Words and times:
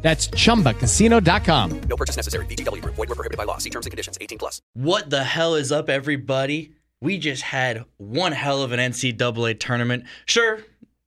That's 0.00 0.28
chumbacasino.com. 0.28 1.80
No 1.82 1.96
purchase 1.96 2.16
necessary. 2.16 2.46
VGW 2.46 2.82
Group. 2.82 2.94
Void 2.94 3.08
were 3.08 3.14
prohibited 3.16 3.36
by 3.36 3.44
law. 3.44 3.58
See 3.58 3.70
terms 3.70 3.86
and 3.86 3.90
conditions. 3.90 4.16
18 4.20 4.38
plus. 4.38 4.62
What 4.74 5.10
the 5.10 5.24
hell 5.24 5.54
is 5.56 5.72
up, 5.72 5.88
everybody? 5.88 6.72
We 7.00 7.18
just 7.18 7.42
had 7.42 7.84
one 7.96 8.32
hell 8.32 8.62
of 8.62 8.72
an 8.72 8.80
NCAA 8.80 9.58
tournament. 9.60 10.04
Sure, 10.26 10.60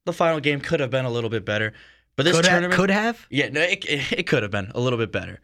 the 0.05 0.13
final 0.13 0.39
game 0.39 0.61
could 0.61 0.79
have 0.79 0.89
been 0.89 1.05
a 1.05 1.09
little 1.09 1.29
bit 1.29 1.43
better, 1.45 1.73
but 2.15 2.23
this 2.23 2.35
Could, 2.35 2.45
ha- 2.45 2.51
tournament 2.51 2.79
could 2.79 2.89
have? 2.91 3.27
yeah, 3.29 3.49
no, 3.49 3.61
it, 3.61 3.83
it, 3.85 4.11
it 4.19 4.23
could 4.27 4.41
have 4.43 4.51
been 4.51 4.71
a 4.73 4.79
little 4.79 4.97
bit 4.97 5.11
better. 5.11 5.41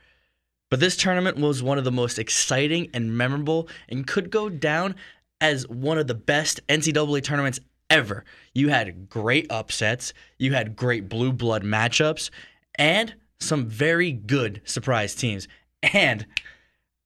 But 0.69 0.79
this 0.79 0.95
tournament 0.97 1.37
was 1.37 1.61
one 1.63 1.77
of 1.77 1.83
the 1.83 1.91
most 1.91 2.17
exciting 2.17 2.89
and 2.93 3.17
memorable, 3.17 3.67
and 3.89 4.07
could 4.07 4.29
go 4.29 4.47
down 4.49 4.95
as 5.41 5.67
one 5.67 5.97
of 5.97 6.07
the 6.07 6.15
best 6.15 6.65
NCAA 6.67 7.23
tournaments 7.23 7.59
ever. 7.89 8.23
You 8.53 8.69
had 8.69 9.09
great 9.09 9.47
upsets, 9.49 10.13
you 10.37 10.53
had 10.53 10.75
great 10.77 11.09
blue 11.09 11.31
blood 11.33 11.63
matchups, 11.63 12.29
and 12.75 13.15
some 13.39 13.67
very 13.67 14.11
good 14.11 14.61
surprise 14.65 15.15
teams. 15.15 15.47
And 15.81 16.25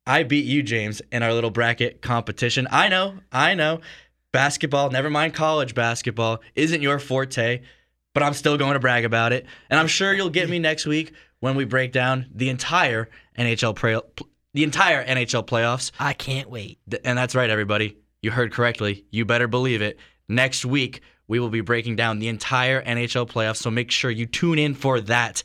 I 0.06 0.24
beat 0.24 0.46
you, 0.46 0.64
James, 0.64 1.02
in 1.12 1.24
our 1.24 1.34
little 1.34 1.52
bracket 1.52 2.02
competition. 2.02 2.68
I 2.72 2.90
know, 2.90 3.16
I 3.32 3.54
know. 3.54 3.82
Basketball, 4.32 4.90
never 4.90 5.10
mind 5.10 5.34
college 5.34 5.76
basketball, 5.76 6.42
isn't 6.56 6.82
your 6.82 7.00
forte, 7.00 7.62
but 8.14 8.24
I'm 8.24 8.34
still 8.34 8.58
going 8.58 8.74
to 8.74 8.80
brag 8.80 9.04
about 9.04 9.34
it. 9.34 9.46
And 9.70 9.80
I'm 9.80 9.88
sure 9.88 10.14
you'll 10.14 10.30
get 10.30 10.50
me 10.50 10.58
next 10.58 10.86
week 10.86 11.14
when 11.42 11.56
we 11.56 11.66
break 11.66 11.92
down 11.92 12.28
the 12.34 12.50
entire 12.50 13.10
NHL 13.38 13.76
pre- 13.76 14.00
the 14.54 14.64
entire 14.64 15.06
NHL 15.06 15.46
playoffs. 15.46 15.92
I 16.00 16.14
can't 16.14 16.50
wait. 16.50 16.80
And 17.04 17.18
that's 17.18 17.36
right, 17.36 17.50
everybody. 17.50 17.98
You 18.22 18.32
heard 18.32 18.54
correctly. 18.54 19.06
You 19.12 19.26
better 19.26 19.48
believe 19.48 19.82
it. 19.82 19.98
Next 20.28 20.66
week, 20.66 21.02
we 21.28 21.40
will 21.40 21.50
be 21.50 21.62
breaking 21.62 21.96
down 21.96 22.20
the 22.20 22.28
entire 22.28 22.82
NHL 22.84 23.30
playoffs, 23.30 23.58
so 23.58 23.72
make 23.72 23.92
sure 23.92 24.12
you 24.12 24.26
tune 24.26 24.60
in 24.60 24.76
for 24.76 25.00
that. 25.02 25.44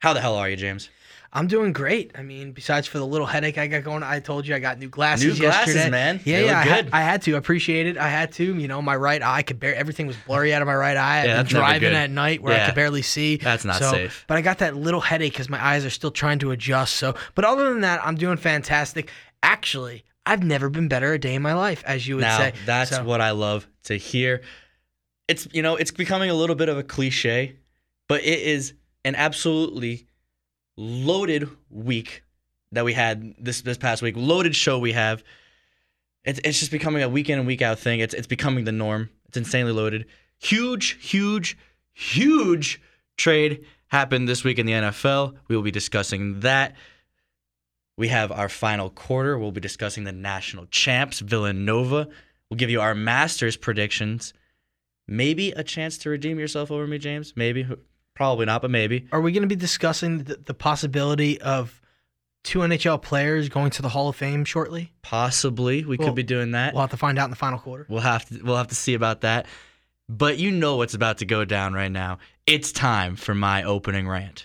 How 0.00 0.12
the 0.12 0.20
hell 0.20 0.36
are 0.36 0.48
you, 0.48 0.56
James? 0.56 0.90
I'm 1.30 1.46
doing 1.46 1.74
great. 1.74 2.12
I 2.16 2.22
mean, 2.22 2.52
besides 2.52 2.86
for 2.86 2.96
the 2.98 3.06
little 3.06 3.26
headache 3.26 3.58
I 3.58 3.66
got 3.66 3.84
going, 3.84 4.02
I 4.02 4.18
told 4.18 4.46
you 4.46 4.54
I 4.54 4.60
got 4.60 4.78
new 4.78 4.88
glasses 4.88 5.38
New 5.38 5.44
glasses, 5.46 5.74
yesterday. 5.74 5.90
man. 5.90 6.20
Yeah, 6.24 6.38
They 6.38 6.44
yeah. 6.46 6.58
look 6.58 6.66
I, 6.66 6.74
had. 6.74 6.88
I 6.92 7.00
had 7.02 7.22
to 7.22 7.32
appreciate 7.36 7.86
it. 7.86 7.98
I 7.98 8.08
had 8.08 8.32
to. 8.34 8.54
You 8.56 8.66
know, 8.66 8.80
my 8.80 8.96
right 8.96 9.20
eye 9.22 9.42
could 9.42 9.60
bear 9.60 9.74
everything 9.74 10.06
was 10.06 10.16
blurry 10.26 10.54
out 10.54 10.62
of 10.62 10.66
my 10.66 10.74
right 10.74 10.96
eye. 10.96 11.20
I've 11.20 11.26
Yeah, 11.26 11.42
been 11.42 11.46
driving 11.50 11.92
at 11.94 12.10
night 12.10 12.42
where 12.42 12.58
I 12.58 12.64
could 12.66 12.74
barely 12.74 13.02
see. 13.02 13.36
That's 13.36 13.64
not 13.64 13.78
So- 13.80 13.90
safe. 13.90 14.24
But 14.26 14.38
I 14.38 14.40
got 14.40 14.58
that 14.58 14.74
little 14.76 15.00
headache 15.02 15.34
because 15.34 15.50
my 15.50 15.62
eyes 15.62 15.84
are 15.84 15.90
still 15.90 16.10
trying 16.10 16.38
to 16.38 16.50
adjust. 16.50 16.96
So, 16.96 17.14
but 17.34 17.44
other 17.44 17.68
than 17.68 17.82
that, 17.82 18.00
I'm 18.04 18.14
doing 18.16 18.38
fantastic. 18.38 19.10
Actually, 19.42 20.04
I've 20.24 20.42
never 20.42 20.70
been 20.70 20.88
better 20.88 21.12
a 21.12 21.18
day 21.18 21.34
in 21.34 21.42
my 21.42 21.52
life, 21.54 21.82
as 21.86 22.06
you 22.08 22.16
would 22.16 22.22
now, 22.22 22.38
say. 22.38 22.54
that's 22.64 22.90
So- 22.90 23.04
what 23.04 23.20
I 23.20 23.32
love 23.32 23.66
to 23.84 23.96
hear. 23.96 24.40
It's 25.28 25.46
you 25.52 25.60
know, 25.60 25.76
it's 25.76 25.90
becoming 25.90 26.30
a 26.30 26.34
little 26.34 26.56
bit 26.56 26.70
of 26.70 26.78
a 26.78 26.82
cliche, 26.82 27.56
but 28.08 28.22
it 28.22 28.38
is 28.40 28.72
an 29.04 29.14
absolutely 29.14 30.06
loaded 30.76 31.48
week 31.70 32.22
that 32.72 32.84
we 32.84 32.92
had 32.92 33.34
this 33.38 33.62
this 33.62 33.78
past 33.78 34.02
week. 34.02 34.14
Loaded 34.16 34.54
show 34.54 34.78
we 34.78 34.92
have. 34.92 35.22
It's 36.24 36.40
it's 36.44 36.58
just 36.58 36.70
becoming 36.70 37.02
a 37.02 37.08
week 37.08 37.28
in 37.30 37.38
and 37.38 37.46
week 37.46 37.62
out 37.62 37.78
thing. 37.78 38.00
It's 38.00 38.14
it's 38.14 38.26
becoming 38.26 38.64
the 38.64 38.72
norm. 38.72 39.10
It's 39.26 39.36
insanely 39.36 39.72
loaded. 39.72 40.06
Huge, 40.40 40.98
huge, 41.04 41.56
huge 41.92 42.80
trade 43.16 43.64
happened 43.88 44.28
this 44.28 44.44
week 44.44 44.58
in 44.58 44.66
the 44.66 44.72
NFL. 44.72 45.36
We 45.48 45.56
will 45.56 45.62
be 45.62 45.70
discussing 45.70 46.40
that. 46.40 46.76
We 47.96 48.08
have 48.08 48.30
our 48.30 48.48
final 48.48 48.90
quarter. 48.90 49.38
We'll 49.38 49.50
be 49.50 49.60
discussing 49.60 50.04
the 50.04 50.12
national 50.12 50.66
champs, 50.66 51.18
Villanova. 51.18 52.08
We'll 52.48 52.56
give 52.56 52.70
you 52.70 52.80
our 52.80 52.94
Masters 52.94 53.56
predictions. 53.56 54.32
Maybe 55.08 55.50
a 55.52 55.64
chance 55.64 55.98
to 55.98 56.10
redeem 56.10 56.38
yourself 56.38 56.70
over 56.70 56.86
me, 56.86 56.98
James. 56.98 57.32
Maybe. 57.34 57.66
Probably 58.18 58.46
not, 58.46 58.62
but 58.62 58.72
maybe. 58.72 59.06
Are 59.12 59.20
we 59.20 59.30
going 59.30 59.42
to 59.42 59.48
be 59.48 59.54
discussing 59.54 60.24
the, 60.24 60.38
the 60.44 60.52
possibility 60.52 61.40
of 61.40 61.80
two 62.42 62.58
NHL 62.58 63.00
players 63.00 63.48
going 63.48 63.70
to 63.70 63.80
the 63.82 63.88
Hall 63.88 64.08
of 64.08 64.16
Fame 64.16 64.44
shortly? 64.44 64.92
Possibly. 65.02 65.84
We 65.84 65.96
Well, 65.96 66.08
could 66.08 66.14
be 66.16 66.24
doing 66.24 66.50
that. 66.50 66.74
We'll 66.74 66.80
have 66.80 66.90
to 66.90 66.96
find 66.96 67.16
out 67.16 67.26
in 67.26 67.30
the 67.30 67.36
final 67.36 67.60
quarter. 67.60 67.86
We'll 67.88 68.00
have 68.00 68.28
to 68.28 68.42
we'll 68.42 68.56
have 68.56 68.66
to 68.66 68.74
see 68.74 68.94
about 68.94 69.20
that. 69.20 69.46
But 70.08 70.38
you 70.38 70.50
know 70.50 70.74
what's 70.78 70.94
about 70.94 71.18
to 71.18 71.26
go 71.26 71.44
down 71.44 71.74
right 71.74 71.92
now. 71.92 72.18
It's 72.44 72.72
time 72.72 73.14
for 73.14 73.36
my 73.36 73.62
opening 73.62 74.08
rant. 74.08 74.42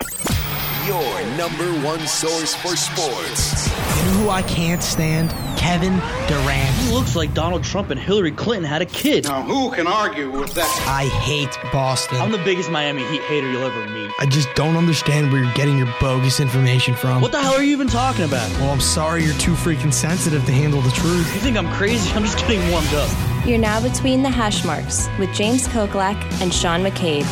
Your 0.85 1.38
number 1.38 1.71
one 1.85 2.05
source 2.05 2.53
for 2.55 2.75
sports. 2.75 3.69
You 3.69 4.03
know 4.05 4.23
who 4.23 4.29
I 4.29 4.41
can't 4.41 4.83
stand? 4.83 5.29
Kevin 5.57 5.94
Durant. 6.27 6.75
He 6.75 6.91
looks 6.91 7.16
like 7.16 7.33
Donald 7.33 7.63
Trump 7.63 7.89
and 7.89 7.97
Hillary 7.97 8.33
Clinton 8.33 8.69
had 8.69 8.81
a 8.81 8.85
kid. 8.85 9.23
Now, 9.23 9.43
who 9.43 9.72
can 9.72 9.88
argue 9.88 10.29
with 10.29 10.53
that? 10.55 10.85
I 10.85 11.05
hate 11.05 11.57
Boston. 11.72 12.17
I'm 12.17 12.33
the 12.33 12.38
biggest 12.39 12.69
Miami 12.69 13.01
Heat 13.05 13.22
hater 13.22 13.49
you'll 13.49 13.63
ever 13.63 13.88
meet. 13.88 14.11
I 14.19 14.25
just 14.25 14.53
don't 14.55 14.75
understand 14.75 15.31
where 15.31 15.41
you're 15.41 15.53
getting 15.53 15.77
your 15.77 15.88
bogus 16.01 16.41
information 16.41 16.95
from. 16.95 17.22
What 17.22 17.31
the 17.31 17.41
hell 17.41 17.53
are 17.53 17.63
you 17.63 17.72
even 17.72 17.88
talking 17.88 18.25
about? 18.25 18.51
Well, 18.59 18.72
I'm 18.72 18.81
sorry 18.81 19.23
you're 19.23 19.33
too 19.35 19.53
freaking 19.53 19.93
sensitive 19.93 20.43
to 20.47 20.51
handle 20.51 20.81
the 20.81 20.91
truth. 20.91 21.33
You 21.33 21.39
think 21.39 21.55
I'm 21.55 21.72
crazy? 21.72 22.11
I'm 22.11 22.23
just 22.23 22.38
getting 22.39 22.59
warmed 22.72 22.93
up. 22.93 23.09
You're 23.47 23.57
now 23.57 23.81
between 23.81 24.22
the 24.22 24.29
hash 24.29 24.66
marks 24.66 25.07
with 25.17 25.33
James 25.33 25.66
Koklak 25.69 26.22
and 26.41 26.53
Sean 26.53 26.83
McCabe. 26.83 27.23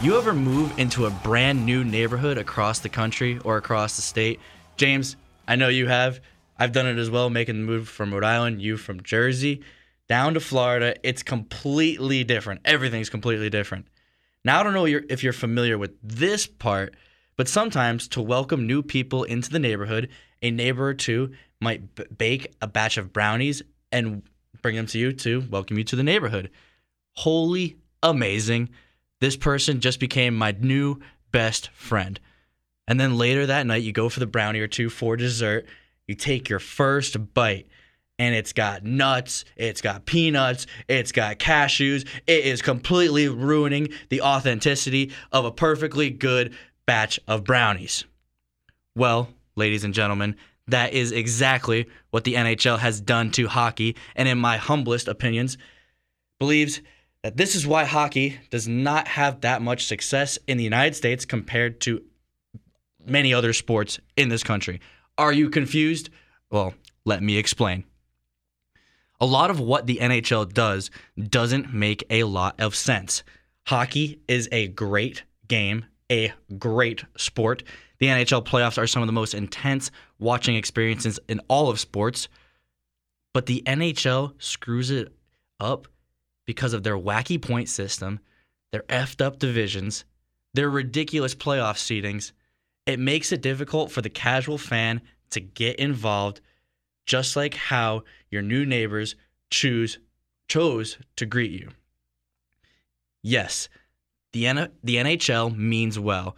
You 0.00 0.16
ever 0.16 0.32
move 0.32 0.78
into 0.78 1.06
a 1.06 1.10
brand 1.10 1.66
new 1.66 1.82
neighborhood 1.82 2.38
across 2.38 2.78
the 2.78 2.88
country 2.88 3.40
or 3.44 3.56
across 3.56 3.96
the 3.96 4.02
state? 4.02 4.38
James, 4.76 5.16
I 5.48 5.56
know 5.56 5.66
you 5.66 5.88
have. 5.88 6.20
I've 6.56 6.70
done 6.70 6.86
it 6.86 6.98
as 6.98 7.10
well, 7.10 7.30
making 7.30 7.56
the 7.56 7.66
move 7.66 7.88
from 7.88 8.14
Rhode 8.14 8.22
Island, 8.22 8.62
you 8.62 8.76
from 8.76 9.02
Jersey, 9.02 9.64
down 10.08 10.34
to 10.34 10.40
Florida. 10.40 10.94
It's 11.02 11.24
completely 11.24 12.22
different. 12.22 12.60
Everything's 12.64 13.10
completely 13.10 13.50
different. 13.50 13.88
Now, 14.44 14.60
I 14.60 14.62
don't 14.62 14.72
know 14.72 14.84
if 14.86 15.24
you're 15.24 15.32
familiar 15.32 15.76
with 15.76 15.96
this 16.00 16.46
part, 16.46 16.94
but 17.36 17.48
sometimes 17.48 18.06
to 18.08 18.22
welcome 18.22 18.68
new 18.68 18.84
people 18.84 19.24
into 19.24 19.50
the 19.50 19.58
neighborhood, 19.58 20.10
a 20.42 20.52
neighbor 20.52 20.86
or 20.86 20.94
two 20.94 21.32
might 21.60 21.96
b- 21.96 22.04
bake 22.16 22.54
a 22.62 22.68
batch 22.68 22.98
of 22.98 23.12
brownies 23.12 23.62
and 23.90 24.22
bring 24.62 24.76
them 24.76 24.86
to 24.86 24.98
you 24.98 25.12
to 25.14 25.44
welcome 25.50 25.76
you 25.76 25.82
to 25.82 25.96
the 25.96 26.04
neighborhood. 26.04 26.50
Holy 27.14 27.78
amazing. 28.00 28.68
This 29.20 29.36
person 29.36 29.80
just 29.80 30.00
became 30.00 30.36
my 30.36 30.54
new 30.58 31.00
best 31.32 31.70
friend. 31.70 32.18
And 32.86 32.98
then 32.98 33.18
later 33.18 33.46
that 33.46 33.66
night, 33.66 33.82
you 33.82 33.92
go 33.92 34.08
for 34.08 34.20
the 34.20 34.26
brownie 34.26 34.60
or 34.60 34.68
two 34.68 34.88
for 34.88 35.16
dessert. 35.16 35.66
You 36.06 36.14
take 36.14 36.48
your 36.48 36.58
first 36.58 37.34
bite, 37.34 37.68
and 38.18 38.34
it's 38.34 38.52
got 38.52 38.84
nuts, 38.84 39.44
it's 39.56 39.82
got 39.82 40.06
peanuts, 40.06 40.66
it's 40.88 41.12
got 41.12 41.38
cashews. 41.38 42.06
It 42.26 42.44
is 42.44 42.62
completely 42.62 43.28
ruining 43.28 43.88
the 44.08 44.22
authenticity 44.22 45.12
of 45.32 45.44
a 45.44 45.52
perfectly 45.52 46.10
good 46.10 46.54
batch 46.86 47.20
of 47.28 47.44
brownies. 47.44 48.04
Well, 48.96 49.28
ladies 49.54 49.84
and 49.84 49.92
gentlemen, 49.92 50.36
that 50.68 50.92
is 50.92 51.12
exactly 51.12 51.88
what 52.10 52.24
the 52.24 52.34
NHL 52.34 52.78
has 52.78 53.00
done 53.00 53.30
to 53.32 53.48
hockey, 53.48 53.96
and 54.16 54.28
in 54.28 54.38
my 54.38 54.56
humblest 54.56 55.08
opinions, 55.08 55.58
believes 56.38 56.80
that 57.22 57.36
this 57.36 57.54
is 57.54 57.66
why 57.66 57.84
hockey 57.84 58.38
does 58.50 58.68
not 58.68 59.08
have 59.08 59.40
that 59.40 59.62
much 59.62 59.86
success 59.86 60.38
in 60.46 60.56
the 60.56 60.64
United 60.64 60.94
States 60.94 61.24
compared 61.24 61.80
to 61.82 62.02
many 63.04 63.34
other 63.34 63.52
sports 63.52 63.98
in 64.16 64.28
this 64.28 64.42
country. 64.42 64.80
Are 65.16 65.32
you 65.32 65.50
confused? 65.50 66.10
Well, 66.50 66.74
let 67.04 67.22
me 67.22 67.36
explain. 67.36 67.84
A 69.20 69.26
lot 69.26 69.50
of 69.50 69.58
what 69.58 69.86
the 69.86 69.98
NHL 70.00 70.52
does 70.52 70.90
doesn't 71.18 71.74
make 71.74 72.04
a 72.08 72.22
lot 72.22 72.60
of 72.60 72.76
sense. 72.76 73.24
Hockey 73.66 74.20
is 74.28 74.48
a 74.52 74.68
great 74.68 75.24
game, 75.48 75.86
a 76.10 76.32
great 76.56 77.04
sport. 77.16 77.64
The 77.98 78.06
NHL 78.06 78.46
playoffs 78.46 78.78
are 78.78 78.86
some 78.86 79.02
of 79.02 79.08
the 79.08 79.12
most 79.12 79.34
intense 79.34 79.90
watching 80.20 80.54
experiences 80.54 81.18
in 81.28 81.40
all 81.48 81.68
of 81.68 81.80
sports. 81.80 82.28
But 83.34 83.46
the 83.46 83.62
NHL 83.66 84.34
screws 84.38 84.90
it 84.90 85.12
up 85.58 85.88
because 86.48 86.72
of 86.72 86.82
their 86.82 86.96
wacky 86.96 87.40
point 87.40 87.68
system, 87.68 88.18
their 88.72 88.80
effed 88.84 89.20
up 89.20 89.38
divisions, 89.38 90.06
their 90.54 90.70
ridiculous 90.70 91.34
playoff 91.34 91.76
seedings. 91.76 92.32
It 92.86 92.98
makes 92.98 93.32
it 93.32 93.42
difficult 93.42 93.92
for 93.92 94.00
the 94.00 94.08
casual 94.08 94.56
fan 94.56 95.02
to 95.28 95.40
get 95.40 95.76
involved, 95.76 96.40
just 97.04 97.36
like 97.36 97.52
how 97.52 98.04
your 98.30 98.40
new 98.40 98.64
neighbors 98.64 99.14
choose 99.50 99.98
chose 100.48 100.96
to 101.16 101.26
greet 101.26 101.50
you. 101.50 101.68
Yes, 103.22 103.68
the 104.32 104.46
N- 104.46 104.72
the 104.82 104.96
NHL 104.96 105.54
means 105.54 105.98
well. 105.98 106.34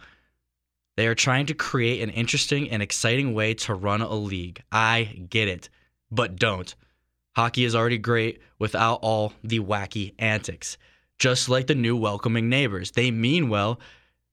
They 0.97 1.07
are 1.07 1.15
trying 1.15 1.45
to 1.45 1.53
create 1.53 2.01
an 2.01 2.09
interesting 2.09 2.69
and 2.69 2.83
exciting 2.83 3.33
way 3.33 3.53
to 3.53 3.73
run 3.73 4.01
a 4.01 4.13
league. 4.13 4.61
I 4.73 5.25
get 5.29 5.47
it, 5.47 5.69
but 6.11 6.35
don't. 6.35 6.75
Hockey 7.35 7.63
is 7.63 7.75
already 7.75 7.97
great 7.97 8.41
without 8.59 8.99
all 9.01 9.33
the 9.43 9.59
wacky 9.59 10.13
antics. 10.19 10.77
Just 11.17 11.49
like 11.49 11.67
the 11.67 11.75
new 11.75 11.95
welcoming 11.95 12.49
neighbors. 12.49 12.91
They 12.91 13.11
mean 13.11 13.49
well. 13.49 13.79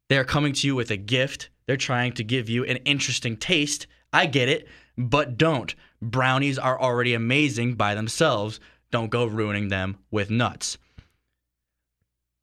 They're 0.09 0.25
coming 0.25 0.53
to 0.55 0.67
you 0.67 0.75
with 0.75 0.91
a 0.91 0.97
gift. 0.97 1.51
They're 1.67 1.77
trying 1.77 2.13
to 2.15 2.25
give 2.25 2.49
you 2.49 2.65
an 2.65 2.79
interesting 2.79 3.37
taste. 3.37 3.87
I 4.13 4.27
get 4.27 4.49
it, 4.49 4.67
but 4.97 5.37
don't. 5.37 5.75
Brownies 6.01 6.59
are 6.59 6.81
already 6.81 7.15
amazing 7.15 7.75
by 7.75 7.95
themselves. 7.95 8.59
Don't 8.91 9.11
go 9.11 9.27
ruining 9.27 9.69
them 9.69 9.99
with 10.11 10.31
nuts. 10.31 10.79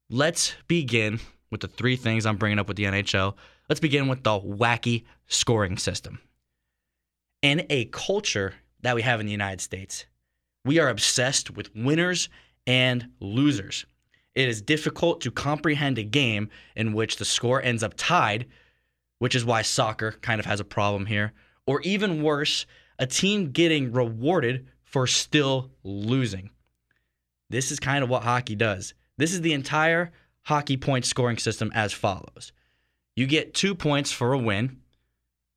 Let's 0.09 0.53
begin 0.67 1.19
with 1.49 1.61
the 1.61 1.67
three 1.67 1.95
things 1.95 2.25
I'm 2.25 2.37
bringing 2.37 2.59
up 2.59 2.67
with 2.67 2.77
the 2.77 2.83
NHL. 2.83 3.33
Let's 3.67 3.79
begin 3.79 4.07
with 4.07 4.23
the 4.23 4.39
wacky 4.39 5.05
scoring 5.27 5.77
system. 5.77 6.19
In 7.41 7.65
a 7.69 7.85
culture 7.85 8.53
that 8.81 8.95
we 8.95 9.01
have 9.01 9.19
in 9.19 9.25
the 9.25 9.31
United 9.31 9.61
States, 9.61 10.05
we 10.65 10.79
are 10.79 10.89
obsessed 10.89 11.51
with 11.51 11.73
winners 11.75 12.27
and 12.67 13.07
losers. 13.21 13.85
It 14.33 14.49
is 14.49 14.61
difficult 14.61 15.21
to 15.21 15.31
comprehend 15.31 15.97
a 15.97 16.03
game 16.03 16.49
in 16.75 16.93
which 16.93 17.15
the 17.15 17.23
score 17.23 17.61
ends 17.61 17.83
up 17.83 17.93
tied, 17.95 18.47
which 19.19 19.35
is 19.35 19.45
why 19.45 19.61
soccer 19.61 20.13
kind 20.21 20.39
of 20.39 20.45
has 20.45 20.59
a 20.59 20.65
problem 20.65 21.05
here, 21.05 21.31
or 21.65 21.79
even 21.81 22.23
worse, 22.23 22.65
a 22.99 23.07
team 23.07 23.51
getting 23.51 23.93
rewarded 23.93 24.67
for 24.83 25.07
still 25.07 25.71
losing. 25.83 26.49
This 27.49 27.71
is 27.71 27.79
kind 27.79 28.03
of 28.03 28.09
what 28.09 28.23
hockey 28.23 28.55
does. 28.55 28.93
This 29.17 29.33
is 29.33 29.41
the 29.41 29.53
entire 29.53 30.11
hockey 30.43 30.77
point 30.77 31.05
scoring 31.05 31.37
system 31.37 31.71
as 31.73 31.93
follows 31.93 32.51
you 33.15 33.25
get 33.25 33.53
two 33.53 33.73
points 33.73 34.11
for 34.11 34.33
a 34.33 34.37
win, 34.37 34.81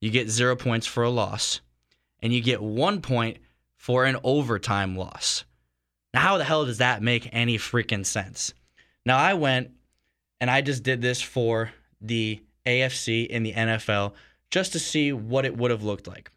you 0.01 0.11
get 0.11 0.31
zero 0.31 0.55
points 0.55 0.87
for 0.87 1.03
a 1.03 1.11
loss, 1.11 1.61
and 2.21 2.33
you 2.33 2.41
get 2.41 2.63
one 2.63 3.01
point 3.01 3.39
for 3.79 4.05
an 4.05 4.19
overtime 4.23 4.97
loss. 4.97 5.45
Now, 6.13 6.21
how 6.21 6.37
the 6.37 6.45
hell 6.45 6.67
does 6.67 6.79
that 6.79 7.03
make 7.03 7.31
any 7.33 7.57
freaking 7.57 8.05
sense? 8.05 8.53
Now, 9.07 9.17
I 9.17 9.35
went 9.35 9.71
and 10.41 10.51
I 10.51 10.61
just 10.61 10.83
did 10.83 11.01
this 11.01 11.23
for 11.23 11.71
the 12.01 12.43
AFC 12.67 13.27
in 13.27 13.43
the 13.43 13.55
NFL 13.55 14.13
just 14.51 14.73
to 14.73 14.79
see 14.79 15.13
what 15.13 15.45
it 15.45 15.57
would 15.57 15.71
have 15.71 15.83
looked 15.83 16.07
like. 16.07 16.31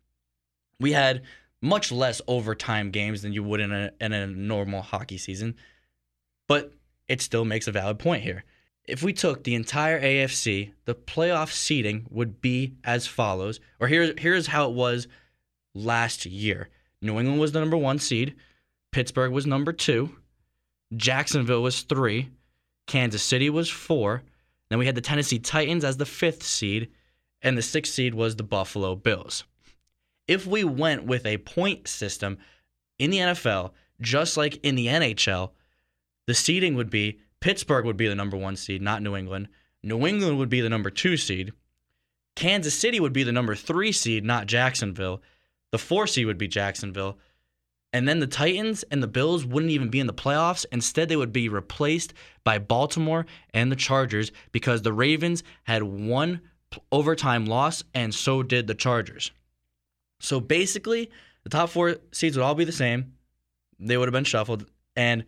We 0.80 0.94
had 0.94 1.24
much 1.62 1.92
less 1.92 2.22
overtime 2.28 2.92
games 2.92 3.22
than 3.22 3.34
you 3.34 3.44
would 3.44 3.60
in 3.60 3.72
a, 3.72 3.92
in 4.00 4.14
a 4.14 4.28
normal 4.28 4.82
hockey 4.82 5.18
season, 5.18 5.56
but 6.48 6.74
it 7.08 7.22
still 7.22 7.46
makes 7.46 7.68
a 7.68 7.72
valid 7.72 8.00
point 8.00 8.24
here. 8.24 8.44
If 8.86 9.04
we 9.04 9.14
took 9.14 9.44
the 9.44 9.56
entire 9.56 10.02
AFC, 10.02 10.74
the 10.86 10.96
playoff 10.96 11.52
seeding 11.52 12.08
would 12.10 12.42
be 12.42 12.76
as 12.84 13.06
follows, 13.06 13.60
or 13.80 13.88
here's 13.88 14.20
here's 14.20 14.48
how 14.48 14.70
it 14.70 14.74
was 14.74 15.08
last 15.76 16.26
year. 16.26 16.70
New 17.02 17.18
England 17.20 17.40
was 17.40 17.52
the 17.52 17.60
number 17.60 17.78
one 17.78 18.00
seed, 18.00 18.36
Pittsburgh 18.92 19.32
was 19.32 19.46
number 19.46 19.74
two, 19.74 20.16
Jacksonville 20.96 21.64
was 21.64 21.82
three, 21.82 22.30
Kansas 22.88 23.24
City 23.24 23.50
was 23.50 23.70
four. 23.70 24.24
Then 24.70 24.80
we 24.80 24.86
had 24.86 24.96
the 24.96 25.02
Tennessee 25.02 25.40
Titans 25.40 25.84
as 25.84 25.98
the 25.98 26.06
fifth 26.06 26.44
seed, 26.44 26.90
and 27.42 27.58
the 27.58 27.62
sixth 27.62 27.94
seed 27.94 28.14
was 28.14 28.36
the 28.36 28.44
Buffalo 28.44 28.96
Bills. 28.96 29.44
If 30.28 30.46
we 30.46 30.64
went 30.64 31.06
with 31.06 31.26
a 31.26 31.38
point 31.38 31.88
system 31.88 32.38
in 33.00 33.12
the 33.12 33.18
NFL, 33.18 33.72
just 34.00 34.38
like 34.38 34.64
in 34.64 34.76
the 34.76 34.88
NHL, 34.88 35.52
the 36.28 36.34
seeding 36.34 36.76
would 36.76 36.90
be 36.90 37.20
Pittsburgh 37.40 37.86
would 37.86 37.98
be 37.98 38.08
the 38.08 38.16
number 38.16 38.38
one 38.38 38.56
seed, 38.56 38.82
not 38.82 39.02
New 39.02 39.16
England. 39.16 39.48
New 39.84 40.06
England 40.06 40.38
would 40.38 40.50
be 40.50 40.62
the 40.62 40.70
number 40.70 40.90
two 40.90 41.18
seed. 41.18 41.52
Kansas 42.36 42.74
City 42.74 43.00
would 43.00 43.14
be 43.14 43.24
the 43.24 43.32
number 43.32 43.56
three 43.56 43.92
seed, 43.92 44.24
not 44.24 44.48
Jacksonville. 44.48 45.22
The 45.72 45.78
four 45.78 46.08
seed 46.08 46.26
would 46.26 46.38
be 46.38 46.48
Jacksonville. 46.48 47.18
And 47.94 48.08
then 48.08 48.20
the 48.20 48.28
Titans 48.28 48.84
and 48.84 49.04
the 49.04 49.08
Bills 49.08 49.46
wouldn't 49.46 49.72
even 49.72 49.90
be 49.90 50.00
in 50.00 50.08
the 50.08 50.14
playoffs. 50.14 50.66
Instead, 50.72 51.10
they 51.10 51.18
would 51.18 51.34
be 51.34 51.50
replaced 51.50 52.14
by 52.44 52.58
Baltimore 52.58 53.26
and 53.54 53.72
the 53.72 53.76
Chargers 53.76 54.32
because 54.52 54.82
the 54.82 54.94
Ravens 54.94 55.44
had 55.64 55.84
one 55.84 56.42
overtime 56.92 57.46
loss, 57.46 57.84
and 57.94 58.14
so 58.16 58.44
did 58.44 58.68
the 58.68 58.74
Chargers. 58.74 59.32
So 60.22 60.40
basically, 60.40 61.10
the 61.44 61.50
top 61.50 61.70
four 61.70 61.98
seeds 62.14 62.38
would 62.38 62.44
all 62.44 62.56
be 62.56 62.64
the 62.64 62.72
same. 62.72 63.14
They 63.80 63.98
would 63.98 64.08
have 64.08 64.14
been 64.14 64.24
shuffled, 64.24 64.68
and 64.96 65.26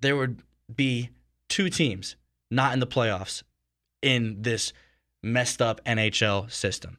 there 0.00 0.16
would 0.16 0.42
be 0.74 1.10
two 1.48 1.68
teams 1.68 2.16
not 2.50 2.72
in 2.72 2.80
the 2.80 2.86
playoffs 2.86 3.42
in 4.00 4.42
this 4.42 4.72
messed 5.22 5.62
up 5.62 5.80
NHL 5.84 6.50
system. 6.50 6.98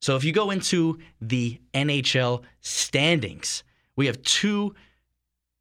So 0.00 0.16
if 0.16 0.24
you 0.24 0.32
go 0.32 0.50
into 0.50 0.98
the 1.20 1.60
NHL 1.74 2.42
standings, 2.60 3.62
we 3.96 4.06
have 4.06 4.22
two 4.22 4.74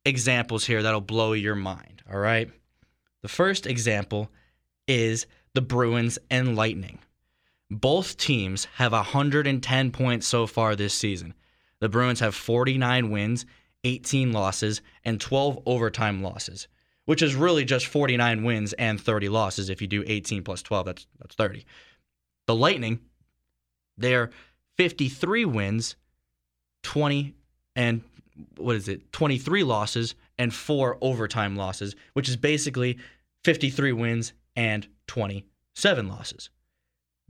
examples 0.06 0.66
here 0.66 0.82
that'll 0.82 1.02
blow 1.02 1.34
your 1.34 1.56
mind, 1.56 2.02
all 2.12 2.20
right? 2.20 2.50
The 3.22 3.28
first 3.28 3.68
example 3.68 4.30
is 4.88 5.28
the 5.54 5.62
Bruins 5.62 6.18
and 6.32 6.56
Lightning. 6.56 7.00
Both 7.70 8.18
teams 8.18 8.66
have 8.76 8.94
110 8.94 9.92
points 9.92 10.26
so 10.26 10.48
far 10.48 10.76
this 10.76 10.94
season. 10.94 11.34
The 11.82 11.90
Bruins 11.90 12.22
have 12.22 12.34
49 12.34 13.12
wins, 13.12 13.46
18 13.84 14.32
losses, 14.32 14.82
and 15.04 15.20
12 15.20 15.60
overtime 15.66 16.24
losses, 16.24 16.68
which 17.06 17.22
is 17.22 17.36
really 17.36 17.66
just 17.66 17.88
49 17.88 18.44
wins 18.44 18.74
and 18.74 19.00
30 19.00 19.30
losses. 19.30 19.70
If 19.70 19.82
you 19.82 19.88
do 19.88 20.04
18 20.08 20.44
plus 20.44 20.62
12, 20.62 20.86
that's 20.86 21.08
that's 21.20 21.36
30. 21.36 21.66
The 22.48 22.56
Lightning, 22.56 23.00
they're 24.00 24.32
53 24.78 25.46
wins, 25.46 25.96
20 26.84 27.36
and 27.76 28.02
what 28.58 28.76
is 28.76 28.88
it? 28.88 29.12
23 29.12 29.64
losses 29.64 30.16
and 30.38 30.54
four 30.54 30.98
overtime 31.02 31.56
losses, 31.56 31.96
which 32.14 32.30
is 32.30 32.38
basically 32.38 32.98
53 33.44 33.92
wins 33.92 34.34
and 34.56 34.88
27 35.08 36.08
losses. 36.08 36.50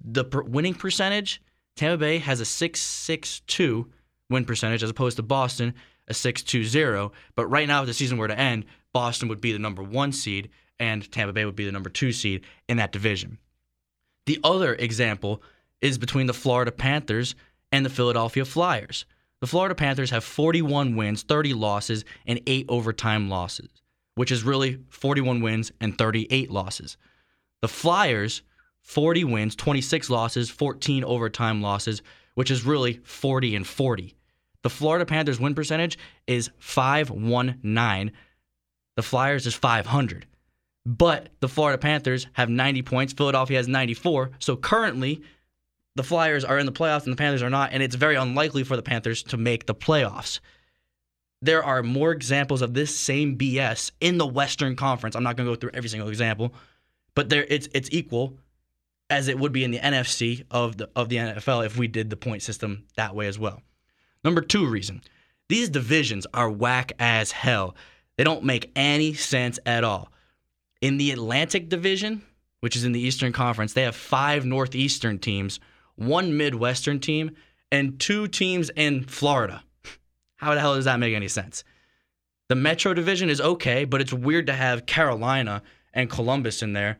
The 0.04 0.24
per- 0.24 0.44
winning 0.44 0.76
percentage, 0.76 1.42
Tampa 1.76 1.98
Bay 1.98 2.20
has 2.20 2.42
a 2.42 2.44
6.62 2.44 3.86
win 4.30 4.46
percentage 4.46 4.84
as 4.84 4.90
opposed 4.90 5.18
to 5.18 5.24
Boston 5.24 5.74
a 6.08 6.14
6.20. 6.14 7.12
But 7.36 7.48
right 7.48 7.68
now, 7.68 7.82
if 7.82 7.88
the 7.88 7.94
season 7.94 8.18
were 8.18 8.28
to 8.28 8.40
end, 8.40 8.66
Boston 8.94 9.30
would 9.30 9.42
be 9.42 9.52
the 9.52 9.60
number 9.60 9.84
one 9.84 10.12
seed 10.12 10.50
and 10.80 11.10
Tampa 11.12 11.34
Bay 11.34 11.46
would 11.46 11.56
be 11.56 11.66
the 11.66 11.72
number 11.72 11.90
two 11.90 12.12
seed 12.12 12.46
in 12.68 12.78
that 12.78 12.92
division. 12.92 13.38
The 14.26 14.40
other 14.44 14.76
example 14.76 15.42
is 15.82 15.98
between 15.98 16.28
the 16.28 16.34
Florida 16.34 16.72
Panthers 16.72 17.36
and 17.72 17.86
the 17.86 17.90
Philadelphia 17.90 18.46
Flyers. 18.46 19.06
The 19.42 19.48
Florida 19.48 19.76
Panthers 19.76 20.10
have 20.12 20.24
41 20.24 20.96
wins, 20.96 21.24
30 21.24 21.54
losses, 21.54 22.04
and 22.26 22.42
8 22.46 22.66
overtime 22.68 23.30
losses, 23.30 23.70
which 24.16 24.32
is 24.32 24.44
really 24.44 24.80
41 24.90 25.42
wins 25.42 25.72
and 25.80 25.98
38 25.98 26.52
losses. 26.52 26.98
The 27.62 27.68
Flyers, 27.68 28.42
40 28.82 29.24
wins, 29.24 29.56
26 29.56 30.10
losses, 30.10 30.50
14 30.50 31.04
overtime 31.04 31.62
losses, 31.62 32.02
which 32.36 32.52
is 32.52 32.66
really 32.66 33.00
40 33.04 33.56
and 33.56 33.68
40. 33.68 34.16
The 34.64 34.70
Florida 34.70 35.06
Panthers 35.06 35.40
win 35.40 35.56
percentage 35.56 35.98
is 36.28 36.50
519. 36.60 38.12
The 38.98 39.04
Flyers 39.04 39.48
is 39.48 39.56
500. 39.56 40.26
But 40.86 41.30
the 41.40 41.48
Florida 41.48 41.78
Panthers 41.78 42.28
have 42.34 42.50
90 42.50 42.82
points. 42.82 43.14
Philadelphia 43.14 43.58
has 43.58 43.68
94. 43.68 44.32
So 44.40 44.56
currently, 44.58 45.22
the 46.00 46.04
Flyers 46.04 46.46
are 46.46 46.58
in 46.58 46.66
the 46.66 46.72
playoffs 46.72 47.04
and 47.04 47.12
the 47.12 47.18
Panthers 47.18 47.44
are 47.44 47.50
not, 47.50 47.74
and 47.74 47.84
it's 47.84 47.96
very 47.96 48.16
unlikely 48.16 48.64
for 48.64 48.78
the 48.78 48.82
Panthers 48.82 49.22
to 49.24 49.36
make 49.36 49.66
the 49.66 49.76
playoffs. 49.76 50.40
There 51.42 51.62
are 51.62 51.84
more 51.84 52.14
examples 52.14 52.62
of 52.62 52.74
this 52.74 52.98
same 52.98 53.38
BS 53.38 53.92
in 54.00 54.18
the 54.18 54.26
Western 54.26 54.78
Conference. 54.78 55.18
I'm 55.18 55.24
not 55.24 55.36
going 55.36 55.46
to 55.46 55.52
go 55.54 55.60
through 55.60 55.72
every 55.74 55.90
single 55.90 56.08
example, 56.08 56.54
but 57.16 57.28
there 57.28 57.46
it's 57.50 57.68
it's 57.74 57.90
equal 57.92 58.38
as 59.10 59.28
it 59.28 59.38
would 59.38 59.52
be 59.52 59.66
in 59.66 59.72
the 59.72 59.80
NFC 59.80 60.46
of 60.50 60.78
the 60.78 60.90
of 60.96 61.10
the 61.10 61.18
NFL 61.18 61.66
if 61.66 61.78
we 61.78 61.90
did 61.90 62.10
the 62.10 62.16
point 62.16 62.44
system 62.44 62.86
that 62.96 63.14
way 63.14 63.28
as 63.28 63.38
well. 63.38 63.62
Number 64.24 64.40
2 64.40 64.66
reason. 64.68 65.02
These 65.50 65.68
divisions 65.68 66.26
are 66.34 66.50
whack 66.50 66.94
as 66.98 67.34
hell. 67.34 67.76
They 68.16 68.24
don't 68.24 68.46
make 68.46 68.72
any 68.74 69.16
sense 69.16 69.60
at 69.66 69.84
all. 69.84 70.14
In 70.80 70.98
the 70.98 71.12
Atlantic 71.12 71.68
Division, 71.68 72.22
which 72.62 72.78
is 72.78 72.86
in 72.86 72.94
the 72.94 73.02
Eastern 73.02 73.34
Conference, 73.34 73.74
they 73.74 73.84
have 73.84 73.98
5 73.98 74.46
Northeastern 74.46 75.20
teams 75.20 75.60
one 76.00 76.36
Midwestern 76.38 77.00
team, 77.00 77.32
and 77.72 78.00
two 78.00 78.28
teams 78.28 78.72
in 78.76 79.04
Florida. 79.04 79.64
How 80.38 80.54
the 80.54 80.60
hell 80.60 80.76
does 80.76 80.86
that 80.86 81.00
make 81.00 81.14
any 81.14 81.28
sense? 81.28 81.64
The 82.48 82.56
Metro 82.56 82.94
Division 82.94 83.30
is 83.30 83.42
okay, 83.42 83.86
but 83.86 84.02
it's 84.02 84.14
weird 84.14 84.48
to 84.48 84.54
have 84.54 84.86
Carolina 84.86 85.62
and 85.94 86.10
Columbus 86.10 86.64
in 86.64 86.74
there 86.74 86.98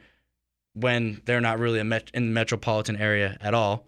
when 0.74 1.22
they're 1.26 1.42
not 1.42 1.60
really 1.60 1.82
met- 1.84 2.12
in 2.14 2.28
the 2.28 2.34
metropolitan 2.34 2.98
area 2.98 3.38
at 3.42 3.54
all. 3.54 3.88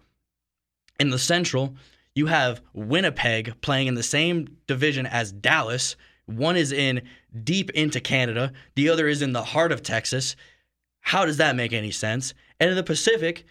In 0.98 1.10
the 1.10 1.18
Central, 1.18 1.76
you 2.14 2.26
have 2.26 2.62
Winnipeg 2.72 3.60
playing 3.60 3.86
in 3.86 3.94
the 3.94 4.02
same 4.02 4.56
division 4.66 5.06
as 5.06 5.30
Dallas. 5.30 5.96
One 6.26 6.56
is 6.56 6.72
in 6.72 7.02
deep 7.44 7.70
into 7.70 8.00
Canada, 8.00 8.52
the 8.74 8.88
other 8.88 9.06
is 9.06 9.22
in 9.22 9.32
the 9.32 9.44
heart 9.44 9.72
of 9.72 9.82
Texas. 9.82 10.36
How 11.00 11.24
does 11.24 11.36
that 11.36 11.56
make 11.56 11.72
any 11.72 11.90
sense? 11.90 12.34
And 12.58 12.70
in 12.70 12.76
the 12.76 12.82
Pacific, 12.82 13.44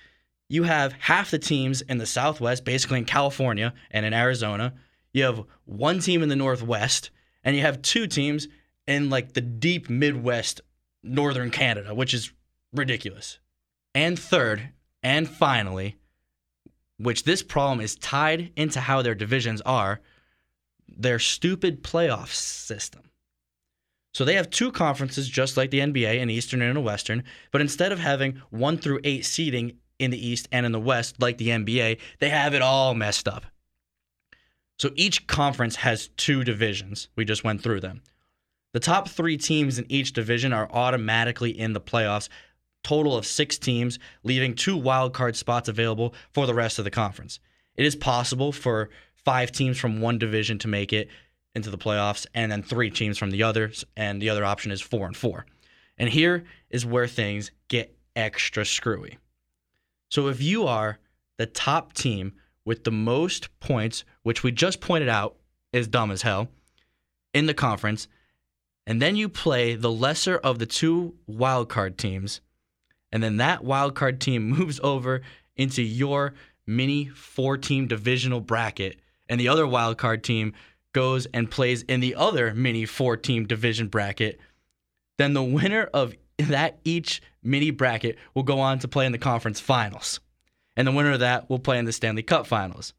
you 0.51 0.63
have 0.63 0.91
half 1.00 1.31
the 1.31 1.39
teams 1.39 1.79
in 1.81 1.98
the 1.98 2.05
Southwest, 2.05 2.65
basically 2.65 2.98
in 2.98 3.05
California 3.05 3.74
and 3.89 4.05
in 4.05 4.13
Arizona. 4.13 4.74
You 5.13 5.24
have 5.24 5.46
one 5.63 6.00
team 6.00 6.22
in 6.24 6.27
the 6.27 6.36
Northwest, 6.36 7.10
and 7.41 7.55
you 7.55 7.62
have 7.62 7.81
two 7.81 8.05
teams 8.05 8.50
in 8.86 9.10
like 9.10 9.31
the 9.31 9.39
deep 9.39 9.89
Midwest, 9.89 10.60
Northern 11.03 11.51
Canada, 11.51 11.96
which 11.96 12.13
is 12.13 12.34
ridiculous. 12.74 13.39
And 13.96 14.20
third, 14.20 14.74
and 15.01 15.29
finally, 15.29 15.96
which 16.98 17.24
this 17.24 17.41
problem 17.41 17.79
is 17.79 17.96
tied 17.96 18.51
into 18.58 18.81
how 18.81 19.01
their 19.01 19.15
divisions 19.15 19.62
are, 19.62 20.01
their 20.89 21.20
stupid 21.20 21.81
playoff 21.81 22.27
system. 22.27 23.03
So 24.13 24.25
they 24.25 24.36
have 24.36 24.50
two 24.50 24.74
conferences 24.74 25.29
just 25.29 25.55
like 25.55 25.72
the 25.72 25.79
NBA, 25.79 26.22
an 26.22 26.29
Eastern 26.29 26.62
and 26.62 26.77
a 26.77 26.81
Western, 26.81 27.24
but 27.53 27.62
instead 27.62 27.93
of 27.93 28.00
having 28.00 28.41
1 28.50 28.79
through 28.79 29.00
8 29.05 29.24
seeding 29.24 29.77
in 30.01 30.12
the 30.12 30.27
East 30.27 30.50
and 30.51 30.65
in 30.65 30.72
the 30.72 30.79
West 30.79 31.22
like 31.22 31.38
the 31.38 31.50
NBA, 31.50 32.00
they 32.20 32.29
have 32.29 32.53
it 32.53 32.62
all 32.62 32.93
messed 32.93 33.27
up. 33.27 33.46
So 34.79 34.89
each 34.96 35.27
conference 35.27 35.75
has 35.77 36.10
two 36.17 36.43
divisions. 36.43 37.08
We 37.15 37.24
just 37.24 37.43
went 37.43 37.62
through 37.62 37.81
them. 37.81 38.01
The 38.74 38.79
top 38.79 39.08
3 39.08 39.38
teams 39.38 39.77
in 39.77 39.86
each 39.89 40.13
division 40.13 40.53
are 40.53 40.72
automatically 40.72 41.51
in 41.51 41.74
the 41.74 41.81
playoffs. 41.81 42.29
Total 42.84 43.15
of 43.15 43.27
6 43.27 43.60
teams, 43.60 44.00
leaving 44.24 44.55
two 44.55 44.75
wild 44.75 45.13
card 45.13 45.36
spots 45.36 45.70
available 45.70 46.15
for 46.34 46.48
the 46.48 46.53
rest 46.53 46.79
of 46.79 46.86
the 46.86 46.91
conference. 46.91 47.39
It 47.75 47.86
is 47.86 47.96
possible 47.96 48.51
for 48.51 48.89
5 49.24 49.51
teams 49.51 49.77
from 49.77 50.01
one 50.01 50.17
division 50.17 50.58
to 50.60 50.67
make 50.67 50.93
it 50.93 51.10
into 51.53 51.70
the 51.70 51.77
playoffs, 51.77 52.25
and 52.34 52.51
then 52.51 52.63
three 52.63 52.89
teams 52.89 53.17
from 53.17 53.29
the 53.29 53.43
others, 53.43 53.86
and 53.96 54.22
the 54.22 54.29
other 54.29 54.46
option 54.46 54.72
is 54.72 54.81
four 54.81 55.05
and 55.05 55.15
four. 55.15 55.46
And 55.98 56.10
here 56.10 56.46
is 56.70 56.86
where 56.86 57.08
things 57.08 57.51
get 57.67 57.96
extra 58.15 58.65
screwy. 58.65 59.17
So 60.12 60.27
if 60.27 60.41
you 60.41 60.68
are 60.68 61.00
the 61.38 61.46
top 61.46 61.94
team 61.94 62.34
with 62.65 62.84
the 62.84 62.91
most 62.91 63.48
points, 63.62 64.03
which 64.24 64.44
we 64.44 64.51
just 64.51 64.82
pointed 64.82 65.10
out 65.10 65.38
is 65.72 65.88
dumb 65.88 66.12
as 66.12 66.22
hell, 66.22 66.50
in 67.34 67.46
the 67.46 67.53
conference, 67.53 68.10
and 68.86 69.01
then 69.01 69.15
you 69.15 69.30
play 69.30 69.75
the 69.75 69.91
lesser 69.91 70.38
of 70.38 70.60
the 70.60 70.65
two 70.65 71.15
wildcard 71.30 71.96
teams, 71.96 72.41
and 73.12 73.24
then 73.24 73.38
that 73.38 73.62
wildcard 73.62 74.20
team 74.20 74.50
moves 74.50 74.82
over 74.84 75.22
into 75.56 75.82
your 75.82 76.34
mini 76.68 77.06
four 77.08 77.58
team 77.58 77.88
divisional 77.88 78.41
bracket, 78.41 79.00
and 79.30 79.39
the 79.39 79.48
other 79.48 79.65
wildcard 79.65 80.24
team 80.24 80.53
goes 80.94 81.25
and 81.27 81.50
plays 81.50 81.84
in 81.84 82.01
the 82.01 82.15
other 82.15 82.53
mini 82.53 82.86
four 82.86 83.15
team 83.15 83.46
division 83.46 83.88
bracket, 83.88 84.41
then 85.18 85.34
the 85.34 85.41
winner 85.44 85.84
of 85.94 86.13
that 86.48 86.79
each 86.83 87.21
mini 87.43 87.71
bracket 87.71 88.17
will 88.33 88.43
go 88.43 88.60
on 88.60 88.79
to 88.79 88.88
play 88.88 89.05
in 89.05 89.12
the 89.12 89.17
conference 89.17 89.60
finals. 89.60 90.19
And 90.75 90.88
the 90.88 90.91
winner 90.91 91.12
of 91.12 91.19
that 91.19 91.50
will 91.50 91.60
play 91.60 91.77
in 91.77 91.86
the 91.86 91.91
Stanley 91.91 92.24
Cup 92.24 92.48
finals. 92.48 92.93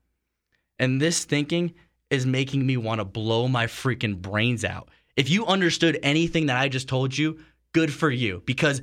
And 0.78 1.00
this 1.00 1.24
thinking 1.24 1.74
is 2.10 2.26
making 2.26 2.66
me 2.66 2.76
want 2.76 3.00
to 3.00 3.04
blow 3.04 3.48
my 3.48 3.66
freaking 3.66 4.20
brains 4.20 4.64
out. 4.64 4.88
If 5.16 5.30
you 5.30 5.46
understood 5.46 5.98
anything 6.02 6.46
that 6.46 6.56
I 6.56 6.68
just 6.68 6.88
told 6.88 7.16
you, 7.16 7.40
good 7.72 7.92
for 7.92 8.10
you 8.10 8.42
because 8.44 8.82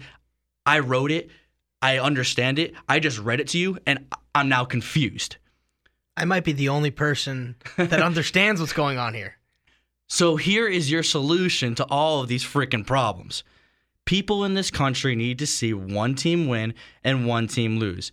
I 0.65 0.79
wrote 0.79 1.11
it, 1.11 1.29
I 1.81 1.99
understand 1.99 2.59
it, 2.59 2.73
I 2.87 2.99
just 2.99 3.19
read 3.19 3.39
it 3.39 3.47
to 3.49 3.57
you, 3.57 3.77
and 3.85 4.05
I'm 4.35 4.49
now 4.49 4.65
confused. 4.65 5.37
I 6.17 6.25
might 6.25 6.43
be 6.43 6.51
the 6.51 6.69
only 6.69 6.91
person 6.91 7.55
that 7.77 8.01
understands 8.01 8.59
what's 8.59 8.73
going 8.73 8.97
on 8.97 9.13
here. 9.13 9.37
So 10.07 10.35
here 10.35 10.67
is 10.67 10.91
your 10.91 11.03
solution 11.03 11.75
to 11.75 11.85
all 11.85 12.21
of 12.21 12.27
these 12.27 12.43
freaking 12.43 12.85
problems. 12.85 13.43
People 14.09 14.43
in 14.43 14.55
this 14.55 14.71
country 14.71 15.15
need 15.15 15.37
to 15.37 15.45
see 15.45 15.71
one 15.71 16.15
team 16.15 16.47
win 16.47 16.73
and 17.03 17.27
one 17.27 17.45
team 17.45 17.77
lose. 17.77 18.11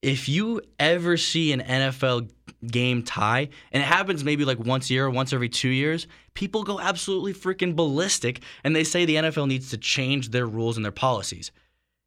If 0.00 0.26
you 0.26 0.62
ever 0.78 1.18
see 1.18 1.52
an 1.52 1.60
NFL 1.60 2.30
game 2.66 3.02
tie, 3.02 3.50
and 3.70 3.82
it 3.82 3.86
happens 3.86 4.24
maybe 4.24 4.46
like 4.46 4.58
once 4.58 4.88
a 4.88 4.94
year 4.94 5.10
once 5.10 5.34
every 5.34 5.50
two 5.50 5.68
years, 5.68 6.06
people 6.32 6.64
go 6.64 6.80
absolutely 6.80 7.34
freaking 7.34 7.76
ballistic 7.76 8.40
and 8.64 8.74
they 8.74 8.84
say 8.84 9.04
the 9.04 9.16
NFL 9.16 9.48
needs 9.48 9.68
to 9.68 9.76
change 9.76 10.30
their 10.30 10.46
rules 10.46 10.76
and 10.78 10.84
their 10.86 10.92
policies. 10.92 11.52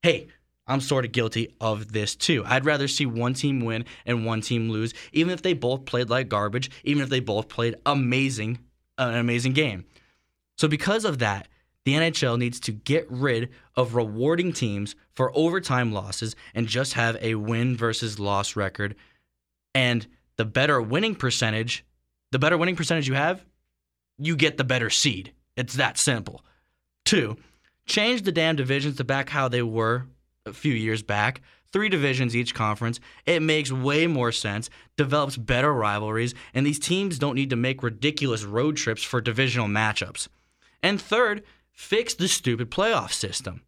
Hey, 0.02 0.26
I'm 0.66 0.82
sort 0.82 1.06
of 1.06 1.12
guilty 1.12 1.56
of 1.62 1.92
this 1.92 2.16
too. 2.16 2.44
I'd 2.48 2.66
rather 2.66 2.88
see 2.88 3.06
one 3.06 3.36
team 3.36 3.64
win 3.64 3.86
and 4.04 4.26
one 4.26 4.42
team 4.42 4.72
lose, 4.72 4.96
even 5.14 5.32
if 5.32 5.44
they 5.44 5.54
both 5.54 5.86
played 5.86 6.10
like 6.10 6.28
garbage, 6.28 6.72
even 6.84 7.04
if 7.04 7.10
they 7.12 7.20
both 7.20 7.50
played 7.50 7.76
amazing, 7.86 8.58
an 8.98 9.14
amazing 9.14 9.54
game. 9.54 9.86
So 10.58 10.68
because 10.68 11.06
of 11.06 11.20
that, 11.20 11.48
the 11.86 11.94
NHL 11.94 12.38
needs 12.38 12.60
to 12.62 12.72
get 12.72 13.10
rid 13.10 13.50
of 13.76 13.96
rewarding 13.96 14.54
teams 14.54 14.96
for 15.14 15.36
overtime 15.36 15.92
losses 15.92 16.36
and 16.54 16.68
just 16.68 16.94
have 16.94 17.18
a 17.22 17.36
win 17.36 17.76
versus 17.76 18.20
loss 18.20 18.56
record. 18.56 18.96
And 19.74 20.06
the 20.38 20.46
better 20.46 20.82
winning 20.82 21.16
percentage, 21.16 21.84
the 22.32 22.40
better 22.40 22.58
winning 22.58 22.76
percentage 22.76 23.08
you 23.08 23.16
have, 23.16 23.44
you 24.18 24.36
get 24.36 24.58
the 24.58 24.64
better 24.64 24.90
seed. 24.90 25.34
It's 25.58 25.74
that 25.76 25.98
simple. 25.98 26.46
Two, 27.06 27.38
change 27.86 28.22
the 28.22 28.32
damn 28.32 28.56
divisions 28.56 28.98
to 28.98 29.04
back 29.04 29.30
how 29.30 29.48
they 29.48 29.64
were 29.64 30.06
a 30.46 30.54
few 30.54 30.74
years 30.74 31.02
back. 31.02 31.42
Three 31.74 31.90
divisions 31.90 32.36
each 32.36 32.54
conference. 32.54 33.00
It 33.26 33.42
makes 33.42 33.72
way 33.72 34.06
more 34.06 34.32
sense, 34.32 34.70
develops 34.98 35.38
better 35.38 35.74
rivalries, 35.74 36.36
and 36.54 36.66
these 36.66 36.80
teams 36.80 37.18
don't 37.18 37.36
need 37.36 37.50
to 37.50 37.56
make 37.56 37.82
ridiculous 37.82 38.44
road 38.44 38.76
trips 38.76 39.04
for 39.04 39.22
divisional 39.22 39.68
matchups. 39.68 40.28
And 40.84 41.02
third, 41.02 41.44
fix 41.82 42.14
the 42.14 42.28
stupid 42.28 42.70
playoff 42.70 43.12
system. 43.12 43.64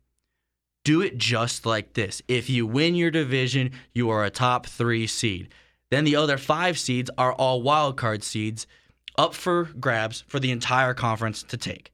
Do 0.86 1.01
it 1.01 1.17
just 1.17 1.65
like 1.65 1.93
this. 1.93 2.22
If 2.27 2.48
you 2.48 2.67
win 2.67 2.93
your 2.93 3.10
division, 3.10 3.72
you 3.91 4.12
are 4.12 4.24
a 4.24 4.29
top 4.29 4.67
three 4.67 5.08
seed. 5.08 5.50
Then 5.89 6.05
the 6.05 6.15
other 6.15 6.38
five 6.38 6.77
seeds 6.77 7.10
are 7.17 7.34
all 7.34 7.63
wildcard 7.63 8.22
seeds 8.24 8.67
up 9.17 9.34
for 9.34 9.65
grabs 9.79 10.24
for 10.27 10.39
the 10.39 10.51
entire 10.51 10.93
conference 10.93 11.41
to 11.43 11.58
take. 11.58 11.91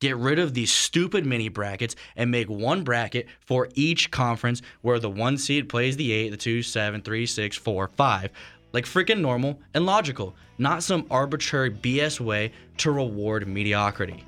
Get 0.00 0.16
rid 0.16 0.40
of 0.40 0.54
these 0.54 0.72
stupid 0.72 1.24
mini 1.24 1.48
brackets 1.48 1.94
and 2.16 2.30
make 2.30 2.50
one 2.50 2.82
bracket 2.82 3.28
for 3.38 3.68
each 3.74 4.10
conference 4.10 4.62
where 4.82 4.98
the 4.98 5.08
one 5.08 5.38
seed 5.38 5.68
plays 5.68 5.96
the 5.96 6.12
eight, 6.12 6.30
the 6.30 6.36
two, 6.36 6.62
seven, 6.62 7.00
three, 7.00 7.26
six, 7.26 7.56
four, 7.56 7.88
five. 7.96 8.32
Like 8.72 8.86
freaking 8.86 9.20
normal 9.20 9.60
and 9.72 9.86
logical, 9.86 10.34
not 10.58 10.82
some 10.82 11.06
arbitrary 11.10 11.70
BS 11.70 12.18
way 12.18 12.52
to 12.78 12.90
reward 12.90 13.46
mediocrity. 13.46 14.24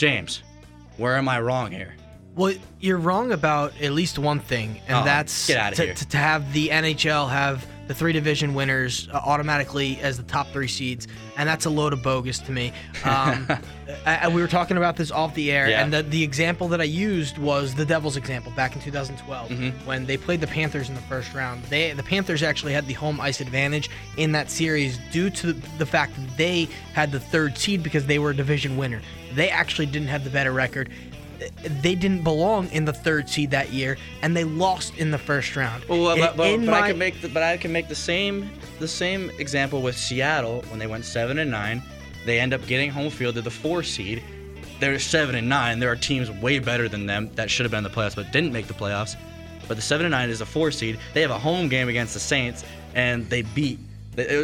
James, 0.00 0.42
where 0.96 1.18
am 1.18 1.28
I 1.28 1.38
wrong 1.40 1.70
here? 1.70 1.94
Well, 2.40 2.54
you're 2.80 2.96
wrong 2.98 3.32
about 3.32 3.72
at 3.82 3.92
least 3.92 4.18
one 4.18 4.40
thing, 4.40 4.80
and 4.88 4.96
Oh, 4.98 5.04
that's 5.04 5.46
to. 5.48 5.70
To, 5.74 5.94
to 5.94 6.16
have 6.16 6.52
the 6.54 6.68
NHL 6.70 7.28
have 7.28 7.66
the 7.86 7.94
three 7.94 8.12
division 8.12 8.54
winners 8.54 9.08
uh, 9.12 9.16
automatically 9.26 9.98
as 10.00 10.16
the 10.16 10.22
top 10.22 10.46
three 10.52 10.68
seeds, 10.68 11.06
and 11.36 11.46
that's 11.48 11.66
a 11.66 11.70
load 11.70 11.92
of 11.92 12.02
bogus 12.04 12.38
to 12.38 12.52
me. 12.52 12.72
Um, 13.04 13.46
I- 14.06 14.28
we 14.28 14.40
were 14.40 14.46
talking 14.48 14.76
about 14.78 14.96
this 14.96 15.10
off 15.10 15.34
the 15.34 15.50
air, 15.52 15.68
Yeah. 15.68 15.82
and 15.82 15.92
the, 15.92 16.02
the 16.04 16.22
example 16.22 16.68
that 16.68 16.80
I 16.80 16.84
used 16.84 17.36
was 17.36 17.74
the 17.74 17.84
Devils 17.84 18.16
example 18.16 18.52
back 18.52 18.74
in 18.76 18.80
2012 18.80 19.50
Mm-hmm. 19.50 19.86
when 19.86 20.06
they 20.06 20.16
played 20.16 20.40
the 20.40 20.46
Panthers 20.46 20.88
in 20.88 20.94
the 20.94 21.00
first 21.02 21.34
round. 21.34 21.62
They 21.64 21.92
the 21.92 22.02
Panthers 22.04 22.42
actually 22.42 22.72
had 22.72 22.86
the 22.86 22.94
home 22.94 23.20
ice 23.20 23.40
advantage 23.40 23.90
in 24.16 24.32
that 24.32 24.50
series 24.50 24.98
due 25.12 25.28
to 25.30 25.52
the 25.52 25.86
fact 25.86 26.14
that 26.16 26.36
they 26.38 26.68
had 26.94 27.10
the 27.12 27.20
third 27.20 27.58
seed 27.58 27.82
because 27.82 28.06
they 28.06 28.18
were 28.20 28.30
a 28.30 28.36
division 28.36 28.76
winner. 28.78 29.02
They 29.34 29.50
actually 29.50 29.86
didn't 29.86 30.08
have 30.08 30.24
the 30.24 30.30
better 30.30 30.52
record 30.52 30.90
they 31.64 31.94
didn't 31.94 32.22
belong 32.22 32.68
in 32.70 32.84
the 32.84 32.92
third 32.92 33.28
seed 33.28 33.50
that 33.50 33.72
year, 33.72 33.96
and 34.22 34.36
they 34.36 34.44
lost 34.44 34.96
in 34.96 35.10
the 35.10 35.18
first 35.18 35.56
round. 35.56 35.84
Well, 35.84 36.16
but, 36.16 36.36
but, 36.36 36.64
but 36.64 36.74
I 36.74 36.88
can 36.88 36.98
make 36.98 37.20
the, 37.20 37.28
but 37.28 37.42
I 37.42 37.56
can 37.56 37.72
make 37.72 37.88
the 37.88 37.94
same 37.94 38.50
the 38.78 38.88
same 38.88 39.30
example 39.38 39.82
with 39.82 39.96
Seattle 39.96 40.62
when 40.68 40.78
they 40.78 40.86
went 40.86 41.04
seven 41.04 41.38
and 41.38 41.50
nine. 41.50 41.82
They 42.26 42.40
end 42.40 42.52
up 42.52 42.66
getting 42.66 42.90
home 42.90 43.10
field 43.10 43.34
to 43.36 43.42
the 43.42 43.50
four 43.50 43.82
seed. 43.82 44.22
They're 44.78 44.98
seven 44.98 45.34
and 45.34 45.48
nine. 45.48 45.78
There 45.78 45.90
are 45.90 45.96
teams 45.96 46.30
way 46.30 46.58
better 46.58 46.88
than 46.88 47.06
them 47.06 47.30
that 47.34 47.50
should 47.50 47.64
have 47.64 47.70
been 47.70 47.78
in 47.78 47.84
the 47.84 47.90
playoffs 47.90 48.16
but 48.16 48.32
didn't 48.32 48.52
make 48.52 48.66
the 48.66 48.74
playoffs. 48.74 49.16
But 49.68 49.76
the 49.76 49.82
seven 49.82 50.06
and 50.06 50.12
nine 50.12 50.30
is 50.30 50.40
a 50.40 50.46
four 50.46 50.70
seed. 50.70 50.98
They 51.14 51.20
have 51.20 51.30
a 51.30 51.38
home 51.38 51.68
game 51.68 51.88
against 51.88 52.14
the 52.14 52.20
Saints 52.20 52.64
and 52.94 53.28
they 53.30 53.42
beat 53.42 53.78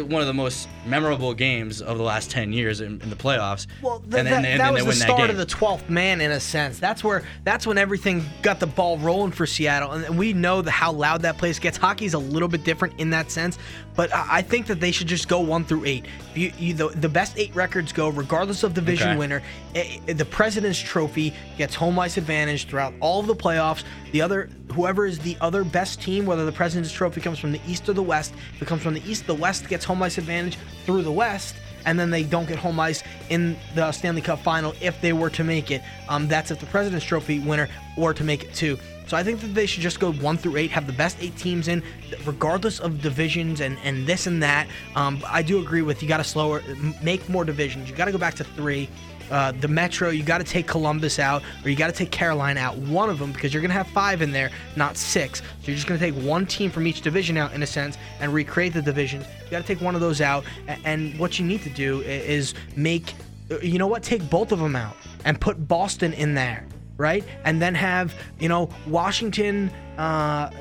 one 0.03 0.21
of 0.21 0.27
the 0.27 0.33
most 0.33 0.67
memorable 0.85 1.33
games 1.33 1.81
of 1.81 1.97
the 1.97 2.03
last 2.03 2.31
ten 2.31 2.53
years 2.53 2.81
in, 2.81 3.01
in 3.01 3.09
the 3.09 3.15
playoffs. 3.15 3.67
Well, 3.81 3.99
th- 3.99 4.13
and 4.15 4.27
then, 4.27 4.41
that, 4.43 4.45
and 4.45 4.59
that 4.61 4.73
was 4.73 4.83
they 4.85 4.89
the 4.91 4.95
start 5.13 5.29
of 5.29 5.37
the 5.37 5.45
12th 5.45 5.89
man 5.89 6.21
in 6.21 6.31
a 6.31 6.39
sense. 6.39 6.79
That's 6.79 7.03
where 7.03 7.23
that's 7.43 7.67
when 7.67 7.77
everything 7.77 8.23
got 8.41 8.59
the 8.59 8.67
ball 8.67 8.97
rolling 8.99 9.31
for 9.31 9.45
Seattle, 9.45 9.91
and 9.91 10.17
we 10.17 10.33
know 10.33 10.61
the, 10.61 10.71
how 10.71 10.91
loud 10.91 11.21
that 11.23 11.37
place 11.37 11.59
gets. 11.59 11.77
Hockey's 11.77 12.13
a 12.13 12.19
little 12.19 12.47
bit 12.47 12.63
different 12.63 12.99
in 12.99 13.09
that 13.11 13.31
sense, 13.31 13.57
but 13.95 14.13
I 14.13 14.37
I 14.37 14.41
think 14.43 14.67
that 14.67 14.79
they 14.79 14.91
should 14.91 15.07
just 15.07 15.27
go 15.27 15.39
one 15.39 15.65
through 15.65 15.85
eight. 15.85 16.05
You, 16.35 16.51
you, 16.59 16.73
the, 16.75 16.89
the 16.89 17.09
best 17.09 17.37
eight 17.39 17.53
records 17.55 17.91
go, 17.91 18.09
regardless 18.09 18.61
of 18.63 18.73
division 18.75 19.09
Okay. 19.09 19.17
winner. 19.17 19.41
Eh, 19.73 19.97
eh, 20.07 20.13
The 20.13 20.25
President's 20.25 20.77
Trophy 20.79 21.33
gets 21.57 21.73
home 21.73 21.97
ice 21.97 22.17
advantage 22.17 22.67
throughout 22.67 22.93
all 22.99 23.19
of 23.19 23.25
the 23.27 23.35
playoffs. 23.35 23.83
The 24.11 24.21
other, 24.21 24.49
whoever 24.73 25.05
is 25.07 25.17
the 25.19 25.35
other 25.41 25.63
best 25.63 25.99
team, 26.01 26.25
whether 26.27 26.45
the 26.45 26.51
President's 26.51 26.91
Trophy 26.91 27.21
comes 27.21 27.39
from 27.39 27.51
the 27.51 27.59
East 27.67 27.89
or 27.89 27.93
the 27.93 28.03
West, 28.03 28.33
if 28.55 28.61
it 28.61 28.67
comes 28.67 28.83
from 28.83 28.93
the 28.93 29.01
East, 29.09 29.25
the 29.25 29.33
West 29.33 29.66
gets 29.67 29.85
home 29.85 30.01
ice 30.03 30.17
advantage 30.17 30.57
through 30.85 31.03
the 31.03 31.11
West 31.11 31.55
and 31.85 31.97
then 31.97 32.09
they 32.09 32.23
don't 32.23 32.47
get 32.47 32.59
home 32.59 32.79
ice 32.79 33.01
in 33.29 33.57
the 33.73 33.91
Stanley 33.91 34.21
Cup 34.21 34.39
final 34.39 34.73
if 34.81 34.99
they 34.99 35.13
were 35.13 35.29
to 35.29 35.43
make 35.43 35.71
it. 35.71 35.81
Um, 36.09 36.27
that's 36.27 36.51
if 36.51 36.59
the 36.59 36.65
President's 36.65 37.05
Trophy 37.05 37.39
winner 37.39 37.69
were 37.97 38.13
to 38.13 38.23
make 38.23 38.43
it 38.43 38.53
too. 38.53 38.77
So 39.07 39.15
I 39.15 39.23
think 39.23 39.39
that 39.39 39.55
they 39.55 39.65
should 39.65 39.81
just 39.81 40.01
go 40.01 40.11
one 40.11 40.37
through 40.37 40.57
eight, 40.57 40.69
have 40.71 40.85
the 40.85 40.91
best 40.91 41.17
eight 41.21 41.37
teams 41.37 41.69
in, 41.69 41.81
regardless 42.25 42.81
of 42.81 43.01
divisions 43.01 43.61
and, 43.61 43.77
and 43.85 44.05
this 44.05 44.27
and 44.27 44.43
that. 44.43 44.67
Um, 44.95 45.23
I 45.25 45.41
do 45.41 45.61
agree 45.61 45.81
with 45.81 46.03
you 46.03 46.09
got 46.09 46.17
to 46.17 46.25
slower, 46.25 46.61
make 47.01 47.27
more 47.29 47.45
divisions. 47.45 47.89
You 47.89 47.95
got 47.95 48.05
to 48.05 48.11
go 48.11 48.17
back 48.17 48.33
to 48.35 48.43
three. 48.43 48.89
Uh, 49.29 49.51
the 49.51 49.67
Metro, 49.67 50.09
you 50.09 50.23
got 50.23 50.37
to 50.37 50.43
take 50.43 50.67
Columbus 50.67 51.19
out, 51.19 51.43
or 51.63 51.69
you 51.69 51.75
got 51.75 51.87
to 51.87 51.93
take 51.93 52.11
Carolina 52.11 52.59
out, 52.59 52.77
one 52.77 53.09
of 53.09 53.19
them, 53.19 53.31
because 53.31 53.53
you're 53.53 53.61
going 53.61 53.69
to 53.69 53.75
have 53.77 53.87
five 53.87 54.21
in 54.21 54.31
there, 54.31 54.51
not 54.75 54.95
six. 54.97 55.39
So 55.39 55.45
you're 55.65 55.75
just 55.75 55.87
going 55.87 55.99
to 55.99 56.11
take 56.11 56.15
one 56.23 56.45
team 56.45 56.71
from 56.71 56.87
each 56.87 57.01
division 57.01 57.37
out, 57.37 57.53
in 57.53 57.61
a 57.63 57.67
sense, 57.67 57.97
and 58.19 58.33
recreate 58.33 58.73
the 58.73 58.81
divisions. 58.81 59.25
You 59.45 59.51
got 59.51 59.61
to 59.61 59.67
take 59.67 59.81
one 59.81 59.95
of 59.95 60.01
those 60.01 60.21
out, 60.21 60.45
and 60.85 61.17
what 61.19 61.39
you 61.39 61.45
need 61.45 61.61
to 61.63 61.69
do 61.69 62.01
is 62.01 62.53
make, 62.75 63.13
uh, 63.51 63.59
you 63.59 63.79
know 63.79 63.87
what, 63.87 64.03
take 64.03 64.29
both 64.29 64.51
of 64.51 64.59
them 64.59 64.75
out 64.75 64.95
and 65.25 65.39
put 65.39 65.67
Boston 65.67 66.13
in 66.13 66.33
there, 66.33 66.65
right? 66.97 67.23
And 67.43 67.61
then 67.61 67.75
have, 67.75 68.15
you 68.39 68.47
know, 68.47 68.69
Washington, 68.85 69.69
uh, 69.97 70.51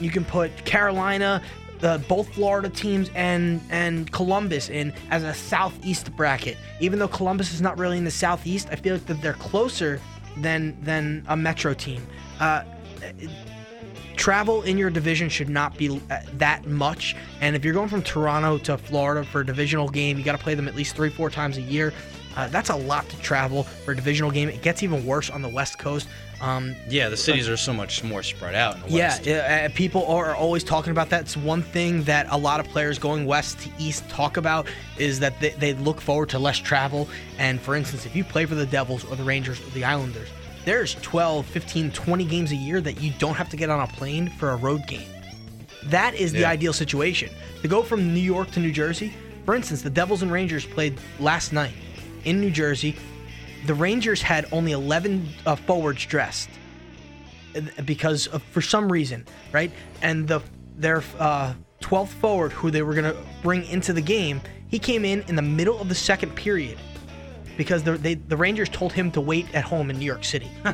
you 0.00 0.10
can 0.10 0.24
put 0.24 0.64
Carolina, 0.64 1.42
uh, 1.84 1.98
both 1.98 2.32
Florida 2.34 2.68
teams, 2.68 3.10
and 3.14 3.60
and 3.70 4.10
Columbus 4.12 4.68
in 4.68 4.92
as 5.10 5.22
a 5.22 5.34
Southeast 5.34 6.14
bracket. 6.16 6.56
Even 6.80 6.98
though 6.98 7.08
Columbus 7.08 7.52
is 7.52 7.60
not 7.60 7.78
really 7.78 7.98
in 7.98 8.04
the 8.04 8.10
Southeast, 8.10 8.68
I 8.70 8.76
feel 8.76 8.94
like 8.94 9.06
that 9.06 9.20
they're 9.20 9.34
closer 9.34 10.00
than 10.38 10.76
than 10.82 11.24
a 11.28 11.36
Metro 11.36 11.74
team. 11.74 12.06
Uh, 12.40 12.64
travel 14.16 14.62
in 14.62 14.78
your 14.78 14.90
division 14.90 15.28
should 15.28 15.48
not 15.48 15.76
be 15.76 16.00
uh, 16.10 16.20
that 16.34 16.66
much. 16.66 17.16
And 17.40 17.56
if 17.56 17.64
you're 17.64 17.74
going 17.74 17.88
from 17.88 18.02
Toronto 18.02 18.58
to 18.58 18.78
Florida 18.78 19.24
for 19.24 19.40
a 19.40 19.46
divisional 19.46 19.88
game, 19.88 20.18
you 20.18 20.24
got 20.24 20.32
to 20.32 20.42
play 20.42 20.54
them 20.54 20.68
at 20.68 20.74
least 20.74 20.96
three, 20.96 21.10
four 21.10 21.30
times 21.30 21.56
a 21.56 21.62
year. 21.62 21.92
Uh, 22.36 22.48
that's 22.48 22.70
a 22.70 22.76
lot 22.76 23.08
to 23.08 23.16
travel 23.18 23.62
for 23.62 23.92
a 23.92 23.96
divisional 23.96 24.30
game. 24.30 24.48
It 24.48 24.62
gets 24.62 24.82
even 24.82 25.04
worse 25.06 25.30
on 25.30 25.42
the 25.42 25.48
West 25.48 25.78
Coast. 25.78 26.08
Um, 26.40 26.74
Yeah, 26.88 27.08
the 27.08 27.16
cities 27.16 27.48
are 27.48 27.56
so 27.56 27.72
much 27.72 28.02
more 28.04 28.22
spread 28.22 28.54
out 28.54 28.76
in 28.76 28.82
the 28.82 28.88
yeah, 28.90 29.08
West. 29.08 29.26
yeah, 29.26 29.68
uh, 29.70 29.74
people 29.74 30.06
are 30.06 30.34
always 30.34 30.62
talking 30.64 30.90
about 30.90 31.08
that. 31.10 31.22
It's 31.22 31.36
one 31.36 31.62
thing 31.62 32.02
that 32.04 32.26
a 32.30 32.36
lot 32.36 32.60
of 32.60 32.66
players 32.68 32.98
going 32.98 33.24
west 33.26 33.60
to 33.60 33.70
east 33.78 34.08
talk 34.08 34.36
about 34.36 34.66
is 34.98 35.20
that 35.20 35.38
they, 35.40 35.50
they 35.50 35.72
look 35.74 36.00
forward 36.00 36.28
to 36.30 36.38
less 36.38 36.58
travel. 36.58 37.08
And 37.38 37.60
for 37.60 37.74
instance, 37.74 38.04
if 38.06 38.14
you 38.16 38.24
play 38.24 38.46
for 38.46 38.54
the 38.56 38.66
Devils 38.66 39.04
or 39.04 39.16
the 39.16 39.24
Rangers 39.24 39.60
or 39.60 39.70
the 39.70 39.84
Islanders, 39.84 40.28
there's 40.64 40.94
12, 40.96 41.46
15, 41.46 41.90
20 41.92 42.24
games 42.24 42.52
a 42.52 42.56
year 42.56 42.80
that 42.80 43.00
you 43.00 43.12
don't 43.18 43.34
have 43.34 43.48
to 43.50 43.56
get 43.56 43.70
on 43.70 43.80
a 43.80 43.86
plane 43.86 44.28
for 44.38 44.50
a 44.50 44.56
road 44.56 44.86
game. 44.86 45.08
That 45.84 46.14
is 46.14 46.32
the 46.32 46.40
Yeah. 46.40 46.50
ideal 46.50 46.72
situation. 46.72 47.30
To 47.62 47.68
go 47.68 47.82
from 47.82 48.12
New 48.14 48.20
York 48.20 48.50
to 48.52 48.60
New 48.60 48.72
Jersey, 48.72 49.12
for 49.44 49.54
instance, 49.54 49.82
the 49.82 49.90
Devils 49.90 50.22
and 50.22 50.32
Rangers 50.32 50.64
played 50.64 50.98
last 51.20 51.52
night 51.52 51.74
in 52.24 52.40
New 52.40 52.50
Jersey. 52.50 52.96
The 53.66 53.74
Rangers 53.74 54.20
had 54.22 54.46
only 54.52 54.72
11 54.72 55.28
uh, 55.46 55.56
forwards 55.56 56.04
dressed 56.06 56.50
uh, 57.56 57.60
because 57.84 58.26
of, 58.28 58.42
for 58.42 58.60
some 58.60 58.90
reason, 58.90 59.26
right? 59.52 59.72
And 60.02 60.28
the 60.28 60.40
their 60.76 61.02
uh, 61.18 61.54
12th 61.80 62.08
forward, 62.08 62.52
who 62.52 62.70
they 62.70 62.82
were 62.82 62.94
gonna 62.94 63.14
bring 63.42 63.64
into 63.66 63.92
the 63.92 64.00
game, 64.00 64.40
he 64.68 64.78
came 64.78 65.04
in 65.04 65.22
in 65.28 65.36
the 65.36 65.42
middle 65.42 65.78
of 65.80 65.88
the 65.88 65.94
second 65.94 66.34
period 66.34 66.78
because 67.56 67.82
the 67.82 67.92
they, 67.92 68.14
the 68.14 68.36
Rangers 68.36 68.68
told 68.68 68.92
him 68.92 69.10
to 69.12 69.20
wait 69.20 69.46
at 69.54 69.64
home 69.64 69.90
in 69.90 69.98
New 69.98 70.04
York 70.04 70.24
City, 70.24 70.50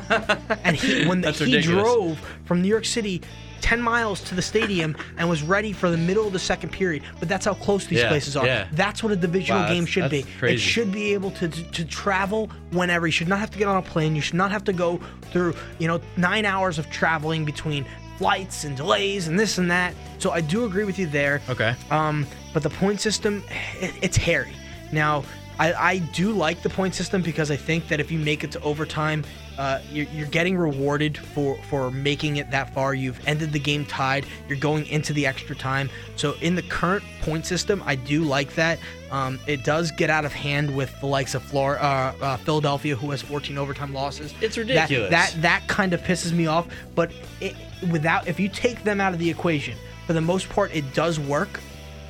and 0.63 0.75
he 0.75 1.05
when 1.07 1.21
he 1.21 1.29
ridiculous. 1.29 1.65
drove 1.65 2.19
from 2.45 2.61
New 2.61 2.67
York 2.67 2.85
City. 2.85 3.21
10 3.61 3.81
miles 3.81 4.21
to 4.21 4.35
the 4.35 4.41
stadium 4.41 4.95
and 5.17 5.29
was 5.29 5.43
ready 5.43 5.71
for 5.71 5.89
the 5.89 5.97
middle 5.97 6.27
of 6.27 6.33
the 6.33 6.39
second 6.39 6.71
period. 6.71 7.03
But 7.19 7.29
that's 7.29 7.45
how 7.45 7.53
close 7.53 7.85
these 7.85 7.99
Yeah, 7.99 8.07
places 8.09 8.35
are. 8.35 8.45
yeah. 8.45 8.67
That's 8.73 9.03
what 9.03 9.11
a 9.11 9.15
divisional 9.15 9.61
Wow, 9.61 9.69
game 9.69 9.85
should 9.85 10.09
be. 10.09 10.23
that's 10.23 10.53
It 10.53 10.59
should 10.59 10.91
be 10.91 11.13
able 11.13 11.31
to, 11.31 11.47
to 11.47 11.63
to 11.71 11.85
travel 11.85 12.49
whenever. 12.71 13.07
You 13.07 13.11
should 13.11 13.27
not 13.27 13.39
have 13.39 13.51
to 13.51 13.57
get 13.57 13.67
on 13.67 13.77
a 13.77 13.81
plane. 13.81 14.15
You 14.15 14.21
should 14.21 14.35
not 14.35 14.51
have 14.51 14.63
to 14.65 14.73
go 14.73 14.99
through 15.31 15.53
you 15.79 15.87
know 15.87 16.01
nine 16.17 16.45
hours 16.45 16.77
of 16.79 16.89
traveling 16.89 17.45
between 17.45 17.85
flights 18.17 18.65
and 18.65 18.75
delays 18.77 19.27
and 19.27 19.39
this 19.39 19.57
and 19.57 19.71
that. 19.71 19.93
So 20.19 20.31
I 20.31 20.41
do 20.41 20.65
agree 20.65 20.83
with 20.83 20.99
you 20.99 21.07
there. 21.07 21.41
Okay. 21.49 21.75
Um, 21.89 22.27
but 22.53 22.61
the 22.63 22.69
point 22.69 23.01
system, 23.01 23.43
it, 23.79 23.93
it's 24.01 24.17
hairy. 24.17 24.53
Now, 24.91 25.23
I, 25.57 25.73
I 25.73 25.97
do 26.13 26.31
like 26.31 26.61
the 26.61 26.69
point 26.69 26.93
system 26.95 27.21
because 27.21 27.49
I 27.51 27.55
think 27.55 27.87
that 27.87 27.99
if 27.99 28.11
you 28.11 28.19
make 28.19 28.43
it 28.43 28.51
to 28.51 28.61
overtime, 28.61 29.23
uh, 29.61 29.79
you're, 29.91 30.07
you're 30.07 30.27
getting 30.27 30.57
rewarded 30.57 31.15
for, 31.15 31.55
for 31.69 31.91
making 31.91 32.37
it 32.37 32.49
that 32.49 32.73
far. 32.73 32.95
You've 32.95 33.19
ended 33.27 33.51
the 33.51 33.59
game 33.59 33.85
tied. 33.85 34.25
You're 34.49 34.57
going 34.57 34.87
into 34.87 35.13
the 35.13 35.27
extra 35.27 35.55
time. 35.55 35.87
So 36.15 36.33
in 36.41 36.55
the 36.55 36.63
current 36.63 37.03
point 37.21 37.45
system, 37.45 37.83
I 37.85 37.93
do 37.93 38.23
like 38.23 38.55
that. 38.55 38.79
Um, 39.11 39.39
it 39.45 39.63
does 39.63 39.91
get 39.91 40.09
out 40.09 40.25
of 40.25 40.33
hand 40.33 40.75
with 40.75 40.99
the 40.99 41.05
likes 41.05 41.35
of 41.35 41.43
Florida, 41.43 41.83
uh, 41.83 42.13
uh, 42.25 42.37
Philadelphia, 42.37 42.95
who 42.95 43.11
has 43.11 43.21
14 43.21 43.59
overtime 43.59 43.93
losses. 43.93 44.33
It's 44.41 44.57
ridiculous. 44.57 45.11
That 45.11 45.35
that, 45.43 45.67
kind 45.67 45.93
of 45.93 46.01
pisses 46.01 46.31
me 46.31 46.47
off. 46.47 46.67
But 46.95 47.11
it, 47.39 47.55
without, 47.91 48.27
if 48.27 48.39
you 48.39 48.49
take 48.49 48.83
them 48.83 48.99
out 48.99 49.13
of 49.13 49.19
the 49.19 49.29
equation, 49.29 49.77
for 50.07 50.13
the 50.13 50.21
most 50.21 50.49
part, 50.49 50.73
it 50.73 50.91
does 50.95 51.19
work. 51.19 51.59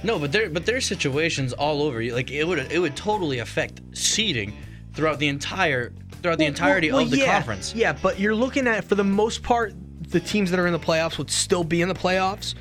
No, 0.04 0.18
but 0.18 0.32
there 0.32 0.50
but 0.50 0.66
there's 0.66 0.86
situations 0.86 1.52
all 1.52 1.82
over. 1.82 2.02
You 2.02 2.16
like 2.16 2.32
it 2.32 2.48
would 2.48 2.72
it 2.72 2.80
would 2.80 2.96
totally 2.96 3.40
affect 3.40 3.82
seeding 3.92 4.54
throughout 4.94 5.20
the 5.20 5.28
entire 5.28 5.92
throughout 6.22 6.38
the 6.38 6.46
Well, 6.46 6.50
entirety 6.50 6.92
well, 6.92 7.02
of 7.02 7.12
the 7.12 7.18
yeah, 7.18 7.34
conference. 7.34 7.74
Yeah, 7.76 7.94
but 7.94 8.20
you're 8.20 8.36
looking 8.36 8.68
at 8.68 8.84
for 8.84 8.96
the 8.96 9.04
most 9.04 9.44
part, 9.44 9.74
the 10.10 10.20
teams 10.20 10.52
that 10.52 10.60
are 10.60 10.68
in 10.68 10.74
the 10.74 10.80
playoffs 10.80 11.18
would 11.18 11.32
still 11.32 11.64
be 11.64 11.82
in 11.82 11.88
the 11.88 11.96
playoffs. 11.96 12.56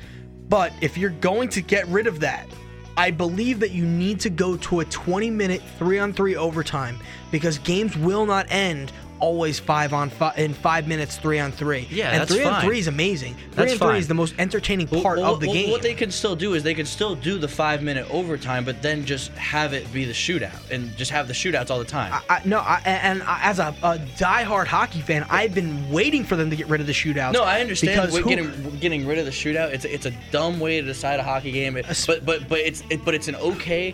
But 0.49 0.73
if 0.81 0.97
you're 0.97 1.09
going 1.11 1.49
to 1.49 1.61
get 1.61 1.87
rid 1.87 2.07
of 2.07 2.19
that, 2.21 2.47
I 2.97 3.11
believe 3.11 3.59
that 3.61 3.71
you 3.71 3.85
need 3.85 4.19
to 4.21 4.29
go 4.29 4.57
to 4.57 4.81
a 4.81 4.85
20 4.85 5.29
minute 5.29 5.61
three 5.77 5.97
on 5.97 6.13
three 6.13 6.35
overtime 6.35 6.99
because 7.31 7.57
games 7.59 7.97
will 7.97 8.25
not 8.25 8.47
end 8.49 8.91
always 9.21 9.59
five 9.59 9.93
on 9.93 10.09
five 10.09 10.37
in 10.37 10.53
five 10.53 10.87
minutes 10.87 11.17
three 11.17 11.39
on 11.39 11.51
three. 11.51 11.87
Yeah, 11.89 12.09
and 12.09 12.21
that's 12.21 12.33
three 12.33 12.43
on 12.43 12.61
three 12.61 12.79
is 12.79 12.87
amazing. 12.87 13.35
Three 13.35 13.43
That's 13.55 13.71
on 13.73 13.77
three 13.77 13.87
fine. 13.87 13.97
is 13.97 14.07
the 14.07 14.13
most 14.13 14.35
entertaining 14.37 14.87
part 14.87 15.19
well, 15.19 15.33
of 15.33 15.39
the 15.39 15.47
well, 15.47 15.53
game. 15.55 15.71
What 15.71 15.81
they 15.81 15.93
can 15.93 16.11
still 16.11 16.35
do 16.35 16.53
is 16.53 16.63
they 16.63 16.73
can 16.73 16.85
still 16.85 17.15
do 17.15 17.37
the 17.37 17.47
five 17.47 17.81
minute 17.81 18.07
overtime, 18.11 18.65
but 18.65 18.81
then 18.81 19.05
just 19.05 19.31
have 19.33 19.73
it 19.73 19.91
be 19.93 20.03
the 20.05 20.13
shootout 20.13 20.69
and 20.71 20.95
just 20.97 21.11
have 21.11 21.27
the 21.27 21.33
shootouts 21.33 21.69
all 21.69 21.79
the 21.79 21.85
time. 21.85 22.11
I, 22.29 22.41
no, 22.45 22.59
I, 22.59 22.81
and 22.85 23.23
I, 23.23 23.39
as 23.43 23.59
a, 23.59 23.75
a 23.83 23.97
diehard 24.17 24.67
hockey 24.67 25.01
fan, 25.01 25.25
I've 25.29 25.53
been 25.53 25.89
waiting 25.91 26.23
for 26.23 26.35
them 26.35 26.49
to 26.49 26.55
get 26.55 26.67
rid 26.67 26.81
of 26.81 26.87
the 26.87 26.93
shootouts. 26.93 27.33
no, 27.33 27.43
I 27.43 27.61
understand 27.61 28.11
who- 28.11 28.23
getting 28.23 28.77
getting 28.79 29.07
rid 29.07 29.19
of 29.19 29.25
the 29.25 29.31
shootout. 29.31 29.71
It's 29.71 29.85
a, 29.85 29.93
it's 29.93 30.05
a 30.05 30.13
dumb 30.31 30.59
way 30.59 30.81
to 30.81 30.87
decide 30.87 31.19
a 31.19 31.23
hockey 31.23 31.51
game, 31.51 31.77
It- 31.77 31.85
but 32.07 32.25
but 32.25 32.49
but 32.49 32.59
it's 32.59 32.83
it, 32.89 33.05
but 33.05 33.13
it's 33.13 33.27
an 33.27 33.35
okay. 33.35 33.93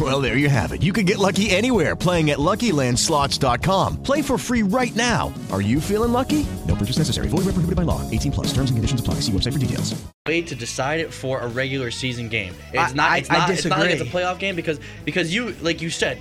Well, 0.00 0.20
there 0.22 0.36
you 0.38 0.48
have 0.48 0.72
it. 0.72 0.82
You 0.82 0.92
can 0.92 1.04
get 1.04 1.18
lucky 1.18 1.50
anywhere 1.50 1.94
playing 1.96 2.30
at 2.30 2.38
LuckyLandSlots.com. 2.38 4.02
Play 4.02 4.22
for 4.22 4.38
free 4.38 4.62
right 4.62 4.94
now. 4.94 5.34
Are 5.50 5.60
you 5.60 5.80
feeling 5.80 6.12
lucky? 6.12 6.46
No 6.66 6.74
purchase 6.76 6.96
necessary. 6.98 7.26
Void 7.28 7.38
where 7.44 7.52
prohibited 7.52 7.74
by 7.76 7.82
law. 7.82 8.08
18 8.10 8.30
plus. 8.32 8.46
Terms 8.54 8.70
and 8.70 8.78
conditions 8.78 9.00
apply. 9.00 9.14
See 9.16 9.32
website 9.32 9.52
for 9.52 9.58
details. 9.58 10.00
way 10.26 10.42
to 10.42 10.54
decide 10.54 11.00
it 11.00 11.12
for 11.12 11.40
a 11.40 11.48
regular 11.48 11.90
season 11.90 12.28
game. 12.28 12.54
It's 12.72 12.92
I- 12.92 12.94
not. 12.94 13.10
I- 13.10 13.16
it's 13.18 13.30
I 13.30 13.38
not. 13.38 13.50
It's 13.50 13.64
not 13.66 13.78
like 13.80 13.90
it's 13.90 14.00
a 14.02 14.04
playoff 14.06 14.38
game 14.38 14.54
because 14.56 14.78
because 15.04 15.34
you 15.34 15.54
like 15.60 15.82
you 15.82 15.90
said, 15.90 16.18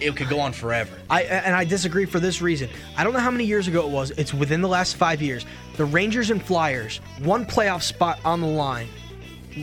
it 0.00 0.16
could 0.16 0.28
go 0.28 0.40
on 0.40 0.52
forever. 0.52 0.90
I 1.08 1.22
and 1.22 1.54
I 1.54 1.64
disagree 1.64 2.04
for 2.04 2.20
this 2.20 2.42
reason. 2.42 2.68
I 2.96 3.04
don't 3.04 3.12
know 3.14 3.20
how 3.20 3.30
many 3.30 3.44
years 3.44 3.68
ago 3.68 3.86
it 3.86 3.90
was. 3.90 4.10
It's 4.12 4.34
within 4.34 4.60
the 4.60 4.68
last 4.68 4.96
five 4.96 5.22
years. 5.22 5.46
The 5.76 5.84
Rangers 5.86 6.30
and 6.30 6.42
Flyers, 6.42 6.98
one 7.22 7.46
playoff 7.46 7.82
spot 7.82 8.18
on 8.24 8.40
the 8.42 8.46
line. 8.48 8.88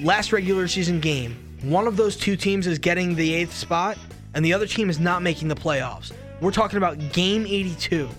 Last 0.04 0.32
regular 0.32 0.68
season 0.70 1.00
game, 1.02 1.38
one 1.64 1.88
of 1.88 1.98
those 1.98 2.16
two 2.18 2.36
teams 2.36 2.68
is 2.68 2.80
getting 2.80 3.16
the 3.16 3.34
eighth 3.34 3.54
spot, 3.54 3.98
and 4.34 4.44
the 4.44 4.54
other 4.54 4.66
team 4.66 4.90
is 4.90 5.00
not 5.00 5.22
making 5.22 5.48
the 5.48 5.56
playoffs. 5.56 6.12
We're 6.40 6.52
talking 6.52 6.78
about 6.78 6.98
game 7.14 7.46
82, 7.46 8.10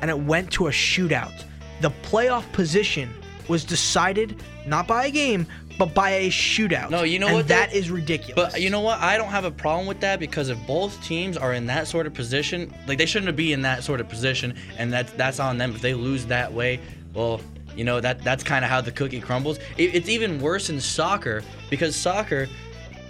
and 0.00 0.10
it 0.10 0.18
went 0.18 0.50
to 0.52 0.66
a 0.66 0.70
shootout. 0.70 1.44
The 1.80 1.90
playoff 2.02 2.50
position 2.52 3.10
was 3.48 3.64
decided 3.64 4.42
not 4.66 4.86
by 4.86 5.06
a 5.06 5.10
game, 5.10 5.46
but 5.78 5.94
by 5.94 6.10
a 6.10 6.28
shootout. 6.28 6.90
No, 6.90 7.04
you 7.04 7.18
know 7.18 7.28
and 7.28 7.36
what. 7.36 7.48
That 7.48 7.72
is 7.72 7.90
ridiculous. 7.90 8.34
But 8.34 8.60
you 8.60 8.70
know 8.70 8.80
what? 8.80 8.98
I 9.00 9.16
don't 9.16 9.28
have 9.28 9.44
a 9.44 9.50
problem 9.50 9.86
with 9.86 10.00
that 10.00 10.20
because 10.20 10.48
if 10.48 10.58
both 10.66 11.02
teams 11.02 11.36
are 11.36 11.54
in 11.54 11.66
that 11.66 11.88
sort 11.88 12.06
of 12.06 12.12
position, 12.12 12.74
like 12.86 12.98
they 12.98 13.06
shouldn't 13.06 13.34
be 13.36 13.52
in 13.52 13.62
that 13.62 13.82
sort 13.82 14.00
of 14.00 14.08
position, 14.08 14.54
and 14.78 14.92
that's 14.92 15.12
that's 15.12 15.40
on 15.40 15.58
them. 15.58 15.74
If 15.74 15.80
they 15.80 15.94
lose 15.94 16.26
that 16.26 16.52
way, 16.52 16.80
well, 17.14 17.40
you 17.74 17.84
know 17.84 18.00
that 18.00 18.22
that's 18.22 18.44
kind 18.44 18.64
of 18.64 18.70
how 18.70 18.80
the 18.80 18.92
cookie 18.92 19.20
crumbles. 19.20 19.58
It, 19.78 19.94
it's 19.94 20.08
even 20.08 20.40
worse 20.40 20.68
in 20.68 20.80
soccer 20.80 21.42
because 21.70 21.96
soccer, 21.96 22.46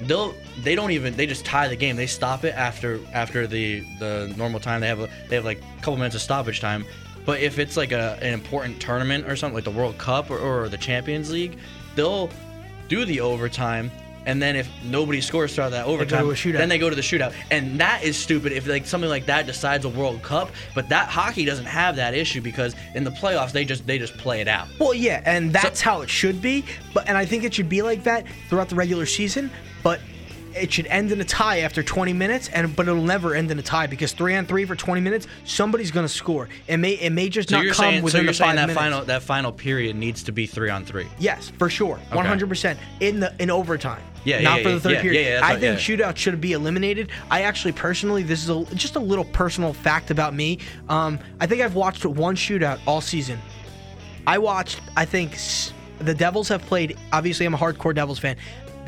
they'll 0.03 0.35
they 0.63 0.75
don't 0.75 0.91
even 0.91 1.17
they 1.17 1.27
just 1.27 1.45
tie 1.45 1.69
the 1.69 1.77
game. 1.77 1.97
They 1.97 2.07
stop 2.07 2.45
it 2.45 2.55
after 2.55 3.01
after 3.13 3.47
the 3.47 3.81
the 3.99 4.33
normal 4.37 4.61
time. 4.61 4.81
They 4.81 4.89
have 4.89 5.01
a 5.01 5.09
they 5.29 5.37
have 5.37 5.45
like 5.45 5.61
a 5.61 5.77
couple 5.79 5.97
minutes 5.97 6.15
of 6.15 6.23
stoppage 6.23 6.61
time. 6.61 6.85
But 7.27 7.41
if 7.41 7.59
it's 7.59 7.77
like 7.77 7.93
a, 7.93 8.19
an 8.23 8.33
important 8.33 8.81
tournament 8.81 9.27
or 9.27 9.37
something 9.37 9.55
like 9.55 9.65
the 9.65 9.71
World 9.71 9.99
Cup 9.99 10.31
or, 10.31 10.39
or 10.39 10.69
the 10.69 10.79
Champions 10.79 11.31
League, 11.31 11.59
they'll 11.95 12.31
do 12.89 13.05
the 13.05 13.21
overtime 13.21 13.91
and 14.27 14.41
then 14.41 14.57
if 14.57 14.69
nobody 14.85 15.21
scores 15.21 15.55
throughout 15.55 15.71
that 15.71 15.87
overtime, 15.87 16.29
then 16.53 16.69
they 16.69 16.79
go 16.79 16.91
to 16.91 16.97
the 16.97 17.03
shootout, 17.03 17.35
and 17.51 17.81
that 17.81 18.03
is 18.03 18.17
stupid. 18.17 18.53
If 18.53 18.67
like 18.67 18.87
something 18.87 19.11
like 19.11 19.27
that 19.27 19.47
decides 19.47 19.85
a 19.85 19.89
World 19.89 20.23
Cup, 20.23 20.51
but 20.75 20.89
that 20.89 21.09
hockey 21.09 21.45
doesn't 21.45 21.67
have 21.67 21.97
that 21.97 22.15
issue 22.15 22.41
because 22.41 22.75
in 22.95 23.05
the 23.05 23.11
playoffs 23.11 23.53
they 23.53 23.65
just 23.65 23.87
they 23.87 23.99
just 23.99 24.17
play 24.19 24.41
it 24.41 24.49
out. 24.49 24.69
Well, 24.79 24.95
yeah, 24.95 25.23
and 25.25 25.53
that's 25.53 25.81
how 25.81 26.03
it 26.03 26.11
should 26.11 26.41
be. 26.43 26.65
But 26.95 27.09
and 27.09 27.17
I 27.17 27.25
think 27.25 27.45
it 27.45 27.55
should 27.55 27.69
be 27.69 27.83
like 27.83 28.05
that 28.05 28.27
throughout 28.49 28.69
the 28.69 28.77
regular 28.77 29.07
season. 29.07 29.51
But 29.83 30.01
it 30.55 30.73
should 30.73 30.87
end 30.87 31.13
in 31.13 31.21
a 31.21 31.25
tie 31.25 31.61
after 31.61 31.83
20 31.83 32.13
minutes, 32.13 32.49
and 32.49 32.75
but 32.75 32.89
it'll 32.89 33.03
never 33.03 33.35
end 33.35 33.51
in 33.51 33.59
a 33.59 33.63
tie 33.63 33.87
because 33.87 34.13
three 34.13 34.35
on 34.37 34.47
three 34.47 34.65
for 34.65 34.75
20 34.77 35.01
minutes, 35.01 35.27
somebody's 35.45 35.91
gonna 35.91 36.09
score. 36.09 36.49
It 36.69 36.77
may 36.79 36.93
it 36.93 37.11
may 37.11 37.29
just 37.29 37.49
So 37.51 37.57
not 37.57 37.67
come 37.67 37.75
saying 37.75 37.99
so 38.01 38.05
within 38.05 38.23
you're 38.25 38.33
the 38.33 38.35
saying 38.35 38.57
that 38.57 38.63
minutes. 38.69 38.79
final 38.81 39.05
that 39.05 39.23
final 39.23 39.53
period 39.53 39.97
needs 39.97 40.23
to 40.25 40.33
be 40.33 40.47
three 40.47 40.71
on 40.71 40.85
three. 40.85 41.07
Yes, 41.19 41.53
for 41.59 41.69
sure, 41.71 41.97
100 42.13 42.49
percent 42.49 42.79
in 43.01 43.21
the 43.21 43.35
in 43.39 43.51
overtime. 43.51 44.03
Yeah, 44.25 44.37
yeah, 44.39 44.43
not 44.51 44.59
yeah, 44.59 44.63
for 44.65 44.71
the 44.73 44.81
third 44.81 44.93
yeah, 44.93 45.03
period. 45.03 45.43
I 45.43 45.59
think 45.59 45.79
shootouts 45.79 46.17
should 46.19 46.41
be 46.43 46.53
eliminated. 46.53 47.11
I 47.31 47.43
actually 47.43 47.73
personally, 47.73 48.23
this 48.23 48.43
is 48.43 48.51
a, 48.51 48.65
just 48.75 48.97
a 48.97 49.01
little 49.01 49.25
personal 49.25 49.73
fact 49.73 50.11
about 50.11 50.35
me. 50.35 50.59
Um, 50.91 51.19
I 51.41 51.47
think 51.47 51.63
I've 51.63 51.75
watched 51.75 52.05
one 52.05 52.37
shootout 52.37 52.81
all 52.87 53.01
season. 53.01 53.39
I 54.27 54.37
watched. 54.37 54.81
I 54.97 55.07
think 55.07 55.33
s- 55.33 55.73
the 56.01 56.15
Devils 56.15 56.49
have 56.49 56.61
played. 56.63 56.99
Obviously, 57.15 57.47
I'm 57.47 57.55
a 57.55 57.59
hardcore 57.59 57.95
Devils 57.95 58.19
fan. 58.19 58.37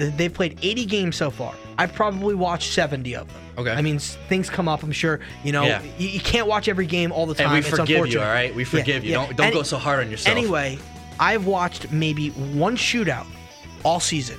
Th- 0.02 0.14
They've 0.16 0.32
played 0.34 0.58
80 0.62 0.84
games 0.86 1.16
so 1.16 1.30
far. 1.30 1.54
I've 1.78 1.92
probably 1.94 2.34
watched 2.34 2.72
70 2.72 3.14
of 3.16 3.28
them. 3.28 3.36
Okay. 3.58 3.70
I 3.70 3.82
mean, 3.82 3.98
things 3.98 4.50
come 4.50 4.68
up. 4.68 4.82
I'm 4.82 4.92
sure. 4.92 5.20
You 5.44 5.52
know, 5.52 5.62
Yeah. 5.64 5.82
you, 5.98 6.08
you 6.08 6.20
can't 6.20 6.46
watch 6.46 6.68
every 6.68 6.86
game 6.86 7.12
all 7.12 7.26
the 7.26 7.34
time. 7.34 7.46
And 7.46 7.54
we 7.54 7.58
It's 7.60 7.68
forgive 7.70 8.06
you, 8.08 8.20
all 8.20 8.26
right? 8.26 8.54
We 8.54 8.64
Yeah, 8.64 8.68
forgive 8.68 9.04
you. 9.04 9.10
yeah. 9.12 9.16
Don't 9.26 9.36
don't 9.36 9.46
Any- 9.46 9.56
go 9.56 9.62
so 9.62 9.78
hard 9.78 10.04
on 10.04 10.10
yourself. 10.10 10.36
Anyway, 10.36 10.78
I've 11.20 11.46
watched 11.46 11.90
maybe 11.92 12.30
one 12.30 12.76
shootout 12.76 13.26
all 13.84 14.00
season. 14.00 14.38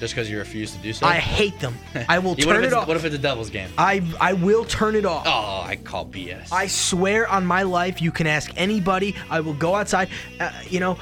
just 0.00 0.14
because 0.14 0.30
you 0.30 0.38
refuse 0.38 0.70
to 0.70 0.78
do 0.78 0.92
so. 0.92 1.04
I 1.06 1.16
hate 1.16 1.58
them. 1.58 1.76
I 2.08 2.20
will 2.20 2.36
turn 2.36 2.62
it 2.62 2.72
off. 2.72 2.86
What 2.86 2.96
if 2.96 3.04
it's 3.04 3.16
a 3.16 3.18
Devils 3.18 3.50
game? 3.50 3.68
I 3.76 4.00
I 4.20 4.32
will 4.34 4.64
turn 4.64 4.94
it 4.94 5.04
off. 5.04 5.24
Oh, 5.26 5.64
I 5.66 5.74
call 5.74 6.06
BS. 6.06 6.52
I 6.52 6.68
swear 6.68 7.26
on 7.28 7.44
my 7.44 7.62
life, 7.64 8.00
you 8.00 8.12
can 8.12 8.28
ask 8.28 8.50
anybody. 8.56 9.16
I 9.28 9.40
will 9.40 9.54
go 9.54 9.74
outside. 9.74 10.08
Uh, 10.38 10.52
you 10.70 10.78
know, 10.78 10.98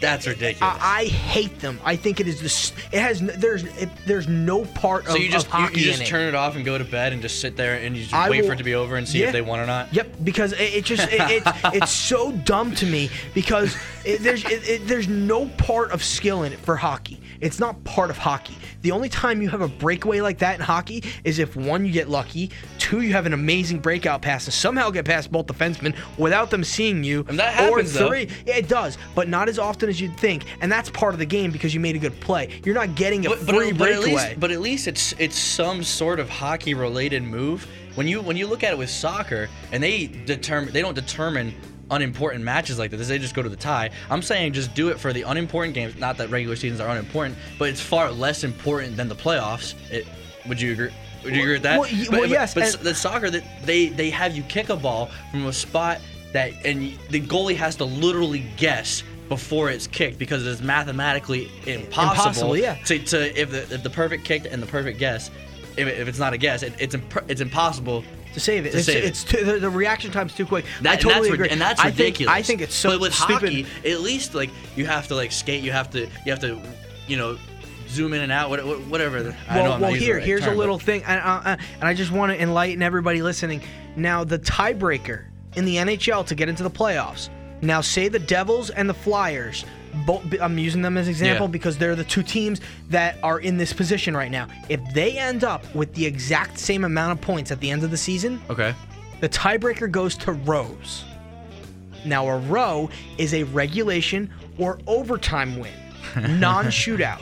That's 0.00 0.26
ridiculous. 0.26 0.76
I, 0.80 1.00
I 1.00 1.04
hate 1.06 1.58
them. 1.60 1.80
I 1.84 1.96
think 1.96 2.20
it 2.20 2.28
is 2.28 2.40
this. 2.40 2.72
It 2.92 3.00
has 3.00 3.20
there's 3.20 3.64
it, 3.64 3.88
there's 4.06 4.28
no 4.28 4.64
part 4.64 5.06
so 5.06 5.14
of, 5.16 5.20
you 5.20 5.30
just 5.30 5.46
of 5.46 5.52
you, 5.54 5.58
hockey 5.58 5.80
you 5.80 5.86
just 5.86 6.02
it. 6.02 6.06
turn 6.06 6.28
it 6.28 6.34
off 6.34 6.56
and 6.56 6.64
go 6.64 6.76
to 6.78 6.84
bed 6.84 7.12
and 7.12 7.22
just 7.22 7.40
sit 7.40 7.56
there 7.56 7.76
and 7.76 7.96
you 7.96 8.02
just 8.02 8.14
I 8.14 8.28
wait 8.30 8.40
will- 8.42 8.48
for 8.48 8.52
it 8.54 8.58
to 8.58 8.64
be 8.64 8.74
over 8.74 8.96
and 8.96 9.08
see 9.08 9.20
Yeah. 9.20 9.26
if 9.28 9.32
they 9.32 9.42
won 9.42 9.58
or 9.60 9.66
not. 9.66 9.92
Yep, 9.94 10.16
because 10.24 10.52
it, 10.52 10.60
it 10.60 10.84
just 10.84 11.08
it, 11.10 11.42
it's 11.74 11.90
so 11.90 12.32
dumb 12.32 12.74
to 12.76 12.86
me 12.86 13.10
because 13.34 13.76
it, 14.06 14.20
there's 14.22 14.44
it, 14.44 14.68
it, 14.68 14.86
there's 14.86 15.08
no 15.08 15.46
part 15.58 15.90
of 15.90 16.02
skill 16.02 16.44
in 16.44 16.52
it 16.52 16.58
for 16.60 16.76
hockey. 16.76 17.20
It's 17.40 17.58
not 17.60 17.82
part 17.84 18.08
of 18.08 18.16
hockey. 18.16 18.56
The 18.82 18.92
only 18.92 19.08
time 19.08 19.42
you 19.42 19.48
have 19.50 19.60
a 19.60 19.68
breakaway 19.68 20.20
like 20.20 20.38
that 20.38 20.54
in 20.54 20.60
hockey 20.60 21.02
is 21.24 21.38
if 21.38 21.54
one 21.56 21.84
you 21.84 21.92
get 21.92 22.08
lucky, 22.08 22.50
two 22.78 23.00
you 23.02 23.12
have 23.12 23.26
an 23.26 23.32
amazing 23.34 23.80
breakout 23.80 24.22
pass 24.22 24.46
and 24.46 24.54
somehow 24.54 24.90
get 24.90 25.04
past 25.04 25.30
both 25.30 25.46
defensemen 25.46 25.94
without 26.18 26.50
them 26.50 26.64
seeing 26.64 27.04
you. 27.04 27.24
And 27.28 27.38
that 27.38 27.52
happens, 27.52 27.94
or 27.96 27.98
though. 27.98 28.08
three, 28.08 28.28
yeah, 28.46 28.56
it 28.56 28.68
does, 28.68 28.96
but 29.14 29.28
not 29.28 29.48
as 29.48 29.58
often 29.58 29.88
as 29.88 30.00
you'd 30.00 30.16
think. 30.16 30.44
And 30.60 30.70
that's 30.72 30.88
part 30.90 31.12
of 31.12 31.18
the 31.18 31.26
game 31.26 31.50
because 31.50 31.74
you 31.74 31.80
made 31.80 31.96
a 31.96 31.98
good 31.98 32.18
play. 32.20 32.60
You're 32.64 32.74
not 32.74 32.94
getting 32.94 33.26
a 33.26 33.30
But, 33.30 33.44
but, 33.44 33.54
free 33.54 33.72
but 33.72 33.88
at 33.90 33.96
breakaway. 34.00 34.28
least, 34.28 34.40
but 34.40 34.50
at 34.50 34.60
least 34.60 34.86
it's 34.88 35.12
it's 35.18 35.38
some 35.38 35.82
sort 35.82 36.20
of 36.20 36.30
hockey 36.30 36.74
related 36.74 37.22
move. 37.22 37.66
When 37.96 38.06
you 38.06 38.22
when 38.22 38.36
you 38.36 38.46
look 38.46 38.62
at 38.62 38.72
it 38.72 38.78
with 38.78 38.90
soccer 38.90 39.48
and 39.72 39.82
they 39.82 40.06
determine 40.06 40.72
they 40.72 40.82
don't 40.82 40.94
determine 40.94 41.54
unimportant 41.90 42.42
matches 42.44 42.78
like 42.78 42.90
this, 42.90 43.08
they 43.08 43.18
just 43.18 43.34
go 43.34 43.42
to 43.42 43.48
the 43.48 43.56
tie. 43.56 43.90
I'm 44.10 44.22
saying 44.22 44.52
just 44.52 44.74
do 44.74 44.88
it 44.88 44.98
for 44.98 45.12
the 45.12 45.22
unimportant 45.22 45.74
games. 45.74 45.96
Not 45.96 46.16
that 46.18 46.30
regular 46.30 46.56
seasons 46.56 46.80
are 46.80 46.88
unimportant, 46.88 47.36
but 47.58 47.68
it's 47.68 47.80
far 47.80 48.10
less 48.10 48.44
important 48.44 48.96
than 48.96 49.08
the 49.08 49.14
playoffs. 49.14 49.74
It, 49.90 50.06
would 50.48 50.60
you 50.60 50.72
agree? 50.72 50.90
Would 51.24 51.34
you 51.34 51.40
agree 51.42 51.52
with 51.54 51.62
that? 51.62 51.80
Well, 51.80 51.88
but, 51.90 52.10
well, 52.10 52.20
but- 52.22 52.28
yes, 52.30 52.54
But, 52.54 52.62
and- 52.64 52.74
the 52.86 52.94
soccer 52.94 53.30
that 53.30 53.44
they 53.64 53.88
they 53.88 54.10
have 54.10 54.36
you 54.36 54.42
kick 54.44 54.68
a 54.68 54.76
ball 54.76 55.10
from 55.30 55.46
a 55.46 55.52
spot 55.52 56.00
that 56.32 56.52
and 56.64 56.96
the 57.10 57.20
goalie 57.20 57.56
has 57.56 57.76
to 57.76 57.84
literally 57.84 58.44
guess 58.56 59.02
before 59.28 59.70
it's 59.70 59.88
kicked 59.88 60.18
because 60.18 60.46
it 60.46 60.48
is 60.50 60.62
mathematically 60.62 61.50
impossible, 61.66 62.52
Impossible, 62.52 62.56
yeah. 62.56 62.74
to, 62.84 62.98
to 63.00 63.40
if 63.40 63.50
the 63.50 63.62
if 63.74 63.82
the 63.82 63.90
perfect 63.90 64.24
kick 64.24 64.46
and 64.48 64.62
the 64.62 64.66
perfect 64.66 64.98
guess, 65.00 65.30
if, 65.76 65.88
it- 65.88 65.98
if 65.98 66.06
it's 66.06 66.18
not 66.20 66.32
a 66.32 66.38
guess, 66.38 66.62
it, 66.62 66.74
it's 66.78 66.94
imp- 66.94 67.24
it's 67.28 67.40
impossible 67.40 68.04
to 68.36 68.40
save 68.40 68.66
it. 68.66 68.72
To 68.72 68.76
it's 68.76 68.86
save 68.86 68.96
it. 69.02 69.06
it's 69.06 69.24
too, 69.24 69.58
the, 69.60 69.70
reaction 69.70 70.10
time's 70.12 70.34
too 70.34 70.44
quick. 70.44 70.66
That- 70.82 70.98
I 70.98 71.00
totally 71.00 71.30
agree. 71.30 71.48
And 71.48 71.58
that's 71.58 71.80
I 71.80 71.86
ridiculous. 71.86 72.18
Think, 72.34 72.38
I 72.38 72.42
think 72.42 72.60
it's 72.60 72.74
so 72.74 72.90
But 72.90 73.00
with 73.00 73.14
stupid. 73.14 73.64
hockey, 73.64 73.66
at 73.90 74.00
least 74.02 74.34
like 74.34 74.50
you 74.76 74.84
have 74.84 75.08
to 75.08 75.14
like 75.14 75.32
skate. 75.32 75.64
You 75.64 75.72
have 75.72 75.88
to 75.92 76.00
you 76.24 76.32
have 76.32 76.40
to 76.40 76.60
you 77.06 77.16
know 77.16 77.38
zoom 77.88 78.12
in 78.12 78.20
and 78.20 78.30
out. 78.30 78.50
what- 78.50 78.64
what- 78.66 78.80
Whatever. 78.88 79.22
the- 79.22 79.34
I 79.48 79.56
know 79.56 79.62
well, 79.70 79.80
well 79.80 79.92
here, 79.94 80.16
right 80.16 80.22
here's 80.24 80.42
term, 80.42 80.50
a 80.50 80.52
but- 80.52 80.58
little 80.58 80.78
thing, 80.78 81.02
and, 81.04 81.18
uh, 81.20 81.40
uh, 81.44 81.56
and 81.80 81.84
I 81.84 81.94
just 81.94 82.10
want 82.12 82.30
to 82.32 82.40
enlighten 82.40 82.82
everybody 82.82 83.22
listening. 83.22 83.62
Now, 83.96 84.22
the 84.22 84.38
tiebreaker 84.38 85.24
in 85.56 85.64
the 85.64 85.76
NHL 85.78 86.26
to 86.26 86.34
get 86.34 86.50
into 86.50 86.62
the 86.62 86.70
playoffs. 86.70 87.30
Now, 87.62 87.80
say 87.80 88.08
the 88.08 88.18
Devils 88.18 88.68
and 88.68 88.86
the 88.86 88.92
Flyers. 88.94 89.64
Both, 90.04 90.24
I'm 90.40 90.58
using 90.58 90.82
them 90.82 90.98
as 90.98 91.08
example 91.08 91.46
Yeah. 91.46 91.50
because 91.52 91.78
they're 91.78 91.96
the 91.96 92.04
two 92.04 92.22
teams 92.22 92.60
that 92.90 93.16
are 93.22 93.38
in 93.40 93.56
this 93.56 93.72
position 93.72 94.16
right 94.16 94.30
now. 94.30 94.48
If 94.68 94.80
they 94.92 95.16
end 95.18 95.44
up 95.44 95.64
with 95.74 95.94
the 95.94 96.04
exact 96.04 96.58
same 96.58 96.84
amount 96.84 97.12
of 97.12 97.20
points 97.20 97.50
at 97.50 97.60
the 97.60 97.70
end 97.70 97.82
of 97.84 97.90
the 97.90 97.96
season, 97.96 98.40
Okay. 98.50 98.74
the 99.20 99.28
tiebreaker 99.28 99.90
goes 99.90 100.16
to 100.18 100.32
rows. 100.32 101.04
Now, 102.04 102.28
a 102.28 102.38
row 102.38 102.90
is 103.18 103.32
a 103.34 103.44
regulation 103.44 104.30
or 104.58 104.78
overtime 104.86 105.58
win, 105.58 105.72
non 106.40 106.66
shootout. 106.66 107.20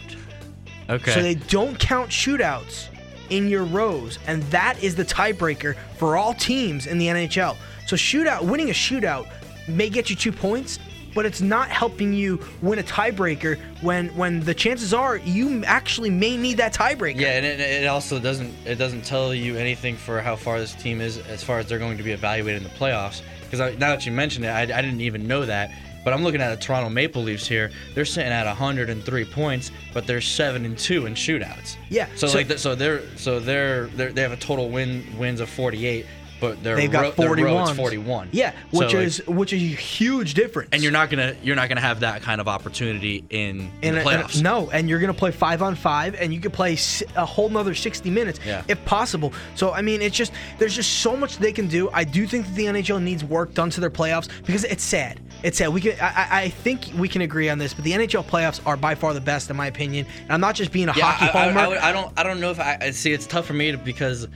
Okay. 0.91 1.13
So 1.13 1.23
they 1.23 1.35
don't 1.37 1.79
count 1.79 2.11
shootouts 2.11 2.89
in 3.31 3.49
your 3.49 3.65
rows, 3.65 4.19
and 4.27 4.43
that 4.45 4.83
is 4.83 4.95
the 4.95 5.05
tiebreaker 5.05 5.75
for 5.97 6.17
all 6.17 6.35
teams 6.35 6.87
in 6.87 6.99
the 6.99 7.07
NHL. 7.07 7.57
So 7.87 7.97
shootout, 7.97 8.43
winning 8.43 8.69
a 8.69 8.75
shootout 8.75 9.27
may 9.69 9.89
get 9.89 10.11
you 10.11 10.17
two 10.17 10.33
points, 10.33 10.79
but 11.15 11.25
it's 11.27 11.41
not 11.41 11.69
helping 11.69 12.13
you 12.13 12.41
win 12.63 12.79
a 12.79 12.83
tiebreaker 12.83 13.59
when 13.83 14.09
when 14.17 14.41
the 14.41 14.55
chances 14.55 14.93
are 14.93 15.17
you 15.17 15.65
actually 15.65 16.11
may 16.11 16.37
need 16.37 16.57
that 16.59 16.75
tiebreaker. 16.75 17.21
Yeah, 17.21 17.37
and 17.37 17.47
it, 17.47 17.61
it 17.61 17.87
also 17.87 18.19
doesn't 18.19 18.53
it 18.65 18.77
doesn't 18.77 19.05
tell 19.05 19.35
you 19.35 19.57
anything 19.57 19.97
for 19.97 20.21
how 20.21 20.37
far 20.37 20.59
this 20.59 20.75
team 20.75 21.01
is 21.01 21.19
as 21.19 21.43
far 21.43 21.59
as 21.59 21.67
they're 21.69 21.79
going 21.79 21.97
to 21.97 22.03
be 22.05 22.13
evaluated 22.13 22.63
in 22.63 22.69
the 22.69 22.75
playoffs. 22.75 23.23
Because 23.51 23.79
now 23.79 23.91
that 23.91 24.05
you 24.05 24.13
mentioned 24.13 24.45
it, 24.45 24.49
I, 24.49 24.63
I 24.63 24.83
didn't 24.83 25.01
even 25.01 25.27
know 25.29 25.45
that. 25.47 25.71
But 26.03 26.13
I'm 26.13 26.23
looking 26.23 26.43
at 26.43 26.51
the 26.55 26.61
Toronto 26.63 26.91
Maple 26.91 27.23
Leafs 27.23 27.47
here. 27.47 27.71
They're 27.95 28.05
sitting 28.05 28.31
at 28.31 28.45
103 28.47 29.25
points, 29.25 29.71
but 29.95 30.07
they're 30.07 30.21
seven 30.21 30.67
and 30.67 30.77
two 30.77 31.07
in 31.07 31.15
shootouts. 31.15 31.77
Yeah, 31.89 32.09
So, 32.15 32.27
so- 32.27 32.37
like, 32.37 32.49
th- 32.49 32.61
so 32.61 32.75
they're 32.75 33.01
so 33.17 33.41
they're, 33.41 33.87
they're 33.87 34.13
they 34.13 34.21
have 34.21 34.33
a 34.33 34.37
total 34.37 34.69
win 34.69 35.03
wins 35.19 35.41
of 35.41 35.49
48, 35.49 36.05
but 36.41 36.63
their 36.63 36.77
They've 36.77 36.91
got 36.91 37.17
their 37.17 37.27
41. 37.29 37.75
41. 37.77 38.29
Yeah, 38.33 38.51
So, 38.73 38.79
which 38.79 38.95
like, 38.95 39.07
is 39.07 39.27
which 39.27 39.53
is 39.53 39.63
a 39.63 39.67
huge 39.67 40.35
difference. 40.35 40.71
and 40.73 40.83
you're 40.83 40.93
not 40.93 41.11
gonna 41.11 41.35
you're 41.43 41.57
not 41.57 41.69
gonna 41.69 41.81
have 41.81 42.01
that 42.01 42.23
kind 42.23 42.41
of 42.41 42.49
opportunity 42.49 43.25
in, 43.31 43.61
in 43.61 43.71
in 43.83 43.95
the 43.95 44.01
a- 44.01 44.13
in 44.15 44.21
a- 44.21 44.25
playoffs. 44.25 44.43
no, 44.43 44.71
and 44.71 44.89
you're 44.89 44.99
gonna 45.01 45.15
play 45.15 45.31
five 45.31 45.63
on 45.63 45.75
five, 45.75 46.15
and 46.15 46.33
you 46.35 46.41
could 46.41 46.53
play 46.53 46.77
a 47.17 47.25
whole 47.25 47.49
nother 47.49 47.75
60 47.75 48.11
minutes 48.11 48.41
Yeah. 48.47 48.63
if 48.69 48.85
possible. 48.85 49.33
So 49.55 49.73
I 49.73 49.83
mean, 49.83 50.03
it's 50.03 50.17
just 50.17 50.33
there's 50.59 50.75
just 50.75 51.01
so 51.01 51.17
much 51.17 51.39
they 51.39 51.53
can 51.53 51.67
do. 51.69 51.89
I 51.93 52.05
do 52.05 52.27
think 52.27 52.47
that 52.47 52.55
the 52.55 52.67
NHL 52.67 53.01
needs 53.03 53.25
work 53.25 53.55
done 53.55 53.71
to 53.71 53.81
their 53.81 53.91
playoffs 53.91 54.29
because 54.45 54.65
it's 54.65 54.83
sad. 54.85 55.21
It's 55.43 55.59
sad. 55.59 55.69
We 55.69 55.81
can 55.81 55.93
I, 56.01 56.07
I- 56.31 56.43
I 56.45 56.49
think 56.49 56.91
we 56.97 57.09
can 57.09 57.23
agree 57.23 57.49
on 57.49 57.59
this, 57.59 57.75
but 57.75 57.85
the 57.85 57.93
NHL 57.93 58.25
playoffs 58.25 58.61
are 58.67 58.77
by 58.77 58.95
far 58.95 59.15
the 59.15 59.21
best 59.21 59.51
in 59.51 59.57
my 59.57 59.67
opinion. 59.67 60.07
And 60.23 60.33
I'm 60.33 60.41
not 60.41 60.55
just 60.55 60.73
being 60.73 60.89
a 60.89 60.95
Yeah, 60.97 61.05
hockey 61.13 61.37
I, 61.39 61.43
I, 61.43 61.47
homer. 61.49 61.61
I, 61.61 61.69
would- 61.69 61.79
I 61.79 61.93
don't. 61.93 62.13
I 62.19 62.23
don't 62.23 62.41
know 62.41 62.51
if 62.51 62.61
I 62.61 62.79
I- 62.81 62.91
see. 62.91 63.13
It's 63.13 63.27
tough 63.27 63.47
for 63.47 63.53
me 63.55 63.71
to, 63.73 63.79
because 63.79 64.27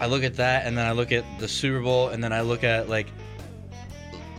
I 0.00 0.06
look 0.06 0.24
at 0.24 0.36
that 0.36 0.66
and 0.66 0.76
then 0.76 0.86
I 0.86 0.92
look 0.92 1.12
at 1.12 1.24
the 1.38 1.48
Super 1.48 1.80
Bowl 1.80 2.08
and 2.08 2.22
then 2.22 2.32
I 2.32 2.40
look 2.40 2.64
at 2.64 2.88
like 2.88 3.06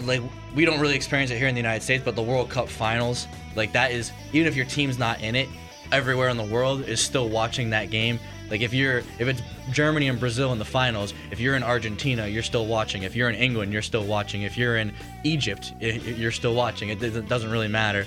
like 0.01 0.21
we 0.55 0.65
don't 0.65 0.79
really 0.79 0.95
experience 0.95 1.31
it 1.31 1.37
here 1.37 1.47
in 1.47 1.55
the 1.55 1.61
United 1.61 1.83
States, 1.83 2.03
but 2.03 2.15
the 2.15 2.21
World 2.21 2.49
Cup 2.49 2.67
Finals, 2.67 3.27
like 3.55 3.71
that 3.73 3.91
is 3.91 4.11
even 4.33 4.47
if 4.47 4.55
your 4.55 4.65
team's 4.65 4.99
not 4.99 5.21
in 5.21 5.35
it, 5.35 5.47
everywhere 5.91 6.29
in 6.29 6.37
the 6.37 6.43
world 6.43 6.81
is 6.81 6.99
still 6.99 7.29
watching 7.29 7.69
that 7.69 7.89
game. 7.89 8.19
Like 8.49 8.61
if 8.61 8.73
you're 8.73 8.99
if 9.19 9.21
it's 9.21 9.41
Germany 9.71 10.07
and 10.07 10.19
Brazil 10.19 10.51
in 10.51 10.59
the 10.59 10.65
finals, 10.65 11.13
if 11.31 11.39
you're 11.39 11.55
in 11.55 11.63
Argentina, 11.63 12.27
you're 12.27 12.43
still 12.43 12.67
watching. 12.67 13.03
If 13.03 13.15
you're 13.15 13.29
in 13.29 13.35
England, 13.35 13.73
you're 13.73 13.81
still 13.81 14.05
watching. 14.05 14.43
If 14.43 14.57
you're 14.57 14.77
in 14.77 14.93
Egypt, 15.23 15.73
you're 15.79 16.31
still 16.31 16.53
watching. 16.53 16.89
It 16.89 16.99
doesn't 16.99 17.27
doesn't 17.27 17.49
really 17.49 17.67
matter. 17.67 18.05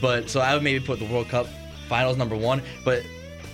But 0.00 0.28
so 0.28 0.40
I 0.40 0.54
would 0.54 0.62
maybe 0.62 0.84
put 0.84 0.98
the 0.98 1.06
World 1.06 1.28
Cup 1.28 1.46
finals 1.88 2.18
number 2.18 2.36
one, 2.36 2.60
but 2.84 3.02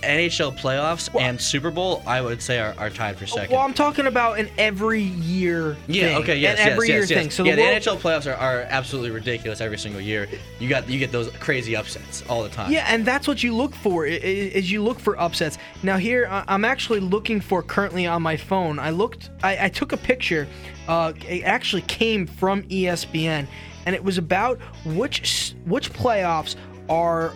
NHL 0.05 0.57
playoffs 0.57 1.09
and 1.19 1.39
Super 1.39 1.71
Bowl, 1.71 2.03
I 2.05 2.21
would 2.21 2.41
say 2.41 2.59
are, 2.59 2.75
are 2.77 2.89
tied 2.89 3.17
for 3.17 3.25
second. 3.25 3.55
well, 3.55 3.65
I'm 3.65 3.73
talking 3.73 4.07
about 4.07 4.39
an 4.39 4.49
every 4.57 5.01
year. 5.01 5.77
Yeah. 5.87 6.07
thing, 6.07 6.17
Okay. 6.23 6.37
Yes. 6.37 6.59
An 6.59 6.65
yes, 6.65 6.71
every 6.73 6.87
yes, 6.87 6.93
year 6.93 6.99
yes. 7.01 7.09
thing. 7.09 7.29
So 7.31 7.43
yeah, 7.43 7.55
the, 7.55 7.61
the, 7.61 7.91
NHL 7.91 7.97
playoffs 7.97 8.31
are, 8.31 8.35
are 8.35 8.61
absolutely 8.69 9.11
ridiculous 9.11 9.61
every 9.61 9.77
single 9.77 10.01
year. 10.01 10.27
You 10.59 10.69
got 10.69 10.89
you 10.89 10.99
get 10.99 11.11
those 11.11 11.29
crazy 11.37 11.75
upsets 11.75 12.23
all 12.29 12.43
the 12.43 12.49
time. 12.49 12.71
Yeah, 12.71 12.85
and 12.87 13.05
that's 13.05 13.27
what 13.27 13.43
you 13.43 13.55
look 13.55 13.75
for 13.75 14.05
is 14.05 14.71
you 14.71 14.83
look 14.83 14.99
for 14.99 15.19
upsets. 15.19 15.57
Now 15.83 15.97
here, 15.97 16.27
I'm 16.29 16.65
actually 16.65 16.99
looking 16.99 17.41
for 17.41 17.61
currently 17.61 18.07
on 18.07 18.21
my 18.21 18.37
phone. 18.37 18.79
I 18.79 18.89
looked, 18.89 19.29
I, 19.43 19.65
I 19.65 19.69
took 19.69 19.91
a 19.91 19.97
picture. 19.97 20.47
Uh, 20.87 21.13
it 21.27 21.43
actually 21.43 21.81
came 21.83 22.27
from 22.27 22.63
ESPN, 22.63 23.47
and 23.85 23.95
it 23.95 24.03
was 24.03 24.17
about 24.17 24.59
which 24.85 25.55
which 25.65 25.91
playoffs 25.93 26.55
are 26.89 27.33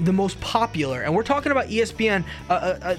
the 0.00 0.12
most 0.12 0.40
popular, 0.40 1.02
and 1.02 1.14
we're 1.14 1.22
talking 1.22 1.52
about 1.52 1.66
ESPN, 1.68 2.24
a, 2.48 2.54
a, 2.54 2.98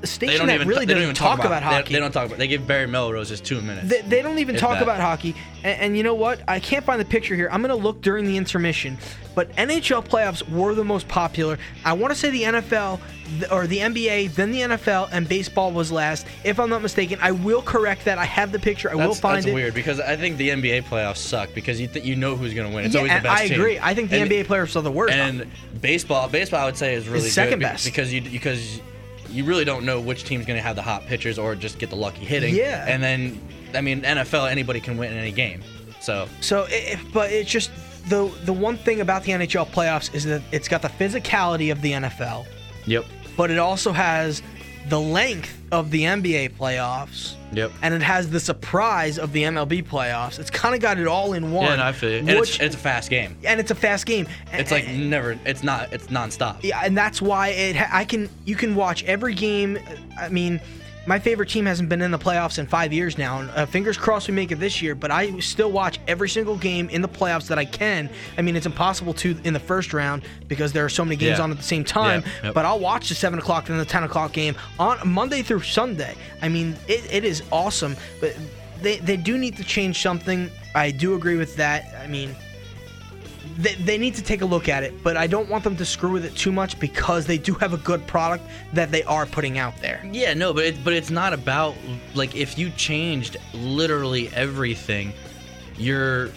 a 0.00 0.02
They 0.02 0.06
station 0.06 0.38
don't 0.38 0.46
that 0.48 0.54
even 0.56 0.68
really 0.68 0.86
doesn't 0.86 0.96
don't 0.98 1.02
even 1.04 1.14
talk 1.14 1.38
about, 1.44 1.60
they- 1.60 1.66
hockey. 1.66 1.92
They, 1.94 2.00
don't 2.00 2.12
talk 2.12 2.26
about. 2.26 2.38
They 2.38 2.48
give 2.48 2.66
Barry 2.66 2.86
Melrose 2.86 3.28
just 3.28 3.44
two 3.44 3.60
minutes. 3.60 3.88
They, 3.88 4.00
they 4.02 4.22
don't 4.22 4.38
even 4.38 4.56
talk 4.56 4.80
about 4.80 5.00
hockey. 5.00 5.34
And, 5.62 5.80
and 5.80 5.96
you 5.96 6.02
know 6.02 6.14
what? 6.14 6.40
I 6.48 6.58
can't 6.60 6.84
find 6.84 7.00
the 7.00 7.04
picture 7.04 7.34
here. 7.34 7.48
I'm 7.52 7.60
going 7.62 7.68
to 7.76 7.82
look 7.82 8.00
during 8.02 8.24
the 8.26 8.36
intermission. 8.36 8.98
But 9.34 9.54
NHL 9.56 10.04
playoffs 10.06 10.46
were 10.50 10.74
the 10.74 10.84
most 10.84 11.06
popular. 11.06 11.58
I 11.84 11.92
want 11.92 12.12
to 12.12 12.18
say 12.18 12.30
the 12.30 12.42
NFL 12.42 13.00
or 13.52 13.66
the 13.68 13.78
NBA, 13.78 14.34
then 14.34 14.50
the 14.50 14.60
NFL, 14.62 15.08
and 15.12 15.28
baseball 15.28 15.70
was 15.70 15.92
last. 15.92 16.26
If 16.44 16.58
I'm 16.58 16.68
not 16.68 16.82
mistaken, 16.82 17.18
I 17.22 17.30
will 17.30 17.62
correct 17.62 18.04
that. 18.06 18.18
I 18.18 18.24
have 18.24 18.50
the 18.50 18.58
picture. 18.58 18.90
I 18.90 18.94
will 18.96 19.08
That's, 19.08 19.20
find 19.20 19.36
that's 19.36 19.46
it. 19.46 19.54
weird 19.54 19.72
because 19.72 20.00
I 20.00 20.16
think 20.16 20.36
the 20.36 20.48
NBA 20.48 20.82
playoffs 20.84 21.18
suck 21.18 21.54
because 21.54 21.80
you 21.80 21.86
th- 21.86 22.04
you 22.04 22.16
know 22.16 22.34
who's 22.36 22.54
going 22.54 22.68
to 22.68 22.74
win. 22.74 22.84
It's 22.86 22.94
Yeah, 22.94 23.02
always 23.02 23.14
the 23.14 23.20
best 23.22 23.42
I 23.42 23.46
team. 23.48 23.60
agree. 23.60 23.78
I 23.78 23.94
think 23.94 24.10
the 24.10 24.16
And- 24.18 24.30
NBA 24.30 24.46
players 24.46 24.74
are 24.76 24.82
the 24.82 24.90
worst. 24.90 25.14
And 25.14 25.46
baseball, 25.80 26.28
baseball, 26.28 26.60
I 26.60 26.64
would 26.64 26.76
say 26.76 26.94
is 26.94 27.08
really 27.08 27.28
second 27.28 27.60
good 27.60 27.66
best. 27.66 27.84
because 27.84 28.12
you 28.12 28.22
because 28.22 28.80
you 29.30 29.44
really 29.44 29.64
don't 29.64 29.84
know 29.84 30.00
which 30.00 30.24
team's 30.24 30.46
going 30.46 30.58
to 30.58 30.62
have 30.62 30.76
the 30.76 30.82
hot 30.82 31.06
pitchers 31.06 31.38
or 31.38 31.54
just 31.54 31.78
get 31.78 31.90
the 31.90 31.96
lucky 31.96 32.24
hitting. 32.24 32.54
Yeah. 32.54 32.84
And 32.88 33.02
then 33.02 33.40
I 33.74 33.80
mean 33.80 34.02
NFL, 34.02 34.50
anybody 34.50 34.80
can 34.80 34.96
win 34.96 35.12
in 35.12 35.18
any 35.18 35.32
game. 35.32 35.62
So 36.00 36.28
So, 36.40 36.66
it, 36.68 36.98
but 37.12 37.30
it's 37.30 37.50
just 37.50 37.70
the 38.08 38.32
the 38.44 38.52
one 38.52 38.76
thing 38.76 39.00
about 39.00 39.24
the 39.24 39.32
NHL 39.32 39.66
playoffs 39.68 40.14
is 40.14 40.24
that 40.24 40.42
it's 40.52 40.68
got 40.68 40.82
the 40.82 40.88
physicality 40.88 41.70
of 41.70 41.82
the 41.82 41.92
NFL, 41.92 42.46
yep, 42.86 43.04
but 43.36 43.50
it 43.50 43.58
also 43.58 43.92
has 43.92 44.42
the 44.88 45.00
length 45.00 45.56
of 45.72 45.90
the 45.90 46.02
NBA 46.02 46.56
playoffs. 46.56 47.34
yep. 47.52 47.70
and 47.82 47.92
it 47.94 48.02
has 48.02 48.30
the 48.30 48.40
surprise 48.40 49.18
of 49.18 49.32
the 49.32 49.42
MLB 49.44 49.84
playoffs. 49.84 50.38
It's 50.38 50.50
kind 50.50 50.74
of 50.74 50.80
got 50.80 50.98
it 50.98 51.06
all 51.06 51.32
in 51.34 51.52
one. 51.52 51.66
Yeah, 51.66 51.76
no, 51.76 51.84
I 51.84 51.92
feel 51.92 52.10
you. 52.10 52.18
And 52.18 52.30
it's, 52.30 52.58
it's 52.58 52.74
a 52.74 52.78
fast 52.78 53.10
game. 53.10 53.36
and 53.44 53.60
it's 53.60 53.70
a 53.70 53.74
fast 53.74 54.06
game. 54.06 54.26
And- 54.52 54.60
It's 54.60 54.70
like 54.70 54.88
and- 54.88 55.10
never. 55.10 55.38
It's 55.44 55.62
not. 55.62 55.92
It's 55.92 56.06
nonstop. 56.08 56.58
yeah, 56.62 56.80
and 56.84 56.96
that's 56.96 57.20
why 57.20 57.48
it. 57.48 57.76
I 57.94 58.04
can 58.04 58.28
you 58.44 58.56
can 58.56 58.74
watch 58.74 59.04
every 59.04 59.34
game. 59.34 59.78
I 60.18 60.28
mean, 60.28 60.60
my 61.06 61.18
favorite 61.18 61.48
team 61.48 61.66
hasn't 61.66 61.88
been 61.88 62.02
in 62.02 62.10
the 62.10 62.18
playoffs 62.18 62.58
in 62.58 62.66
five 62.66 62.92
years 62.92 63.16
now. 63.18 63.40
And, 63.40 63.50
uh, 63.50 63.66
fingers 63.66 63.96
crossed 63.96 64.28
we 64.28 64.34
make 64.34 64.52
it 64.52 64.56
this 64.60 64.80
year. 64.82 64.94
But 64.94 65.10
I 65.10 65.38
still 65.40 65.72
watch 65.72 65.98
every 66.06 66.28
single 66.28 66.56
game 66.56 66.88
in 66.90 67.00
the 67.02 67.08
playoffs 67.08 67.46
that 67.48 67.58
I 67.58 67.64
can. 67.64 68.10
I 68.36 68.42
mean, 68.42 68.54
it's 68.54 68.66
impossible 68.66 69.14
to 69.14 69.36
in 69.44 69.52
the 69.54 69.60
first 69.60 69.92
round 69.94 70.22
because 70.46 70.72
there 70.72 70.84
are 70.84 70.88
so 70.90 71.04
many 71.04 71.16
games 71.16 71.38
Yeah. 71.38 71.44
on 71.44 71.50
at 71.50 71.56
the 71.56 71.62
same 71.62 71.84
time. 71.84 72.22
Yeah, 72.24 72.46
yep. 72.46 72.54
But 72.54 72.64
I'll 72.66 72.78
watch 72.78 73.08
the 73.08 73.14
seven 73.14 73.38
o'clock 73.38 73.68
and 73.70 73.80
the 73.80 73.84
ten 73.84 74.04
o'clock 74.04 74.32
game 74.32 74.54
on 74.78 74.98
Monday 75.08 75.42
through 75.42 75.62
Sunday. 75.62 76.14
I 76.42 76.48
mean, 76.48 76.76
it, 76.86 77.02
it 77.10 77.24
is 77.24 77.42
awesome. 77.50 77.96
But 78.20 78.36
they 78.82 78.98
they 78.98 79.16
do 79.16 79.38
need 79.38 79.56
to 79.56 79.64
change 79.64 80.00
something. 80.02 80.50
I 80.74 80.90
do 80.90 81.14
agree 81.14 81.36
with 81.36 81.56
that. 81.56 81.94
I 82.02 82.06
mean 82.06 82.36
they, 83.60 83.74
they 83.74 83.98
need 83.98 84.14
to 84.14 84.22
take 84.22 84.40
a 84.40 84.46
look 84.46 84.68
at 84.68 84.82
it, 84.82 85.02
but 85.02 85.16
I 85.16 85.26
don't 85.26 85.48
want 85.48 85.64
them 85.64 85.76
to 85.76 85.84
screw 85.84 86.12
with 86.12 86.24
it 86.24 86.34
too 86.34 86.52
much 86.52 86.78
because 86.80 87.26
they 87.26 87.38
do 87.38 87.54
have 87.54 87.74
a 87.74 87.78
good 87.78 88.06
product 88.06 88.44
that 88.72 88.90
they 88.90 89.02
are 89.04 89.26
putting 89.26 89.58
out 89.58 89.76
there. 89.80 90.02
Yeah, 90.10 90.34
no, 90.34 90.54
but 90.54 90.64
it, 90.64 90.84
but 90.84 90.92
it's 90.92 91.10
not 91.10 91.32
about 91.32 91.74
like 92.14 92.34
if 92.34 92.58
you 92.58 92.70
changed 92.70 93.36
literally 93.52 94.28
everything, 94.34 95.12
you're 95.76 96.30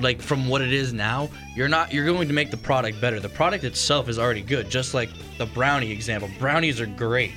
like 0.00 0.20
from 0.20 0.48
what 0.48 0.62
it 0.62 0.72
is 0.72 0.92
now, 0.92 1.28
you're 1.56 1.68
not 1.68 1.92
you're 1.92 2.06
going 2.06 2.28
to 2.28 2.34
make 2.34 2.50
the 2.50 2.56
product 2.56 3.00
better. 3.00 3.18
The 3.20 3.28
product 3.28 3.64
itself 3.64 4.08
is 4.08 4.18
already 4.18 4.42
good, 4.42 4.70
just 4.70 4.94
like 4.94 5.10
the 5.38 5.46
brownie 5.46 5.90
example. 5.90 6.30
Brownies 6.38 6.80
are 6.80 6.86
great. 6.86 7.32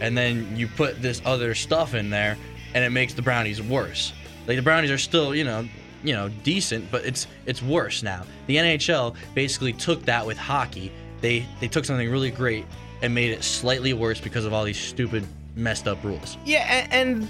And 0.00 0.16
then 0.16 0.56
you 0.56 0.66
put 0.66 1.00
this 1.02 1.20
other 1.24 1.54
stuff 1.54 1.94
in 1.94 2.10
there 2.10 2.38
and 2.74 2.84
it 2.84 2.90
makes 2.90 3.14
the 3.14 3.22
brownies 3.22 3.60
worse. 3.60 4.12
Like 4.46 4.56
the 4.56 4.62
brownies 4.62 4.90
are 4.90 4.98
still, 4.98 5.34
you 5.34 5.44
know, 5.44 5.68
you 6.02 6.14
know, 6.14 6.28
decent, 6.42 6.90
but 6.90 7.04
it's 7.04 7.26
it's 7.46 7.62
worse 7.62 8.02
now. 8.02 8.24
The 8.46 8.56
NHL 8.56 9.14
basically 9.34 9.72
took 9.72 10.04
that 10.04 10.26
with 10.26 10.38
hockey. 10.38 10.92
They 11.20 11.46
they 11.60 11.68
took 11.68 11.84
something 11.84 12.10
really 12.10 12.30
great 12.30 12.64
and 13.02 13.14
made 13.14 13.30
it 13.30 13.42
slightly 13.42 13.92
worse 13.92 14.20
because 14.20 14.44
of 14.44 14.52
all 14.52 14.64
these 14.64 14.78
stupid 14.78 15.26
messed 15.56 15.88
up 15.88 16.02
rules. 16.04 16.36
Yeah, 16.44 16.86
and, 16.90 16.92
and 16.92 17.28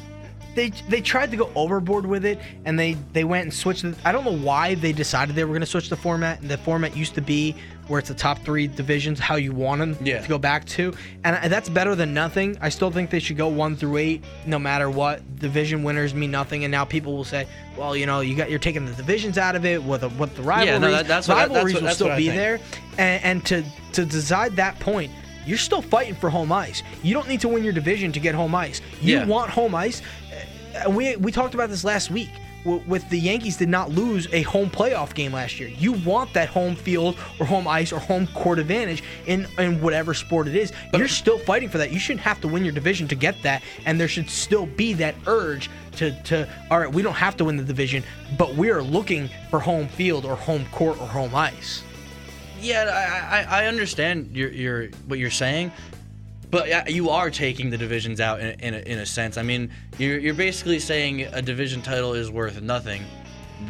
they 0.55 0.71
they 0.89 1.01
tried 1.01 1.31
to 1.31 1.37
go 1.37 1.51
overboard 1.55 2.07
with 2.07 2.25
it, 2.25 2.39
and 2.65 2.79
they 2.79 2.95
they 3.13 3.25
went 3.25 3.45
and 3.45 3.55
switched. 3.55 3.83
The, 3.83 3.97
I 4.05 4.13
don't 4.13 4.25
know 4.25 4.37
why 4.37 4.75
they 4.75 4.93
decided 4.93 5.35
they 5.37 5.45
were 5.45 5.51
going 5.53 5.61
to 5.61 5.67
switch 5.67 5.89
the 5.89 5.97
format. 5.97 6.41
The 6.47 6.59
format 6.59 6.97
used 6.97 7.15
to 7.15 7.21
be 7.21 7.55
where 7.89 7.99
it's 7.99 8.09
the 8.09 8.15
top 8.15 8.39
three 8.45 8.69
divisions, 8.69 9.19
how 9.19 9.35
you 9.35 9.53
want 9.53 9.81
them 9.81 9.97
Yeah. 10.01 10.21
to 10.21 10.29
go 10.29 10.39
back 10.39 10.65
to, 10.67 10.95
and 11.25 11.53
that's 11.53 11.69
better 11.69 11.95
than 11.97 12.15
nothing. 12.15 12.57
I 12.61 12.69
still 12.69 12.91
think 12.93 13.11
they 13.11 13.19
should 13.19 13.37
go 13.37 13.49
one 13.49 13.75
through 13.77 13.97
eight, 13.97 14.25
no 14.47 14.59
matter 14.61 14.89
what. 14.89 15.23
Division 15.41 15.83
winners 15.83 16.15
mean 16.15 16.31
nothing, 16.31 16.63
and 16.65 16.71
now 16.71 16.85
people 16.85 17.17
will 17.17 17.25
say, 17.25 17.47
well, 17.77 17.97
you 17.97 18.07
know, 18.07 18.21
you 18.21 18.37
got 18.37 18.49
you're 18.51 18.59
taking 18.61 18.85
the 18.87 18.93
divisions 18.93 19.39
out 19.39 19.57
of 19.57 19.65
it 19.65 19.83
with 19.83 20.03
the, 20.03 20.09
with 20.11 20.37
the 20.37 20.43
rivalries. 20.43 20.81
that- 20.81 21.07
that's 21.09 21.27
what- 21.29 21.35
that's 21.37 21.49
rivalries 21.51 21.75
what- 21.75 21.83
will 21.83 21.87
that's 21.87 21.97
still 21.97 22.07
what 22.09 22.15
I 22.15 22.19
be 22.19 22.27
think. 22.27 22.37
there, 22.37 22.61
and, 22.99 23.25
and 23.25 23.47
to 23.47 23.65
to 23.93 24.05
decide 24.05 24.57
that 24.57 24.79
point. 24.81 25.11
You're 25.47 25.57
still 25.59 25.81
fighting 25.83 26.15
for 26.15 26.29
home 26.29 26.53
ice. 26.53 26.83
You 27.03 27.15
don't 27.15 27.27
need 27.27 27.41
to 27.41 27.49
win 27.49 27.65
your 27.65 27.73
division 27.73 28.13
to 28.13 28.21
get 28.21 28.35
home 28.35 28.55
ice. 28.55 28.83
You 29.01 29.17
Yeah. 29.17 29.25
want 29.25 29.51
home 29.51 29.75
ice. 29.75 30.03
And 30.75 30.97
we 30.97 31.17
we 31.17 31.33
talked 31.33 31.55
about 31.55 31.69
this 31.69 31.85
last 31.85 32.11
week. 32.11 32.31
With 32.63 33.09
the 33.09 33.19
Yankees 33.19 33.57
did 33.57 33.71
not 33.71 33.89
lose 33.89 34.29
a 34.35 34.43
home 34.43 34.69
playoff 34.69 35.15
game 35.15 35.33
last 35.33 35.59
year. 35.59 35.71
You 35.71 35.93
want 35.93 36.35
that 36.35 36.51
home 36.51 36.77
field 36.77 37.17
or 37.39 37.47
home 37.47 37.67
ice 37.67 37.91
or 37.91 37.99
home 37.99 38.27
court 38.35 38.59
advantage 38.59 39.03
in 39.27 39.47
in 39.59 39.81
whatever 39.81 40.13
sport 40.13 40.47
it 40.47 40.55
is. 40.55 40.71
You're 40.93 41.09
still 41.09 41.39
fighting 41.39 41.71
for 41.71 41.79
that. 41.79 41.91
You 41.91 41.99
shouldn't 41.99 42.21
have 42.21 42.39
to 42.43 42.49
win 42.49 42.63
your 42.63 42.75
division 42.75 43.09
to 43.09 43.15
get 43.15 43.43
that, 43.45 43.63
and 43.87 43.99
there 43.99 44.09
should 44.09 44.29
still 44.29 44.67
be 44.67 44.93
that 44.95 45.15
urge 45.27 45.71
to 45.97 46.13
to 46.25 46.47
all 46.71 46.81
right. 46.81 46.93
We 46.93 47.01
don't 47.01 47.15
have 47.15 47.35
to 47.39 47.47
win 47.47 47.57
the 47.57 47.65
division, 47.65 48.05
but 48.37 48.55
we 48.57 48.69
are 48.69 48.83
looking 48.83 49.31
for 49.49 49.59
home 49.59 49.89
field 49.89 50.27
or 50.27 50.37
home 50.37 50.67
court 50.71 51.01
or 51.01 51.07
home 51.07 51.35
ice. 51.35 51.83
Yeah, 52.61 52.91
I, 52.93 53.39
I, 53.39 53.63
I 53.63 53.67
understand 53.69 54.37
your, 54.37 54.51
your 54.51 54.89
what 55.07 55.19
you're 55.19 55.31
saying, 55.31 55.73
but 56.51 56.91
you 56.91 57.11
are 57.11 57.31
taking 57.31 57.71
the 57.71 57.79
divisions 57.79 58.21
out 58.21 58.41
in, 58.41 58.59
in, 58.61 58.75
a, 58.75 58.79
in 58.79 58.99
a 58.99 59.07
sense. 59.07 59.37
I 59.37 59.43
mean, 59.43 59.71
you're, 59.99 60.19
you're 60.19 60.35
basically 60.35 60.81
saying 60.81 61.23
a 61.23 61.41
division 61.41 61.83
title 61.83 62.15
is 62.15 62.31
worth 62.31 62.61
nothing 62.61 63.05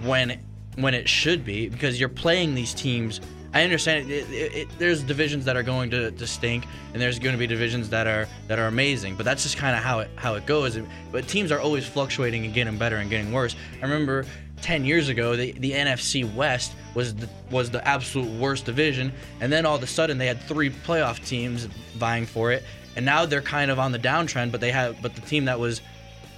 when 0.03 0.41
when 0.77 0.95
it 0.95 1.09
should 1.09 1.45
be 1.45 1.69
because 1.69 1.99
you're 1.99 2.09
playing 2.09 2.55
these 2.55 2.73
teams. 2.73 3.21
I 3.53 3.65
understand 3.65 4.09
it, 4.09 4.31
it, 4.31 4.55
it, 4.55 4.69
there's 4.79 5.03
divisions 5.03 5.45
that 5.47 5.57
are 5.57 5.65
going 5.65 5.91
to, 5.91 6.13
to 6.13 6.27
stink, 6.27 6.67
and 6.93 7.03
there's 7.03 7.19
going 7.19 7.35
to 7.35 7.39
be 7.39 7.49
divisions 7.49 7.89
that 7.91 8.07
are 8.07 8.29
that 8.47 8.61
are 8.61 8.69
amazing. 8.69 9.17
But 9.17 9.27
that's 9.27 9.43
just 9.43 9.57
kind 9.57 9.77
of 9.77 9.83
how 9.83 9.99
it 9.99 10.11
how 10.17 10.35
it 10.35 10.47
goes. 10.47 10.79
But 11.11 11.27
teams 11.27 11.51
are 11.51 11.61
always 11.61 11.87
fluctuating 11.87 12.45
and 12.45 12.55
getting 12.55 12.79
better 12.79 12.97
and 12.97 13.11
getting 13.11 13.33
worse. 13.33 13.57
I 13.81 13.85
remember 13.85 14.25
10 14.63 14.85
years 14.85 15.09
ago, 15.09 15.37
the, 15.37 15.53
the 15.53 15.73
NFC 15.73 16.33
West 16.35 16.73
was 16.95 17.15
the, 17.15 17.29
was 17.51 17.71
the 17.71 17.87
absolute 17.87 18.29
worst 18.39 18.65
division, 18.65 19.13
and 19.41 19.53
then 19.53 19.67
all 19.67 19.77
of 19.77 19.83
a 19.83 19.87
sudden 19.87 20.19
they 20.19 20.27
had 20.27 20.41
three 20.43 20.71
playoff 20.71 21.25
teams 21.27 21.65
vying 21.97 22.27
for 22.27 22.53
it, 22.53 22.65
and 22.97 23.05
now 23.05 23.27
they're 23.27 23.43
kind 23.43 23.71
of 23.71 23.79
on 23.79 23.93
the 23.93 23.99
downtrend. 23.99 24.53
But 24.53 24.61
they 24.61 24.71
have, 24.73 25.01
but 25.01 25.15
the 25.15 25.21
team 25.23 25.45
that 25.47 25.59
was 25.59 25.81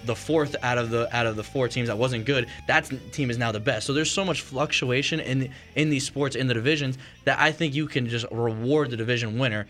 the 0.04 0.14
fourth 0.14 0.56
out 0.62 0.78
of 0.78 0.90
the 0.90 1.14
out 1.14 1.26
of 1.26 1.36
the 1.36 1.44
four 1.44 1.68
teams 1.68 1.88
that 1.88 1.96
wasn't 1.96 2.24
good, 2.24 2.48
that 2.66 2.90
team 3.12 3.30
is 3.30 3.38
now 3.38 3.52
the 3.52 3.60
best. 3.60 3.86
So 3.86 3.92
there's 3.92 4.10
so 4.10 4.24
much 4.24 4.42
fluctuation 4.42 5.20
in 5.20 5.52
in 5.74 5.90
these 5.90 6.04
sports 6.06 6.36
in 6.36 6.46
the 6.46 6.54
divisions 6.54 6.98
that 7.24 7.38
I 7.38 7.52
think 7.52 7.74
you 7.74 7.86
can 7.86 8.08
just 8.08 8.26
reward 8.30 8.90
the 8.90 8.96
division 8.96 9.38
winner 9.38 9.66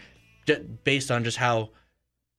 based 0.85 1.11
on 1.11 1.25
just 1.25 1.37
how 1.37 1.71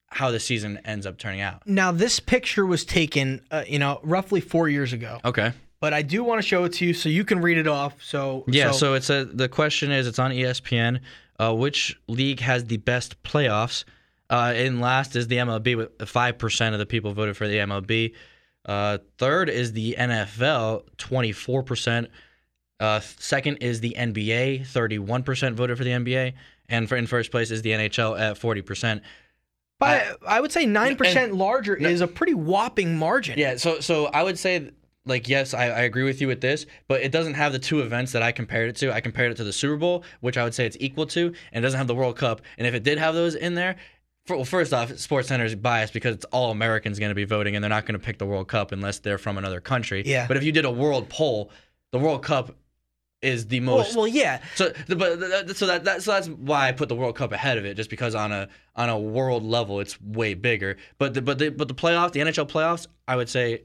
how 0.08 0.30
the 0.30 0.40
season 0.40 0.78
ends 0.84 1.06
up 1.06 1.18
turning 1.18 1.40
out. 1.40 1.66
Now 1.66 1.90
this 1.90 2.20
picture 2.20 2.64
was 2.64 2.84
taken, 2.84 3.40
uh, 3.50 3.64
you 3.66 3.78
know, 3.78 4.00
roughly 4.02 4.40
four 4.40 4.68
years 4.68 4.92
ago. 4.92 5.20
Okay. 5.24 5.52
But 5.84 5.92
I 5.92 6.00
do 6.00 6.24
want 6.24 6.40
to 6.40 6.48
show 6.48 6.64
it 6.64 6.72
to 6.76 6.86
you 6.86 6.94
so 6.94 7.10
you 7.10 7.26
can 7.26 7.42
read 7.42 7.58
it 7.58 7.66
off. 7.66 8.02
So 8.02 8.44
Yeah, 8.46 8.70
so, 8.70 8.94
it's 8.94 9.10
a 9.10 9.26
the 9.26 9.50
question 9.50 9.92
is 9.92 10.06
it's 10.06 10.18
on 10.18 10.30
ESPN. 10.30 11.00
Uh, 11.38 11.54
which 11.54 12.00
league 12.08 12.40
has 12.40 12.64
the 12.64 12.78
best 12.78 13.22
playoffs? 13.22 13.84
Uh, 14.30 14.54
in 14.56 14.80
last 14.80 15.14
is 15.14 15.28
the 15.28 15.36
MLB 15.36 15.76
with 15.76 16.08
five 16.08 16.38
percent 16.38 16.74
of 16.74 16.78
the 16.78 16.86
people 16.86 17.12
voted 17.12 17.36
for 17.36 17.46
the 17.46 17.58
MLB. 17.58 18.14
Uh, 18.64 18.96
third 19.18 19.50
is 19.50 19.74
the 19.74 19.94
NFL, 19.98 20.84
twenty 20.96 21.32
four 21.32 21.62
percent. 21.62 22.08
Uh, 22.80 23.00
second 23.00 23.58
is 23.58 23.80
the 23.80 23.94
NBA, 23.98 24.66
thirty 24.66 24.98
one 24.98 25.22
percent 25.22 25.54
voted 25.54 25.76
for 25.76 25.84
the 25.84 25.90
NBA, 25.90 26.32
and 26.70 26.88
for 26.88 26.96
in 26.96 27.06
first 27.06 27.30
place 27.30 27.50
is 27.50 27.60
the 27.60 27.72
NHL 27.72 28.18
at 28.18 28.38
forty 28.38 28.62
percent. 28.62 29.02
But 29.78 30.18
I, 30.26 30.40
would 30.40 30.50
say 30.50 30.64
nine 30.64 30.96
percent 30.96 31.32
and- 31.32 31.38
larger 31.38 31.74
is 31.74 32.00
a 32.00 32.06
pretty 32.06 32.32
whopping 32.32 32.96
margin. 32.96 33.38
Yeah, 33.38 33.56
so 33.56 33.80
so 33.80 34.06
I 34.06 34.22
would 34.22 34.38
say 34.38 34.70
like 35.06 35.28
yes, 35.28 35.54
I, 35.54 35.64
I 35.66 35.80
agree 35.82 36.04
with 36.04 36.20
you 36.20 36.28
with 36.28 36.40
this, 36.40 36.66
but 36.88 37.02
it 37.02 37.12
doesn't 37.12 37.34
have 37.34 37.52
the 37.52 37.58
two 37.58 37.80
events 37.80 38.12
that 38.12 38.22
I 38.22 38.32
compared 38.32 38.70
it 38.70 38.76
to. 38.76 38.92
I 38.92 39.00
compared 39.00 39.32
it 39.32 39.36
to 39.36 39.44
the 39.44 39.52
Super 39.52 39.76
Bowl, 39.76 40.04
which 40.20 40.38
I 40.38 40.44
would 40.44 40.54
say 40.54 40.66
it's 40.66 40.76
equal 40.80 41.06
to, 41.08 41.26
and 41.52 41.62
it 41.62 41.66
doesn't 41.66 41.78
have 41.78 41.86
the 41.86 41.94
World 41.94 42.16
Cup. 42.16 42.40
And 42.58 42.66
if 42.66 42.74
it 42.74 42.82
did 42.82 42.98
have 42.98 43.14
those 43.14 43.34
in 43.34 43.54
there, 43.54 43.76
for, 44.26 44.36
well, 44.36 44.46
first 44.46 44.72
off, 44.72 44.96
Sports 44.96 45.28
Center 45.28 45.44
is 45.44 45.54
biased 45.54 45.92
because 45.92 46.14
it's 46.16 46.24
all 46.26 46.50
Americans 46.50 46.98
going 46.98 47.10
to 47.10 47.14
be 47.14 47.24
voting, 47.24 47.54
and 47.54 47.62
they're 47.62 47.68
not 47.68 47.84
going 47.84 47.98
to 47.98 48.04
pick 48.04 48.18
the 48.18 48.26
World 48.26 48.48
Cup 48.48 48.72
unless 48.72 48.98
they're 49.00 49.18
from 49.18 49.36
another 49.36 49.60
country. 49.60 50.02
Yeah. 50.06 50.26
But 50.26 50.38
if 50.38 50.44
you 50.44 50.52
did 50.52 50.64
a 50.64 50.70
world 50.70 51.10
poll, 51.10 51.50
the 51.92 51.98
World 51.98 52.22
Cup 52.22 52.56
is 53.20 53.46
the 53.46 53.60
most 53.60 53.96
well, 53.96 54.06
yeah. 54.06 54.42
so, 54.54 54.70
the- 54.86 54.96
but 54.96 55.56
so 55.56 55.66
that, 55.66 55.84
that 55.84 56.02
so 56.02 56.12
that's 56.12 56.28
why 56.28 56.68
I 56.68 56.72
put 56.72 56.88
the 56.88 56.94
World 56.94 57.16
Cup 57.16 57.32
ahead 57.32 57.58
of 57.58 57.64
it, 57.64 57.74
just 57.74 57.88
because 57.90 58.14
on 58.14 58.32
a 58.32 58.48
on 58.76 58.88
a 58.90 58.98
world 58.98 59.42
level 59.42 59.80
it's 59.80 60.00
way 60.00 60.34
bigger. 60.34 60.76
But 60.98 61.14
the 61.14 61.22
but 61.22 61.38
the 61.38 61.48
but 61.50 61.68
the 61.68 61.74
playoffs, 61.74 62.12
the 62.12 62.20
NHL 62.20 62.48
playoffs, 62.48 62.86
I 63.08 63.16
would 63.16 63.28
say 63.28 63.62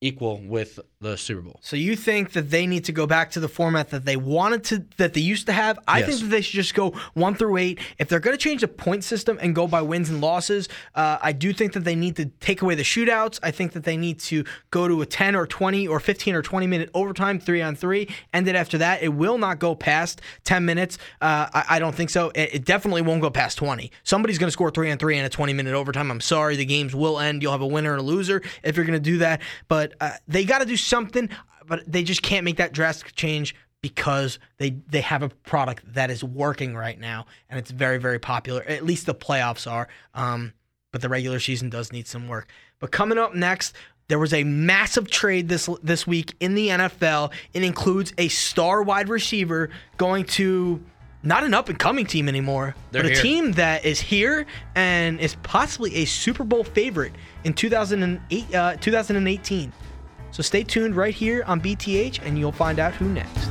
equal 0.00 0.40
with 0.40 0.80
the 1.00 1.16
Super 1.16 1.40
Bowl. 1.40 1.58
So 1.62 1.76
you 1.76 1.96
think 1.96 2.32
that 2.32 2.50
they 2.50 2.66
need 2.66 2.84
to 2.84 2.92
go 2.92 3.06
back 3.06 3.30
to 3.32 3.40
the 3.40 3.48
format 3.48 3.88
that 3.90 4.04
they 4.04 4.16
wanted 4.16 4.64
to, 4.64 4.84
that 4.98 5.14
they 5.14 5.22
used 5.22 5.46
to 5.46 5.52
have? 5.52 5.78
I 5.88 6.00
Yes. 6.00 6.08
think 6.08 6.20
that 6.20 6.26
they 6.28 6.40
should 6.42 6.56
just 6.56 6.74
go 6.74 6.90
one 7.14 7.34
through 7.34 7.56
eight. 7.56 7.78
If 7.98 8.08
they're 8.08 8.20
going 8.20 8.36
to 8.36 8.42
change 8.42 8.60
the 8.60 8.68
point 8.68 9.02
system 9.02 9.38
and 9.40 9.54
go 9.54 9.66
by 9.66 9.80
wins 9.80 10.10
and 10.10 10.20
losses, 10.20 10.68
uh, 10.94 11.16
I 11.22 11.32
do 11.32 11.54
think 11.54 11.72
that 11.72 11.84
they 11.84 11.94
need 11.94 12.16
to 12.16 12.26
take 12.40 12.60
away 12.60 12.74
the 12.74 12.82
shootouts. 12.82 13.40
I 13.42 13.50
think 13.50 13.72
that 13.72 13.84
they 13.84 13.96
need 13.96 14.20
to 14.20 14.44
go 14.70 14.88
to 14.88 15.00
a 15.00 15.06
10 15.06 15.34
or 15.36 15.46
20 15.46 15.88
or 15.88 16.00
15 16.00 16.34
or 16.34 16.42
20 16.42 16.66
minute 16.66 16.90
overtime, 16.92 17.40
three 17.40 17.62
on 17.62 17.76
three. 17.76 18.08
And 18.34 18.46
then 18.46 18.54
after 18.54 18.76
that, 18.78 19.02
it 19.02 19.08
will 19.14 19.38
not 19.38 19.58
go 19.58 19.74
past 19.74 20.20
10 20.44 20.66
minutes. 20.66 20.98
Uh, 21.22 21.48
I, 21.54 21.64
I 21.70 21.78
don't 21.78 21.94
think 21.94 22.10
so. 22.10 22.30
It, 22.34 22.56
it 22.56 22.64
definitely 22.66 23.00
won't 23.02 23.22
go 23.22 23.30
past 23.30 23.56
20. 23.56 23.90
Somebody's 24.04 24.36
going 24.36 24.48
to 24.48 24.52
score 24.52 24.70
three 24.70 24.90
on 24.90 24.98
three 24.98 25.16
in 25.16 25.24
a 25.24 25.30
20 25.30 25.54
minute 25.54 25.72
overtime. 25.72 26.10
I'm 26.10 26.20
sorry, 26.20 26.56
the 26.56 26.66
games 26.66 26.94
will 26.94 27.18
end. 27.18 27.42
You'll 27.42 27.52
have 27.52 27.62
a 27.62 27.66
winner 27.66 27.92
and 27.92 28.00
a 28.00 28.04
loser 28.04 28.42
if 28.62 28.76
you're 28.76 28.84
going 28.84 28.98
to 28.98 29.10
do 29.10 29.16
that. 29.18 29.40
But 29.66 29.94
uh, 29.98 30.10
they 30.28 30.44
got 30.44 30.58
to 30.58 30.66
do 30.66 30.76
something, 30.90 31.30
but 31.66 31.90
they 31.90 32.02
just 32.02 32.22
can't 32.22 32.44
make 32.44 32.56
that 32.58 32.72
drastic 32.72 33.14
change 33.14 33.54
because 33.82 34.38
they 34.58 34.70
they 34.88 35.00
have 35.00 35.22
a 35.22 35.30
product 35.30 35.94
that 35.94 36.10
is 36.10 36.22
working 36.22 36.76
right 36.76 37.00
now 37.00 37.24
and 37.48 37.58
it's 37.58 37.70
very 37.70 37.96
very 37.96 38.18
popular. 38.18 38.62
At 38.64 38.84
least 38.84 39.06
the 39.06 39.14
playoffs 39.14 39.70
are. 39.70 39.88
Um, 40.14 40.52
but 40.92 41.00
the 41.00 41.08
regular 41.08 41.38
season 41.38 41.70
does 41.70 41.92
need 41.92 42.06
some 42.06 42.28
work. 42.28 42.50
But 42.80 42.90
coming 42.90 43.16
up 43.16 43.34
next, 43.34 43.74
there 44.08 44.18
was 44.18 44.32
a 44.32 44.42
massive 44.44 45.08
trade 45.08 45.48
this 45.48 45.68
this 45.82 46.06
week 46.06 46.34
in 46.40 46.54
the 46.54 46.68
NFL. 46.68 47.32
It 47.54 47.62
includes 47.62 48.12
a 48.18 48.28
star 48.28 48.82
wide 48.82 49.08
receiver 49.08 49.70
going 49.96 50.24
to 50.24 50.84
not 51.22 51.44
an 51.44 51.54
up 51.54 51.68
and 51.68 51.78
coming 51.78 52.06
team 52.06 52.28
anymore, 52.28 52.74
They're 52.92 53.02
but 53.02 53.12
a 53.12 53.14
here. 53.14 53.22
team 53.22 53.52
that 53.52 53.84
is 53.84 54.00
here 54.00 54.46
and 54.74 55.20
is 55.20 55.36
possibly 55.42 55.96
a 55.96 56.04
Super 56.06 56.44
Bowl 56.44 56.64
favorite 56.64 57.12
in 57.44 57.52
2008 57.52 58.54
uh, 58.54 58.76
2018. 58.76 59.72
So 60.32 60.42
stay 60.42 60.62
tuned 60.62 60.96
right 60.96 61.14
here 61.14 61.44
on 61.46 61.60
BTH 61.60 62.24
and 62.24 62.38
you'll 62.38 62.52
find 62.52 62.78
out 62.78 62.94
who 62.94 63.08
next. 63.08 63.48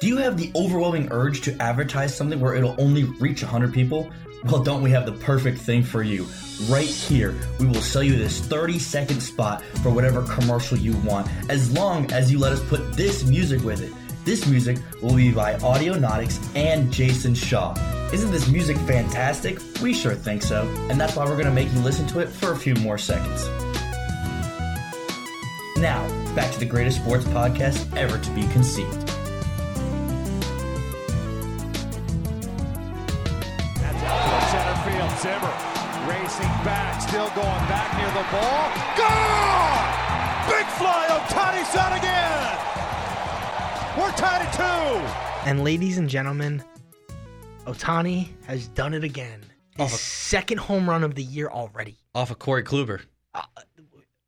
Do 0.00 0.08
you 0.08 0.16
have 0.16 0.36
the 0.36 0.50
overwhelming 0.56 1.06
urge 1.12 1.42
to 1.42 1.62
advertise 1.62 2.12
something 2.12 2.40
where 2.40 2.56
it'll 2.56 2.74
only 2.76 3.04
reach 3.04 3.42
100 3.42 3.72
people? 3.72 4.10
Well, 4.44 4.62
don't 4.62 4.82
we 4.82 4.90
have 4.90 5.06
the 5.06 5.12
perfect 5.12 5.58
thing 5.58 5.84
for 5.84 6.02
you? 6.02 6.26
Right 6.68 6.88
here, 6.88 7.36
we 7.60 7.66
will 7.66 7.80
sell 7.80 8.02
you 8.02 8.16
this 8.16 8.40
30 8.40 8.78
second 8.78 9.20
spot 9.20 9.62
for 9.82 9.90
whatever 9.90 10.22
commercial 10.22 10.76
you 10.76 10.96
want, 10.98 11.28
as 11.48 11.70
long 11.72 12.10
as 12.12 12.32
you 12.32 12.40
let 12.40 12.52
us 12.52 12.62
put 12.64 12.94
this 12.94 13.24
music 13.24 13.62
with 13.62 13.80
it. 13.82 13.92
This 14.24 14.46
music 14.48 14.78
will 15.00 15.14
be 15.14 15.30
by 15.30 15.54
Audionautix 15.54 16.40
and 16.56 16.92
Jason 16.92 17.34
Shaw. 17.34 17.74
Isn't 18.12 18.32
this 18.32 18.48
music 18.48 18.76
fantastic? 18.78 19.58
We 19.80 19.94
sure 19.94 20.14
think 20.14 20.42
so, 20.42 20.66
and 20.90 21.00
that's 21.00 21.14
why 21.14 21.24
we're 21.24 21.36
gonna 21.36 21.52
make 21.52 21.72
you 21.72 21.78
listen 21.80 22.06
to 22.08 22.18
it 22.18 22.28
for 22.28 22.52
a 22.52 22.56
few 22.56 22.74
more 22.76 22.98
seconds. 22.98 23.48
Now, 25.76 26.06
back 26.34 26.52
to 26.52 26.58
the 26.58 26.66
greatest 26.66 26.98
sports 26.98 27.24
podcast 27.26 27.96
ever 27.96 28.18
to 28.18 28.30
be 28.30 28.42
conceived. 28.48 29.12
Zimmer 35.22 35.54
racing 36.08 36.50
back, 36.66 37.00
still 37.00 37.28
going 37.28 37.64
back 37.70 37.96
near 37.96 38.08
the 38.08 38.26
ball. 38.34 38.72
Gone! 38.98 40.02
Big 40.50 40.66
fly. 40.74 41.06
Ohtani's 41.10 41.76
out 41.76 41.96
again. 41.96 42.58
We're 43.96 44.10
tied 44.16 44.42
at 44.42 44.52
two. 44.52 45.48
And 45.48 45.62
ladies 45.62 45.98
and 45.98 46.08
gentlemen, 46.08 46.64
Ohtani 47.66 48.30
has 48.46 48.66
done 48.66 48.94
it 48.94 49.04
again. 49.04 49.44
His 49.76 49.92
second 49.92 50.58
home 50.58 50.90
run 50.90 51.04
of 51.04 51.14
the 51.14 51.22
year 51.22 51.48
already. 51.48 51.98
Off 52.16 52.32
of 52.32 52.40
Corey 52.40 52.64
Kluber. 52.64 53.02
Uh, 53.32 53.42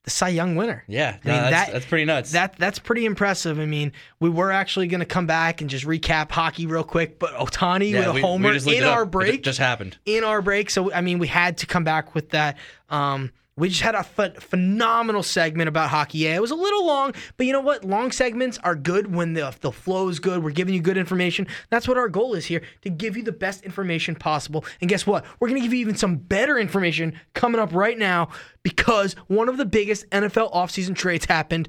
The 0.04 0.10
Cy 0.10 0.28
Young 0.28 0.54
winner. 0.54 0.84
Yeah, 0.86 1.16
I 1.24 1.28
mean, 1.28 1.36
no, 1.36 1.50
that's, 1.50 1.50
that- 1.66 1.72
that's 1.72 1.86
pretty 1.86 2.04
nuts. 2.04 2.32
That 2.32 2.56
that's 2.58 2.78
pretty 2.78 3.06
impressive. 3.06 3.58
I 3.58 3.64
mean, 3.64 3.92
we 4.20 4.28
were 4.28 4.50
actually 4.52 4.86
going 4.86 5.00
to 5.00 5.06
come 5.06 5.26
back 5.26 5.62
and 5.62 5.70
just 5.70 5.86
recap 5.86 6.30
hockey 6.30 6.66
real 6.66 6.84
quick, 6.84 7.18
but 7.18 7.32
Ohtani 7.34 7.90
Yeah, 7.90 8.00
with 8.00 8.08
a 8.08 8.12
we- 8.12 8.14
we 8.16 8.20
homer 8.22 8.52
looked 8.52 8.66
in 8.66 8.82
it 8.82 8.84
our 8.84 9.04
It 9.04 9.10
break 9.10 9.42
just 9.42 9.58
happened. 9.58 9.96
in 10.04 10.22
our 10.22 10.42
break. 10.42 10.68
So 10.68 10.92
I 10.92 11.00
mean, 11.00 11.18
we 11.18 11.26
had 11.26 11.56
to 11.58 11.66
come 11.66 11.84
back 11.84 12.14
with 12.14 12.30
that. 12.30 12.58
Um, 12.90 13.32
we 13.56 13.68
just 13.68 13.82
had 13.82 13.94
a 13.94 14.02
ph- 14.02 14.38
phenomenal 14.38 15.22
segment 15.22 15.68
about 15.68 15.90
hockey. 15.90 16.18
Yeah, 16.18 16.34
it 16.34 16.40
was 16.40 16.50
a 16.50 16.56
little 16.56 16.84
long, 16.84 17.14
but 17.36 17.46
you 17.46 17.52
know 17.52 17.60
what? 17.60 17.84
Long 17.84 18.10
segments 18.10 18.58
are 18.64 18.74
good 18.74 19.14
when 19.14 19.34
the 19.34 19.54
the 19.60 19.70
flow 19.70 20.08
is 20.08 20.18
good. 20.18 20.42
We're 20.42 20.50
giving 20.50 20.74
you 20.74 20.80
good 20.80 20.96
information. 20.96 21.46
That's 21.70 21.86
what 21.86 21.96
our 21.96 22.08
goal 22.08 22.34
is 22.34 22.46
here 22.46 22.62
to 22.82 22.90
give 22.90 23.16
you 23.16 23.22
the 23.22 23.32
best 23.32 23.62
information 23.62 24.16
possible. 24.16 24.64
And 24.80 24.90
guess 24.90 25.06
what? 25.06 25.24
We're 25.38 25.48
gonna 25.48 25.60
give 25.60 25.72
you 25.72 25.80
even 25.80 25.96
some 25.96 26.16
better 26.16 26.58
information 26.58 27.18
coming 27.34 27.60
up 27.60 27.72
right 27.72 27.98
now 27.98 28.30
because 28.62 29.14
one 29.28 29.48
of 29.48 29.56
the 29.56 29.66
biggest 29.66 30.08
NFL 30.10 30.52
offseason 30.52 30.96
trades 30.96 31.26
happened 31.26 31.68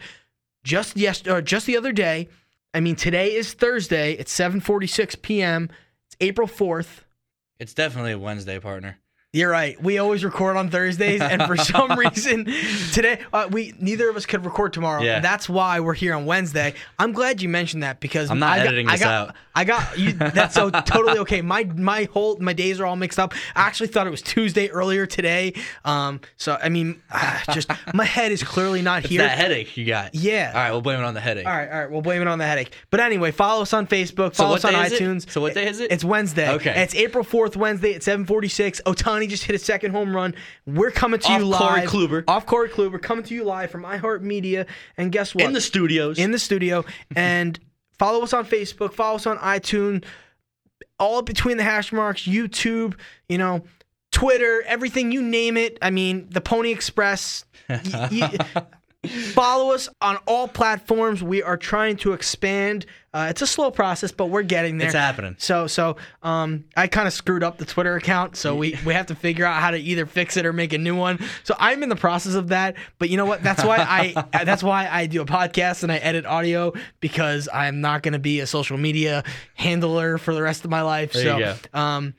just 0.63 0.98
yesterday, 0.98 1.32
or 1.36 1.38
uh, 1.38 1.41
just 1.41 1.67
the 1.67 1.78
other 1.78 1.91
day. 1.91 2.30
I 2.74 2.80
mean, 2.80 2.95
today 2.95 3.36
is 3.36 3.54
Thursday. 3.54 4.13
It's 4.13 4.36
7:46 4.36 5.21
p.m. 5.21 5.69
It's 6.08 6.17
April 6.19 6.48
4th. 6.48 7.02
It's 7.60 7.74
definitely 7.74 8.12
a 8.12 8.19
Wednesday, 8.19 8.60
partner. 8.60 9.00
You're 9.36 9.52
right. 9.52 9.82
We 9.84 9.98
always 9.98 10.24
record 10.24 10.56
on 10.56 10.69
Thursdays, 10.69 11.19
and 11.19 11.43
for 11.43 11.58
some 11.58 11.91
reason, 12.00 12.45
today 12.93 13.19
uh, 13.34 13.50
we 13.52 13.74
neither 13.80 14.10
of 14.10 14.15
us 14.15 14.26
could 14.26 14.45
record 14.45 14.71
tomorrow. 14.71 15.02
Yeah. 15.02 15.19
That's 15.19 15.50
why 15.50 15.82
we're 15.82 15.93
here 15.93 16.13
on 16.15 16.26
Wednesday. 16.26 16.74
I'm 16.98 17.12
glad 17.12 17.41
you 17.41 17.50
mentioned 17.50 17.84
that 17.84 18.00
because 18.00 18.32
I'm 18.32 18.39
not 18.39 18.54
I 18.54 18.58
got, 18.60 18.67
editing 18.67 18.88
I 18.88 18.91
this 18.93 19.02
got, 19.02 19.30
out. 19.30 19.36
I 19.54 19.63
got 19.65 20.00
you. 20.00 20.13
That's 20.13 20.56
so 20.56 20.69
totally 20.69 21.19
okay. 21.19 21.41
My 21.41 21.65
my 21.65 22.08
whole 22.13 22.38
my 22.39 22.54
days 22.54 22.80
are 22.80 22.86
all 22.86 22.95
mixed 22.95 23.19
up. 23.19 23.34
I 23.56 23.63
actually 23.63 23.88
thought 23.88 24.08
it 24.08 24.10
was 24.12 24.21
Tuesday 24.21 24.69
earlier 24.69 25.06
today. 25.06 25.54
Um. 25.84 26.21
So 26.38 26.58
I 26.62 26.69
mean, 26.69 27.02
ah, 27.12 27.43
just 27.52 27.69
my 27.93 28.06
head 28.06 28.32
is 28.32 28.41
clearly 28.41 28.82
not 28.82 29.00
It's 29.04 29.10
here. 29.10 29.21
that 29.21 29.38
headache 29.38 29.76
you 29.76 29.86
got. 29.86 30.15
Yeah. 30.15 30.52
All 30.56 30.62
right, 30.62 30.71
we'll 30.71 30.82
blame 30.82 31.02
it 31.02 31.04
on 31.04 31.13
the 31.13 31.19
headache. 31.19 31.45
All 31.45 31.52
right, 31.52 31.69
all 31.69 31.80
right. 31.82 31.91
We'll 31.91 32.02
blame 32.02 32.21
it 32.21 32.30
on 32.30 32.38
the 32.39 32.45
headache. 32.45 32.71
But 32.89 33.02
anyway, 33.02 33.32
follow 33.32 33.63
us 33.63 33.74
on 33.74 33.86
Facebook. 33.86 34.34
So 34.34 34.43
Follow 34.43 34.52
what 34.52 34.63
us 34.63 34.65
on 34.65 34.74
day 34.74 34.86
is 34.86 34.93
it? 34.93 35.02
iTunes. 35.02 35.30
So 35.30 35.41
what 35.41 35.54
day 35.54 35.67
is 35.67 35.82
it? 35.82 35.91
It's 35.91 36.06
Wednesday. 36.06 36.50
Okay. 36.54 36.74
It's 36.82 36.95
April 36.95 37.26
fourth, 37.26 37.58
Wednesday 37.58 37.95
at 37.95 38.02
seven 38.04 38.26
forty 38.26 38.48
Ohtani 39.25 39.29
just 39.29 39.43
hit 39.43 39.55
a 39.55 39.59
second 39.59 39.91
home 39.91 40.15
run. 40.15 40.35
We're 40.65 40.91
coming 40.91 41.19
to 41.19 41.27
Off 41.27 41.39
you 41.39 41.45
live. 41.45 41.89
Corey. 41.89 42.07
Kluber. 42.07 42.23
Off 42.27 42.45
Corey 42.45 42.69
Kluber. 42.69 43.01
Coming 43.01 43.23
to 43.25 43.35
you 43.35 43.43
live 43.43 43.71
from 43.71 43.83
iHeartMedia. 43.83 44.67
And 44.97 45.11
guess 45.11 45.35
what? 45.35 45.43
In 45.43 45.53
the 45.53 45.61
studios. 45.61 46.17
In 46.19 46.31
the 46.31 46.39
studio. 46.39 46.85
and 47.15 47.59
follow 47.97 48.23
us 48.23 48.33
on 48.33 48.45
Facebook. 48.45 48.93
Follow 48.93 49.15
us 49.15 49.25
on 49.25 49.38
iTunes. 49.38 50.03
All 50.99 51.21
between 51.21 51.57
the 51.57 51.63
hash 51.63 51.91
marks. 51.91 52.23
YouTube. 52.23 52.95
You 53.29 53.38
know. 53.38 53.63
Twitter, 54.11 54.63
everything 54.65 55.11
you 55.11 55.21
name 55.21 55.57
it. 55.57 55.77
I 55.81 55.89
mean, 55.89 56.27
the 56.29 56.39
Pony 56.39 56.71
Express. 56.71 57.43
y- 57.69 57.81
y- 58.11 58.38
Follow 59.08 59.74
us 59.74 59.89
on 60.02 60.18
all 60.26 60.48
platforms. 60.48 61.24
We 61.24 61.44
are 61.44 61.58
trying 61.58 61.98
to 61.98 62.13
expand. 62.13 62.86
Uh, 63.13 63.28
it's 63.30 63.41
a 63.41 63.48
slow 63.48 63.72
process, 63.72 64.12
but 64.12 64.26
we're 64.26 64.44
getting 64.44 64.78
there. 64.78 64.88
It's 64.88 64.96
happening. 64.96 65.36
So, 65.39 65.68
so 65.68 65.96
um, 66.22 66.65
I 66.76 66.88
kind 66.88 67.08
of 67.08 67.13
screwed 67.13 67.44
up 67.44 67.58
the 67.58 67.65
Twitter 67.65 67.96
account, 67.96 68.36
so 68.36 68.56
we 68.56 68.78
we 68.86 68.94
have 68.94 69.06
to 69.06 69.15
figure 69.15 69.46
out 69.46 69.62
how 69.62 69.72
to 69.72 69.78
either 69.78 70.06
fix 70.06 70.36
it 70.36 70.46
or 70.46 70.52
make 70.52 70.74
a 70.74 70.78
new 70.78 70.96
one. 70.96 71.20
So 71.44 71.56
I'm 71.58 71.82
in 71.82 71.89
the 71.89 71.96
process 71.96 72.34
of 72.36 72.50
that. 72.50 72.76
But 73.00 73.10
you 73.10 73.18
know 73.18 73.26
what? 73.26 73.41
That's 73.41 73.63
why 73.63 73.78
I 73.78 74.26
that's 74.44 74.63
why 74.63 74.89
I 74.89 75.06
do 75.08 75.22
a 75.22 75.26
podcast 75.26 75.84
and 75.84 75.91
I 75.91 75.98
edit 75.98 76.26
audio 76.26 76.74
because 77.00 77.48
I'm 77.54 77.80
not 77.82 78.04
going 78.04 78.13
to 78.13 78.20
be 78.20 78.41
a 78.41 78.48
social 78.48 78.78
media 78.78 79.24
handler 79.54 80.18
for 80.18 80.34
the 80.34 80.41
rest 80.41 80.65
of 80.65 80.72
my 80.72 80.82
life. 80.82 81.13
There 81.13 81.24
so, 81.24 81.80
um, 81.80 82.15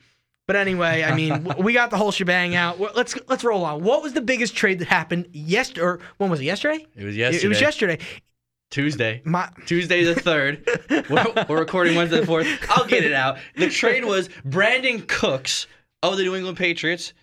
but 0.47 0.55
anyway, 0.55 1.03
I 1.03 1.13
mean, 1.15 1.47
we 1.59 1.73
got 1.73 1.89
the 1.91 1.97
whole 1.97 2.11
shebang 2.11 2.55
out. 2.55 2.79
Let's 2.95 3.15
let's 3.27 3.43
roll 3.43 3.63
on. 3.65 3.83
What 3.83 4.01
was 4.01 4.13
the 4.13 4.21
biggest 4.21 4.55
trade 4.55 4.79
that 4.79 4.87
happened 4.87 5.27
yesterday? 5.33 5.81
Or 5.85 5.99
when 6.17 6.29
was 6.29 6.39
it? 6.39 6.45
Yesterday? 6.45 6.85
It 6.95 7.03
was 7.03 7.15
It- 7.15 7.43
It 7.43 7.47
was 7.47 7.61
yesterday. 7.61 7.97
yesterday. 7.99 8.21
Tuesday. 8.69 9.21
My 9.23 9.49
Tuesday 9.65 10.03
the 10.03 10.15
third. 10.15 10.67
we're, 11.09 11.45
we're 11.47 11.59
recording 11.59 11.95
Wednesday 11.95 12.19
the 12.19 12.25
fourth. 12.25 12.47
I'll 12.69 12.85
get 12.85 13.03
it 13.05 13.13
out. 13.13 13.37
The 13.55 13.69
trade 13.69 14.03
was 14.03 14.27
Brandin 14.45 15.07
Cooks 15.07 15.67
of 16.03 16.17
the 16.17 16.23
New 16.23 16.35
England 16.35 16.57
Patriots 16.57 17.13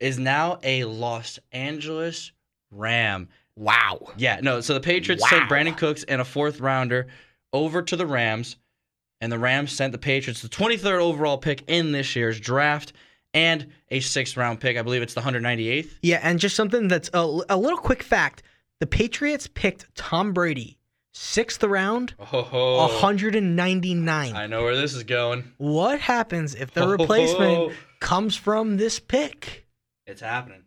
is 0.00 0.18
now 0.18 0.58
a 0.64 0.84
Los 0.84 1.38
Angeles 1.52 2.32
Ram. 2.72 3.28
wow. 3.56 4.08
Yeah, 4.16 4.40
no. 4.42 4.60
So 4.60 4.74
the 4.74 4.80
Patriots 4.80 5.22
Wow. 5.22 5.28
sent 5.38 5.48
Brandin 5.50 5.76
Cooks 5.76 6.02
and 6.04 6.20
a 6.20 6.24
fourth 6.24 6.58
rounder 6.60 7.06
over 7.52 7.80
to 7.82 7.94
the 7.96 8.06
Rams, 8.06 8.56
and 9.20 9.30
the 9.32 9.38
Rams 9.38 9.72
sent 9.72 9.92
the 9.92 9.98
Patriots 9.98 10.42
the 10.42 10.48
23rd 10.48 11.00
overall 11.00 11.38
pick 11.38 11.64
in 11.68 11.92
this 11.92 12.14
year's 12.16 12.38
draft 12.40 12.92
and 13.34 13.66
a 13.90 14.00
sixth 14.00 14.36
round 14.36 14.60
pick. 14.60 14.76
I 14.76 14.82
believe 14.82 15.02
it's 15.02 15.14
the 15.14 15.20
198th. 15.20 15.90
Yeah, 16.02 16.20
and 16.22 16.38
just 16.38 16.56
something 16.56 16.88
that's 16.88 17.10
a, 17.12 17.18
a 17.48 17.56
little 17.56 17.78
quick 17.78 18.02
fact: 18.02 18.42
the 18.80 18.86
Patriots 18.86 19.46
picked 19.52 19.94
Tom 19.94 20.32
Brady 20.32 20.78
sixth 21.12 21.62
round, 21.64 22.14
Oh, 22.32 22.88
199. 23.02 24.34
I 24.36 24.46
know 24.46 24.62
where 24.62 24.76
this 24.76 24.94
is 24.94 25.02
going. 25.04 25.52
What 25.58 26.00
happens 26.00 26.54
if 26.54 26.72
the 26.72 26.84
Oh. 26.84 26.90
replacement 26.90 27.72
comes 28.00 28.36
from 28.36 28.76
this 28.76 28.98
pick? 29.00 29.66
It's 30.06 30.20
happening. 30.20 30.62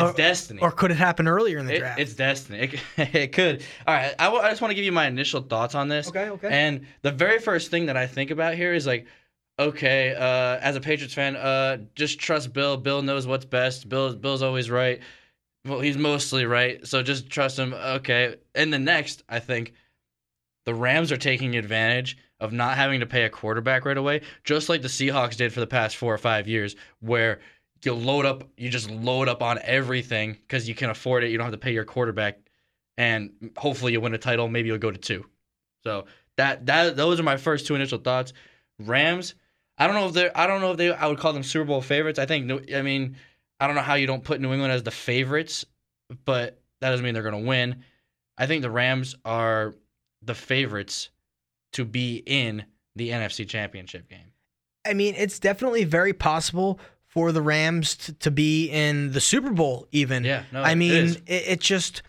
It's 0.00 0.10
Or- 0.10 0.16
destiny. 0.16 0.60
Or 0.62 0.70
could 0.72 0.90
it 0.90 0.96
happen 0.96 1.28
earlier 1.28 1.58
in 1.58 1.66
the 1.66 1.74
It- 1.76 1.78
draft? 1.80 2.00
it's 2.00 2.14
destiny. 2.14 2.58
It, 2.58 2.80
it 3.14 3.32
could. 3.32 3.62
All 3.86 3.94
right. 3.94 4.14
I, 4.18 4.24
w- 4.24 4.42
I 4.42 4.50
just 4.50 4.60
want 4.60 4.70
to 4.70 4.74
give 4.74 4.84
you 4.84 4.92
my 4.92 5.06
initial 5.06 5.40
thoughts 5.42 5.74
on 5.74 5.88
this. 5.88 6.08
Okay, 6.08 6.30
okay. 6.30 6.48
And 6.50 6.86
the 7.02 7.12
very 7.12 7.38
first 7.38 7.70
thing 7.70 7.86
that 7.86 7.96
I 7.96 8.06
think 8.06 8.30
about 8.30 8.54
here 8.54 8.72
is 8.74 8.86
like, 8.86 9.06
okay, 9.58 10.14
uh, 10.14 10.58
as 10.60 10.76
a 10.76 10.80
Patriots 10.80 11.14
fan, 11.14 11.36
uh, 11.36 11.78
just 11.94 12.18
trust 12.18 12.52
Bill. 12.52 12.76
Bill 12.76 13.02
knows 13.02 13.26
what's 13.26 13.44
best. 13.44 13.88
Bill, 13.88 14.14
Bill's 14.14 14.42
always 14.42 14.70
right. 14.70 15.00
Well, 15.66 15.80
he's 15.80 15.98
mostly 15.98 16.46
right. 16.46 16.86
So 16.86 17.02
just 17.02 17.28
trust 17.28 17.58
him. 17.58 17.74
Okay. 17.74 18.36
And 18.54 18.72
the 18.72 18.78
next, 18.78 19.22
I 19.28 19.38
think 19.40 19.74
the 20.64 20.74
Rams 20.74 21.12
are 21.12 21.18
taking 21.18 21.56
advantage 21.56 22.16
of 22.40 22.52
not 22.54 22.78
having 22.78 23.00
to 23.00 23.06
pay 23.06 23.24
a 23.24 23.28
quarterback 23.30 23.84
right 23.84 23.98
away, 23.98 24.22
just 24.44 24.70
like 24.70 24.80
the 24.80 24.88
Seahawks 24.88 25.36
did 25.36 25.52
for 25.52 25.60
the 25.60 25.66
past 25.66 25.96
four 25.96 26.14
or 26.14 26.18
five 26.18 26.48
years, 26.48 26.74
where 27.00 27.40
you 27.86 27.94
load 27.94 28.26
up, 28.26 28.48
you 28.56 28.68
just 28.68 28.90
load 28.90 29.28
up 29.28 29.42
on 29.42 29.58
everything 29.62 30.32
because 30.32 30.68
you 30.68 30.74
can 30.74 30.90
afford 30.90 31.24
it. 31.24 31.30
You 31.30 31.38
don't 31.38 31.46
have 31.46 31.52
to 31.52 31.58
pay 31.58 31.72
your 31.72 31.84
quarterback, 31.84 32.38
and 32.98 33.50
hopefully 33.56 33.92
you 33.92 34.00
win 34.00 34.14
a 34.14 34.18
title. 34.18 34.48
Maybe 34.48 34.68
you'll 34.68 34.78
go 34.78 34.90
to 34.90 34.98
two. 34.98 35.26
So 35.84 36.06
that 36.36 36.66
that 36.66 36.96
those 36.96 37.20
are 37.20 37.24
my 37.24 37.36
first 37.36 37.66
two 37.66 37.74
initial 37.74 37.98
thoughts. 37.98 38.32
Rams. 38.78 39.34
I 39.78 39.86
don't 39.86 39.96
know 39.96 40.08
if 40.08 40.12
they're. 40.12 40.36
I 40.36 40.46
don't 40.46 40.60
know 40.60 40.72
if 40.72 40.76
they. 40.76 40.92
I 40.92 41.06
would 41.06 41.18
call 41.18 41.32
them 41.32 41.42
Super 41.42 41.64
Bowl 41.64 41.80
favorites. 41.80 42.18
I 42.18 42.26
think. 42.26 42.50
I 42.74 42.82
mean, 42.82 43.16
I 43.58 43.66
don't 43.66 43.76
know 43.76 43.82
how 43.82 43.94
you 43.94 44.06
don't 44.06 44.24
put 44.24 44.40
New 44.40 44.52
England 44.52 44.72
as 44.72 44.82
the 44.82 44.90
favorites, 44.90 45.64
but 46.24 46.60
that 46.80 46.90
doesn't 46.90 47.04
mean 47.04 47.14
they're 47.14 47.22
going 47.22 47.42
to 47.42 47.48
win. 47.48 47.84
I 48.36 48.46
think 48.46 48.62
the 48.62 48.70
Rams 48.70 49.14
are 49.24 49.74
the 50.22 50.34
favorites 50.34 51.10
to 51.72 51.84
be 51.84 52.22
in 52.26 52.64
the 52.96 53.10
NFC 53.10 53.48
Championship 53.48 54.08
game. 54.08 54.32
I 54.86 54.94
mean, 54.94 55.14
it's 55.16 55.38
definitely 55.38 55.84
very 55.84 56.12
possible 56.12 56.80
for 57.10 57.30
the 57.32 57.42
Rams 57.42 57.94
to, 57.96 58.12
to 58.14 58.30
be 58.30 58.66
in 58.70 59.12
the 59.12 59.20
Super 59.20 59.50
Bowl. 59.50 59.86
Even. 59.92 60.24
Yeah, 60.24 60.44
no, 60.52 60.62
I 60.62 60.74
mean, 60.74 60.92
is. 61.04 61.16
it, 61.26 61.44
it 61.46 61.60
just 61.60 62.02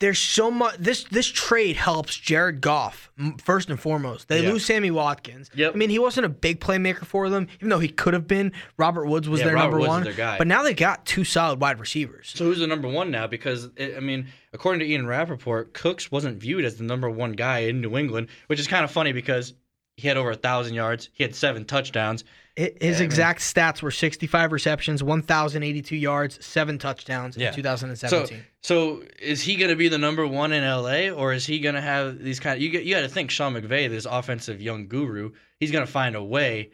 there's 0.00 0.18
so 0.18 0.50
much. 0.50 0.76
This 0.78 1.04
this 1.04 1.26
trade 1.26 1.76
helps 1.76 2.16
Jared 2.16 2.62
Goff 2.62 3.10
first 3.44 3.68
and 3.68 3.78
foremost. 3.78 4.28
They 4.28 4.42
Yeah. 4.42 4.52
lose 4.52 4.64
Sammy 4.64 4.90
Watkins. 4.90 5.50
Yep. 5.54 5.74
I 5.74 5.76
mean, 5.76 5.90
he 5.90 5.98
wasn't 5.98 6.24
a 6.24 6.30
big 6.30 6.58
playmaker 6.58 7.04
for 7.04 7.28
them, 7.28 7.48
even 7.56 7.68
though 7.68 7.78
he 7.80 7.88
could 7.88 8.14
have 8.14 8.26
been. 8.26 8.52
Robert 8.78 9.04
Woods 9.04 9.28
was 9.28 9.40
Yeah, 9.40 9.46
their 9.48 9.54
Robert 9.56 9.72
number 9.72 9.78
Woods 9.80 9.88
one. 9.88 10.04
their 10.04 10.14
guy. 10.14 10.38
But 10.38 10.46
now 10.46 10.62
they 10.62 10.72
got 10.72 11.04
two 11.04 11.24
solid 11.24 11.60
wide 11.60 11.78
receivers. 11.78 12.32
So 12.34 12.46
who's 12.46 12.60
the 12.60 12.66
number 12.66 12.88
one 12.88 13.10
now? 13.10 13.26
Because 13.26 13.68
it, 13.76 13.94
I 13.94 14.00
mean, 14.00 14.28
according 14.54 14.80
to 14.80 14.86
Ian 14.86 15.06
Rapoport, 15.06 15.74
Cooks 15.74 16.10
wasn't 16.10 16.38
viewed 16.38 16.64
as 16.64 16.76
the 16.76 16.84
number 16.84 17.10
one 17.10 17.32
guy 17.32 17.58
in 17.58 17.82
New 17.82 17.98
England, 17.98 18.28
which 18.46 18.58
is 18.58 18.66
kind 18.66 18.84
of 18.84 18.90
funny 18.90 19.12
because 19.12 19.52
he 19.98 20.08
had 20.08 20.16
over 20.16 20.30
a 20.30 20.34
thousand 20.34 20.72
yards, 20.72 21.10
he 21.12 21.22
had 21.24 21.34
seven 21.34 21.66
touchdowns. 21.66 22.24
Hi- 22.58 22.72
His 22.80 22.98
Yeah, 22.98 23.04
exact 23.04 23.40
stats 23.40 23.80
were 23.82 23.90
65 23.90 24.52
receptions, 24.52 25.02
1,082 25.02 25.96
yards, 25.96 26.44
seven 26.44 26.78
touchdowns 26.78 27.36
Yeah. 27.36 27.48
in 27.50 27.54
2017. 27.54 28.44
So, 28.60 28.96
so 29.00 29.02
is 29.20 29.40
he 29.42 29.56
going 29.56 29.70
to 29.70 29.76
be 29.76 29.88
the 29.88 29.98
number 29.98 30.26
one 30.26 30.52
in 30.52 30.64
LA, 30.64 31.10
or 31.10 31.32
is 31.32 31.46
he 31.46 31.60
going 31.60 31.74
to 31.76 31.80
have 31.80 32.18
these 32.18 32.40
kind 32.40 32.56
of? 32.56 32.62
You 32.62 32.70
you 32.80 32.94
got 32.94 33.02
to 33.02 33.08
think 33.08 33.30
Sean 33.30 33.54
McVay, 33.54 33.88
this 33.88 34.04
offensive 34.04 34.60
young 34.60 34.88
guru, 34.88 35.30
he's 35.58 35.70
going 35.70 35.86
to 35.86 35.90
find 35.90 36.16
a 36.16 36.22
way 36.24 36.70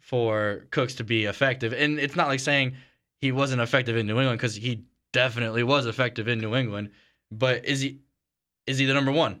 for 0.00 0.66
Cooks 0.70 0.94
to 0.96 1.04
be 1.04 1.24
effective, 1.24 1.72
and 1.72 1.98
it's 1.98 2.16
not 2.16 2.28
like 2.28 2.40
saying 2.40 2.74
he 3.18 3.30
wasn't 3.32 3.62
effective 3.62 3.96
in 3.96 4.06
New 4.06 4.18
England 4.18 4.38
because 4.38 4.56
he 4.56 4.82
definitely 5.12 5.62
was 5.62 5.86
effective 5.86 6.26
in 6.28 6.40
New 6.40 6.54
England. 6.56 6.90
But 7.30 7.64
is 7.64 7.80
he? 7.80 8.00
Is 8.66 8.78
he 8.78 8.86
the 8.86 8.94
number 8.94 9.12
one? 9.12 9.40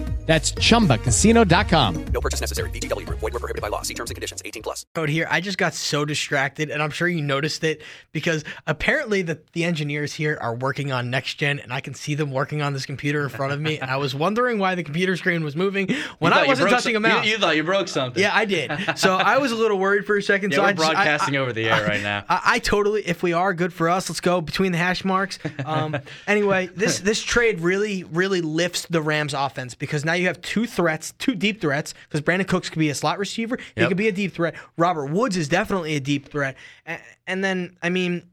That's 0.27 0.51
chumbacasino.com. 0.53 2.05
No 2.13 2.21
purchase 2.21 2.41
necessary. 2.41 2.69
VGW 2.69 3.05
Group. 3.07 3.19
Void 3.19 3.33
were 3.33 3.39
prohibited 3.39 3.61
by 3.61 3.69
law. 3.69 3.81
See 3.81 3.93
terms 3.95 4.11
and 4.11 4.15
conditions. 4.15 4.41
18 4.45 4.61
plus. 4.63 4.85
Out 4.95 5.09
here, 5.09 5.27
I 5.29 5.41
just 5.41 5.57
got 5.57 5.73
so 5.73 6.05
distracted, 6.05 6.69
and 6.69 6.81
I'm 6.81 6.91
sure 6.91 7.07
you 7.07 7.21
noticed 7.21 7.63
it 7.63 7.81
because 8.11 8.43
apparently 8.67 9.23
the, 9.23 9.39
the 9.53 9.63
engineers 9.63 10.13
here 10.13 10.37
are 10.39 10.55
working 10.55 10.91
on 10.91 11.09
next 11.09 11.35
gen, 11.35 11.59
and 11.59 11.73
I 11.73 11.81
can 11.81 11.93
see 11.95 12.13
them 12.15 12.31
working 12.31 12.61
on 12.61 12.73
this 12.73 12.85
computer 12.85 13.23
in 13.23 13.29
front 13.29 13.51
of 13.51 13.59
me. 13.59 13.79
and 13.79 13.89
I 13.89 13.97
was 13.97 14.13
wondering 14.13 14.59
why 14.59 14.75
the 14.75 14.83
computer 14.83 15.17
screen 15.17 15.43
was 15.43 15.55
moving 15.55 15.89
when 16.19 16.33
I 16.33 16.45
wasn't 16.45 16.69
touching 16.69 16.93
some- 16.93 17.03
a 17.05 17.09
mouse. 17.09 17.25
You, 17.25 17.31
you 17.31 17.37
thought 17.39 17.55
you 17.55 17.63
broke 17.63 17.87
something. 17.87 18.21
yeah, 18.21 18.31
I 18.33 18.45
did. 18.45 18.71
So 18.97 19.15
I 19.15 19.39
was 19.39 19.51
a 19.51 19.55
little 19.55 19.79
worried 19.79 20.05
for 20.05 20.17
a 20.17 20.23
second. 20.23 20.51
Yeah, 20.51 20.57
so 20.57 20.61
we're 20.61 20.67
I 20.67 20.73
just- 20.73 20.89
I- 20.89 20.93
broadcasting 20.93 21.35
I- 21.35 21.39
over 21.39 21.51
the 21.53 21.67
air 21.69 21.83
right 21.85 22.01
now. 22.03 22.23
I, 22.29 22.41
I 22.45 22.59
totally, 22.59 23.01
if 23.07 23.23
we 23.23 23.33
are 23.33 23.53
good 23.53 23.73
for 23.73 23.89
us, 23.89 24.09
let's 24.09 24.21
go 24.21 24.39
between 24.39 24.71
the 24.71 24.77
hash 24.77 25.03
marks. 25.03 25.39
Um, 25.65 25.97
anyway, 26.27 26.67
this 26.75 26.99
this 26.99 27.21
trade 27.21 27.59
really, 27.61 28.03
really 28.03 28.41
lifts 28.41 28.85
the 28.89 29.01
Rams' 29.01 29.33
offense 29.33 29.73
because 29.75 30.05
now 30.05 30.10
you 30.15 30.27
have 30.27 30.41
two 30.41 30.65
threats, 30.65 31.13
two 31.19 31.35
deep 31.35 31.61
threats. 31.61 31.93
Because 32.09 32.21
Brandin 32.21 32.47
Cooks 32.47 32.69
could 32.69 32.79
be 32.79 32.89
a 32.89 32.95
slot 32.95 33.19
receiver, 33.19 33.57
he 33.75 33.81
Yep. 33.81 33.87
could 33.89 33.97
be 33.97 34.07
a 34.07 34.11
deep 34.11 34.33
threat. 34.33 34.55
Robert 34.77 35.07
Woods 35.07 35.37
is 35.37 35.47
definitely 35.47 35.95
a 35.95 35.99
deep 35.99 36.29
threat, 36.29 36.55
and, 36.85 37.01
and 37.27 37.43
then 37.43 37.77
I 37.81 37.89
mean, 37.89 38.23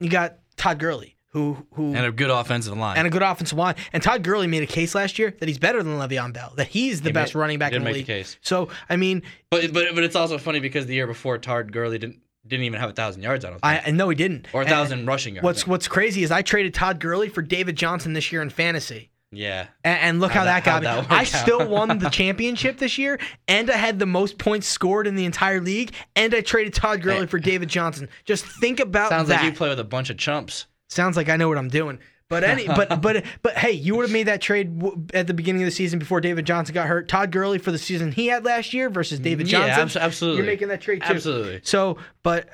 you 0.00 0.08
got 0.10 0.38
Todd 0.56 0.78
Gurley, 0.78 1.16
who 1.32 1.66
who 1.74 1.94
and 1.94 2.04
a 2.06 2.12
good 2.12 2.30
offensive 2.30 2.76
line. 2.76 2.96
and 2.98 3.06
a 3.06 3.10
good 3.10 3.22
offensive 3.22 3.58
line. 3.58 3.74
And 3.92 4.02
Todd 4.02 4.22
Gurley 4.22 4.46
made 4.46 4.62
a 4.62 4.66
case 4.66 4.94
last 4.94 5.18
year 5.18 5.34
that 5.38 5.48
he's 5.48 5.58
better 5.58 5.82
than 5.82 5.98
Le'Veon 5.98 6.32
Bell, 6.32 6.52
that 6.56 6.68
he's 6.68 7.02
the 7.02 7.08
He 7.10 7.12
best 7.12 7.34
made- 7.34 7.40
running 7.40 7.58
back 7.58 7.72
in 7.72 7.80
the 7.80 7.84
make 7.84 7.92
the 7.94 7.98
league. 8.00 8.06
case. 8.06 8.36
So 8.40 8.68
I 8.88 8.96
mean, 8.96 9.22
but 9.50 9.72
but 9.72 9.94
but 9.94 10.04
it's 10.04 10.16
also 10.16 10.38
funny 10.38 10.60
because 10.60 10.86
the 10.86 10.94
year 10.94 11.06
before, 11.06 11.38
Todd 11.38 11.72
Gurley 11.72 11.98
didn't 11.98 12.20
didn't 12.46 12.64
even 12.64 12.78
have 12.78 12.90
a 12.90 12.92
thousand 12.92 13.22
yards. 13.22 13.44
I 13.44 13.50
don't 13.50 13.60
think. 13.60 13.88
I 13.88 13.90
know 13.90 14.08
he 14.08 14.14
didn't. 14.14 14.46
or 14.52 14.60
a 14.60 14.64
And- 14.64 14.70
thousand 14.72 15.04
rushing 15.06 15.34
yards. 15.34 15.44
What's 15.44 15.66
what's 15.66 15.88
crazy 15.88 16.22
is 16.22 16.30
I 16.30 16.42
traded 16.42 16.74
Todd 16.74 17.00
Gurley 17.00 17.28
for 17.28 17.42
David 17.42 17.76
Johnson 17.76 18.12
this 18.12 18.30
year 18.30 18.40
in 18.40 18.50
fantasy. 18.50 19.10
Yeah. 19.32 19.66
And, 19.84 19.98
and 20.00 20.20
look 20.20 20.32
how 20.32 20.40
How'd 20.44 20.48
that, 20.48 20.64
that- 20.64 20.82
got 20.82 21.02
me. 21.02 21.08
that 21.08 21.12
I 21.12 21.24
still 21.24 21.68
won 21.68 21.98
the 21.98 22.08
championship 22.10 22.78
this 22.78 22.96
year, 22.98 23.18
and 23.48 23.70
I 23.70 23.76
had 23.76 23.98
the 23.98 24.06
most 24.06 24.38
points 24.38 24.66
scored 24.66 25.06
in 25.06 25.14
the 25.16 25.24
entire 25.24 25.60
league, 25.60 25.92
and 26.14 26.34
I 26.34 26.40
traded 26.40 26.74
Todd 26.74 27.02
Gurley 27.02 27.20
Hey. 27.20 27.26
for 27.26 27.38
David 27.38 27.68
Johnson. 27.68 28.08
Just 28.24 28.44
think 28.44 28.80
about 28.80 29.10
that. 29.10 29.16
Sounds 29.18 29.28
that. 29.28 29.42
like 29.42 29.52
you 29.52 29.56
play 29.56 29.68
with 29.68 29.80
a 29.80 29.84
bunch 29.84 30.10
of 30.10 30.16
chumps. 30.18 30.66
Sounds 30.88 31.16
like 31.16 31.28
I 31.28 31.36
know 31.36 31.48
what 31.48 31.58
I'm 31.58 31.68
doing. 31.68 31.98
But 32.28 32.42
any, 32.42 32.66
but 32.66 33.00
but 33.00 33.24
but 33.42 33.56
hey, 33.56 33.70
you 33.72 33.94
would 33.96 34.02
have 34.02 34.10
made 34.12 34.26
that 34.26 34.40
trade 34.40 34.78
w- 34.80 35.06
at 35.14 35.26
the 35.28 35.34
beginning 35.34 35.62
of 35.62 35.66
the 35.66 35.70
season 35.72 35.98
before 36.00 36.20
David 36.20 36.44
Johnson 36.44 36.74
got 36.74 36.88
hurt. 36.88 37.06
Todd 37.08 37.30
Gurley 37.30 37.58
for 37.58 37.70
the 37.70 37.78
season 37.78 38.10
he 38.10 38.26
had 38.26 38.44
last 38.44 38.74
year 38.74 38.90
versus 38.90 39.20
David 39.20 39.48
Yeah, 39.50 39.60
Johnson. 39.66 39.80
abs- 39.82 39.96
absolutely. 39.96 40.38
You're 40.38 40.46
making 40.46 40.68
that 40.68 40.80
trade 40.80 41.02
too. 41.02 41.12
Absolutely. 41.14 41.60
So, 41.62 41.98
but 42.24 42.48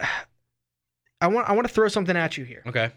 I 1.21 1.29
want 1.29 1.49
I 1.49 1.53
want 1.53 1.67
to 1.69 1.73
throw 1.73 1.89
something 1.89 2.17
at 2.17 2.37
you 2.37 2.45
here. 2.45 2.63
Okay. 2.67 2.91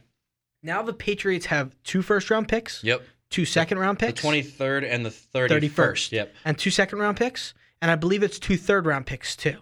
Now 0.64 0.82
the 0.82 0.94
Patriots 0.94 1.46
have 1.48 1.76
two 1.84 2.02
first 2.02 2.30
round 2.32 2.48
picks, 2.48 2.84
Yep. 2.84 3.04
Two 3.30 3.46
second 3.46 3.80
round 3.80 4.00
picks, 4.00 4.14
The 4.20 4.22
twenty 4.22 4.42
third 4.42 4.84
and 4.84 5.06
the 5.06 5.12
thirty 5.12 5.70
31st. 5.70 6.12
Yep. 6.12 6.34
and 6.46 6.58
two 6.58 6.70
second 6.72 7.00
round 7.00 7.18
picks, 7.18 7.54
and 7.82 7.90
I 7.92 7.96
believe 7.96 8.24
it's 8.24 8.40
two 8.40 8.58
third 8.58 8.86
round 8.86 9.06
picks 9.06 9.36
too. 9.36 9.58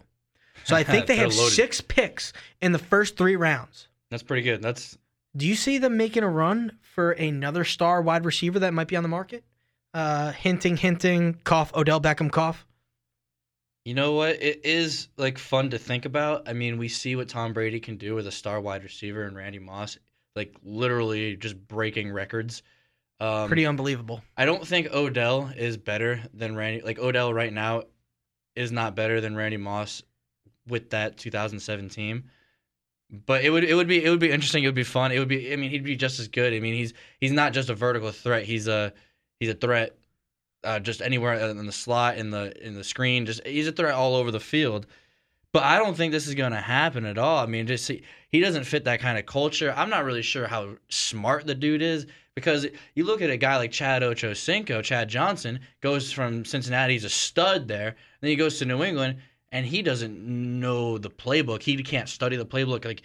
So 0.66 0.76
I 0.76 0.84
think 0.84 1.08
they 1.08 1.16
have 1.18 1.36
loaded. 1.36 1.54
six 1.54 1.82
picks 1.82 2.34
in 2.62 2.72
the 2.72 2.80
first 2.80 3.18
three 3.18 3.36
rounds. 3.36 3.88
That's 4.10 4.24
pretty 4.24 4.44
good. 4.44 4.62
That's 4.62 4.98
Do 5.36 5.48
you 5.48 5.56
see 5.56 5.78
them 5.80 5.98
making 5.98 6.24
a 6.24 6.30
run 6.30 6.78
for 6.82 7.12
another 7.12 7.64
star 7.64 8.02
wide 8.02 8.26
receiver 8.26 8.60
that 8.60 8.74
might 8.74 8.88
be 8.88 8.96
on 8.96 9.04
the 9.04 9.10
market? 9.10 9.44
Uh, 9.94 10.32
hinting, 10.32 10.78
hinting, 10.78 11.36
cough, 11.44 11.72
Odell 11.76 12.02
Beckham 12.02 12.32
cough. 12.32 12.66
you 13.86 13.94
know 13.94 14.14
what? 14.14 14.42
It 14.42 14.62
is 14.66 15.08
like 15.18 15.38
fun 15.38 15.70
to 15.72 15.78
think 15.78 16.06
about. 16.06 16.48
I 16.48 16.54
mean, 16.54 16.78
we 16.78 16.88
see 16.88 17.16
what 17.16 17.28
Tom 17.30 17.54
Brady 17.54 17.80
can 17.80 17.98
do 17.98 18.16
with 18.16 18.26
a 18.28 18.32
star 18.32 18.60
wide 18.62 18.84
receiver 18.84 19.24
and 19.24 19.36
Randy 19.36 19.60
Moss, 19.60 19.98
like 20.36 20.56
literally 20.64 21.36
just 21.36 21.56
breaking 21.68 22.12
records. 22.12 22.64
Um, 23.20 23.48
Pretty 23.48 23.66
unbelievable. 23.66 24.22
I 24.36 24.46
don't 24.46 24.66
think 24.66 24.94
Odell 24.94 25.52
is 25.56 25.78
better 25.78 26.22
than 26.34 26.56
Randy. 26.56 26.82
Like 26.82 27.00
Odell 27.00 27.34
right 27.34 27.54
now 27.54 27.84
is 28.56 28.72
not 28.72 28.96
better 28.96 29.22
than 29.22 29.36
Randy 29.36 29.58
Moss 29.58 30.04
with 30.68 30.90
that 30.92 31.18
2007 31.18 31.90
team. 31.90 32.26
But 33.26 33.44
it 33.44 33.52
would 33.52 33.64
it 33.64 33.76
would 33.76 33.88
be 33.88 34.04
it 34.04 34.10
would 34.10 34.20
be 34.20 34.32
interesting. 34.32 34.64
It 34.64 34.68
would 34.68 34.76
be 34.76 34.84
fun. 34.84 35.12
It 35.12 35.20
would 35.20 35.28
be. 35.28 35.54
I 35.54 35.56
mean, 35.56 35.70
he'd 35.70 35.84
be 35.84 35.96
just 35.96 36.20
as 36.20 36.28
good. 36.28 36.54
I 36.54 36.60
mean, 36.60 36.74
he's 36.74 36.94
he's 37.20 37.32
not 37.32 37.54
just 37.54 37.70
a 37.70 37.76
vertical 37.76 38.12
threat. 38.12 38.44
He's 38.44 38.68
a 38.68 38.92
he's 39.40 39.50
a 39.50 39.54
threat. 39.54 39.96
Uh, 40.64 40.80
just 40.80 41.02
anywhere 41.02 41.34
in 41.34 41.66
the 41.66 41.72
slot, 41.74 42.18
in 42.18 42.32
the 42.32 42.54
in 42.66 42.74
the 42.74 42.84
screen, 42.84 43.26
just 43.26 43.46
he's 43.46 43.68
a 43.68 43.72
threat 43.72 43.94
all 43.94 44.16
over 44.16 44.32
the 44.32 44.40
field. 44.40 44.88
But 45.52 45.64
I 45.64 45.78
don't 45.78 45.96
think 45.96 46.12
this 46.12 46.26
is 46.26 46.34
going 46.34 46.54
to 46.54 46.62
happen 46.62 47.06
at 47.06 47.20
all. 47.20 47.38
I 47.38 47.46
mean, 47.46 47.68
just 47.68 47.88
he, 47.88 48.02
he 48.30 48.40
doesn't 48.40 48.64
fit 48.64 48.86
that 48.86 49.00
kind 49.00 49.20
of 49.20 49.28
culture. 49.28 49.72
I'm 49.76 49.90
not 49.90 50.06
really 50.06 50.24
sure 50.24 50.48
how 50.48 50.78
smart 50.90 51.46
the 51.46 51.54
dude 51.54 51.84
is 51.84 52.08
because 52.36 52.66
you 52.96 53.04
look 53.04 53.22
at 53.22 53.30
a 53.30 53.38
guy 53.38 53.58
like 53.58 53.72
Chad 53.72 54.02
Ochocinco, 54.02 54.84
Chad 54.84 55.10
Johnson, 55.10 55.60
goes 55.82 56.12
from 56.12 56.46
Cincinnati, 56.46 56.94
he's 56.94 57.04
a 57.04 57.10
stud 57.10 57.68
there. 57.68 57.96
Then 58.22 58.30
he 58.30 58.36
goes 58.36 58.60
to 58.60 58.66
New 58.66 58.84
England 58.84 59.18
and 59.52 59.66
he 59.66 59.82
doesn't 59.82 60.20
know 60.20 60.98
the 60.98 61.12
playbook. 61.12 61.62
He 61.62 61.82
can't 61.84 62.10
study 62.10 62.36
the 62.36 62.46
playbook. 62.46 62.86
Like 62.86 63.04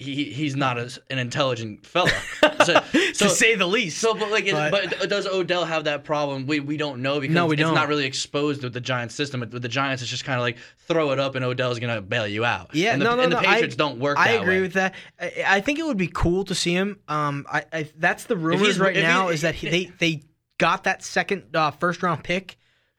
he 0.00 0.24
he's 0.26 0.54
not 0.54 0.78
a, 0.78 0.96
an 1.10 1.18
intelligent 1.18 1.84
fella, 1.84 2.10
so, 2.64 2.74
to 2.92 3.28
say 3.28 3.56
the 3.56 3.66
least. 3.66 3.98
So, 3.98 4.14
but 4.14 4.30
like, 4.30 4.46
it- 4.46 4.52
But- 4.52 4.94
but, 5.00 5.08
does 5.10 5.26
Odell 5.26 5.64
have 5.64 5.84
that 5.84 6.04
problem? 6.04 6.46
We 6.46 6.60
we 6.60 6.76
don't 6.76 7.02
know 7.02 7.18
because 7.18 7.34
No, 7.34 7.46
we 7.46 7.54
it's 7.56 7.62
don't. 7.62 7.74
not 7.74 7.88
really 7.88 8.04
exposed 8.04 8.62
with 8.62 8.72
the 8.74 8.80
Giants 8.80 9.16
system. 9.16 9.40
With 9.40 9.60
the 9.62 9.68
Giants, 9.68 10.00
it's 10.02 10.10
just 10.10 10.24
kind 10.24 10.38
of 10.38 10.42
like 10.42 10.56
throw 10.86 11.10
it 11.10 11.18
up 11.18 11.34
and 11.34 11.44
Odell's 11.44 11.80
gonna 11.80 12.00
bail 12.00 12.28
you 12.28 12.44
out. 12.44 12.74
Yeah, 12.74 12.92
and 12.92 13.02
the, 13.02 13.06
no, 13.06 13.16
no, 13.16 13.22
and 13.22 13.32
the. 13.32 13.38
Patriots 13.38 13.74
I, 13.74 13.78
don't 13.78 13.98
work. 13.98 14.18
I 14.18 14.30
agree 14.32 14.56
way. 14.56 14.60
with 14.62 14.74
that. 14.74 14.94
I, 15.20 15.32
I 15.46 15.60
think 15.60 15.80
it 15.80 15.86
would 15.86 15.96
be 15.96 16.08
cool 16.08 16.44
to 16.44 16.54
see 16.54 16.72
him. 16.72 17.00
Um, 17.08 17.44
I, 17.50 17.64
I 17.72 17.90
that's 17.96 18.24
the 18.24 18.36
rumors 18.36 18.78
right 18.78 18.94
now 18.94 19.28
is 19.30 19.40
that 19.42 19.56
he, 19.56 19.68
they 19.68 19.84
they 19.98 20.22
got 20.58 20.84
that 20.84 21.02
second 21.02 21.56
uh, 21.56 21.70
first 21.72 22.02
round 22.04 22.22
pick 22.22 22.57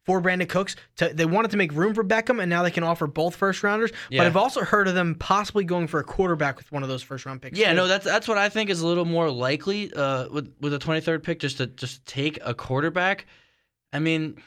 for 0.09 0.19
Brandin 0.19 0.49
Cooks. 0.49 0.75
To, 0.95 1.13
they 1.13 1.25
wanted 1.25 1.51
to 1.51 1.57
make 1.57 1.71
room 1.71 1.93
for 1.93 2.03
Beckham, 2.03 2.41
and 2.41 2.49
now 2.49 2.63
they 2.63 2.71
can 2.71 2.83
offer 2.83 3.05
both 3.05 3.35
first 3.35 3.61
rounders. 3.61 3.91
Yeah. 4.09 4.21
But 4.21 4.25
I've 4.25 4.37
also 4.37 4.61
heard 4.61 4.87
of 4.87 4.95
them 4.95 5.13
possibly 5.13 5.63
going 5.63 5.85
for 5.85 5.99
a 5.99 6.03
quarterback 6.03 6.57
with 6.57 6.71
one 6.71 6.81
of 6.81 6.89
those 6.89 7.03
first 7.03 7.27
round 7.27 7.43
picks. 7.43 7.59
Yeah, 7.59 7.69
too. 7.69 7.75
no, 7.75 7.87
that's 7.87 8.05
that's 8.05 8.27
what 8.27 8.39
I 8.39 8.49
think 8.49 8.71
is 8.71 8.81
a 8.81 8.87
little 8.87 9.05
more 9.05 9.29
likely 9.29 9.93
uh, 9.93 10.27
with 10.29 10.51
with 10.59 10.71
the 10.71 10.79
23rd 10.79 11.21
pick, 11.21 11.39
just 11.39 11.57
to 11.57 11.67
just 11.67 12.03
take 12.07 12.39
a 12.43 12.55
quarterback. 12.55 13.27
I 13.93 13.99
mean, 13.99 14.41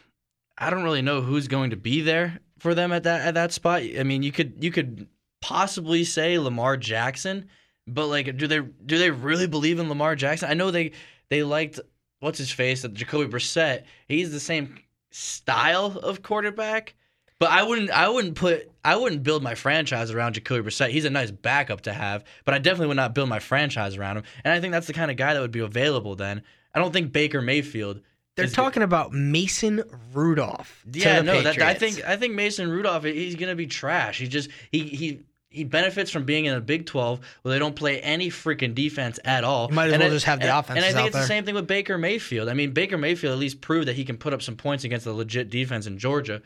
I 0.59 0.69
don't 0.69 0.83
really 0.83 1.01
know 1.01 1.21
who's 1.21 1.47
going 1.47 1.71
to 1.71 1.77
be 1.77 2.01
there 2.01 2.41
for 2.59 2.75
them 2.75 2.91
at 2.91 3.05
that 3.05 3.21
at 3.21 3.35
that 3.35 3.53
spot. 3.53 3.83
I 3.83 4.03
mean, 4.03 4.25
you 4.25 4.33
could 4.33 4.55
you 4.59 4.73
could 4.73 5.07
possibly 5.41 6.03
say 6.03 6.41
Lamar 6.41 6.77
Jackson, 6.77 7.49
but 7.87 8.09
like, 8.09 8.37
do 8.37 8.49
they 8.49 8.63
do 8.85 8.99
they 8.99 9.13
really 9.13 9.47
believe 9.47 9.79
in 9.79 9.89
Lamar 9.89 10.17
Jackson? 10.17 10.51
I 10.51 10.55
know 10.55 10.73
they 10.73 10.91
they 11.31 11.45
liked 11.45 11.79
what's 12.19 12.39
his 12.39 12.51
face, 12.51 12.83
Jacoby 12.83 13.31
Brissett. 13.31 13.85
He's 14.09 14.33
the 14.33 14.41
same 14.41 14.77
style 15.13 15.99
of 15.99 16.23
quarterback. 16.23 16.95
But 17.39 17.51
I 17.51 17.65
wouldn't 17.65 17.91
I 17.91 18.09
wouldn't 18.09 18.37
put 18.37 18.71
I 18.85 18.97
wouldn't 18.97 19.23
build 19.23 19.43
my 19.43 19.55
franchise 19.55 20.13
around 20.13 20.35
Jacoby 20.35 20.69
Brissett. 20.69 20.91
He's 20.91 21.05
a 21.05 21.11
nice 21.11 21.31
backup 21.31 21.83
to 21.83 21.93
have, 21.93 22.25
but 22.45 22.55
I 22.55 22.59
definitely 22.59 22.89
would 22.89 22.97
not 22.97 23.15
build 23.15 23.29
my 23.29 23.41
franchise 23.41 23.97
around 23.97 24.19
him. 24.19 24.25
And 24.45 24.53
I 24.53 24.61
think 24.61 24.73
that's 24.73 24.87
the 24.87 24.93
kind 24.93 25.11
of 25.11 25.17
guy 25.17 25.35
that 25.35 25.41
would 25.41 25.51
be 25.51 25.61
available 25.61 26.15
then. 26.15 26.43
I 26.75 26.79
don't 26.79 26.93
think 26.93 27.13
Baker 27.13 27.43
Mayfield. 27.43 28.01
They're 28.37 28.47
talking 28.47 28.83
about 28.83 29.13
Mason 29.13 29.83
Rudolph. 30.15 30.85
Yeah, 30.91 31.21
no, 31.21 31.43
that, 31.43 31.61
I 31.61 31.75
think 31.75 32.03
I 32.05 32.17
think 32.17 32.35
Mason 32.35 32.71
Rudolph 32.71 33.05
he's 33.05 33.35
gonna 33.35 33.57
be 33.57 33.67
trash. 33.67 34.19
He 34.19 34.29
just 34.29 34.49
he 34.71 34.85
he 34.85 35.21
he 35.53 35.65
benefits 35.65 36.11
from 36.11 36.25
being 36.25 36.47
in 36.47 36.55
a 36.55 36.61
Big 36.61 36.87
12 36.87 37.21
where 37.43 37.53
they 37.53 37.59
don't 37.59 37.77
play 37.77 38.01
any 38.01 38.31
freaking 38.31 38.75
defense 38.75 39.19
at 39.25 39.45
all. 39.45 39.69
You 39.69 39.75
might 39.75 39.87
as 39.89 39.93
And 39.95 40.01
well 40.03 40.11
I- 40.11 40.15
just 40.15 40.27
have 40.27 40.41
the 40.41 40.47
and- 40.49 40.59
offenses 40.59 40.85
And 40.85 40.97
I 40.97 40.99
think 40.99 41.09
it's 41.15 41.23
the 41.23 41.27
same 41.27 41.45
thing 41.45 41.55
with 41.55 41.67
Baker 41.67 41.99
Mayfield. 41.99 42.49
I 42.49 42.55
mean, 42.55 42.73
Baker 42.73 42.99
Mayfield 42.99 43.33
at 43.33 43.39
least 43.39 43.61
proved 43.61 43.89
that 43.89 43.97
he 43.97 44.05
can 44.05 44.17
put 44.17 44.33
up 44.33 44.43
some 44.43 44.57
points 44.57 44.85
against 44.85 45.07
a 45.07 45.13
legit 45.13 45.51
defense 45.51 45.87
in 45.87 45.99
Georgia. 45.99 46.43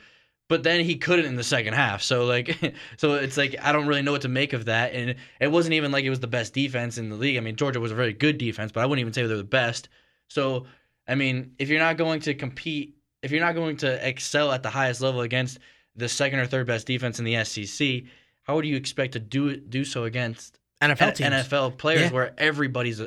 But 0.49 0.63
then 0.63 0.85
he 0.85 0.95
couldn't 0.97 1.25
in 1.27 1.35
the 1.35 1.43
second 1.43 1.73
half. 1.75 2.03
So 2.03 2.25
like 2.25 2.57
so 2.99 3.15
it's 3.15 3.37
like 3.37 3.57
I 3.63 3.73
don't 3.73 3.87
really 3.87 4.03
know 4.03 4.13
what 4.13 4.23
to 4.23 4.29
make 4.29 4.53
of 4.53 4.67
that. 4.67 4.93
And 4.95 5.17
it 5.41 5.49
wasn't 5.51 5.75
even 5.75 5.91
like 5.93 6.05
it 6.05 6.11
was 6.11 6.21
the 6.21 6.27
best 6.29 6.55
defense 6.55 6.99
in 6.99 7.09
the 7.09 7.17
league. 7.17 7.37
I 7.37 7.41
mean, 7.41 7.57
Georgia 7.57 7.81
was 7.81 7.91
a 7.93 7.97
very 7.97 8.13
good 8.13 8.39
defense, 8.39 8.71
but 8.73 8.81
I 8.83 8.87
wouldn't 8.87 9.01
even 9.01 9.13
say 9.13 9.27
they're 9.27 9.37
the 9.37 9.43
best. 9.45 9.89
So 10.29 10.67
I 11.09 11.15
mean, 11.17 11.53
if 11.59 11.69
you're 11.69 11.81
not 11.81 11.97
going 11.97 12.21
to 12.21 12.35
compete, 12.35 12.97
if 13.23 13.31
you're 13.33 13.41
not 13.41 13.55
going 13.57 13.77
to 13.79 14.09
excel 14.09 14.53
at 14.53 14.63
the 14.63 14.71
highest 14.71 15.01
level 15.01 15.21
against 15.23 15.59
the 15.97 16.09
second 16.09 16.39
or 16.41 16.47
third 16.47 16.67
best 16.67 16.87
defense 16.87 17.19
in 17.19 17.25
the 17.25 17.43
SEC, 17.45 18.03
how 18.47 18.55
would 18.57 18.65
you 18.67 18.77
expect 18.77 19.13
to 19.15 19.19
do 19.19 19.57
do 19.57 19.85
so 19.85 20.05
against 20.05 20.59
NFL 20.83 21.15
teams. 21.15 21.31
NFL 21.31 21.79
players 21.79 22.03
Yeah. 22.03 22.11
where 22.13 22.35
everybody's 22.39 23.01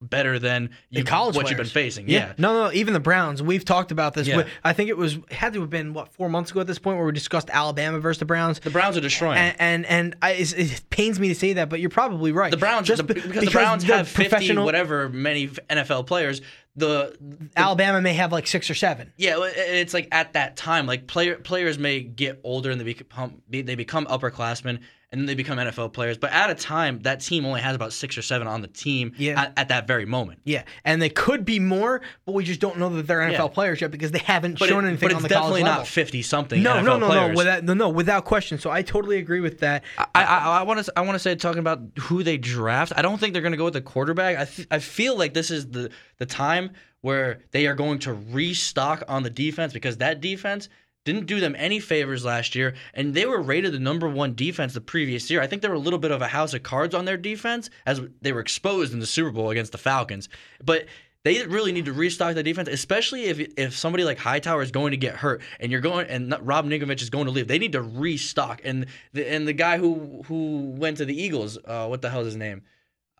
better 0.00 0.38
than 0.38 0.70
you, 0.90 1.04
college 1.04 1.36
what 1.36 1.48
you've 1.48 1.56
been 1.56 1.66
facing? 1.66 2.08
Yeah. 2.08 2.32
No, 2.38 2.64
no, 2.64 2.72
even 2.72 2.94
the 2.94 3.00
Browns. 3.00 3.42
We've 3.42 3.64
talked 3.64 3.90
about 3.90 4.14
this. 4.14 4.26
Yeah. 4.26 4.44
I 4.62 4.72
think 4.72 4.90
it 4.90 4.96
was 4.96 5.18
had 5.30 5.52
to 5.54 5.60
have 5.60 5.70
been 5.70 5.94
what 5.94 6.12
four 6.12 6.28
months 6.28 6.50
ago 6.50 6.60
at 6.60 6.66
this 6.66 6.78
point 6.78 6.98
where 6.98 7.06
we 7.06 7.12
discussed 7.12 7.50
Alabama 7.50 7.98
versus 7.98 8.18
the 8.18 8.26
Browns. 8.26 8.60
The 8.60 8.70
Browns 8.70 8.96
are 8.96 9.00
destroying. 9.00 9.38
And 9.38 9.56
and, 9.58 9.86
and 9.86 10.16
I, 10.22 10.32
it 10.32 10.82
pains 10.90 11.18
me 11.18 11.28
to 11.28 11.34
say 11.34 11.54
that, 11.54 11.68
but 11.68 11.80
you're 11.80 11.90
probably 11.90 12.32
right. 12.32 12.50
the 12.50 12.56
Browns, 12.56 12.86
just 12.86 13.06
the, 13.06 13.14
be- 13.14 13.20
because, 13.20 13.44
the 13.44 13.50
Browns 13.50 13.84
they're 13.84 13.98
have 13.98 14.08
50 14.08 14.28
professional- 14.28 14.64
whatever 14.64 15.08
many 15.08 15.48
NFL 15.48 16.06
players. 16.06 16.40
The, 16.78 17.16
the 17.18 17.48
Alabama 17.56 18.02
may 18.02 18.12
have 18.12 18.32
like 18.32 18.46
six 18.46 18.68
or 18.68 18.74
seven. 18.74 19.10
Yeah, 19.16 19.36
it's 19.40 19.94
like 19.94 20.08
at 20.12 20.34
that 20.34 20.56
time, 20.58 20.86
like 20.86 21.06
player 21.06 21.36
players 21.36 21.78
may 21.78 22.02
get 22.02 22.38
older 22.44 22.70
and 22.70 22.78
they 22.78 22.84
become 22.84 23.40
they 23.48 23.74
become 23.74 24.04
upperclassmen 24.04 24.80
and 25.12 25.20
then 25.20 25.26
they 25.26 25.34
become 25.36 25.56
NFL 25.58 25.92
players. 25.92 26.18
But 26.18 26.32
at 26.32 26.50
a 26.50 26.54
time, 26.54 26.98
that 27.02 27.20
team 27.20 27.46
only 27.46 27.60
has 27.60 27.76
about 27.76 27.92
six 27.92 28.18
or 28.18 28.22
seven 28.22 28.48
on 28.48 28.60
the 28.60 28.66
team 28.68 29.12
Yeah. 29.16 29.40
at, 29.40 29.52
at 29.56 29.68
that 29.68 29.86
very 29.86 30.04
moment. 30.04 30.40
Yeah, 30.44 30.64
and 30.84 31.00
they 31.00 31.08
could 31.08 31.44
be 31.44 31.58
more, 31.60 32.00
but 32.24 32.32
we 32.32 32.42
just 32.44 32.58
don't 32.60 32.78
know 32.78 32.88
that 32.90 33.06
they're 33.06 33.20
NFL 33.20 33.32
Yeah. 33.32 33.46
players 33.48 33.80
yet 33.80 33.90
because 33.92 34.10
they 34.10 34.18
haven't 34.18 34.58
But, 34.58 34.68
shown 34.68 34.84
it- 34.84 34.88
anything 34.88 35.08
but 35.10 35.14
on 35.14 35.20
it's 35.24 35.28
the 35.28 35.34
college 35.34 35.60
definitely 35.60 35.78
not 35.78 35.86
fifty 35.86 36.22
something. 36.22 36.62
no, 36.62 36.74
NFL 36.74 36.84
no, 36.84 36.98
no, 36.98 37.06
players. 37.06 37.30
no, 37.30 37.36
without 37.36 37.64
no, 37.64 37.74
no, 37.74 37.88
without 37.88 38.24
question. 38.24 38.58
So 38.58 38.70
I 38.70 38.82
totally 38.82 39.18
agree 39.18 39.40
with 39.40 39.60
that. 39.60 39.84
I, 39.96 40.06
I, 40.14 40.24
I 40.60 40.62
want 40.64 40.84
to 40.84 40.92
I 40.96 41.02
want 41.02 41.14
to 41.14 41.18
say 41.20 41.34
talking 41.36 41.60
about 41.60 41.80
who 42.00 42.22
they 42.22 42.36
draft. 42.36 42.92
I 42.96 43.02
don't 43.02 43.18
think 43.18 43.32
they're 43.32 43.42
going 43.42 43.52
to 43.52 43.58
go 43.58 43.64
with 43.64 43.74
the 43.74 43.80
quarterback. 43.82 44.38
I 44.38 44.44
th- 44.44 44.68
I 44.70 44.80
feel 44.80 45.16
like 45.16 45.34
this 45.34 45.50
is 45.50 45.68
the 45.70 45.90
the 46.18 46.26
time 46.26 46.70
where 47.02 47.42
they 47.52 47.66
are 47.68 47.74
going 47.74 48.00
to 48.00 48.12
restock 48.12 49.04
on 49.06 49.22
the 49.22 49.30
defense 49.30 49.72
because 49.72 49.98
that 49.98 50.20
defense 50.20 50.68
didn't 51.06 51.24
do 51.24 51.40
them 51.40 51.56
any 51.56 51.80
favors 51.80 52.24
last 52.24 52.54
year, 52.54 52.74
and 52.92 53.14
they 53.14 53.24
were 53.24 53.40
rated 53.40 53.72
the 53.72 53.78
number 53.78 54.08
one 54.08 54.34
defense 54.34 54.74
the 54.74 54.80
previous 54.82 55.30
year. 55.30 55.40
I 55.40 55.46
think 55.46 55.62
they 55.62 55.68
were 55.68 55.74
a 55.74 55.78
little 55.78 55.98
bit 55.98 56.10
of 56.10 56.20
a 56.20 56.28
house 56.28 56.52
of 56.52 56.62
cards 56.62 56.94
on 56.94 57.06
their 57.06 57.16
defense 57.16 57.70
as 57.86 58.02
they 58.20 58.32
were 58.32 58.40
exposed 58.40 58.92
in 58.92 59.00
the 59.00 59.06
Super 59.06 59.30
Bowl 59.30 59.48
against 59.48 59.72
the 59.72 59.78
Falcons, 59.78 60.28
but. 60.62 60.84
They 61.24 61.44
really 61.44 61.72
need 61.72 61.86
to 61.86 61.92
restock 61.92 62.36
the 62.36 62.44
defense, 62.44 62.68
especially 62.68 63.24
if 63.24 63.40
if 63.58 63.76
somebody 63.76 64.04
like 64.04 64.16
Hightower 64.16 64.62
is 64.62 64.70
going 64.70 64.92
to 64.92 64.96
get 64.96 65.16
hurt 65.16 65.42
and 65.58 65.72
you're 65.72 65.80
going 65.80 66.06
and 66.06 66.32
Rob 66.40 66.66
Ninkovich 66.66 67.02
is 67.02 67.10
going 67.10 67.24
to 67.24 67.32
leave. 67.32 67.48
They 67.48 67.58
need 67.58 67.72
to 67.72 67.82
restock. 67.82 68.60
And 68.62 68.86
the 69.12 69.28
and 69.28 69.48
the 69.48 69.52
guy 69.52 69.76
who 69.76 70.22
who 70.28 70.72
went 70.78 70.98
to 70.98 71.04
the 71.04 71.20
Eagles, 71.20 71.58
uh, 71.64 71.88
what 71.88 72.00
the 72.00 72.10
hell 72.10 72.20
is 72.20 72.26
his 72.26 72.36
name? 72.36 72.62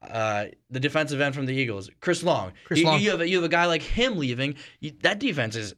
Uh, 0.00 0.46
the 0.70 0.78
defensive 0.78 1.20
end 1.20 1.34
from 1.34 1.46
the 1.46 1.54
Eagles, 1.54 1.90
Chris 2.00 2.22
Long. 2.22 2.52
Chris 2.64 2.78
you, 2.78 2.90
You 2.92 3.10
have 3.10 3.20
a, 3.22 3.28
you 3.28 3.36
have 3.38 3.44
a 3.44 3.48
guy 3.48 3.66
like 3.66 3.82
him 3.82 4.18
leaving. 4.18 4.54
You, 4.78 4.92
that 5.02 5.18
defense 5.18 5.56
is. 5.56 5.74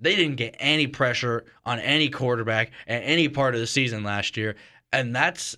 They 0.00 0.14
didn't 0.16 0.36
get 0.36 0.54
any 0.58 0.86
pressure 0.86 1.44
on 1.64 1.78
any 1.80 2.08
quarterback 2.08 2.70
at 2.86 3.02
any 3.02 3.28
part 3.28 3.54
of 3.54 3.60
the 3.60 3.66
season 3.66 4.02
last 4.04 4.36
year, 4.36 4.56
and 4.92 5.14
that's 5.14 5.56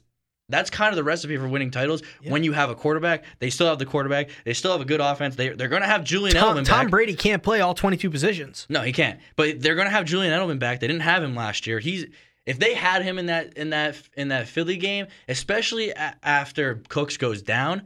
that's 0.48 0.68
kind 0.70 0.90
of 0.90 0.96
the 0.96 1.04
recipe 1.04 1.36
for 1.36 1.46
winning 1.46 1.70
titles. 1.70 2.02
When 2.24 2.42
you 2.42 2.52
have 2.52 2.70
a 2.70 2.74
quarterback, 2.74 3.22
they 3.38 3.50
still 3.50 3.68
have 3.68 3.78
the 3.78 3.86
quarterback. 3.86 4.30
They 4.44 4.52
still 4.52 4.72
have 4.72 4.80
a 4.80 4.84
good 4.84 5.00
offense. 5.00 5.36
They 5.36 5.50
they're 5.50 5.68
going 5.68 5.82
to 5.82 5.88
have 5.88 6.02
Julian 6.02 6.34
Tom, 6.36 6.56
Edelman 6.56 6.64
Tom 6.64 6.86
back. 6.86 6.90
Brady 6.90 7.14
can't 7.14 7.42
play 7.42 7.60
all 7.60 7.74
22 7.74 8.10
positions. 8.10 8.66
No, 8.68 8.82
he 8.82 8.92
can't. 8.92 9.20
But 9.36 9.60
they're 9.60 9.76
gonna 9.76 9.90
have 9.90 10.04
Julian 10.06 10.32
Edelman 10.32 10.58
back. 10.58 10.80
They 10.80 10.86
didn't 10.88 11.02
have 11.02 11.22
him 11.22 11.34
last 11.36 11.66
year. 11.66 11.78
He's 11.78 12.06
if 12.46 12.58
they 12.58 12.74
had 12.74 13.02
him 13.02 13.18
in 13.18 13.26
that 13.26 13.52
in 13.58 13.70
that 13.70 13.96
in 14.16 14.28
that 14.28 14.48
Philly 14.48 14.76
game, 14.78 15.06
especially 15.28 15.90
a- 15.90 16.16
after 16.22 16.82
Cooks 16.88 17.16
goes 17.16 17.42
down, 17.42 17.82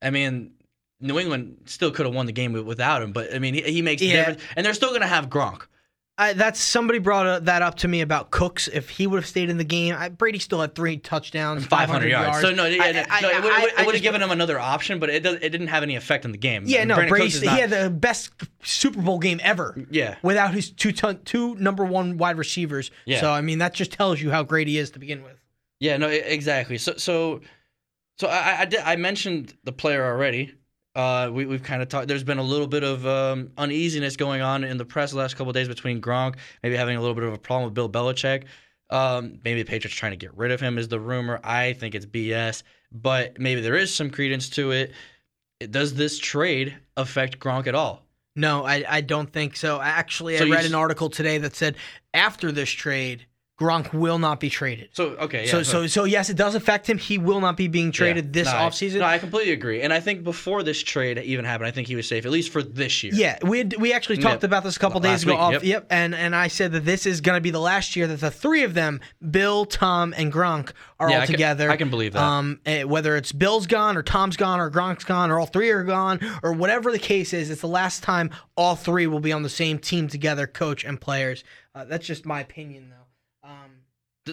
I 0.00 0.08
mean, 0.10 0.52
New 1.00 1.18
England 1.18 1.58
still 1.66 1.90
could 1.90 2.06
have 2.06 2.14
won 2.14 2.24
the 2.26 2.32
game 2.32 2.52
without 2.64 3.02
him. 3.02 3.12
But 3.12 3.34
I 3.34 3.38
mean, 3.38 3.52
he, 3.54 3.60
he 3.62 3.82
makes 3.82 4.00
Yeah. 4.00 4.12
the 4.12 4.16
difference, 4.18 4.42
and 4.56 4.64
they're 4.64 4.72
still 4.74 4.92
gonna 4.92 5.06
have 5.06 5.28
Gronk. 5.28 5.66
I, 6.20 6.32
that's 6.32 6.58
somebody 6.58 6.98
brought 6.98 7.26
uh, 7.26 7.38
that 7.40 7.62
up 7.62 7.76
to 7.76 7.88
me 7.88 8.00
about 8.00 8.32
Cooks. 8.32 8.66
If 8.66 8.90
he 8.90 9.06
would 9.06 9.18
have 9.18 9.26
stayed 9.26 9.50
in 9.50 9.56
the 9.56 9.64
game, 9.64 9.94
I, 9.96 10.08
Brady 10.08 10.40
still 10.40 10.60
had 10.60 10.74
three 10.74 10.96
touchdowns, 10.96 11.64
500 11.66 12.08
yards. 12.08 12.40
So 12.40 12.50
no, 12.50 12.64
yeah, 12.66 13.06
I- 13.08 13.20
no, 13.20 13.28
it 13.30 13.42
would, 13.42 13.52
I- 13.52 13.56
it 13.58 13.62
would- 13.62 13.78
I 13.78 13.82
it 13.82 13.86
would 13.86 13.94
have 13.94 14.02
given 14.02 14.20
him 14.20 14.32
another 14.32 14.58
option, 14.58 14.98
but 14.98 15.10
it 15.10 15.22
does, 15.22 15.36
it 15.36 15.50
didn't 15.50 15.68
have 15.68 15.84
any 15.84 15.94
effect 15.94 16.24
on 16.24 16.32
the 16.32 16.38
game. 16.38 16.64
Yeah, 16.66 16.82
no, 16.84 16.96
Brandon 16.96 17.10
Brady. 17.10 17.26
Is 17.26 17.40
He 17.40 17.46
had 17.46 17.70
the 17.70 17.88
best 17.88 18.32
Super 18.64 19.00
Bowl 19.00 19.20
game 19.20 19.38
ever. 19.44 19.76
Yeah. 19.90 20.16
without 20.22 20.52
his 20.54 20.70
two 20.72 20.90
ton, 20.90 21.20
two 21.24 21.54
number 21.54 21.84
one 21.84 22.18
wide 22.18 22.36
receivers. 22.36 22.90
Yeah. 23.06 23.20
So 23.20 23.30
I 23.30 23.40
mean, 23.40 23.58
that 23.58 23.74
just 23.74 23.92
tells 23.92 24.20
you 24.20 24.32
how 24.32 24.42
great 24.42 24.66
he 24.66 24.76
is 24.76 24.90
to 24.90 24.98
begin 24.98 25.22
with. 25.22 25.36
Yeah, 25.78 25.96
no, 25.98 26.08
exactly. 26.08 26.78
So, 26.78 26.94
so, 26.96 27.42
so 28.18 28.26
I, 28.26 28.62
I, 28.62 28.64
did, 28.64 28.80
I 28.80 28.96
mentioned 28.96 29.54
the 29.62 29.70
player 29.70 30.04
already. 30.04 30.52
Uh, 30.98 31.30
we, 31.30 31.46
we've 31.46 31.62
kind 31.62 31.80
of 31.80 31.88
talked. 31.88 32.08
There's 32.08 32.24
been 32.24 32.38
a 32.38 32.42
little 32.42 32.66
bit 32.66 32.82
of 32.82 33.06
um, 33.06 33.52
uneasiness 33.56 34.16
going 34.16 34.42
on 34.42 34.64
in 34.64 34.78
the 34.78 34.84
press 34.84 35.12
the 35.12 35.18
last 35.18 35.36
couple 35.36 35.48
of 35.50 35.54
days 35.54 35.68
between 35.68 36.00
Gronk, 36.00 36.34
maybe 36.64 36.74
having 36.74 36.96
a 36.96 37.00
little 37.00 37.14
bit 37.14 37.22
of 37.22 37.32
a 37.32 37.38
problem 37.38 37.66
with 37.66 37.74
Bill 37.74 37.88
Belichick. 37.88 38.46
Um, 38.90 39.38
maybe 39.44 39.62
the 39.62 39.68
Patriots 39.68 39.94
trying 39.94 40.10
to 40.10 40.16
get 40.16 40.36
rid 40.36 40.50
of 40.50 40.60
him 40.60 40.76
is 40.76 40.88
the 40.88 40.98
rumor. 40.98 41.38
I 41.44 41.74
think 41.74 41.94
it's 41.94 42.04
BS, 42.04 42.64
but 42.90 43.38
maybe 43.38 43.60
there 43.60 43.76
is 43.76 43.94
some 43.94 44.10
credence 44.10 44.48
to 44.50 44.72
it. 44.72 44.90
Does 45.70 45.94
this 45.94 46.18
trade 46.18 46.76
affect 46.96 47.38
Gronk 47.38 47.68
at 47.68 47.76
all? 47.76 48.02
No, 48.34 48.66
I, 48.66 48.84
I 48.88 49.00
don't 49.00 49.32
think 49.32 49.56
so. 49.56 49.80
Actually, 49.80 50.36
So 50.38 50.46
I 50.46 50.50
read 50.50 50.64
an 50.64 50.74
article 50.74 51.10
today 51.10 51.38
that 51.38 51.54
said 51.54 51.76
after 52.12 52.50
this 52.50 52.70
trade, 52.70 53.24
Gronk 53.60 53.92
will 53.92 54.20
not 54.20 54.38
be 54.38 54.48
traded. 54.48 54.90
So 54.92 55.16
okay, 55.16 55.44
yeah, 55.46 55.50
so, 55.50 55.62
so 55.64 55.86
so 55.88 56.04
yes, 56.04 56.30
it 56.30 56.36
does 56.36 56.54
affect 56.54 56.88
him. 56.88 56.96
He 56.96 57.18
will 57.18 57.40
not 57.40 57.56
be 57.56 57.66
being 57.66 57.90
traded 57.90 58.26
Yeah. 58.26 58.30
this 58.44 58.46
No, 58.46 58.56
I- 58.58 58.68
offseason. 58.68 58.98
No, 59.00 59.04
I 59.04 59.18
completely 59.18 59.52
agree. 59.52 59.82
And 59.82 59.92
I 59.92 59.98
think 59.98 60.22
before 60.22 60.62
this 60.62 60.80
trade 60.80 61.18
even 61.18 61.44
happened, 61.44 61.66
I 61.66 61.72
think 61.72 61.88
he 61.88 61.96
was 61.96 62.06
safe 62.06 62.24
at 62.24 62.30
least 62.30 62.52
for 62.52 62.62
this 62.62 63.02
year. 63.02 63.12
Yeah, 63.14 63.36
we 63.42 63.58
had, 63.58 63.74
we 63.80 63.92
actually 63.92 64.18
talked 64.18 64.34
Yep. 64.36 64.44
about 64.44 64.62
this 64.62 64.76
a 64.76 64.78
couple 64.78 65.00
Last 65.00 65.10
days 65.10 65.22
ago. 65.24 65.32
week, 65.32 65.40
off, 65.40 65.52
yep. 65.54 65.62
yep, 65.64 65.86
and 65.90 66.14
and 66.14 66.36
I 66.36 66.46
said 66.46 66.70
that 66.70 66.84
this 66.84 67.04
is 67.04 67.20
going 67.20 67.36
to 67.36 67.40
be 67.40 67.50
the 67.50 67.58
last 67.58 67.96
year 67.96 68.06
that 68.06 68.20
the 68.20 68.30
three 68.30 68.62
of 68.62 68.74
them, 68.74 69.00
Bill, 69.28 69.64
Tom, 69.64 70.14
and 70.16 70.32
Gronk, 70.32 70.70
are 71.00 71.10
Yeah, 71.10 71.16
all 71.16 71.22
I 71.22 71.26
can- 71.26 71.32
together. 71.32 71.68
I 71.70 71.76
can 71.76 71.90
believe 71.90 72.12
that. 72.12 72.22
Um, 72.22 72.60
eh, 72.64 72.84
whether 72.84 73.16
it's 73.16 73.32
Bill's 73.32 73.66
gone 73.66 73.96
or 73.96 74.04
Tom's 74.04 74.36
gone 74.36 74.60
or 74.60 74.70
Gronk's 74.70 75.02
gone 75.04 75.32
or 75.32 75.40
all 75.40 75.46
three 75.46 75.70
are 75.70 75.82
gone 75.82 76.20
or 76.44 76.52
whatever 76.52 76.92
the 76.92 76.98
case 77.00 77.32
is, 77.32 77.50
it's 77.50 77.60
the 77.60 77.66
last 77.66 78.04
time 78.04 78.30
all 78.56 78.76
three 78.76 79.08
will 79.08 79.18
be 79.20 79.32
on 79.32 79.42
the 79.42 79.48
same 79.48 79.80
team 79.80 80.06
together, 80.06 80.46
coach 80.46 80.84
and 80.84 81.00
players. 81.00 81.42
Uh, 81.74 81.84
that's 81.84 82.06
just 82.06 82.24
my 82.24 82.40
opinion, 82.40 82.90
though. 82.90 82.94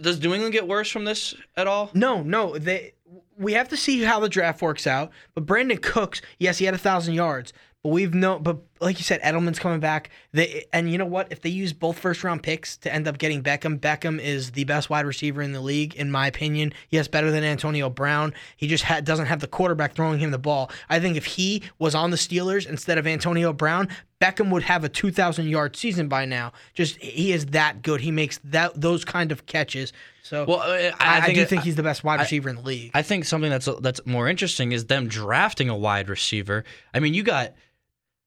Does 0.02 0.22
New 0.22 0.34
England 0.34 0.54
get 0.54 0.68
worse 0.68 0.90
from 0.90 1.06
this 1.06 1.36
at 1.56 1.68
all? 1.68 1.92
no, 1.94 2.22
no, 2.22 2.58
they 2.58 2.94
we 3.38 3.54
have 3.54 3.70
to 3.70 3.78
see 3.78 4.02
how 4.02 4.20
the 4.20 4.30
draft 4.30 4.62
works 4.62 4.88
out. 4.88 5.12
But 5.34 5.46
Brandon 5.46 5.78
Cooks, 5.78 6.22
yes, 6.40 6.58
he 6.58 6.66
had 6.66 6.74
a 6.74 6.80
thousand 6.80 7.16
yards, 7.16 7.54
but 7.84 7.90
we've 7.90 8.14
no. 8.14 8.40
But 8.40 8.58
like 8.82 8.98
you 8.98 9.04
said, 9.04 9.22
Edelman's 9.22 9.58
coming 9.60 9.80
back. 9.80 10.10
They 10.34 10.66
and 10.74 10.92
you 10.92 10.98
know 10.98 11.06
what? 11.06 11.32
If 11.32 11.42
they 11.42 11.50
use 11.50 11.72
both 11.74 11.98
first 11.98 12.24
round 12.24 12.44
picks 12.44 12.78
to 12.80 12.94
end 12.94 13.08
up 13.08 13.18
getting 13.18 13.42
Beckham, 13.42 13.80
Beckham 13.80 14.20
is 14.20 14.52
the 14.52 14.64
best 14.66 14.90
wide 14.90 15.06
receiver 15.06 15.42
in 15.42 15.54
the 15.54 15.62
league, 15.62 15.96
in 15.96 16.12
my 16.12 16.28
opinion. 16.28 16.74
Yes, 16.90 17.08
better 17.08 17.32
than 17.32 17.44
Antonio 17.44 17.90
Brown. 17.90 18.34
He 18.58 18.68
just 18.68 18.84
ha- 18.84 19.00
doesn't 19.02 19.28
have 19.28 19.40
the 19.40 19.48
quarterback 19.48 19.96
throwing 19.96 20.20
him 20.20 20.32
the 20.32 20.38
ball. 20.38 20.70
I 20.90 21.00
think 21.00 21.16
if 21.18 21.26
he 21.26 21.64
was 21.80 21.96
on 21.96 22.12
the 22.12 22.18
Steelers 22.18 22.68
instead 22.68 22.98
of 22.98 23.08
Antonio 23.08 23.54
Brown, 23.54 23.88
Beckham 24.22 24.50
would 24.52 24.64
have 24.64 24.84
a 24.84 24.90
2,000 24.90 25.48
yard 25.48 25.76
season 25.76 26.08
by 26.08 26.26
now. 26.26 26.52
Just 26.74 26.98
he 26.98 27.32
is 27.32 27.46
that 27.48 27.82
good. 27.82 28.02
He 28.02 28.12
makes 28.12 28.40
that 28.44 28.80
those 28.80 29.06
kind 29.06 29.32
of 29.32 29.46
catches. 29.46 29.94
So 30.24 30.44
Well, 30.46 30.60
uh, 30.60 30.92
I, 31.00 31.22
I 31.22 31.34
do 31.34 31.42
it- 31.42 31.50
think 31.50 31.64
he's 31.64 31.76
the 31.76 31.84
best 31.84 32.04
wide 32.04 32.20
I- 32.20 32.24
receiver 32.24 32.50
in 32.50 32.56
the 32.58 32.62
league. 32.62 32.92
I 32.94 33.04
think 33.04 33.24
something 33.26 33.50
that's 33.50 33.70
that's 33.82 34.02
more 34.06 34.28
interesting 34.28 34.72
is 34.74 34.86
them 34.86 35.08
drafting 35.08 35.70
a 35.70 35.78
wide 35.78 36.10
receiver. 36.10 36.64
I 36.94 37.00
mean, 37.00 37.14
you 37.14 37.24
got, 37.24 37.54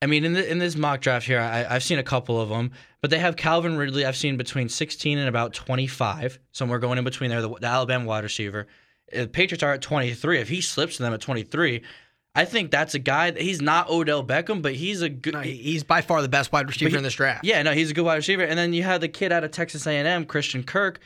I 0.00 0.06
mean, 0.06 0.24
in 0.24 0.32
the, 0.34 0.48
in 0.48 0.58
this 0.58 0.76
mock 0.76 1.00
draft 1.00 1.26
here, 1.26 1.40
I, 1.40 1.66
I've 1.68 1.82
seen 1.82 1.98
a 1.98 2.04
couple 2.04 2.40
of 2.40 2.48
them, 2.48 2.70
but 3.00 3.10
they 3.10 3.18
have 3.18 3.36
Calvin 3.36 3.76
Ridley. 3.76 4.04
I've 4.06 4.16
seen 4.16 4.36
between 4.36 4.68
16 4.68 5.18
and 5.18 5.28
about 5.28 5.52
25, 5.54 6.38
somewhere 6.52 6.78
going 6.78 6.98
in 6.98 7.04
between 7.04 7.30
there. 7.30 7.42
The, 7.42 7.48
the 7.48 7.66
Alabama 7.66 8.04
wide 8.06 8.22
receiver. 8.24 8.68
Uh, 9.12 9.22
The 9.22 9.28
Patriots 9.28 9.62
are 9.64 9.72
at 9.72 9.82
23. 9.82 10.38
If 10.38 10.48
he 10.48 10.60
slips 10.60 10.98
to 10.98 11.02
them 11.02 11.12
at 11.14 11.20
23, 11.20 11.82
I 12.36 12.44
think 12.44 12.70
that's 12.70 12.94
a 12.94 13.00
guy. 13.00 13.32
that- 13.32 13.42
He's 13.42 13.60
not 13.60 13.90
Odell 13.90 14.22
Beckham, 14.24 14.62
but 14.62 14.74
he's 14.74 15.02
a 15.02 15.08
good. 15.08 15.34
he's 15.44 15.82
by 15.82 16.00
far 16.00 16.22
the 16.22 16.28
best 16.28 16.52
wide 16.52 16.68
receiver 16.68 16.90
he- 16.90 16.96
in 16.96 17.02
this 17.02 17.14
draft. 17.14 17.44
Yeah, 17.44 17.60
no, 17.62 17.72
he's 17.72 17.90
a 17.90 17.94
good 17.94 18.04
wide 18.04 18.16
receiver. 18.16 18.44
And 18.44 18.56
then 18.56 18.72
you 18.72 18.84
have 18.84 19.00
the 19.00 19.08
kid 19.08 19.32
out 19.32 19.42
of 19.42 19.50
Texas 19.50 19.84
A&M, 19.86 20.26
Christian 20.26 20.62
Kirk. 20.62 21.00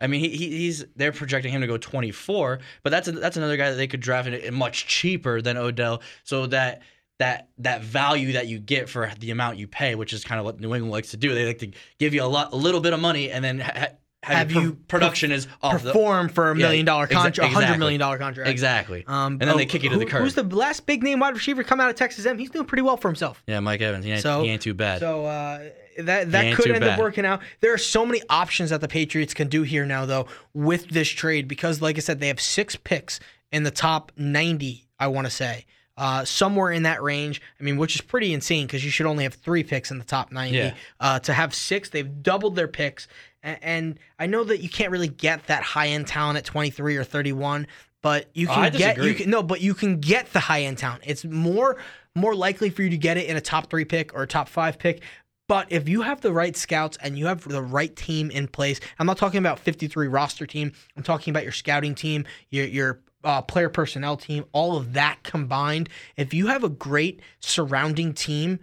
I 0.00 0.06
mean, 0.06 0.20
he, 0.20 0.28
he 0.30 0.48
he's 0.58 0.86
they're 0.96 1.12
projecting 1.12 1.52
him 1.52 1.60
to 1.60 1.66
go 1.66 1.76
24, 1.76 2.60
but 2.84 2.90
that's 2.90 3.08
a, 3.08 3.12
that's 3.12 3.36
another 3.36 3.56
guy 3.58 3.68
that 3.70 3.76
they 3.76 3.88
could 3.88 4.00
draft 4.00 4.28
in 4.28 4.54
much 4.54 4.86
cheaper 4.86 5.42
than 5.42 5.56
Odell, 5.56 6.00
so 6.22 6.46
that 6.46 6.82
that 7.18 7.48
that 7.58 7.82
value 7.82 8.32
that 8.32 8.46
you 8.46 8.58
get 8.58 8.88
for 8.88 9.10
the 9.18 9.30
amount 9.30 9.58
you 9.58 9.66
pay, 9.66 9.94
which 9.94 10.12
is 10.12 10.24
kind 10.24 10.38
of 10.38 10.44
what 10.44 10.60
New 10.60 10.74
England 10.74 10.92
likes 10.92 11.10
to 11.10 11.16
do. 11.16 11.34
They 11.34 11.46
like 11.46 11.58
to 11.58 11.70
give 11.98 12.14
you 12.14 12.22
a 12.22 12.26
lot, 12.26 12.52
a 12.52 12.56
little 12.56 12.80
bit 12.80 12.92
of 12.92 13.00
money, 13.00 13.30
and 13.30 13.44
then 13.44 13.60
ha- 13.60 13.72
ha- 13.74 13.86
have, 14.24 14.50
Have 14.50 14.52
you 14.52 14.72
per- 14.72 14.98
production 14.98 15.30
is 15.32 15.46
off 15.62 15.82
the- 15.82 15.92
perform 15.92 16.28
for 16.28 16.50
a 16.50 16.54
million 16.54 16.84
dollar 16.84 17.06
contract, 17.06 17.38
a 17.38 17.42
hundred 17.42 17.58
exactly. 17.58 17.78
million 17.78 18.00
dollar 18.00 18.18
contract. 18.18 18.50
Exactly. 18.50 19.04
Um, 19.06 19.34
and 19.34 19.42
then 19.42 19.56
they 19.56 19.64
oh, 19.64 19.68
kick 19.68 19.84
you 19.84 19.90
to 19.90 19.96
the 19.98 20.06
curb. 20.06 20.22
Who's 20.22 20.34
the 20.34 20.42
last 20.42 20.86
big 20.86 21.02
name 21.02 21.20
wide 21.20 21.34
receiver 21.34 21.62
come 21.62 21.80
out 21.80 21.88
of 21.88 21.96
Texas 21.96 22.26
M? 22.26 22.36
He's 22.36 22.50
doing 22.50 22.66
pretty 22.66 22.82
well 22.82 22.96
for 22.96 23.08
himself. 23.08 23.42
yeah, 23.46 23.60
Mike 23.60 23.80
Evans. 23.80 24.04
He 24.04 24.10
ain't, 24.12 24.22
So 24.22 24.42
he 24.42 24.50
ain't 24.50 24.62
too 24.62 24.74
bad. 24.74 25.00
So 25.00 25.24
uh, 25.24 25.68
that 25.98 26.30
that 26.32 26.54
could 26.54 26.70
end 26.70 26.84
up 26.84 26.98
working 26.98 27.24
out. 27.24 27.42
There 27.60 27.72
are 27.72 27.78
so 27.78 28.04
many 28.06 28.20
options 28.28 28.70
that 28.70 28.80
the 28.80 28.88
Patriots 28.88 29.34
can 29.34 29.48
do 29.48 29.62
here 29.62 29.86
now, 29.86 30.04
though, 30.04 30.26
with 30.52 30.88
this 30.88 31.08
trade 31.08 31.48
because, 31.48 31.80
like 31.80 31.96
I 31.96 32.00
said, 32.00 32.20
they 32.20 32.28
have 32.28 32.40
six 32.40 32.76
picks 32.76 33.20
in 33.52 33.62
the 33.62 33.70
top 33.72 34.12
ninety. 34.16 34.84
I 35.00 35.06
want 35.08 35.26
to 35.26 35.30
say. 35.32 35.64
Uh, 36.00 36.24
somewhere 36.24 36.70
in 36.70 36.84
that 36.84 37.02
range. 37.02 37.42
I 37.58 37.64
mean, 37.64 37.76
which 37.76 37.96
is 37.96 38.00
pretty 38.00 38.32
insane 38.32 38.66
because 38.66 38.84
you 38.84 38.90
should 38.92 39.06
only 39.06 39.24
have 39.24 39.34
three 39.34 39.64
picks 39.64 39.90
in 39.90 39.98
the 39.98 40.04
top 40.04 40.30
90. 40.30 40.56
Yeah. 40.56 40.74
Uh, 41.00 41.18
to 41.18 41.32
have 41.32 41.52
six, 41.52 41.90
they've 41.90 42.22
doubled 42.22 42.54
their 42.54 42.68
picks. 42.68 43.08
A- 43.42 43.58
And 43.64 43.98
I 44.16 44.26
know 44.26 44.44
that 44.44 44.60
you 44.60 44.68
can't 44.68 44.92
really 44.92 45.08
get 45.08 45.48
that 45.48 45.64
high 45.64 45.88
end 45.88 46.06
talent 46.06 46.38
at 46.38 46.44
23 46.44 46.96
or 46.96 47.02
31, 47.02 47.66
but 48.00 48.28
you 48.32 48.46
Oh, 48.48 48.54
can 48.54 48.62
I 48.62 48.70
get 48.70 48.96
you 49.02 49.14
can 49.14 49.28
no, 49.28 49.42
but 49.42 49.60
you 49.60 49.74
can 49.74 49.98
get 49.98 50.32
the 50.32 50.38
high 50.38 50.62
end 50.62 50.78
talent. 50.78 51.02
It's 51.04 51.24
more 51.24 51.78
more 52.14 52.34
likely 52.36 52.70
for 52.70 52.82
you 52.84 52.90
to 52.90 52.96
get 52.96 53.16
it 53.16 53.26
in 53.28 53.36
a 53.36 53.40
top 53.40 53.68
three 53.68 53.84
pick 53.84 54.14
or 54.14 54.22
a 54.22 54.26
top 54.28 54.48
five 54.48 54.78
pick. 54.78 55.02
But 55.48 55.66
if 55.72 55.88
you 55.88 56.02
have 56.02 56.20
the 56.20 56.32
right 56.32 56.54
scouts 56.56 56.96
and 57.02 57.18
you 57.18 57.26
have 57.26 57.42
the 57.48 57.62
right 57.62 57.94
team 57.96 58.30
in 58.30 58.46
place, 58.48 58.78
I'm 59.00 59.06
not 59.06 59.16
talking 59.18 59.38
about 59.38 59.58
53 59.58 60.06
roster 60.06 60.46
team. 60.46 60.72
I'm 60.96 61.02
talking 61.02 61.32
about 61.32 61.42
your 61.42 61.52
scouting 61.52 61.94
team, 61.96 62.24
your 62.50 62.66
your 62.66 63.00
uh, 63.24 63.42
player 63.42 63.68
personnel 63.68 64.16
team, 64.16 64.44
all 64.52 64.76
of 64.76 64.92
that 64.94 65.22
combined. 65.22 65.88
If 66.16 66.32
you 66.32 66.48
have 66.48 66.64
a 66.64 66.68
great 66.68 67.20
surrounding 67.40 68.14
team 68.14 68.60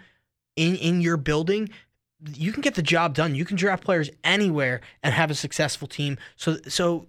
in 0.56 0.76
in 0.76 1.02
your 1.02 1.18
building, 1.18 1.70
you 2.34 2.52
can 2.52 2.62
get 2.62 2.76
the 2.76 2.82
job 2.82 3.14
done. 3.14 3.36
You 3.36 3.46
can 3.46 3.58
draft 3.58 3.84
players 3.84 4.10
anywhere 4.24 4.82
and 5.04 5.14
have 5.14 5.32
a 5.32 5.36
successful 5.36 5.88
team. 5.88 6.18
So 6.36 6.58
so 6.68 7.08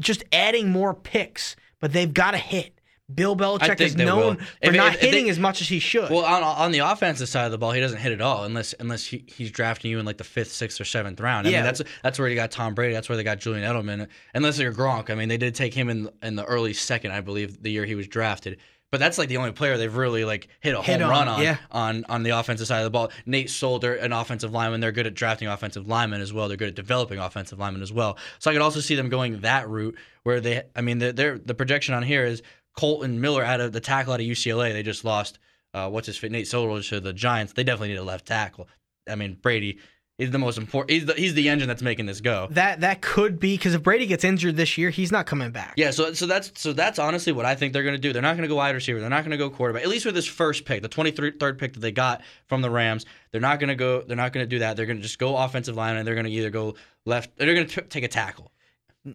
just 0.00 0.24
adding 0.32 0.70
more 0.70 0.94
picks, 0.94 1.56
but 1.80 1.92
they've 1.92 2.12
got 2.12 2.32
to 2.32 2.38
hit. 2.38 2.73
Bill 3.12 3.36
Belichick 3.36 3.80
is 3.82 3.96
known 3.96 4.18
will. 4.18 4.34
for 4.36 4.42
If- 4.62 4.74
not 4.74 4.88
if- 4.88 4.94
if 4.94 5.00
they- 5.02 5.06
hitting 5.08 5.28
as 5.30 5.38
much 5.38 5.60
as 5.60 5.68
he 5.68 5.78
should. 5.78 6.10
Well, 6.10 6.24
on, 6.24 6.42
on 6.42 6.72
the 6.72 6.78
offensive 6.78 7.28
side 7.28 7.44
of 7.44 7.52
the 7.52 7.58
ball, 7.58 7.72
he 7.72 7.80
doesn't 7.80 7.98
hit 7.98 8.12
at 8.12 8.20
all 8.22 8.44
unless 8.44 8.74
unless 8.80 9.04
he, 9.04 9.24
he's 9.26 9.50
drafting 9.50 9.90
you 9.90 9.98
in 9.98 10.06
like 10.06 10.16
the 10.16 10.24
fifth, 10.24 10.52
sixth, 10.52 10.80
or 10.80 10.84
seventh 10.86 11.20
round. 11.20 11.46
I 11.46 11.50
Yeah. 11.50 11.58
mean, 11.58 11.64
that's 11.66 11.82
that's 12.02 12.18
where 12.18 12.28
you 12.28 12.34
got 12.34 12.50
Tom 12.50 12.74
Brady. 12.74 12.94
That's 12.94 13.08
where 13.08 13.16
they 13.16 13.24
got 13.24 13.40
Julian 13.40 13.62
Edelman. 13.70 14.06
Unless 14.34 14.58
you're 14.58 14.72
Gronk. 14.72 15.10
I 15.10 15.14
mean, 15.16 15.28
they 15.28 15.36
did 15.36 15.54
take 15.54 15.74
him 15.74 15.90
in 15.90 16.08
in 16.22 16.34
the 16.36 16.44
early 16.44 16.72
second, 16.72 17.10
I 17.12 17.20
believe, 17.20 17.62
the 17.62 17.70
year 17.70 17.84
he 17.84 17.94
was 17.94 18.08
drafted. 18.08 18.58
But 18.90 19.00
that's 19.00 19.18
like 19.18 19.28
the 19.28 19.38
only 19.38 19.50
player 19.50 19.76
they've 19.76 19.94
really 19.94 20.24
like 20.24 20.46
hit 20.60 20.72
a 20.74 20.80
Hit 20.80 21.00
home 21.00 21.10
on, 21.10 21.18
run 21.18 21.28
on, 21.28 21.42
yeah. 21.42 21.56
on 21.72 22.04
on 22.08 22.22
the 22.22 22.30
offensive 22.30 22.66
side 22.68 22.78
of 22.78 22.84
the 22.84 22.90
ball. 22.90 23.10
Nate 23.26 23.50
Solder, 23.50 23.94
an 23.96 24.12
offensive 24.12 24.52
lineman, 24.52 24.80
they're 24.80 24.92
good 24.92 25.06
at 25.08 25.14
drafting 25.14 25.48
offensive 25.48 25.86
linemen 25.88 26.20
as 26.22 26.32
well. 26.32 26.46
They're 26.48 26.56
good 26.56 26.68
at 26.68 26.74
developing 26.76 27.18
offensive 27.18 27.58
linemen 27.58 27.82
as 27.82 27.92
well. 27.92 28.16
So 28.38 28.50
I 28.50 28.54
could 28.54 28.62
also 28.62 28.78
see 28.80 28.94
them 28.94 29.08
going 29.08 29.40
that 29.40 29.68
route 29.68 29.96
where 30.22 30.40
they. 30.40 30.62
I 30.76 30.80
mean, 30.80 30.98
they're, 31.00 31.12
they're, 31.12 31.38
the 31.38 31.54
projection 31.54 31.94
on 31.94 32.04
here 32.04 32.24
is 32.24 32.42
Kolton 32.76 33.20
Miller 33.20 33.44
out 33.44 33.60
of 33.60 33.72
the 33.72 33.80
tackle 33.80 34.12
out 34.12 34.20
of 34.20 34.26
UCLA. 34.26 34.72
They 34.72 34.82
just 34.82 35.04
lost. 35.04 35.38
Uh, 35.72 35.88
what's 35.90 36.06
his 36.06 36.16
fit? 36.16 36.30
Nate 36.30 36.46
Solder 36.46 36.80
to 36.82 37.00
the 37.00 37.12
Giants. 37.12 37.52
They 37.52 37.64
definitely 37.64 37.88
need 37.88 37.98
a 37.98 38.04
left 38.04 38.26
tackle. 38.26 38.68
I 39.08 39.16
mean, 39.16 39.36
Brady 39.40 39.78
is 40.18 40.30
the 40.30 40.38
most 40.38 40.58
important. 40.58 40.90
He's 40.90 41.06
the, 41.06 41.14
he's 41.14 41.34
the 41.34 41.48
engine 41.48 41.66
that's 41.66 41.82
making 41.82 42.06
this 42.06 42.20
go. 42.20 42.46
that 42.52 42.80
that 42.80 43.00
could 43.00 43.40
be 43.40 43.56
because 43.56 43.74
if 43.74 43.82
Brady 43.82 44.06
gets 44.06 44.22
injured 44.22 44.56
this 44.56 44.78
year, 44.78 44.90
he's 44.90 45.10
not 45.10 45.26
coming 45.26 45.50
back. 45.50 45.74
Yeah, 45.76 45.90
so 45.90 46.12
so 46.12 46.26
that's 46.26 46.52
so 46.54 46.72
that's 46.72 46.98
honestly 46.98 47.32
what 47.32 47.44
I 47.44 47.54
think 47.56 47.72
they're 47.72 47.82
going 47.82 47.96
to 47.96 48.00
do. 48.00 48.12
They're 48.12 48.22
not 48.22 48.36
going 48.36 48.42
to 48.42 48.48
go 48.48 48.56
wide 48.56 48.74
receiver. 48.74 49.00
They're 49.00 49.10
not 49.10 49.24
going 49.24 49.32
to 49.32 49.36
go 49.36 49.50
quarterback. 49.50 49.82
At 49.82 49.88
least 49.88 50.06
with 50.06 50.14
this 50.14 50.26
first 50.26 50.64
pick, 50.64 50.82
the 50.82 50.88
23rd 50.88 51.58
pick 51.58 51.72
that 51.74 51.80
they 51.80 51.92
got 51.92 52.22
from 52.46 52.62
the 52.62 52.70
Rams, 52.70 53.04
they're 53.32 53.40
not 53.40 53.58
going 53.58 53.68
to 53.68 53.74
go. 53.74 54.02
They're 54.02 54.16
not 54.16 54.32
going 54.32 54.44
to 54.44 54.48
do 54.48 54.60
that. 54.60 54.76
They're 54.76 54.86
going 54.86 54.98
to 54.98 55.02
just 55.02 55.18
go 55.18 55.36
offensive 55.36 55.74
line, 55.74 55.96
and 55.96 56.06
they're 56.06 56.14
going 56.14 56.26
to 56.26 56.32
either 56.32 56.50
go 56.50 56.76
left. 57.04 57.30
Or 57.40 57.46
they're 57.46 57.54
going 57.54 57.66
to 57.66 57.80
take 57.82 58.04
a 58.04 58.08
tackle. 58.08 58.52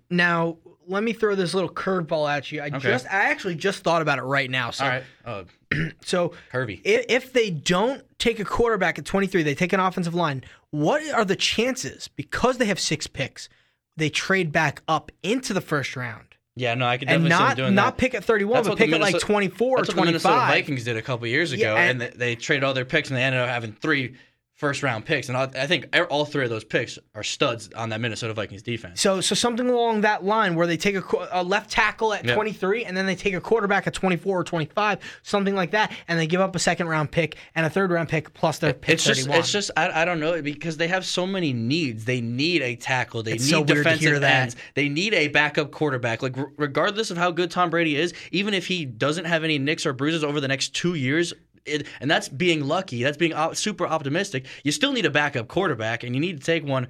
Now 0.10 0.58
let 0.88 1.04
me 1.04 1.14
throw 1.14 1.36
this 1.36 1.54
little 1.54 1.70
curveball 1.70 2.30
at 2.30 2.52
you. 2.52 2.62
I 2.62 2.68
Okay. 2.68 2.80
just 2.80 3.06
I 3.08 3.30
actually 3.32 3.56
just 3.56 3.84
thought 3.84 4.02
about 4.02 4.18
it 4.20 4.24
right 4.24 4.50
now. 4.50 4.72
So 4.72 4.84
All 4.86 4.90
right. 4.90 5.04
Oh, 5.26 5.46
so 6.04 6.34
curvy. 6.52 6.82
if, 6.84 7.06
if 7.10 7.34
they 7.34 7.50
don't 7.50 8.04
take 8.20 8.40
a 8.40 8.46
quarterback 8.46 8.98
at 9.00 9.06
23, 9.06 9.44
they 9.44 9.56
take 9.56 9.74
an 9.74 9.80
offensive 9.80 10.14
line. 10.16 10.44
What 10.72 11.08
are 11.14 11.26
the 11.26 11.36
chances 11.36 12.08
because 12.08 12.58
they 12.58 12.66
have 12.66 12.80
six 12.80 13.08
picks, 13.08 13.50
they 13.98 14.10
trade 14.10 14.52
back 14.52 14.82
up 14.88 15.12
into 15.24 15.54
the 15.54 15.62
first 15.62 15.96
round? 15.96 16.26
Yeah, 16.56 16.74
no, 16.76 16.86
I 16.88 16.98
could 16.98 17.08
definitely 17.08 17.30
see 17.32 17.38
them 17.38 17.48
not 17.48 17.58
doing 17.58 17.76
not 17.76 17.98
that. 17.98 18.02
pick 18.02 18.14
at 18.16 18.24
31, 18.24 18.54
That's 18.56 18.68
but 18.68 18.78
pick 18.78 18.88
at 18.92 19.00
like 19.00 19.14
Minnesota- 19.14 19.26
24 19.26 19.68
or 19.68 19.78
That's 19.78 19.90
what 19.90 19.96
the 19.96 20.06
Minnesota 20.08 20.36
25. 20.36 20.54
Vikings 20.56 20.84
did 20.84 20.98
a 20.98 21.02
couple 21.02 21.26
years 21.28 21.52
ago, 21.54 21.62
Yeah, 21.74 21.76
and, 21.82 22.02
and- 22.02 22.14
they, 22.14 22.18
they 22.18 22.36
traded 22.36 22.64
all 22.66 22.74
their 22.74 22.84
picks, 22.86 23.10
and 23.10 23.18
they 23.18 23.24
ended 23.24 23.40
up 23.42 23.48
having 23.48 23.72
three 23.74 24.16
first 24.60 24.84
round 24.84 25.06
picks. 25.06 25.30
And 25.30 25.38
I, 25.38 25.44
I 25.56 25.68
think 25.68 25.88
all 26.10 26.26
three 26.26 26.44
of 26.44 26.50
those 26.50 26.66
picks 26.66 27.00
are 27.16 27.24
studs 27.24 27.70
on 27.78 27.90
that 27.90 28.02
Minnesota 28.02 28.34
Vikings 28.34 28.62
defense. 28.62 29.00
So, 29.00 29.22
so 29.22 29.34
something 29.34 29.70
along 29.70 30.02
that 30.02 30.26
line 30.26 30.54
where 30.56 30.68
they 30.68 30.76
take 30.76 30.98
a, 30.98 31.04
a 31.32 31.42
left 31.44 31.72
tackle 31.72 32.14
at 32.14 32.26
Yep. 32.26 32.36
23 32.36 32.84
and 32.84 32.96
then 32.96 33.06
they 33.06 33.16
take 33.16 33.34
a 33.34 33.40
quarterback 33.40 33.88
at 33.88 33.94
24 33.94 34.42
or 34.42 34.44
25, 34.44 35.00
something 35.24 35.56
like 35.56 35.72
that, 35.72 35.94
and 36.10 36.20
they 36.20 36.28
give 36.28 36.42
up 36.42 36.54
a 36.58 36.60
second 36.60 36.90
round 36.90 37.10
pick 37.10 37.38
and 37.56 37.66
a 37.66 37.70
third 37.70 37.90
round 37.90 38.10
pick 38.10 38.34
plus 38.34 38.60
their 38.60 38.74
pick 38.74 38.96
It's 38.96 39.06
just, 39.06 39.30
it's 39.30 39.50
just, 39.52 39.72
I, 39.78 40.02
I 40.02 40.06
don't 40.06 40.20
know 40.20 40.42
because 40.42 40.76
they 40.76 40.90
have 40.90 41.06
so 41.06 41.26
many 41.26 41.54
needs. 41.54 42.04
They 42.04 42.20
need 42.20 42.62
a 42.62 42.76
tackle. 42.76 43.24
They 43.24 43.34
It's 43.34 43.46
need 43.46 43.52
so 43.52 43.64
defensive 43.64 44.22
ends. 44.22 44.58
They 44.74 44.90
need 44.90 45.14
a 45.14 45.30
backup 45.30 45.72
quarterback. 45.72 46.22
Like 46.22 46.38
r- 46.38 46.52
regardless 46.58 47.12
of 47.12 47.18
how 47.18 47.32
good 47.32 47.50
Tom 47.50 47.70
Brady 47.70 47.96
is, 47.96 48.14
even 48.34 48.54
if 48.54 48.68
he 48.68 48.84
doesn't 48.84 49.26
have 49.26 49.46
any 49.46 49.58
nicks 49.58 49.86
or 49.86 49.94
bruises 49.94 50.22
over 50.26 50.42
the 50.42 50.50
next 50.50 50.76
two 50.76 50.96
years. 50.96 51.34
It, 51.66 51.88
and 52.00 52.10
that's 52.10 52.30
being 52.30 52.68
lucky. 52.68 53.04
That's 53.04 53.18
being 53.18 53.34
op- 53.34 53.56
super 53.56 53.88
optimistic. 53.88 54.46
You 54.64 54.72
still 54.72 54.92
need 54.92 55.06
a 55.06 55.12
backup 55.12 55.48
quarterback, 55.48 56.04
and 56.04 56.16
you 56.16 56.22
need 56.22 56.40
to 56.40 56.44
take 56.46 56.66
one 56.66 56.88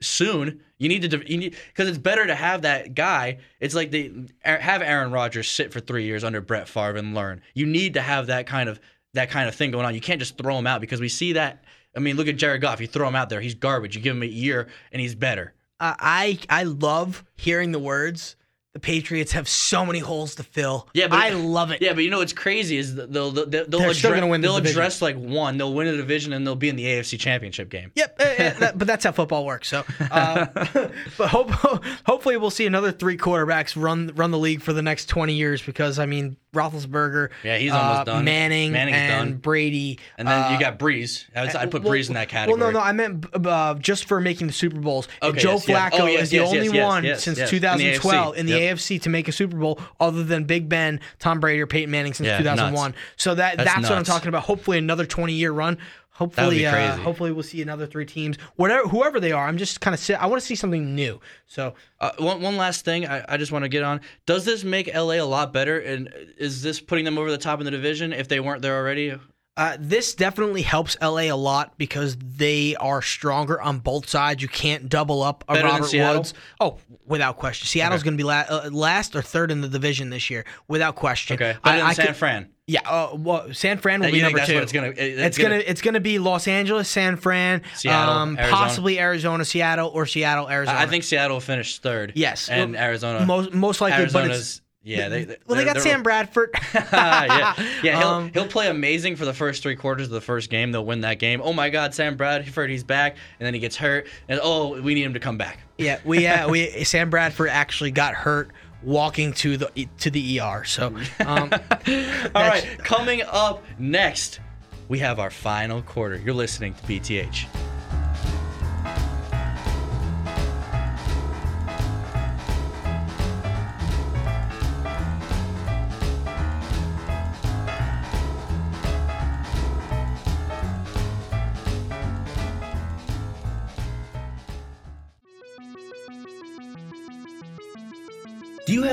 soon. 0.00 0.60
You 0.78 0.88
need 0.88 1.10
to 1.10 1.18
because 1.18 1.88
it's 1.88 1.98
better 1.98 2.26
to 2.26 2.34
have 2.34 2.62
that 2.62 2.94
guy. 2.94 3.38
It's 3.60 3.74
like 3.74 3.90
they 3.90 4.12
have 4.42 4.82
Aaron 4.82 5.10
Rodgers 5.10 5.50
sit 5.50 5.72
for 5.72 5.80
three 5.80 6.04
years 6.04 6.24
under 6.24 6.40
Brett 6.40 6.68
Favre 6.68 6.96
and 6.96 7.14
learn. 7.14 7.42
You 7.54 7.66
need 7.66 7.94
to 7.94 8.00
have 8.00 8.28
that 8.28 8.46
kind 8.46 8.68
of 8.68 8.80
that 9.14 9.30
kind 9.30 9.48
of 9.48 9.54
thing 9.54 9.70
going 9.70 9.86
on. 9.86 9.94
You 9.94 10.00
can't 10.00 10.20
just 10.20 10.38
throw 10.38 10.56
him 10.58 10.66
out 10.66 10.80
because 10.80 11.00
we 11.00 11.08
see 11.08 11.32
that. 11.32 11.64
I 11.96 12.00
mean, 12.00 12.16
look 12.16 12.28
at 12.28 12.36
Jared 12.36 12.60
Goff. 12.60 12.80
You 12.80 12.86
throw 12.86 13.08
him 13.08 13.16
out 13.16 13.28
there, 13.28 13.40
he's 13.40 13.54
garbage. 13.54 13.96
You 13.96 14.02
give 14.02 14.14
him 14.14 14.22
a 14.22 14.26
year, 14.26 14.68
and 14.92 15.00
he's 15.00 15.14
better. 15.14 15.54
Uh, 15.80 15.94
I 15.98 16.38
I 16.48 16.64
love 16.64 17.24
hearing 17.36 17.72
the 17.72 17.78
words. 17.78 18.36
The 18.78 18.86
Patriots 18.86 19.32
have 19.32 19.48
so 19.48 19.84
many 19.84 19.98
holes 19.98 20.36
to 20.36 20.44
fill. 20.44 20.88
Yeah, 20.94 21.08
but 21.08 21.18
I 21.18 21.30
love 21.30 21.72
it. 21.72 21.82
Yeah, 21.82 21.94
but 21.94 22.04
you 22.04 22.10
know 22.10 22.18
what's 22.18 22.32
crazy 22.32 22.76
is 22.76 22.94
they'll 22.94 23.32
they'll, 23.32 23.46
they'll, 23.46 23.66
They're 23.66 23.92
still 23.92 24.12
address, 24.12 24.30
win 24.30 24.40
the 24.40 24.46
they'll 24.46 24.56
address 24.58 25.02
like 25.02 25.16
one. 25.16 25.58
They'll 25.58 25.74
win 25.74 25.88
a 25.88 25.96
division 25.96 26.32
and 26.32 26.46
they'll 26.46 26.54
be 26.54 26.68
in 26.68 26.76
the 26.76 26.84
AFC 26.84 27.18
Championship 27.18 27.70
game. 27.70 27.90
Yep, 27.96 28.20
uh, 28.20 28.24
that- 28.60 28.78
but 28.78 28.86
that's 28.86 29.04
how 29.04 29.10
football 29.10 29.44
works. 29.44 29.66
So, 29.66 29.84
uh, 30.12 30.46
but 31.18 31.28
hope, 31.28 31.50
hopefully 32.06 32.36
we'll 32.36 32.50
see 32.50 32.66
another 32.66 32.92
three 32.92 33.16
quarterbacks 33.16 33.74
run 33.80 34.12
run 34.14 34.30
the 34.30 34.38
league 34.38 34.62
for 34.62 34.72
the 34.72 34.82
next 34.82 35.06
twenty 35.06 35.34
years 35.34 35.60
because 35.60 35.98
I 35.98 36.06
mean 36.06 36.36
Roethlisberger, 36.54 37.28
Yeah, 37.44 37.58
he's 37.58 37.72
uh, 37.72 37.76
almost 37.78 38.06
done. 38.06 38.24
Manning, 38.24 38.72
Manning's 38.72 38.96
and 38.96 39.30
done. 39.30 39.38
Brady. 39.38 39.98
And 40.16 40.26
then 40.26 40.44
uh, 40.44 40.50
you 40.52 40.58
got 40.60 40.78
Brees. 40.78 41.24
I'd, 41.36 41.54
I'd 41.54 41.70
put 41.70 41.82
well- 41.82 41.92
Brees 41.92 42.08
in 42.08 42.14
that 42.14 42.28
category. 42.28 42.58
Well, 42.60 42.72
no, 42.72 42.78
no, 42.78 42.84
I 42.84 42.92
meant 42.92 43.26
uh, 43.34 43.74
just 43.74 44.06
for 44.06 44.20
making 44.20 44.46
the 44.46 44.52
Super 44.52 44.80
Bowls. 44.80 45.08
Okay, 45.22 45.38
Joe 45.38 45.52
yes. 45.52 45.66
Flacco 45.66 46.00
Oh, 46.00 46.06
yes, 46.06 46.22
is 46.24 46.30
the 46.30 46.36
yes, 46.36 46.48
only 46.52 46.80
one 46.80 47.02
since 47.18 47.38
yes. 47.38 47.38
In 47.38 47.44
the 47.44 47.50
2012 47.50 48.36
in 48.36 48.46
the, 48.46 48.52
AFC. 48.52 48.72
AFC 48.98 49.02
to 49.02 49.10
make 49.10 49.28
a 49.28 49.32
Super 49.32 49.56
Bowl, 49.56 49.78
other 50.00 50.24
than 50.24 50.44
Big 50.44 50.68
Ben, 50.68 51.00
Tom 51.18 51.40
Brady, 51.40 51.60
or 51.60 51.66
Peyton 51.66 51.90
Manning 51.90 52.14
since 52.14 52.26
Yeah, 52.26 52.38
2001. 52.38 52.90
nuts. 52.92 52.98
So 53.16 53.34
that 53.34 53.56
That's 53.58 53.74
that's, 53.74 53.88
what 53.88 53.98
I'm 53.98 54.04
talking 54.04 54.28
about. 54.28 54.44
Hopefully, 54.44 54.78
another 54.78 55.04
20 55.06 55.32
year 55.34 55.52
run. 55.52 55.78
Hopefully, 56.18 56.66
uh, 56.66 56.96
hopefully 56.96 57.30
we'll 57.32 57.44
see 57.44 57.62
another 57.62 57.86
three 57.86 58.04
teams, 58.04 58.36
whatever, 58.56 58.88
whoever 58.88 59.20
they 59.20 59.30
are. 59.32 59.46
I'm 59.46 59.56
just 59.56 59.80
kind 59.80 59.94
of 59.94 60.00
sit. 60.00 60.20
I 60.20 60.26
want 60.26 60.40
to 60.42 60.46
see 60.46 60.56
something 60.56 60.94
new. 60.94 61.20
So 61.46 61.74
Uh, 62.00 62.10
one, 62.18 62.40
one 62.42 62.56
last 62.56 62.84
thing 62.84 63.06
I, 63.06 63.24
I 63.28 63.36
just 63.36 63.52
want 63.52 63.64
to 63.64 63.68
get 63.68 63.84
on. 63.84 64.00
Does 64.26 64.44
this 64.44 64.64
make 64.64 64.92
LA 64.92 65.14
a 65.14 65.22
lot 65.22 65.52
better? 65.52 65.78
And 65.78 66.12
is 66.36 66.60
this 66.62 66.80
putting 66.80 67.04
them 67.04 67.18
over 67.18 67.30
the 67.30 67.38
top 67.38 67.60
in 67.60 67.64
the 67.64 67.70
division 67.70 68.12
if 68.12 68.26
they 68.28 68.40
weren't 68.40 68.62
there 68.62 68.76
already? 68.76 69.14
Uh, 69.56 69.76
this 69.80 70.14
definitely 70.14 70.62
helps 70.62 70.96
LA 71.02 71.22
a 71.22 71.32
lot 71.32 71.76
because 71.78 72.16
they 72.20 72.76
are 72.76 73.02
stronger 73.02 73.60
on 73.60 73.78
both 73.80 74.08
sides. 74.08 74.40
You 74.42 74.48
can't 74.48 74.88
double 74.88 75.22
up 75.22 75.42
a 75.48 75.54
Better 75.54 75.66
Robert 75.68 75.92
Woods. 75.92 76.34
Oh, 76.60 76.78
without 77.06 77.36
question. 77.36 77.66
Seattle's 77.66 78.00
Okay. 78.00 78.04
going 78.10 78.14
to 78.18 78.22
be 78.22 78.26
la- 78.26 78.44
uh, 78.48 78.70
last 78.72 79.16
or 79.16 79.22
third 79.22 79.50
in 79.50 79.60
the 79.60 79.68
division 79.68 80.10
this 80.10 80.30
year, 80.30 80.44
without 80.68 80.94
question. 80.94 81.34
Okay. 81.34 81.56
Better 81.64 81.78
than 81.78 81.94
San 81.94 82.06
could- 82.06 82.16
Fran. 82.16 82.48
Yeah, 82.70 82.80
uh, 82.84 83.16
well, 83.16 83.46
San 83.54 83.78
Fran 83.78 84.00
will 84.00 84.08
That 84.08 84.12
be 84.12 84.20
number 84.20 84.36
that's 84.38 84.48
two. 84.50 84.54
what 84.54 84.62
it's 84.62 84.72
gonna- 84.72 84.88
it- 84.88 84.98
it's 84.98 85.38
gonna, 85.38 85.48
gonna- 85.56 85.64
it's 85.66 85.80
gonna 85.80 86.00
be 86.00 86.18
Los 86.18 86.46
Angeles, 86.46 86.86
San 86.88 87.16
Fran, 87.16 87.62
Seattle, 87.74 88.14
um, 88.14 88.36
Arizona. 88.38 88.56
possibly 88.56 89.00
Arizona, 89.00 89.44
Seattle, 89.46 89.88
or 89.94 90.04
Seattle, 90.04 90.50
Arizona. 90.50 90.78
I 90.78 90.84
think 90.86 91.02
Seattle 91.04 91.36
will 91.36 91.40
finish 91.40 91.78
third. 91.78 92.12
Yes. 92.14 92.50
And 92.50 92.74
Well, 92.74 92.82
Arizona. 92.82 93.24
most- 93.24 93.54
most 93.54 93.80
likely, 93.80 94.06
but 94.12 94.26
it's- 94.26 94.60
yeah. 94.84 95.08
They, 95.08 95.24
well, 95.46 95.56
they 95.56 95.64
got 95.64 95.80
Sam 95.80 96.02
Bradford. 96.02 96.50
yeah, 96.74 97.54
yeah. 97.82 97.98
He'll, 97.98 98.08
Um, 98.08 98.30
he'll 98.32 98.46
play 98.46 98.68
amazing 98.68 99.16
for 99.16 99.24
the 99.24 99.34
first 99.34 99.62
three 99.62 99.76
quarters 99.76 100.06
of 100.06 100.12
the 100.12 100.20
first 100.20 100.50
game. 100.50 100.70
They'll 100.72 100.84
win 100.84 101.00
that 101.02 101.18
game. 101.18 101.40
Oh 101.42 101.52
my 101.52 101.70
God, 101.70 101.94
Sam 101.94 102.16
Bradford, 102.16 102.70
he's 102.70 102.84
back, 102.84 103.16
and 103.40 103.46
then 103.46 103.54
he 103.54 103.60
gets 103.60 103.76
hurt, 103.76 104.06
and 104.28 104.40
oh, 104.42 104.80
we 104.80 104.94
need 104.94 105.04
him 105.04 105.14
to 105.14 105.20
come 105.20 105.36
back. 105.38 105.60
Yeah, 105.78 105.98
we 106.04 106.26
uh, 106.26 106.48
we 106.48 106.84
Sam 106.84 107.08
Bradford 107.10 107.48
actually 107.50 107.90
got 107.92 108.14
hurt 108.14 108.50
walking 108.82 109.32
to 109.34 109.56
the 109.56 109.88
to 109.98 110.10
the 110.10 110.40
ER. 110.40 110.64
So, 110.64 110.88
um, 111.20 111.52
All 111.52 112.42
right, 112.48 112.66
coming 112.78 113.22
up 113.22 113.62
next, 113.78 114.40
we 114.88 114.98
have 115.00 115.18
our 115.18 115.30
final 115.30 115.82
quarter. 115.82 116.16
You're 116.16 116.34
listening 116.34 116.74
to 116.74 116.82
BTH. 116.82 117.57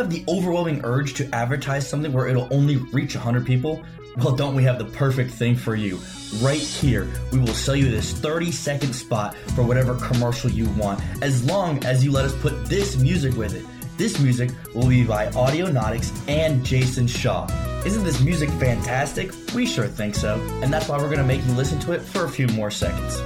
Have 0.05 0.13
the 0.13 0.31
overwhelming 0.31 0.81
urge 0.83 1.15
to 1.15 1.27
advertise 1.33 1.89
something 1.89 2.13
where 2.13 2.27
it'll 2.27 2.47
only 2.53 2.75
reach 2.75 3.15
100 3.15 3.43
people? 3.43 3.83
Well, 4.17 4.35
don't 4.35 4.53
we 4.53 4.61
have 4.61 4.77
the 4.77 4.85
perfect 4.85 5.31
thing 5.31 5.55
for 5.55 5.73
you? 5.73 5.99
Right 6.41 6.59
here, 6.59 7.09
we 7.31 7.39
will 7.39 7.55
sell 7.55 7.75
you 7.75 7.89
this 7.89 8.11
30 8.11 8.51
second 8.51 8.93
spot 8.93 9.35
for 9.55 9.63
whatever 9.63 9.95
commercial 9.95 10.51
you 10.51 10.69
want, 10.77 11.01
as 11.23 11.43
long 11.45 11.83
as 11.85 12.05
you 12.05 12.11
let 12.11 12.23
us 12.23 12.35
put 12.35 12.67
this 12.67 12.97
music 12.97 13.35
with 13.35 13.55
it. 13.55 13.65
This 13.97 14.19
music 14.19 14.51
will 14.75 14.87
be 14.87 15.03
by 15.03 15.25
Audionautix 15.29 16.29
and 16.29 16.63
Jason 16.63 17.07
Shaw. 17.07 17.47
Isn't 17.83 18.03
this 18.03 18.21
music 18.21 18.51
fantastic? 18.51 19.31
We 19.55 19.65
sure 19.65 19.87
think 19.87 20.13
so, 20.13 20.39
and 20.61 20.71
that's 20.71 20.87
why 20.87 20.99
we're 20.99 21.09
gonna 21.09 21.23
make 21.23 21.43
you 21.43 21.53
listen 21.53 21.79
to 21.79 21.93
it 21.93 22.01
for 22.03 22.25
a 22.25 22.29
few 22.29 22.45
more 22.49 22.69
seconds. 22.69 23.19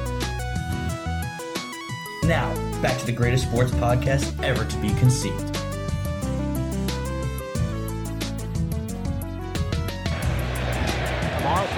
Now, 2.24 2.56
back 2.82 2.98
to 3.00 3.06
the 3.06 3.12
greatest 3.12 3.50
sports 3.50 3.72
podcast 3.72 4.42
ever 4.42 4.64
to 4.64 4.78
be 4.78 4.94
conceived. 4.94 5.59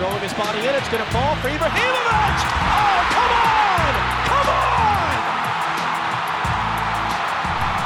Throwing 0.02 0.20
his 0.24 0.34
body 0.34 0.58
in. 0.58 0.74
It's 0.74 0.90
going 0.90 1.06
to 1.06 1.12
fall 1.12 1.36
for 1.36 1.48
Ibrahimovic. 1.48 1.70
Oh, 1.70 3.06
come 3.14 3.32
on! 3.38 3.94
Come 4.26 4.48
on! 4.50 5.14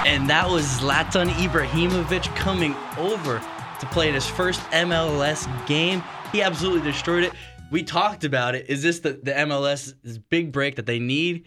And 0.07 0.29
that 0.29 0.47
was 0.49 0.63
Zlatan 0.79 1.27
Ibrahimovic 1.31 2.33
coming 2.37 2.73
over 2.97 3.43
to 3.81 3.85
play 3.87 4.07
in 4.07 4.13
his 4.13 4.25
first 4.25 4.61
MLS 4.71 5.45
game. 5.67 6.01
He 6.31 6.41
absolutely 6.41 6.89
destroyed 6.89 7.25
it. 7.25 7.33
We 7.69 7.83
talked 7.83 8.23
about 8.23 8.55
it. 8.55 8.69
Is 8.69 8.81
this 8.81 9.01
the, 9.01 9.19
the 9.21 9.31
MLS 9.31 9.93
big 10.29 10.53
break 10.53 10.77
that 10.77 10.85
they 10.85 10.99
need? 10.99 11.43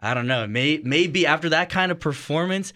I 0.00 0.14
don't 0.14 0.26
know. 0.26 0.48
May, 0.48 0.80
maybe 0.82 1.24
after 1.24 1.50
that 1.50 1.70
kind 1.70 1.92
of 1.92 2.00
performance, 2.00 2.72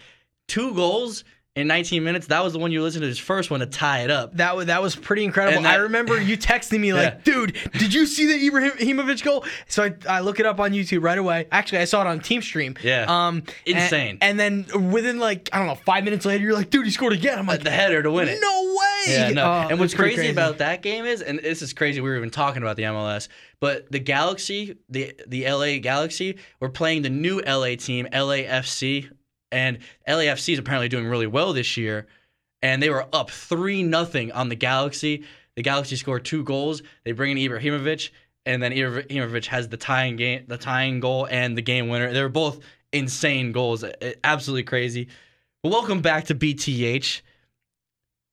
two 0.47 0.73
goals 0.73 1.25
in 1.59 1.67
19 1.67 2.03
minutes, 2.05 2.27
that 2.29 2.43
was 2.43 2.53
the 2.53 2.59
one 2.59 2.73
you 2.73 2.83
listened 2.83 3.03
to 3.03 3.09
his 3.09 3.19
first 3.19 3.51
one 3.51 3.61
to 3.61 3.67
tie 3.67 4.01
it 4.03 4.11
up. 4.11 4.35
that 4.37 4.57
was 4.57 4.67
that 4.67 4.81
was 4.83 4.95
pretty 4.97 5.25
incredible. 5.25 5.63
That- 5.63 5.75
I 5.75 5.77
remember 5.83 6.21
you 6.21 6.37
texting 6.39 6.81
me 6.81 6.93
like, 6.95 7.15
Yeah. 7.15 7.21
"Dude, 7.25 7.57
did 7.73 7.93
you 7.93 8.07
see 8.07 8.27
the 8.27 8.51
Ibrahimovic 8.51 9.23
goal?" 9.25 9.45
So 9.69 9.85
I, 9.85 9.95
I 10.09 10.21
look 10.21 10.41
it 10.41 10.47
up 10.47 10.61
on 10.61 10.73
YouTube 10.73 11.03
right 11.03 11.19
away. 11.19 11.47
Actually, 11.53 11.79
I 11.79 11.85
saw 11.85 12.01
it 12.03 12.07
on 12.07 12.21
Team 12.21 12.43
Stream. 12.43 12.77
Yeah. 12.83 13.07
Um, 13.09 13.43
Insane. 13.67 14.19
And, 14.21 14.39
then 14.39 14.67
within 14.91 15.19
like 15.19 15.49
I 15.53 15.59
don't 15.59 15.67
know, 15.67 15.75
five 15.75 16.05
minutes 16.05 16.25
later, 16.25 16.45
you're 16.45 16.55
like, 16.55 16.71
"Dude, 16.71 16.85
he 16.87 16.91
scored 16.93 17.13
again." 17.13 17.39
I'm 17.39 17.47
like, 17.47 17.63
the 17.65 17.71
header 17.71 18.03
to 18.03 18.11
win 18.11 18.29
it. 18.29 18.39
No 18.41 18.75
way. 18.79 19.13
Yeah, 19.13 19.31
no. 19.31 19.45
Oh, 19.45 19.69
and 19.71 19.79
what's 19.81 19.95
pretty 19.95 20.15
crazy, 20.17 20.31
about 20.31 20.59
that 20.59 20.83
game 20.83 21.05
is, 21.07 21.23
and 21.23 21.39
this 21.39 21.63
is 21.63 21.73
crazy, 21.73 22.01
we 22.01 22.09
were 22.11 22.17
even 22.17 22.31
talking 22.31 22.63
about 22.63 22.77
the 22.77 22.83
MLS, 22.85 23.29
but 23.61 23.91
the 23.91 23.99
Galaxy, 23.99 24.77
the 24.89 25.15
the 25.27 25.49
LA 25.51 25.79
Galaxy, 25.79 26.37
were 26.61 26.69
playing 26.69 27.03
the 27.03 27.11
new 27.11 27.41
LA 27.41 27.75
team, 27.77 28.07
LAFC, 28.13 29.11
and 29.53 29.79
LAFC 30.09 30.53
is 30.53 30.59
apparently 30.59 30.89
doing 30.89 31.07
really 31.07 31.27
well 31.27 31.53
this 31.53 31.77
year, 31.77 32.07
and 32.63 32.83
they 32.83 32.91
were 32.91 33.07
up 33.13 33.31
three 33.31 33.83
nothing 33.83 34.33
on 34.33 34.49
the 34.49 34.55
Galaxy. 34.55 35.25
The 35.57 35.63
Galaxy 35.63 35.97
scored 35.97 36.25
two 36.25 36.45
goals. 36.45 36.83
They 37.05 37.13
bring 37.13 37.37
in 37.37 37.51
Ibrahimovic, 37.51 38.11
and 38.47 38.63
then 38.63 38.73
Ibrahimovic 38.73 39.47
has 39.47 39.69
the 39.69 39.77
tying 39.77 40.17
game, 40.17 40.45
the 40.47 40.59
tying 40.59 41.01
goal, 41.01 41.27
and 41.31 41.57
the 41.57 41.63
game 41.63 41.89
winner. 41.89 42.13
They 42.13 42.23
were 42.23 42.29
both 42.29 42.61
insane 42.93 43.53
goals, 43.53 43.85
absolutely 44.25 44.65
crazy. 44.65 45.09
Welcome 45.65 46.01
back 46.01 46.25
to 46.27 46.35
BTH 46.35 47.23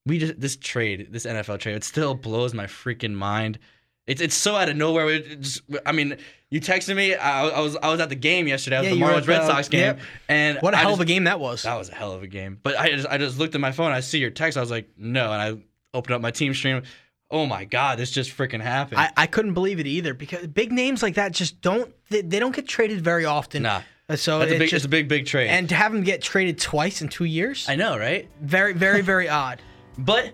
we 0.05 0.19
just 0.19 0.39
this 0.39 0.55
trade, 0.55 1.07
this 1.11 1.25
NFL 1.25 1.59
trade, 1.59 1.75
it 1.75 1.83
still 1.83 2.13
blows 2.13 2.53
my 2.53 2.65
freaking 2.65 3.13
mind. 3.13 3.59
It's 4.07 4.21
it's 4.21 4.35
so 4.35 4.55
out 4.55 4.69
of 4.69 4.75
nowhere. 4.75 5.09
It 5.09 5.41
just, 5.41 5.61
I 5.85 5.91
mean, 5.91 6.17
you 6.51 6.61
texted 6.61 6.95
me. 6.95 7.15
I, 7.15 7.47
I 7.47 7.59
was 7.61 7.75
I 7.77 7.89
was 7.89 7.99
at 7.99 8.09
the 8.09 8.15
game 8.15 8.47
yesterday. 8.47 8.77
I 8.77 8.79
was 8.81 8.89
Yeah, 8.89 8.95
the 8.95 9.01
Marlins 9.01 9.17
at 9.23 9.27
Red 9.27 9.45
Sox 9.47 9.67
game, 9.69 9.81
yep. 9.81 9.99
and 10.29 10.59
What 10.59 10.73
a 10.73 10.77
I 10.77 10.81
hell 10.81 10.91
just- 10.91 11.01
of 11.01 11.01
a 11.01 11.05
game 11.05 11.23
that 11.23 11.39
was. 11.39 11.63
That 11.63 11.75
was 11.75 11.89
a 11.89 11.95
hell 11.95 12.11
of 12.11 12.21
a 12.21 12.27
game. 12.27 12.59
But 12.61 12.77
I 12.79 12.89
just 12.91 13.07
I 13.07 13.17
just 13.17 13.39
looked 13.39 13.55
at 13.55 13.61
my 13.61 13.71
phone. 13.71 13.91
I 13.91 14.01
see 14.01 14.19
your 14.19 14.29
text. 14.29 14.57
I 14.57 14.61
was 14.61 14.69
like, 14.71 14.89
no, 14.97 15.31
and 15.31 15.41
I 15.41 15.97
opened 15.97 16.13
up 16.15 16.21
my 16.21 16.31
team 16.31 16.53
stream. 16.53 16.83
Oh 17.31 17.47
my 17.47 17.65
god, 17.65 17.97
this 17.97 18.11
just 18.11 18.29
freaking 18.37 18.61
happened. 18.61 18.99
I, 19.01 19.11
I 19.17 19.25
couldn't 19.25 19.55
believe 19.55 19.79
it 19.79 19.87
either 19.87 20.13
because 20.13 20.45
big 20.45 20.71
names 20.71 21.01
like 21.01 21.15
that 21.15 21.31
just 21.31 21.59
don't 21.61 21.91
they, 22.11 22.21
they 22.21 22.37
don't 22.37 22.55
get 22.55 22.67
traded 22.67 23.01
very 23.01 23.25
often. 23.25 23.63
Nah. 23.63 23.81
Uh, 24.07 24.15
So 24.15 24.37
That's 24.37 24.51
a 24.51 24.53
it's 24.53 24.59
big- 24.59 24.69
just, 24.69 24.75
it's 24.75 24.85
a 24.85 24.89
big, 24.89 25.07
big 25.07 25.25
trade. 25.25 25.47
And 25.47 25.67
to 25.69 25.73
have 25.75 25.91
him 25.95 26.03
get 26.03 26.21
traded 26.21 26.59
twice 26.59 27.01
in 27.01 27.07
two 27.09 27.25
years, 27.25 27.67
I 27.67 27.75
know, 27.75 27.97
right? 27.97 28.29
very 28.39 28.73
very 28.73 29.01
very 29.01 29.27
odd. 29.43 29.63
But 29.97 30.31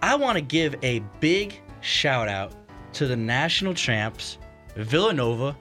I 0.00 0.14
want 0.16 0.36
to 0.36 0.40
give 0.42 0.74
a 0.82 1.00
big 1.20 1.60
shout 1.82 2.26
out 2.28 2.52
to 2.94 3.06
the 3.06 3.16
national 3.16 3.74
champs, 3.74 4.38
Villanova, 4.76 5.56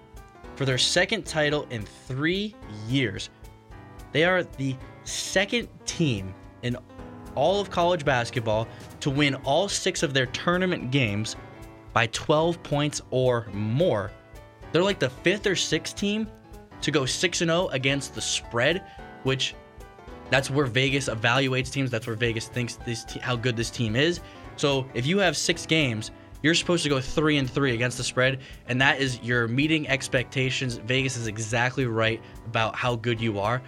for 0.55 0.65
their 0.65 0.77
second 0.77 1.25
title 1.25 1.65
in 1.69 1.84
three 1.84 2.55
years. 2.88 3.30
They 4.11 4.23
are 4.23 4.43
the 4.43 4.75
second 5.03 5.67
team 5.86 6.34
in 6.63 6.77
all 7.36 7.61
of 7.61 7.69
college 7.69 8.03
basketball 8.03 8.67
to 8.99 9.09
win 9.09 9.36
all 9.36 9.69
six 9.69 10.03
of 10.03 10.13
their 10.13 10.25
tournament 10.27 10.91
games 10.91 11.36
by 11.93 12.07
12 12.07 12.61
points 12.63 13.01
or 13.11 13.47
more. 13.53 14.11
They're 14.71 14.84
like 14.84 14.99
the 14.99 15.09
fifth 15.09 15.47
or 15.47 15.55
sixth 15.55 15.95
team 15.95 16.27
to 16.82 16.91
go 16.91 17.05
6 17.05 17.38
0 17.38 17.67
against 17.67 18.15
the 18.15 18.21
spread, 18.21 18.84
which 19.23 19.55
that's 20.30 20.49
where 20.49 20.65
Vegas 20.65 21.09
evaluates 21.09 21.71
teams. 21.71 21.89
That's 21.89 22.05
where 22.05 22.15
Vegas 22.15 22.47
thinks 22.47 22.75
this 22.75 23.03
te- 23.03 23.19
how 23.19 23.36
good 23.36 23.55
this 23.55 23.69
team 23.69 23.95
is. 23.95 24.19
So 24.57 24.86
if 24.93 25.05
you 25.07 25.17
have 25.19 25.36
six 25.36 25.65
games, 25.65 26.11
you're 26.41 26.55
supposed 26.55 26.83
to 26.83 26.89
go 26.89 27.01
three 27.01 27.37
and 27.37 27.49
three 27.49 27.73
against 27.73 27.97
the 27.97 28.03
spread, 28.03 28.39
and 28.67 28.81
that 28.81 28.99
is 28.99 29.19
you're 29.21 29.47
meeting 29.47 29.87
expectations. 29.87 30.77
Vegas 30.77 31.17
is 31.17 31.27
exactly 31.27 31.85
right 31.85 32.21
about 32.45 32.75
how 32.75 32.95
good 32.95 33.19
you 33.19 33.39
are. 33.39 33.61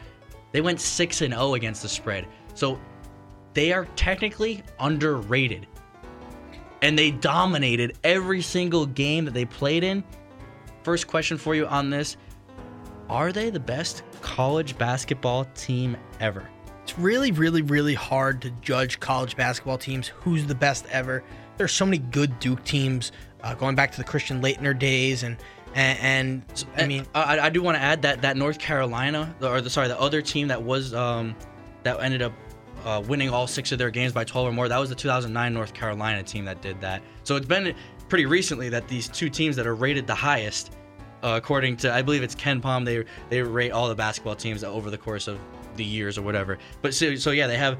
They 0.51 0.61
went 0.61 0.79
six 0.79 1.21
and 1.21 1.33
zero 1.33 1.55
against 1.55 1.81
the 1.81 1.89
spread, 1.89 2.27
so 2.53 2.79
they 3.53 3.73
are 3.73 3.85
technically 3.95 4.63
underrated, 4.79 5.67
and 6.81 6.97
they 6.97 7.11
dominated 7.11 7.97
every 8.03 8.41
single 8.41 8.85
game 8.85 9.25
that 9.25 9.33
they 9.33 9.45
played 9.45 9.83
in. 9.83 10.03
First 10.83 11.07
question 11.07 11.37
for 11.37 11.55
you 11.55 11.67
on 11.67 11.89
this: 11.89 12.17
Are 13.09 13.31
they 13.31 13.49
the 13.49 13.59
best 13.59 14.03
college 14.21 14.77
basketball 14.77 15.45
team 15.55 15.97
ever? 16.19 16.49
It's 16.83 16.97
really, 16.97 17.31
really, 17.31 17.61
really 17.61 17.93
hard 17.93 18.41
to 18.41 18.49
judge 18.61 18.99
college 18.99 19.35
basketball 19.35 19.77
teams. 19.77 20.07
Who's 20.07 20.45
the 20.45 20.55
best 20.55 20.85
ever? 20.89 21.23
There's 21.61 21.71
so 21.71 21.85
many 21.85 21.99
good 21.99 22.39
Duke 22.39 22.63
teams, 22.63 23.11
uh, 23.43 23.53
going 23.53 23.75
back 23.75 23.91
to 23.91 23.97
the 23.99 24.03
Christian 24.03 24.41
Laettner 24.41 24.77
days, 24.77 25.21
and 25.21 25.37
and, 25.75 26.43
and 26.49 26.65
I 26.75 26.87
mean, 26.87 27.05
I, 27.13 27.37
I 27.39 27.49
do 27.51 27.61
want 27.61 27.77
to 27.77 27.81
add 27.83 28.01
that 28.01 28.23
that 28.23 28.35
North 28.35 28.57
Carolina, 28.57 29.35
or 29.43 29.61
the 29.61 29.69
sorry, 29.69 29.87
the 29.87 30.01
other 30.01 30.23
team 30.23 30.47
that 30.47 30.63
was 30.63 30.95
um, 30.95 31.35
that 31.83 31.99
ended 31.99 32.23
up 32.23 32.33
uh, 32.83 33.03
winning 33.07 33.29
all 33.29 33.45
six 33.45 33.71
of 33.71 33.77
their 33.77 33.91
games 33.91 34.11
by 34.11 34.23
12 34.23 34.47
or 34.47 34.51
more. 34.51 34.67
That 34.69 34.79
was 34.79 34.89
the 34.89 34.95
2009 34.95 35.53
North 35.53 35.75
Carolina 35.75 36.23
team 36.23 36.45
that 36.45 36.63
did 36.63 36.81
that. 36.81 37.03
So 37.25 37.35
it's 37.35 37.45
been 37.45 37.75
pretty 38.09 38.25
recently 38.25 38.69
that 38.69 38.87
these 38.87 39.07
two 39.07 39.29
teams 39.29 39.55
that 39.55 39.67
are 39.67 39.75
rated 39.75 40.07
the 40.07 40.15
highest, 40.15 40.73
uh, 41.21 41.33
according 41.35 41.77
to 41.77 41.93
I 41.93 42.01
believe 42.01 42.23
it's 42.23 42.33
KenPom, 42.33 42.85
they 42.85 43.05
they 43.29 43.43
rate 43.43 43.69
all 43.69 43.87
the 43.87 43.93
basketball 43.93 44.35
teams 44.35 44.63
over 44.63 44.89
the 44.89 44.97
course 44.97 45.27
of 45.27 45.39
the 45.75 45.85
years 45.85 46.17
or 46.17 46.21
whatever. 46.23 46.57
But 46.81 46.93
so, 46.93 47.13
so 47.13 47.31
yeah, 47.31 47.45
they 47.45 47.57
have 47.57 47.79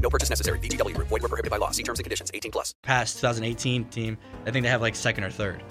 No 0.01 0.09
purchase 0.09 0.29
necessary. 0.29 0.59
VGW 0.59 0.95
Group. 0.95 1.07
Void 1.07 1.21
were 1.21 1.29
prohibited 1.29 1.51
by 1.51 1.57
law. 1.57 1.71
See 1.71 1.83
terms 1.83 1.99
and 1.99 2.03
conditions. 2.03 2.31
18 2.33 2.51
plus. 2.51 2.75
Past 2.81 3.17
2018 3.17 3.85
team, 3.85 4.17
I 4.45 4.51
think 4.51 4.63
they 4.63 4.69
have 4.69 4.81
like 4.81 4.95
second 4.95 5.23
or 5.23 5.31
third. 5.31 5.63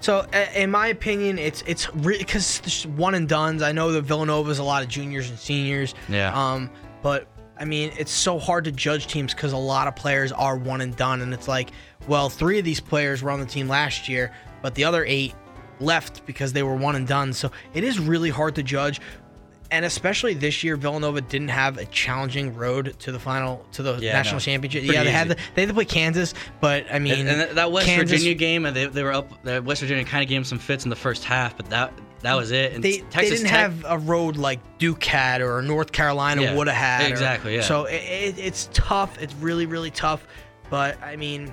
So, 0.00 0.26
in 0.54 0.70
my 0.70 0.88
opinion, 0.88 1.38
it's 1.38 1.62
it's 1.66 1.86
because 1.86 2.60
there's 2.60 2.86
one 2.86 3.14
and 3.14 3.28
duns. 3.28 3.62
I 3.62 3.72
know 3.72 3.92
that 3.92 4.02
Villanova's 4.02 4.58
a 4.58 4.64
lot 4.64 4.82
of 4.82 4.88
juniors 4.88 5.28
and 5.30 5.38
seniors. 5.38 5.94
Yeah. 6.08 6.32
Um, 6.34 6.70
but 7.02 7.28
I 7.58 7.64
mean, 7.64 7.92
it's 7.98 8.12
so 8.12 8.38
hard 8.38 8.64
to 8.64 8.72
judge 8.72 9.08
teams 9.08 9.34
because 9.34 9.52
a 9.52 9.56
lot 9.56 9.88
of 9.88 9.96
players 9.96 10.30
are 10.32 10.56
one 10.56 10.80
and 10.80 10.94
done, 10.94 11.20
and 11.20 11.34
it's 11.34 11.48
like, 11.48 11.70
well, 12.06 12.28
three 12.28 12.58
of 12.58 12.64
these 12.64 12.80
players 12.80 13.22
were 13.22 13.30
on 13.30 13.40
the 13.40 13.46
team 13.46 13.68
last 13.68 14.08
year, 14.08 14.32
but 14.62 14.74
the 14.74 14.84
other 14.84 15.04
eight 15.04 15.34
left 15.80 16.24
because 16.26 16.52
they 16.52 16.62
were 16.62 16.74
one 16.74 16.96
and 16.96 17.06
done. 17.06 17.32
So 17.32 17.50
it 17.74 17.84
is 17.84 17.98
really 17.98 18.30
hard 18.30 18.54
to 18.56 18.62
judge. 18.62 19.00
And 19.70 19.84
especially 19.84 20.32
this 20.32 20.64
year, 20.64 20.76
Villanova 20.76 21.20
didn't 21.20 21.48
have 21.48 21.76
a 21.76 21.84
challenging 21.86 22.54
road 22.56 22.94
to 23.00 23.12
the 23.12 23.18
final 23.18 23.66
to 23.72 23.82
the 23.82 23.98
Yeah, 23.98 24.14
national 24.14 24.36
no. 24.36 24.40
championship. 24.40 24.80
Pretty 24.84 24.94
yeah, 24.94 25.04
they 25.04 25.10
had 25.10 25.28
the, 25.28 25.36
they 25.54 25.62
had 25.62 25.68
to 25.68 25.74
play 25.74 25.84
Kansas, 25.84 26.32
but 26.60 26.86
I 26.90 26.98
mean, 26.98 27.26
and, 27.26 27.28
and 27.42 27.58
that- 27.58 27.70
West 27.70 27.86
Kansas- 27.86 28.10
Virginia 28.10 28.34
game, 28.34 28.64
and 28.64 28.74
they, 28.74 28.86
they 28.86 29.02
were 29.02 29.12
up. 29.12 29.42
That 29.42 29.64
West 29.64 29.82
Virginia 29.82 30.04
kind 30.04 30.22
of 30.22 30.28
gave 30.28 30.36
them 30.36 30.44
some 30.44 30.58
fits 30.58 30.84
in 30.84 30.90
the 30.90 30.96
first 30.96 31.22
half, 31.24 31.54
but 31.56 31.68
that 31.68 31.92
that 32.22 32.34
was 32.34 32.50
it. 32.50 32.72
And 32.72 32.82
they, 32.82 33.00
they 33.12 33.28
didn't 33.28 33.46
Tech, 33.46 33.50
have 33.50 33.84
a 33.86 33.98
road 33.98 34.38
like 34.38 34.78
Duke 34.78 35.04
had 35.04 35.42
or 35.42 35.60
North 35.60 35.92
Carolina 35.92 36.40
Yeah, 36.42 36.54
would 36.56 36.66
have 36.66 36.76
had. 36.76 37.06
or- 37.10 37.12
exactly, 37.12 37.54
yeah. 37.56 37.60
So 37.60 37.84
it, 37.84 37.96
it, 37.96 38.38
it's 38.38 38.70
tough. 38.72 39.20
It's 39.20 39.34
really, 39.34 39.66
really 39.66 39.90
tough. 39.90 40.26
But 40.70 41.00
I 41.02 41.16
mean, 41.16 41.52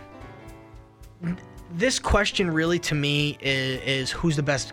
this 1.73 1.99
question 1.99 2.49
really 2.51 2.79
to 2.79 2.95
me 2.95 3.37
is, 3.41 3.81
is 3.81 4.11
who's 4.11 4.35
the 4.37 4.43
best 4.43 4.71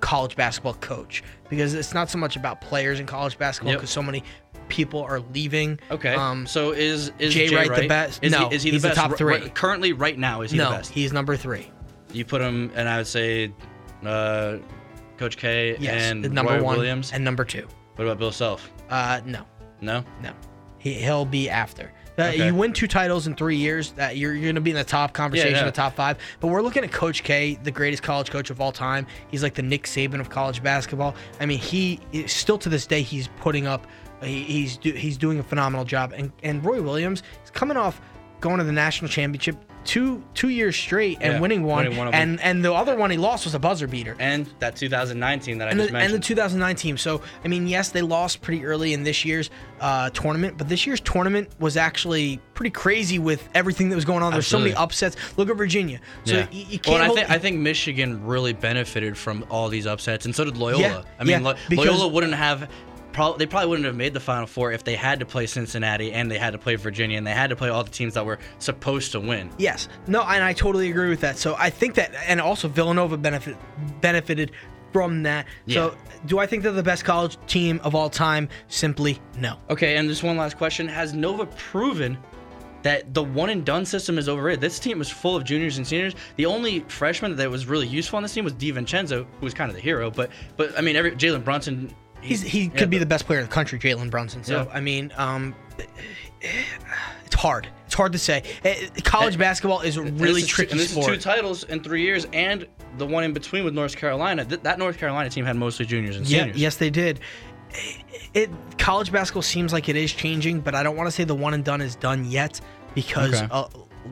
college 0.00 0.36
basketball 0.36 0.74
coach? 0.74 1.22
Because 1.48 1.74
it's 1.74 1.94
not 1.94 2.10
so 2.10 2.18
much 2.18 2.36
about 2.36 2.60
players 2.60 3.00
in 3.00 3.06
college 3.06 3.38
basketball 3.38 3.72
Yep. 3.72 3.80
because 3.80 3.90
so 3.90 4.02
many 4.02 4.22
people 4.68 5.02
are 5.02 5.20
leaving. 5.32 5.78
Okay. 5.90 6.14
Um, 6.14 6.46
so 6.46 6.72
is 6.72 7.12
is 7.18 7.34
Jay 7.34 7.48
Jay, 7.48 7.54
Wright 7.56 7.82
the 7.82 7.88
best? 7.88 8.22
Is 8.24 8.32
No, 8.32 8.48
he, 8.48 8.54
is 8.56 8.62
he 8.62 8.70
he's 8.72 8.82
the 8.82 8.88
the 8.90 8.94
top 8.94 9.16
three. 9.16 9.34
r- 9.42 9.48
currently, 9.50 9.92
right 9.92 10.18
now, 10.18 10.40
is 10.42 10.50
he 10.50 10.58
no, 10.58 10.70
the 10.70 10.76
best? 10.78 10.90
he's 10.92 11.12
number 11.12 11.36
three. 11.36 11.70
You 12.12 12.24
put 12.24 12.40
him, 12.40 12.70
and 12.74 12.88
I 12.88 12.98
would 12.98 13.06
say, 13.06 13.52
uh, 14.04 14.56
Coach 15.18 15.36
K 15.36 15.76
Yes, 15.78 16.10
and 16.10 16.32
number 16.32 16.52
Roy 16.54 16.62
one 16.62 16.76
Williams. 16.78 17.12
and 17.12 17.22
number 17.24 17.44
two. 17.44 17.66
What 17.96 18.04
about 18.06 18.18
Bill 18.18 18.32
Self? 18.32 18.70
Uh, 18.90 19.20
no. 19.24 19.42
No. 19.80 20.02
No, 20.22 20.30
he 20.78 20.94
he'll 20.94 21.24
be 21.26 21.50
after. 21.50 21.92
Uh, 22.16 22.22
Okay. 22.22 22.46
You 22.46 22.54
win 22.54 22.72
two 22.72 22.86
titles 22.86 23.26
in 23.26 23.34
three 23.34 23.56
years. 23.56 23.92
That 23.92 24.16
you're, 24.16 24.32
you're 24.34 24.42
going 24.42 24.54
to 24.54 24.60
be 24.60 24.70
in 24.70 24.76
the 24.76 24.84
top 24.84 25.12
conversation, 25.12 25.52
yeah. 25.54 25.64
the 25.64 25.72
top 25.72 25.94
five. 25.94 26.16
But 26.40 26.48
we're 26.48 26.62
looking 26.62 26.84
at 26.84 26.92
Coach 26.92 27.24
K, 27.24 27.58
the 27.62 27.70
greatest 27.70 28.02
college 28.02 28.30
coach 28.30 28.50
of 28.50 28.60
all 28.60 28.72
time. 28.72 29.06
He's 29.28 29.42
like 29.42 29.54
the 29.54 29.62
Nick 29.62 29.84
Saban 29.84 30.20
of 30.20 30.30
college 30.30 30.62
basketball. 30.62 31.14
I 31.40 31.46
mean, 31.46 31.58
he 31.58 32.00
is- 32.12 32.32
still 32.32 32.58
to 32.58 32.68
this 32.68 32.86
day 32.86 33.02
he's 33.02 33.28
putting 33.40 33.66
up. 33.66 33.86
He, 34.22 34.42
he's 34.44 34.76
do, 34.76 34.92
he's 34.92 35.18
doing 35.18 35.38
a 35.38 35.42
phenomenal 35.42 35.84
job. 35.84 36.12
And 36.16 36.32
and 36.42 36.64
Roy 36.64 36.80
Williams 36.80 37.22
is 37.44 37.50
coming 37.50 37.76
off 37.76 38.00
going 38.40 38.58
to 38.58 38.64
the 38.64 38.72
national 38.72 39.08
championship 39.10 39.56
two 39.84 40.22
two 40.34 40.48
years 40.48 40.76
straight 40.76 41.18
and 41.20 41.34
Yeah, 41.34 41.40
winning 41.40 41.62
one. 41.62 41.84
winning 41.84 41.98
one 41.98 42.06
of 42.08 42.12
them. 42.12 42.20
and 42.22 42.40
and 42.40 42.64
the 42.64 42.72
other 42.72 42.96
one 42.96 43.10
he 43.10 43.16
lost 43.16 43.44
was 43.44 43.54
a 43.54 43.58
buzzer 43.58 43.86
beater. 43.86 44.16
And 44.18 44.46
that 44.58 44.76
2019 44.76 45.58
that 45.58 45.68
I 45.68 45.70
and 45.70 45.80
just 45.80 45.90
the, 45.92 45.96
and 45.96 46.04
the 46.04 46.14
mentioned. 46.18 46.24
2009 46.24 46.76
team. 46.76 46.96
So, 46.96 47.22
I 47.44 47.48
mean, 47.48 47.66
yes, 47.68 47.90
they 47.90 48.02
lost 48.02 48.40
pretty 48.40 48.64
early 48.64 48.92
in 48.92 49.02
this 49.02 49.24
year's 49.24 49.50
uh, 49.80 50.10
tournament, 50.10 50.56
but 50.58 50.68
this 50.68 50.86
year's 50.86 51.00
tournament 51.00 51.50
was 51.58 51.76
actually 51.76 52.40
pretty 52.54 52.70
crazy 52.70 53.18
with 53.18 53.46
everything 53.54 53.88
that 53.90 53.96
was 53.96 54.04
going 54.04 54.22
on. 54.22 54.32
There's 54.32 54.46
so 54.46 54.58
many 54.58 54.72
upsets. 54.74 55.16
Look 55.36 55.50
at 55.50 55.56
Virginia. 55.56 56.00
So 56.24 56.34
yeah. 56.34 56.46
you, 56.50 56.64
you 56.66 56.66
well, 56.66 56.78
can't. 56.78 56.86
and 56.94 57.02
I 57.02 57.06
hold- 57.06 57.18
think 57.18 57.30
I 57.30 57.38
think 57.38 57.58
Michigan 57.60 58.24
really 58.24 58.52
benefited 58.52 59.18
from 59.18 59.44
all 59.50 59.68
these 59.68 59.86
upsets, 59.86 60.24
and 60.24 60.34
so 60.34 60.44
did 60.44 60.56
Loyola. 60.56 60.80
Yeah, 60.80 61.02
I 61.18 61.24
mean, 61.24 61.42
yeah, 61.42 61.50
Lo- 61.50 61.56
Loyola 61.70 62.08
wouldn't 62.08 62.34
have. 62.34 62.70
Prob- 63.14 63.38
they 63.38 63.46
probably 63.46 63.70
wouldn't 63.70 63.86
have 63.86 63.96
made 63.96 64.12
the 64.12 64.20
Final 64.20 64.46
Four 64.46 64.72
if 64.72 64.84
they 64.84 64.96
had 64.96 65.20
to 65.20 65.26
play 65.26 65.46
Cincinnati 65.46 66.12
and 66.12 66.30
they 66.30 66.36
had 66.36 66.52
to 66.52 66.58
play 66.58 66.74
Virginia 66.74 67.16
and 67.16 67.26
they 67.26 67.32
had 67.32 67.48
to 67.50 67.56
play 67.56 67.70
all 67.70 67.84
the 67.84 67.90
teams 67.90 68.12
that 68.14 68.26
were 68.26 68.38
supposed 68.58 69.12
to 69.12 69.20
win. 69.20 69.50
Yes. 69.56 69.88
No, 70.06 70.22
and 70.22 70.44
I 70.44 70.52
totally 70.52 70.90
agree 70.90 71.08
with 71.08 71.20
that. 71.20 71.38
So 71.38 71.54
I 71.58 71.70
think 71.70 71.94
that, 71.94 72.12
and 72.26 72.40
also 72.40 72.68
Villanova 72.68 73.16
benefit 73.16 73.56
benefited 74.00 74.50
from 74.92 75.22
that. 75.22 75.46
So 75.68 75.96
do 76.26 76.38
I 76.38 76.46
think 76.46 76.62
they're 76.62 76.72
the 76.72 76.82
best 76.82 77.04
college 77.04 77.36
team 77.46 77.80
of 77.84 77.94
all 77.94 78.10
time? 78.10 78.48
Simply 78.68 79.20
no. 79.38 79.58
Okay, 79.70 79.96
and 79.96 80.08
just 80.08 80.22
one 80.22 80.36
last 80.36 80.56
question: 80.56 80.86
Has 80.88 81.14
Nova 81.14 81.46
proven 81.46 82.18
that 82.82 83.14
the 83.14 83.22
one 83.22 83.50
and 83.50 83.64
done 83.64 83.84
system 83.84 84.18
is 84.18 84.28
overrated? 84.28 84.60
This 84.60 84.78
team 84.78 84.98
was 84.98 85.10
full 85.10 85.36
of 85.36 85.44
juniors 85.44 85.78
and 85.78 85.86
seniors. 85.86 86.14
The 86.36 86.46
only 86.46 86.80
freshman 86.80 87.34
that 87.36 87.50
was 87.50 87.66
really 87.66 87.86
useful 87.86 88.18
on 88.18 88.22
this 88.22 88.34
team 88.34 88.44
was 88.44 88.54
DiVincenzo, 88.54 89.26
who 89.38 89.44
was 89.44 89.54
kind 89.54 89.68
of 89.70 89.74
the 89.74 89.82
hero. 89.82 90.10
But 90.10 90.30
but 90.56 90.76
I 90.78 90.80
mean, 90.80 90.96
every 90.96 91.12
Jalen 91.12 91.44
Brunson. 91.44 91.94
He's 92.24 92.42
he 92.42 92.64
yeah, 92.64 92.70
could 92.70 92.90
be 92.90 92.98
the 92.98 93.06
best 93.06 93.26
player 93.26 93.38
in 93.40 93.46
the 93.46 93.52
country, 93.52 93.78
Jalen 93.78 94.10
Brunson. 94.10 94.42
So 94.44 94.62
Yeah. 94.62 94.72
I 94.72 94.80
mean, 94.80 95.12
um, 95.16 95.54
it's 97.24 97.34
hard. 97.34 97.68
It's 97.86 97.94
hard 97.94 98.12
to 98.12 98.18
say. 98.18 98.42
Eh, 98.64 98.88
College 99.04 99.38
basketball 99.38 99.80
is 99.80 99.98
really 99.98 100.40
is 100.42 100.46
tricky 100.48 100.72
and 100.72 100.80
this 100.80 100.90
sport. 100.90 101.10
is 101.12 101.16
two 101.18 101.30
titles 101.30 101.64
in 101.64 101.82
three 101.82 102.02
years, 102.02 102.26
and 102.32 102.66
the 102.98 103.06
one 103.06 103.24
in 103.24 103.32
between 103.32 103.64
with 103.64 103.74
North 103.74 103.96
Carolina. 103.96 104.44
Th- 104.44 104.60
that 104.62 104.78
North 104.78 104.98
Carolina 104.98 105.30
team 105.30 105.44
had 105.44 105.56
mostly 105.56 105.86
juniors 105.86 106.16
and 106.16 106.26
Yeah, 106.26 106.40
seniors. 106.40 106.56
yes, 106.58 106.76
they 106.76 106.90
did. 106.90 107.20
It 108.34 108.50
college 108.78 109.10
basketball 109.12 109.42
seems 109.42 109.72
like 109.72 109.88
it 109.88 109.96
is 109.96 110.12
changing, 110.12 110.60
but 110.60 110.74
I 110.74 110.82
don't 110.82 110.96
want 110.96 111.06
to 111.08 111.10
say 111.12 111.24
the 111.24 111.34
one 111.34 111.54
and 111.54 111.64
done 111.64 111.80
is 111.80 111.96
done 111.96 112.24
yet 112.24 112.60
because 112.94 113.34
Okay. 113.34 113.48
uh, 113.50 113.66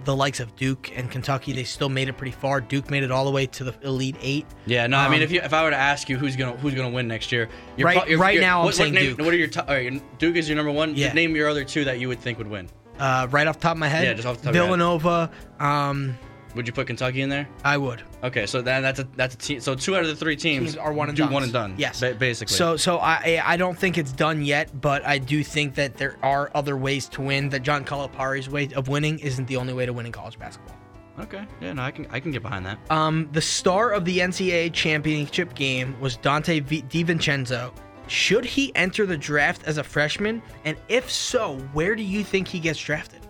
the 0.04 0.14
likes 0.16 0.40
of 0.40 0.54
Duke 0.56 0.90
and 0.96 1.10
Kentucky 1.10 1.52
they 1.52 1.64
still 1.64 1.88
made 1.88 2.08
it 2.08 2.14
pretty 2.14 2.32
far. 2.32 2.60
Duke 2.60 2.90
made 2.90 3.02
it 3.02 3.10
all 3.10 3.24
the 3.24 3.30
way 3.30 3.46
to 3.46 3.64
the 3.64 3.74
Elite 3.82 4.16
Eight. 4.20 4.46
Yeah, 4.66 4.86
no, 4.86 4.96
I 4.96 5.08
mean, 5.08 5.18
Um, 5.18 5.22
if 5.22 5.30
you 5.32 5.40
if 5.40 5.52
I 5.52 5.62
were 5.64 5.70
to 5.70 5.76
ask 5.76 6.08
you 6.08 6.16
who's 6.18 6.36
gonna 6.36 6.56
who's 6.56 6.74
gonna 6.74 6.88
win 6.90 7.08
next 7.08 7.30
year, 7.32 7.48
Right- 7.78 8.02
pro- 8.06 8.16
right 8.16 8.40
now 8.40 8.60
I'm 8.60 8.64
what, 8.66 8.74
saying 8.74 8.94
name, 8.94 9.16
Duke. 9.16 9.24
What 9.24 9.34
are 9.34 9.36
your 9.36 9.48
top? 9.48 9.68
Right, 9.68 10.02
Duke 10.18 10.36
is 10.36 10.48
your 10.48 10.56
number 10.56 10.72
one. 10.72 10.94
Yeah. 10.96 11.12
Name 11.12 11.36
your 11.36 11.48
other 11.48 11.64
two 11.64 11.84
that 11.84 11.98
you 12.00 12.08
would 12.08 12.20
think 12.20 12.38
would 12.38 12.48
win. 12.48 12.68
Uh, 12.98 13.26
right 13.30 13.46
off 13.46 13.56
the 13.58 13.62
top 13.62 13.72
of 13.72 13.78
my 13.78 13.88
head, 13.88 14.04
Yeah, 14.04 14.12
just 14.14 14.26
off 14.26 14.36
the 14.38 14.42
top 14.44 14.50
of 14.50 14.54
your 14.56 14.64
head. 14.64 14.70
Villanova. 14.76 15.30
Um, 15.58 16.18
Would 16.54 16.66
you 16.66 16.72
put 16.72 16.86
Kentucky 16.86 17.22
in 17.22 17.28
there? 17.28 17.48
I 17.64 17.78
would. 17.78 18.02
Okay, 18.22 18.44
so 18.46 18.60
then 18.62 18.82
that's 18.82 18.98
a 19.00 19.08
that's 19.16 19.34
a 19.34 19.38
team. 19.38 19.60
So 19.60 19.74
two 19.74 19.96
out 19.96 20.02
of 20.02 20.08
the 20.08 20.16
three 20.16 20.36
teams, 20.36 20.72
Teams 20.72 20.76
are 20.76 20.92
one 20.92 21.08
and 21.08 21.16
do 21.16 21.22
done. 21.24 21.32
one 21.32 21.42
and 21.44 21.52
done. 21.52 21.74
Yes, 21.78 22.00
ba- 22.00 22.14
basically. 22.14 22.54
So, 22.56 22.76
so 22.76 22.98
I 22.98 23.40
I 23.44 23.56
don't 23.56 23.78
think 23.78 23.96
it's 23.98 24.12
done 24.12 24.44
yet, 24.44 24.80
but 24.80 25.04
I 25.06 25.18
do 25.18 25.42
think 25.42 25.74
that 25.76 25.96
there 25.96 26.16
are 26.22 26.50
other 26.54 26.76
ways 26.76 27.08
to 27.10 27.22
win. 27.22 27.48
That 27.48 27.62
John 27.62 27.84
Calipari's 27.84 28.48
way 28.50 28.68
of 28.76 28.88
winning 28.88 29.18
isn't 29.20 29.46
the 29.46 29.56
only 29.56 29.72
way 29.72 29.86
to 29.86 29.92
win 29.92 30.06
in 30.06 30.12
college 30.12 30.38
basketball. 30.38 30.76
okay, 31.20 31.46
yeah, 31.60 31.72
no, 31.72 31.82
I 31.82 31.90
can 31.90 32.06
I 32.10 32.20
can 32.20 32.32
get 32.32 32.42
behind 32.42 32.66
that. 32.66 32.78
Um, 32.90 33.28
the 33.32 33.40
star 33.40 33.90
of 33.92 34.04
the 34.04 34.18
NCAA 34.18 34.72
championship 34.74 35.54
game 35.54 35.98
was 36.00 36.16
Donte 36.18 36.62
v- 36.64 36.82
DiVincenzo. 36.82 37.72
Should 38.08 38.44
he 38.44 38.74
enter 38.74 39.06
the 39.06 39.16
draft 39.16 39.62
as 39.64 39.78
a 39.78 39.84
freshman? 39.84 40.42
And 40.66 40.76
if 40.88 41.10
so, 41.10 41.56
where 41.72 41.94
do 41.94 42.02
you 42.02 42.22
think 42.22 42.46
he 42.46 42.58
gets 42.60 42.78
drafted? 42.78 43.20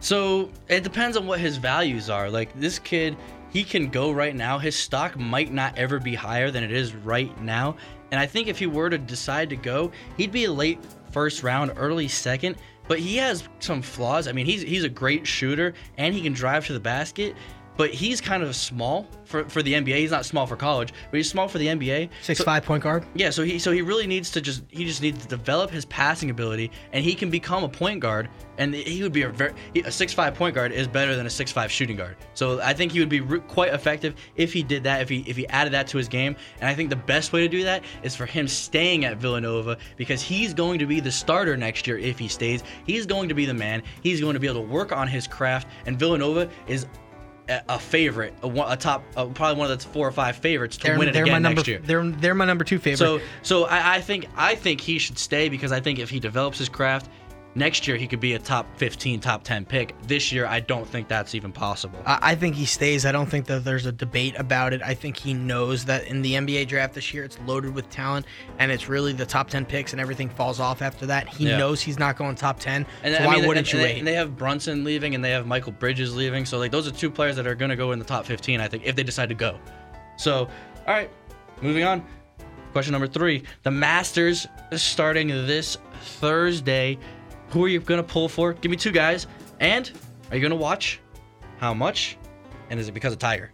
So 0.00 0.50
it 0.68 0.82
depends 0.82 1.16
on 1.16 1.26
what 1.26 1.40
his 1.40 1.56
values 1.56 2.10
are. 2.10 2.30
Like 2.30 2.58
this 2.58 2.78
kid, 2.78 3.16
he 3.50 3.64
can 3.64 3.88
go 3.88 4.10
right 4.10 4.34
now. 4.34 4.58
His 4.58 4.76
stock 4.76 5.18
might 5.18 5.52
not 5.52 5.78
ever 5.78 5.98
be 5.98 6.14
higher 6.14 6.50
than 6.50 6.62
it 6.62 6.72
is 6.72 6.94
right 6.94 7.40
now. 7.40 7.76
And 8.10 8.20
I 8.20 8.26
think 8.26 8.48
if 8.48 8.58
he 8.58 8.66
were 8.66 8.90
to 8.90 8.98
decide 8.98 9.50
to 9.50 9.56
go, 9.56 9.90
he'd 10.16 10.32
be 10.32 10.44
a 10.44 10.52
late 10.52 10.78
first 11.10 11.42
round, 11.42 11.72
early 11.76 12.08
second. 12.08 12.56
But 12.88 13.00
he 13.00 13.16
has 13.16 13.48
some 13.58 13.82
flaws. 13.82 14.28
I 14.28 14.32
mean, 14.32 14.46
he's 14.46 14.62
he's 14.62 14.84
a 14.84 14.88
great 14.88 15.26
shooter 15.26 15.74
and 15.98 16.14
he 16.14 16.20
can 16.20 16.32
drive 16.32 16.66
to 16.66 16.72
the 16.72 16.80
basket. 16.80 17.34
But 17.76 17.90
he's 17.90 18.20
kind 18.20 18.42
of 18.42 18.54
small 18.56 19.06
for, 19.24 19.48
for 19.48 19.62
the 19.62 19.72
NBA. 19.74 19.96
He's 19.96 20.10
not 20.10 20.24
small 20.24 20.46
for 20.46 20.56
college, 20.56 20.92
but 21.10 21.16
he's 21.16 21.28
small 21.28 21.48
for 21.48 21.58
the 21.58 21.66
NBA. 21.66 22.08
Six 22.22 22.38
So- 22.38 22.44
five 22.44 22.64
point 22.64 22.82
guard. 22.82 23.04
yeah, 23.14 23.30
so 23.30 23.42
he 23.42 23.58
so 23.58 23.72
he 23.72 23.82
really 23.82 24.06
needs 24.06 24.30
to 24.32 24.40
just 24.40 24.62
he 24.68 24.84
just 24.84 25.02
needs 25.02 25.20
to 25.22 25.28
develop 25.28 25.70
his 25.70 25.84
passing 25.86 26.30
ability, 26.30 26.70
and 26.92 27.04
he 27.04 27.14
can 27.14 27.30
become 27.30 27.64
a 27.64 27.68
point 27.68 28.00
guard, 28.00 28.28
and 28.58 28.74
he 28.74 29.02
would 29.02 29.12
be 29.12 29.22
a 29.22 29.28
very 29.28 29.52
a 29.84 29.90
six 29.92 30.12
five 30.12 30.34
point 30.34 30.54
guard 30.54 30.72
is 30.72 30.86
better 30.88 31.16
than 31.16 31.26
a 31.26 31.30
six 31.30 31.50
five 31.52 31.70
shooting 31.70 31.96
guard. 31.96 32.16
So 32.34 32.60
I 32.60 32.72
think 32.72 32.92
he 32.92 33.00
would 33.00 33.08
be 33.08 33.20
re- 33.20 33.40
quite 33.40 33.72
effective 33.74 34.14
if 34.36 34.52
he 34.52 34.62
did 34.62 34.84
that, 34.84 35.00
if 35.02 35.08
he 35.08 35.24
if 35.26 35.36
he 35.36 35.46
added 35.48 35.72
that 35.72 35.86
to 35.88 35.98
his 35.98 36.08
game, 36.08 36.36
and 36.60 36.68
I 36.68 36.74
think 36.74 36.90
the 36.90 36.96
best 36.96 37.32
way 37.32 37.40
to 37.42 37.48
do 37.48 37.62
that 37.64 37.84
is 38.02 38.14
for 38.16 38.26
him 38.26 38.46
staying 38.48 39.04
at 39.04 39.16
Villanova 39.18 39.76
because 39.96 40.22
he's 40.22 40.54
going 40.54 40.78
to 40.78 40.86
be 40.86 41.00
the 41.00 41.12
starter 41.12 41.56
next 41.56 41.86
year 41.86 41.98
if 41.98 42.18
he 42.18 42.28
stays. 42.28 42.62
He's 42.86 43.06
going 43.06 43.28
to 43.28 43.34
be 43.34 43.44
the 43.46 43.54
man. 43.54 43.82
He's 44.02 44.20
going 44.20 44.34
to 44.34 44.40
be 44.40 44.46
able 44.48 44.62
to 44.62 44.68
work 44.68 44.92
on 44.92 45.08
his 45.08 45.26
craft, 45.26 45.68
and 45.86 45.98
Villanova 45.98 46.48
is. 46.68 46.86
A 47.48 47.62
a 47.68 47.78
favorite, 47.78 48.34
a, 48.42 48.48
a 48.48 48.76
top, 48.76 49.04
uh, 49.16 49.26
probably 49.26 49.58
one 49.60 49.70
of 49.70 49.78
the 49.78 49.88
four 49.88 50.06
or 50.08 50.12
five 50.12 50.36
favorites 50.36 50.76
to 50.78 50.86
They're, 50.86 50.98
win 50.98 51.08
it 51.08 51.12
they're 51.12 51.22
again 51.24 51.34
my 51.34 51.38
number. 51.38 51.56
next 51.60 51.68
year. 51.68 51.78
They're 51.78 52.04
they're 52.10 52.34
my 52.34 52.44
number 52.44 52.64
two 52.64 52.78
favorite. 52.78 52.98
So 52.98 53.20
so 53.42 53.64
I, 53.66 53.96
I 53.96 54.00
think 54.00 54.26
I 54.36 54.54
think 54.56 54.80
he 54.80 54.98
should 54.98 55.18
stay 55.18 55.48
because 55.48 55.70
I 55.72 55.80
think 55.80 55.98
if 55.98 56.10
he 56.10 56.18
develops 56.18 56.58
his 56.58 56.68
craft, 56.68 57.08
next 57.56 57.88
year 57.88 57.96
he 57.96 58.06
could 58.06 58.20
be 58.20 58.34
a 58.34 58.38
top 58.38 58.66
15, 58.78 59.18
top 59.18 59.42
10 59.42 59.64
pick. 59.64 59.94
This 60.02 60.30
year 60.30 60.46
I 60.46 60.60
don't 60.60 60.86
think 60.86 61.08
that's 61.08 61.34
even 61.34 61.50
possible. 61.50 61.98
I 62.06 62.18
I 62.22 62.34
think 62.36 62.54
he 62.54 62.66
stays. 62.66 63.04
I 63.06 63.12
don't 63.12 63.28
think 63.28 63.46
that 63.46 63.64
there's 63.64 63.86
a 63.86 63.92
debate 63.92 64.34
about 64.38 64.72
it. 64.72 64.82
I 64.82 64.94
think 64.94 65.16
he 65.16 65.32
knows 65.34 65.84
that 65.86 66.06
in 66.06 66.22
the 66.22 66.34
NBA 66.34 66.68
draft 66.68 66.94
this 66.94 67.12
year, 67.14 67.24
it's 67.24 67.38
loaded 67.46 67.74
with 67.74 67.88
talent, 67.90 68.26
and 68.58 68.70
it's 68.70 68.88
really 68.88 69.12
the 69.12 69.26
top 69.26 69.48
ten 69.50 69.64
picks, 69.64 69.92
and 69.92 70.00
everything 70.00 70.28
falls 70.28 70.60
off 70.60 70.82
after 70.82 71.06
that. 71.06 71.28
He 71.28 71.48
Yeah. 71.48 71.56
knows 71.56 71.80
he's 71.80 71.98
not 71.98 72.16
going 72.16 72.36
top 72.36 72.60
ten. 72.60 72.86
And 73.02 73.14
so 73.16 73.22
I 73.22 73.26
why 73.26 73.36
mean, 73.36 73.46
wouldn't 73.48 73.66
and, 73.66 73.72
you 73.72 73.78
and 73.80 73.88
they, 73.88 73.92
wait? 73.94 73.98
and 73.98 74.06
they 74.06 74.14
have 74.14 74.36
Brunson 74.36 74.84
leaving 74.84 75.14
and 75.14 75.24
they 75.24 75.30
have 75.30 75.46
Mikal 75.46 75.76
Bridges 75.78 76.14
leaving. 76.14 76.44
So 76.44 76.58
like 76.58 76.70
those 76.70 76.86
are 76.86 76.92
two 76.92 77.10
players 77.10 77.36
that 77.36 77.46
are 77.46 77.54
going 77.54 77.70
to 77.70 77.76
go 77.76 77.92
in 77.92 77.98
the 77.98 78.04
top 78.04 78.26
15 78.26 78.60
I 78.60 78.68
think 78.68 78.84
if 78.84 78.94
they 78.94 79.02
decide 79.02 79.28
to 79.30 79.34
go. 79.34 79.58
So, 80.18 80.40
all 80.86 80.94
right, 80.94 81.10
moving 81.62 81.84
on. 81.84 82.04
Question 82.72 82.92
number 82.92 83.06
3. 83.06 83.42
The 83.62 83.70
Masters 83.70 84.46
is 84.70 84.82
starting 84.82 85.28
this 85.28 85.78
Thursday. 86.02 86.98
Who 87.50 87.64
are 87.64 87.68
you 87.68 87.80
going 87.80 87.98
to 87.98 88.06
pull 88.06 88.28
for? 88.28 88.52
Give 88.54 88.70
me 88.70 88.76
two 88.76 88.92
guys. 88.92 89.26
And 89.60 89.90
are 90.30 90.36
you 90.36 90.40
going 90.40 90.50
to 90.50 90.56
watch? 90.56 91.00
How 91.58 91.72
much? 91.74 92.16
And 92.70 92.78
is 92.80 92.88
it 92.88 92.92
because 92.92 93.12
of 93.12 93.18
Tiger? 93.18 93.50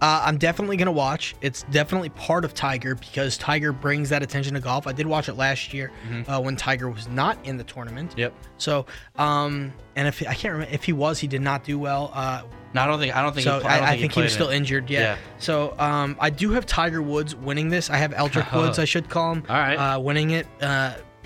Uh, 0.00 0.22
I'm 0.24 0.38
definitely 0.38 0.76
gonna 0.76 0.92
watch. 0.92 1.34
It's 1.40 1.64
definitely 1.72 2.10
part 2.10 2.44
of 2.44 2.54
Tiger 2.54 2.94
because 2.94 3.36
Tiger 3.36 3.72
brings 3.72 4.10
that 4.10 4.22
attention 4.22 4.54
to 4.54 4.60
golf. 4.60 4.86
I 4.86 4.92
did 4.92 5.08
watch 5.08 5.28
it 5.28 5.34
last 5.34 5.74
year 5.74 5.90
Mhm. 6.08 6.28
uh, 6.28 6.40
when 6.40 6.54
Tiger 6.54 6.88
was 6.88 7.08
not 7.08 7.36
in 7.44 7.56
the 7.56 7.64
tournament. 7.64 8.14
Yep. 8.16 8.32
So, 8.58 8.86
um, 9.16 9.72
and 9.96 10.06
if 10.06 10.22
I 10.22 10.34
can't 10.34 10.52
remember 10.52 10.72
if 10.72 10.84
he 10.84 10.92
was, 10.92 11.18
he 11.18 11.26
did 11.26 11.42
not 11.42 11.64
do 11.64 11.80
well. 11.80 12.12
Uh, 12.14 12.42
No, 12.74 12.82
I 12.82 12.86
don't 12.86 13.00
think 13.00 13.16
I 13.16 13.22
don't 13.22 13.32
think 13.34 13.42
so 13.42 13.58
he, 13.58 13.66
I, 13.66 13.74
I, 13.74 13.78
think, 13.88 13.88
think 14.02 14.12
he 14.12 14.14
played 14.14 14.22
was 14.24 14.32
still 14.34 14.50
it. 14.50 14.56
injured. 14.56 14.88
Yeah. 14.88 15.00
Yeah. 15.00 15.16
So 15.40 15.74
um, 15.80 16.16
I 16.20 16.30
do 16.30 16.52
have 16.52 16.64
Tiger 16.64 17.02
Woods 17.02 17.34
winning 17.34 17.68
this. 17.68 17.90
I 17.90 17.96
have 17.96 18.12
Eldrick 18.12 18.52
Woods, 18.54 18.78
I 18.78 18.84
should 18.84 19.08
call 19.08 19.32
him. 19.32 19.42
All 19.48 19.56
right. 19.56 19.74
Uh, 19.74 19.98
winning 19.98 20.30
it. 20.30 20.46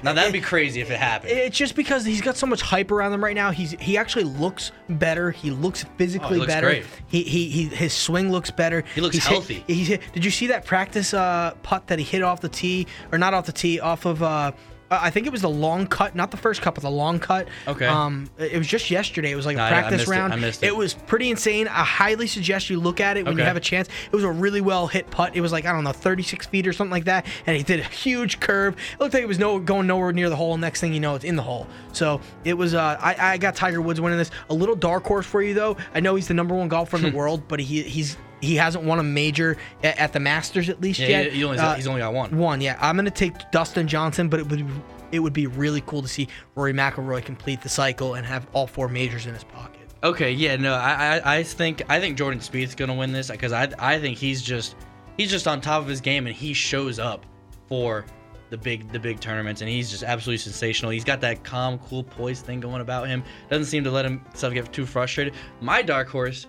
Now 0.03 0.13
that'd 0.13 0.33
be 0.33 0.41
crazy 0.41 0.81
if 0.81 0.91
it 0.91 0.99
happened. 0.99 1.33
it's 1.33 1.57
just 1.57 1.77
because 1.77 2.05
he's 2.05 2.21
got 2.21 2.37
so 2.37 2.47
much 2.47 2.61
hype 2.63 2.91
around 2.91 3.13
him 3.13 3.23
right 3.23 3.35
now. 3.35 3.51
He's 3.51 3.73
he 3.73 3.97
actually 3.97 4.25
looks 4.25 4.73
better. 4.89 5.31
He 5.31 5.51
looks 5.51 5.85
physically 5.97 6.37
Oh, 6.37 6.41
looks 6.41 6.53
better. 6.53 6.67
great. 6.69 6.85
He, 7.07 7.23
he 7.23 7.49
he 7.49 7.65
his 7.67 7.93
swing 7.93 8.31
looks 8.33 8.51
better. 8.51 8.83
He 8.95 9.01
looks 9.01 9.15
He's 9.15 9.25
hit- 9.27 9.33
healthy. 9.33 9.65
he's 9.67 9.89
hit, 9.89 10.03
did 10.13 10.25
you 10.25 10.31
see 10.31 10.49
that 10.49 10.65
practice 10.65 11.15
uh, 11.15 11.55
putt 11.63 11.87
that 11.87 11.99
he 11.99 12.05
hit 12.05 12.23
off 12.23 12.41
the 12.41 12.49
tee 12.49 12.87
or 13.13 13.19
not 13.19 13.33
off 13.35 13.47
the 13.47 13.53
tee 13.53 13.79
off 13.81 14.05
of 14.05 14.23
uh, 14.23 14.53
I 15.01 15.11
think 15.11 15.27
it 15.27 15.31
was 15.33 15.43
the 15.43 15.49
long 15.51 15.87
cut, 15.87 16.15
not 16.15 16.31
the 16.31 16.37
first 16.37 16.61
cut, 16.63 16.75
but 16.75 16.83
the 16.83 16.91
long 16.91 17.19
cut. 17.19 17.49
Okay. 17.67 17.87
Um, 17.87 18.29
it 18.39 18.59
was 18.59 18.67
just 18.67 18.91
yesterday. 18.91 19.31
It 19.33 19.37
was 19.37 19.47
like 19.47 19.57
No, 19.57 19.63
a 19.63 19.67
I- 19.67 19.69
I 19.69 19.73
practice 19.73 19.99
missed 20.01 20.09
it. 20.09 20.11
round. 20.13 20.33
I 20.33 20.37
missed 20.37 20.63
it. 20.63 20.67
It 20.67 20.77
was 20.77 20.95
pretty 20.95 21.31
insane. 21.31 21.69
I 21.69 21.85
highly 21.85 22.27
suggest 22.27 22.69
you 22.71 22.81
look 22.81 23.01
at 23.01 23.17
it 23.17 23.25
when 23.27 23.37
you 23.39 23.45
have 23.45 23.57
a 23.57 23.61
chance. 23.61 23.89
It 24.07 24.13
was 24.15 24.25
a 24.25 24.31
really 24.31 24.61
well 24.61 24.87
hit 24.87 25.11
putt. 25.11 25.37
It 25.37 25.41
was 25.41 25.53
like 25.53 25.65
I 25.67 25.73
don't 25.73 25.85
know, 25.85 25.93
36 25.93 26.47
feet 26.47 26.67
or 26.67 26.73
something 26.73 26.91
like 26.93 27.05
that, 27.05 27.27
and 27.47 27.57
he 27.57 27.63
did 27.63 27.81
a 27.81 27.85
huge 27.85 28.41
curve. 28.41 28.75
It 28.95 29.01
looked 29.01 29.15
like 29.15 29.23
it 29.23 29.29
was 29.29 29.39
no 29.39 29.59
going 29.59 29.87
nowhere 29.87 30.13
near 30.13 30.29
the 30.29 30.37
hole. 30.37 30.57
Next 30.57 30.81
thing 30.81 30.93
you 30.93 31.01
know, 31.01 31.15
it's 31.15 31.25
in 31.25 31.37
the 31.37 31.43
hole. 31.43 31.67
So 31.93 32.21
it 32.45 32.55
was. 32.55 32.75
Uh, 32.75 32.97
I, 33.01 33.33
I 33.33 33.39
got 33.39 33.55
Tiger 33.57 33.81
Woods 33.81 34.01
winning 34.01 34.19
this. 34.19 34.31
A 34.51 34.55
little 34.55 34.77
dark 34.77 35.05
horse 35.05 35.27
for 35.27 35.43
you 35.43 35.55
though. 35.55 35.77
I 35.95 36.01
know 36.01 36.15
he's 36.15 36.29
the 36.29 36.35
number 36.35 36.55
one 36.55 36.69
golfer 36.69 36.97
in 36.97 37.03
the 37.03 37.11
world, 37.17 37.43
but 37.49 37.61
he 37.61 37.83
he's 37.83 38.17
he 38.43 38.57
hasn't 38.57 38.85
won 38.85 38.99
a 38.99 39.03
major 39.03 39.57
at, 39.83 39.99
at 39.99 40.13
the 40.13 40.21
Masters 40.21 40.69
at 40.69 40.81
least 40.83 41.01
Yeah, 41.01 41.09
yet. 41.09 41.33
he- 41.33 41.43
only- 41.45 41.59
Uh, 41.59 41.75
he's 41.75 41.87
only 41.87 42.01
got 42.03 42.13
one. 42.13 42.37
One, 42.37 42.61
yeah. 42.61 42.77
I'm 42.81 42.97
gonna 42.97 43.11
take 43.11 43.33
Dustin 43.53 43.89
Johnson, 43.89 44.29
but 44.29 44.41
it 44.41 44.49
would 44.51 44.67
it 45.13 45.19
would 45.21 45.33
be 45.33 45.47
really 45.47 45.83
cool 45.87 46.03
to 46.03 46.09
see 46.09 46.27
Rory 46.55 46.73
McIlroy 46.73 47.23
complete 47.25 47.61
the 47.63 47.69
cycle 47.69 48.15
and 48.15 48.27
have 48.27 48.47
all 48.53 48.67
four 48.67 48.89
majors 48.89 49.27
in 49.27 49.33
his 49.35 49.45
pocket. 49.45 49.81
Okay, 50.05 50.33
yeah, 50.33 50.57
no, 50.57 50.75
I, 50.75 51.21
I, 51.25 51.37
I 51.37 51.43
think 51.43 51.83
I 51.89 52.01
think 52.01 52.19
Jordan 52.19 52.41
Spieth's 52.41 52.75
gonna 52.75 52.95
win 52.95 53.13
this 53.13 53.31
because 53.31 53.53
I, 53.53 53.71
I 53.79 53.99
think 53.99 54.19
he's 54.19 54.43
just 54.43 54.75
he's 55.17 55.31
just 55.31 55.47
on 55.47 55.61
top 55.61 55.81
of 55.83 55.87
his 55.89 56.01
game 56.01 56.27
and 56.27 56.35
he 56.35 56.53
shows 56.53 56.99
up 56.99 57.25
for 57.69 58.05
the 58.51 58.57
big 58.59 58.91
the 58.93 58.99
big 58.99 59.21
tournaments 59.21 59.61
and 59.61 59.71
he's 59.71 59.91
just 59.91 60.03
absolutely 60.03 60.39
sensational. 60.39 60.91
He's 60.91 61.05
got 61.05 61.21
that 61.21 61.45
calm, 61.45 61.79
cool, 61.79 62.03
poised 62.03 62.45
thing 62.45 62.59
going 62.61 62.81
about 62.81 63.07
him. 63.07 63.23
Doesn't 63.49 63.67
seem 63.67 63.85
to 63.85 63.91
let 63.91 64.05
himself 64.05 64.53
get 64.55 64.73
too 64.73 64.85
frustrated. 64.87 65.35
My 65.61 65.83
dark 65.83 66.09
horse 66.09 66.47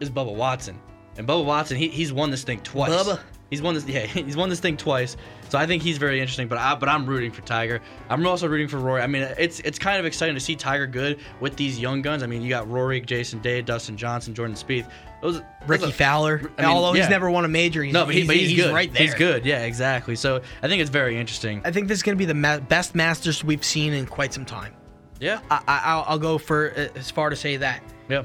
is 0.00 0.10
Bubba 0.10 0.34
Watson, 0.34 0.78
and 1.16 1.26
Bubba 1.26 1.44
Watson 1.44 1.76
he, 1.76 1.88
he's 1.88 2.12
won 2.12 2.30
this 2.30 2.44
thing 2.44 2.60
twice. 2.60 2.90
Bubba. 2.90 3.20
He's 3.50 3.62
won 3.62 3.74
this 3.74 3.86
yeah 3.88 4.06
he's 4.06 4.36
won 4.36 4.48
this 4.48 4.60
thing 4.60 4.76
twice. 4.76 5.16
So 5.48 5.58
I 5.58 5.66
think 5.66 5.82
he's 5.82 5.98
very 5.98 6.20
interesting. 6.20 6.48
But 6.48 6.58
I 6.58 6.74
but 6.74 6.88
I'm 6.88 7.06
rooting 7.06 7.30
for 7.30 7.42
Tiger. 7.42 7.80
I'm 8.08 8.26
also 8.26 8.48
rooting 8.48 8.68
for 8.68 8.78
Rory. 8.78 9.02
I 9.02 9.06
mean 9.06 9.22
it's 9.38 9.60
it's 9.60 9.78
kind 9.78 9.98
of 9.98 10.06
exciting 10.06 10.34
to 10.34 10.40
see 10.40 10.56
Tiger 10.56 10.86
good 10.86 11.18
with 11.40 11.56
these 11.56 11.78
young 11.78 12.02
guns. 12.02 12.22
I 12.22 12.26
mean 12.26 12.42
you 12.42 12.48
got 12.48 12.68
Rory, 12.70 13.00
Jason 13.00 13.40
Day, 13.40 13.62
Dustin 13.62 13.96
Johnson, 13.96 14.34
Jordan 14.34 14.56
Spieth. 14.56 14.90
Those 15.24 15.40
Rickie 15.66 15.86
those 15.86 15.94
Fowler, 15.94 16.52
I 16.58 16.62
mean, 16.62 16.70
although 16.70 16.92
he's 16.92 17.08
never 17.08 17.30
won 17.30 17.46
a 17.46 17.48
major, 17.48 17.82
he's, 17.82 17.94
no, 17.94 18.04
but, 18.04 18.14
he, 18.14 18.26
but 18.26 18.36
he's, 18.36 18.54
good. 18.54 18.74
right 18.74 18.92
there. 18.92 19.02
He's 19.02 19.14
good. 19.14 19.46
Yeah, 19.46 19.62
exactly. 19.62 20.16
So 20.16 20.42
I 20.62 20.68
think 20.68 20.82
it's 20.82 20.90
very 20.90 21.16
interesting. 21.16 21.62
I 21.64 21.70
think 21.70 21.88
this 21.88 21.96
is 21.96 22.02
going 22.02 22.14
to 22.14 22.18
be 22.18 22.26
the 22.26 22.34
ma- 22.34 22.58
best 22.58 22.94
Masters 22.94 23.42
we've 23.42 23.64
seen 23.64 23.94
in 23.94 24.04
quite 24.04 24.34
some 24.34 24.44
time. 24.44 24.74
Yeah. 25.20 25.40
I, 25.50 25.62
I, 25.66 25.82
I'll, 25.84 26.04
I'll 26.08 26.18
go 26.18 26.36
for 26.36 26.72
uh, 26.76 26.98
as 26.98 27.10
far 27.10 27.30
to 27.30 27.36
say 27.36 27.56
that. 27.56 27.82
Yeah. 28.10 28.24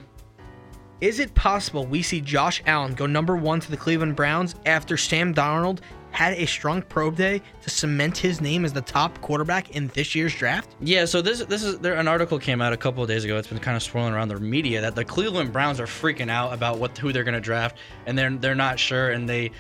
Is 1.02 1.20
it 1.20 1.34
possible 1.34 1.86
we 1.86 2.02
see 2.02 2.20
Josh 2.20 2.62
Allen 2.66 2.94
go 2.94 3.06
number 3.06 3.38
one 3.38 3.62
to 3.62 3.72
the 3.72 3.78
Cleveland 3.78 4.18
Browns 4.18 4.56
after 4.66 4.98
Sam 4.98 5.34
Darnold 5.34 5.80
had 6.12 6.34
a 6.34 6.46
strong 6.46 6.82
pro 6.82 7.10
day 7.10 7.42
to 7.62 7.70
cement 7.70 8.18
his 8.18 8.42
name 8.42 8.66
as 8.66 8.74
the 8.74 8.82
top 8.82 9.22
quarterback 9.22 9.78
in 9.78 9.88
this 9.90 10.14
year's 10.14 10.36
draft? 10.36 10.76
Yeah, 10.82 11.06
so 11.06 11.22
this 11.22 11.40
this 11.46 11.64
is 11.64 11.80
there 11.80 11.94
an 11.94 12.10
article 12.10 12.38
came 12.38 12.62
out 12.62 12.74
a 12.74 12.78
couple 12.78 13.02
of 13.02 13.08
days 13.08 13.24
ago. 13.24 13.38
It's 13.38 13.48
been 13.48 13.60
kind 13.60 13.78
of 13.78 13.84
swirling 13.84 14.14
around 14.14 14.28
the 14.28 14.40
media 14.42 14.82
that 14.82 14.96
the 14.96 15.06
Cleveland 15.06 15.54
Browns 15.54 15.80
are 15.80 15.86
freaking 15.86 16.30
out 16.30 16.54
about 16.54 16.80
what 16.80 16.98
who 16.98 17.14
they're 17.14 17.24
going 17.24 17.34
to 17.34 17.40
draft, 17.40 17.78
and 18.06 18.18
they're 18.18 18.32
they're 18.32 18.56
not 18.56 18.78
sure, 18.78 19.12
and 19.12 19.30
they 19.30 19.52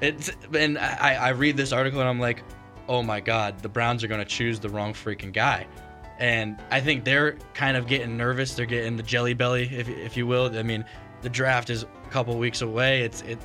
it's 0.00 0.30
and 0.56 0.78
I 0.78 1.14
I 1.14 1.28
read 1.30 1.56
this 1.56 1.72
article 1.72 1.98
and 1.98 2.08
I'm 2.08 2.20
like, 2.20 2.44
oh 2.88 3.02
my 3.02 3.18
god, 3.18 3.60
the 3.60 3.68
Browns 3.68 4.04
are 4.04 4.08
going 4.08 4.20
to 4.20 4.26
choose 4.26 4.60
the 4.60 4.68
wrong 4.68 4.92
freaking 4.92 5.32
guy, 5.32 5.66
and 6.18 6.60
I 6.70 6.80
think 6.80 7.04
they're 7.04 7.32
kind 7.54 7.76
of 7.76 7.86
getting 7.86 8.16
nervous. 8.16 8.54
They're 8.54 8.66
getting 8.66 8.96
the 8.96 9.02
jelly 9.02 9.34
belly, 9.34 9.68
if 9.72 9.88
if 9.88 10.16
you 10.16 10.26
will. 10.26 10.56
I 10.56 10.62
mean, 10.62 10.84
the 11.22 11.28
draft 11.28 11.70
is 11.70 11.82
a 11.82 12.10
couple 12.10 12.36
weeks 12.38 12.62
away. 12.62 13.02
It's 13.02 13.22
it. 13.22 13.38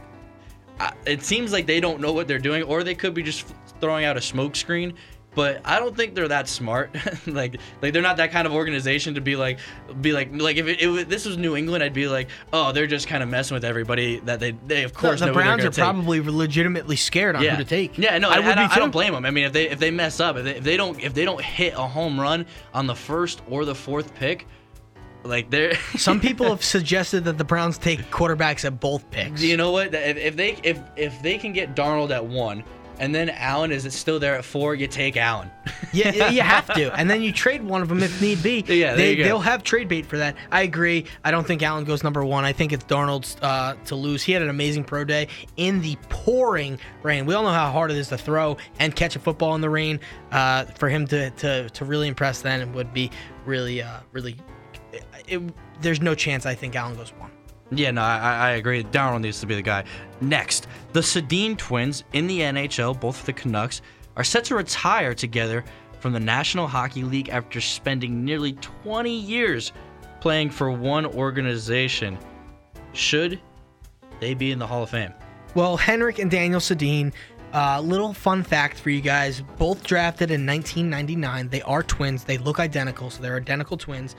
It 1.06 1.24
seems 1.24 1.52
like 1.52 1.66
they 1.66 1.82
don't 1.82 2.00
know 2.00 2.14
what 2.14 2.28
they're 2.28 2.40
doing, 2.40 2.64
or 2.64 2.84
they 2.84 2.96
could 2.96 3.14
be 3.14 3.24
just 3.24 3.46
throwing 3.82 4.06
out 4.06 4.16
a 4.16 4.22
smoke 4.22 4.56
screen. 4.56 4.94
But 5.36 5.62
I 5.64 5.80
don't 5.80 5.96
think 5.96 6.16
they're 6.16 6.28
that 6.28 6.48
smart. 6.48 6.96
like, 7.28 7.60
like 7.82 7.94
they're 7.94 8.02
not 8.02 8.18
that 8.18 8.32
kind 8.32 8.48
of 8.48 8.54
organization 8.54 9.14
to 9.16 9.22
be 9.22 9.36
like, 9.36 9.60
be 10.02 10.12
like, 10.12 10.30
like 10.34 10.58
if 10.58 10.68
it, 10.68 10.82
it, 10.82 11.10
this 11.10 11.26
was 11.26 11.38
New 11.38 11.56
England, 11.56 11.84
I'd 11.84 11.94
be 11.94 12.08
like, 12.08 12.30
oh, 12.52 12.72
they're 12.72 12.88
just 12.88 13.08
kind 13.08 13.22
of 13.22 13.30
messing 13.30 13.56
with 13.56 13.64
everybody. 13.64 14.20
That 14.22 14.40
they, 14.40 14.52
they 14.66 14.84
of 14.84 14.94
course 14.94 15.20
the, 15.20 15.32
Browns 15.32 15.64
are 15.64 15.70
take. 15.70 15.84
probably 15.84 16.20
legitimately 16.22 16.96
scared 16.96 17.36
on 17.36 17.44
yeah. 17.44 17.52
who 17.56 17.64
to 17.64 17.70
take. 17.70 17.98
Yeah, 17.98 18.18
no, 18.18 18.30
I 18.30 18.36
I, 18.36 18.40
would 18.40 18.58
I, 18.58 18.74
I 18.74 18.80
don't 18.80 18.92
blame 18.92 19.14
them. 19.14 19.26
I 19.26 19.32
mean, 19.32 19.46
if 19.46 19.54
they 19.54 19.70
if 19.70 19.80
they 19.80 19.92
mess 19.92 20.20
up, 20.20 20.36
if 20.38 20.46
they, 20.46 20.56
if 20.56 20.64
they 20.64 20.78
don't 20.78 21.00
if 21.00 21.14
they 21.14 21.26
don't 21.26 21.42
hit 21.42 21.74
a 21.74 21.88
home 21.88 22.20
run 22.20 22.46
on 22.74 22.88
the 22.88 22.96
first 22.96 23.42
or 23.48 23.66
the 23.66 23.76
fourth 23.76 24.16
pick, 24.16 24.48
like 25.24 25.50
they're 25.50 25.76
Some 25.98 26.20
people 26.20 26.50
have 26.50 26.64
suggested 26.64 27.26
that 27.26 27.38
the 27.38 27.44
Browns 27.44 27.78
take 27.78 28.10
quarterbacks 28.10 28.66
at 28.66 28.80
both 28.80 29.10
picks. 29.12 29.42
You 29.42 29.58
know 29.58 29.72
what? 29.72 29.94
If, 29.94 30.18
if 30.18 30.36
they 30.36 30.58
if 30.64 30.80
if 30.96 31.22
they 31.22 31.38
can 31.38 31.54
get 31.54 31.76
Darnold 31.76 32.12
at 32.12 32.26
one, 32.26 32.64
and 33.00 33.16
then 33.16 33.30
Allen 33.30 33.72
is 33.72 33.86
it 33.86 33.94
still 33.94 34.20
there 34.20 34.36
at 34.36 34.46
four, 34.46 34.76
you 34.76 34.88
take 34.88 35.18
Allen. 35.18 35.50
Yeah, 35.92 36.30
you 36.30 36.42
have 36.42 36.72
to, 36.76 36.96
and 36.96 37.10
then 37.10 37.24
you 37.24 37.32
trade 37.32 37.64
one 37.64 37.82
of 37.82 37.88
them 37.90 38.04
if 38.04 38.22
need 38.22 38.44
be. 38.44 38.64
Yeah, 38.68 38.94
they 38.94 39.16
they'll 39.16 39.40
have 39.40 39.64
trade 39.64 39.88
bait 39.88 40.06
for 40.06 40.20
that. 40.20 40.36
I 40.52 40.62
agree. 40.62 41.06
I 41.24 41.32
don't 41.32 41.48
think 41.48 41.64
Allen 41.64 41.84
goes 41.84 42.04
number 42.04 42.24
one. 42.24 42.44
I 42.44 42.54
think 42.54 42.74
it's 42.74 42.84
Darnold's 42.84 43.38
uh, 43.42 43.74
to 43.86 43.96
lose. 43.96 44.22
He 44.22 44.32
had 44.32 44.44
an 44.44 44.50
amazing 44.50 44.84
pro 44.84 45.04
day 45.04 45.30
in 45.58 45.82
the 45.82 45.96
pouring 46.10 46.78
rain. 47.02 47.26
We 47.26 47.34
all 47.34 47.42
know 47.42 47.50
how 47.50 47.72
hard 47.72 47.90
it 47.90 47.98
is 47.98 48.10
to 48.10 48.20
throw 48.20 48.58
and 48.78 48.96
catch 48.96 49.16
a 49.16 49.20
football 49.20 49.56
in 49.56 49.62
the 49.62 49.70
rain. 49.70 50.00
Uh, 50.32 50.66
for 50.66 50.90
him 50.90 51.08
to 51.08 51.32
to 51.32 51.70
to 51.72 51.86
really 51.86 52.08
impress 52.08 52.42
then 52.44 52.72
would 52.74 52.94
be 52.94 53.10
really 53.46 53.82
uh, 53.82 54.02
really. 54.12 54.36
It, 55.28 55.42
there's 55.82 56.02
no 56.02 56.14
chance 56.14 56.46
I 56.46 56.54
think 56.54 56.76
Allen 56.76 56.96
goes 56.96 57.14
one. 57.14 57.32
Yeah, 57.72 57.92
no, 57.92 58.02
I, 58.02 58.18
I 58.18 58.50
agree. 58.52 58.84
Darnold 58.84 59.22
needs 59.22 59.40
to 59.42 59.46
be 59.46 59.56
the 59.56 59.62
guy. 59.62 59.84
Next, 60.22 60.68
the 60.94 61.02
Sedin 61.02 61.58
twins 61.58 62.04
in 62.14 62.28
the 62.28 62.40
NHL, 62.40 63.00
both 63.00 63.18
for 63.18 63.26
the 63.28 63.34
Canucks, 63.34 63.82
are 64.18 64.24
set 64.24 64.44
to 64.46 64.56
retire 64.56 65.14
together 65.14 65.64
from 66.00 66.14
the 66.14 66.20
National 66.20 66.68
Hockey 66.68 67.04
League 67.04 67.30
after 67.30 67.62
spending 67.62 68.26
nearly 68.26 68.54
20 68.54 69.12
years 69.12 69.72
playing 70.20 70.50
for 70.50 70.72
one 70.72 71.06
organization. 71.06 72.18
should 72.94 73.40
they 74.20 74.34
be 74.34 74.52
in 74.52 74.60
the 74.60 74.68
Hall 74.68 74.84
of 74.84 74.90
Fame? 74.90 75.14
Well, 75.56 75.78
Henrik 75.78 76.20
and 76.20 76.30
Daniel 76.30 76.60
Sedin, 76.60 77.14
uh, 77.54 77.80
little 77.82 78.14
fun 78.14 78.44
fact 78.44 78.78
for 78.80 78.90
you 78.90 79.02
guys. 79.02 79.42
Both 79.58 79.84
drafted 79.84 80.32
in 80.32 80.46
1999. 80.46 81.50
They 81.50 81.62
are 81.62 81.84
twins. 81.84 82.24
They 82.24 82.38
look 82.38 82.60
identical, 82.60 83.10
so 83.10 83.22
they're 83.22 83.38
identical 83.38 83.78
twins. 83.78 84.16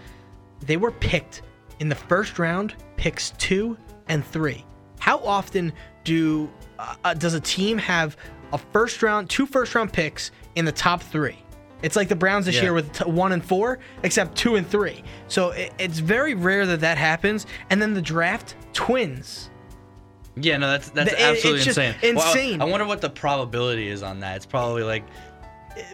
They 0.61 0.76
were 0.76 0.90
picked 0.90 1.42
in 1.81 1.89
the 1.89 1.95
first 1.95 2.39
round, 2.39 2.74
picks 2.97 3.31
two 3.33 3.76
and 4.09 4.24
three. 4.24 4.64
How 4.99 5.18
often 5.18 5.72
do 6.05 6.49
uh, 6.78 6.95
uh, 7.05 7.14
does 7.14 7.35
a 7.35 7.41
team 7.41 7.78
have 7.78 8.16
a 8.53 8.59
first 8.59 9.03
round, 9.03 9.28
two 9.28 9.47
first 9.47 9.74
round 9.74 9.93
picks 9.93 10.31
in 10.55 10.64
the 10.64 10.72
top 10.72 11.03
three? 11.03 11.39
It's 11.83 11.97
like 11.97 12.09
the 12.09 12.16
Browns 12.16 12.45
this 12.45 12.57
Yeah. 12.57 12.62
year 12.64 12.72
with 12.74 12.93
t- 12.93 13.05
one 13.11 13.33
and 13.33 13.43
four, 13.43 13.78
except 14.03 14.37
two 14.37 14.57
and 14.57 14.66
three. 14.68 15.03
So 15.28 15.51
it, 15.53 15.72
it's 15.78 15.99
very 15.99 16.35
rare 16.35 16.66
that 16.66 16.81
that 16.81 16.99
happens. 16.99 17.47
And 17.70 17.81
then 17.81 17.95
the 17.95 18.03
draft, 18.03 18.55
twins. 18.74 19.49
Yeah, 20.37 20.59
no, 20.59 20.70
that's 20.70 20.91
that's 20.91 21.11
The- 21.11 21.22
absolutely 21.22 21.62
just 21.62 21.78
insane. 21.78 22.14
Well, 22.16 22.24
I- 22.24 22.28
insane. 22.31 22.61
I, 22.61 22.64
wonder 22.66 22.85
what 22.87 23.01
the 23.01 23.09
probability 23.11 23.89
is 23.89 24.03
on 24.03 24.20
that. 24.20 24.37
It's 24.37 24.47
probably 24.47 24.83
like 24.83 25.05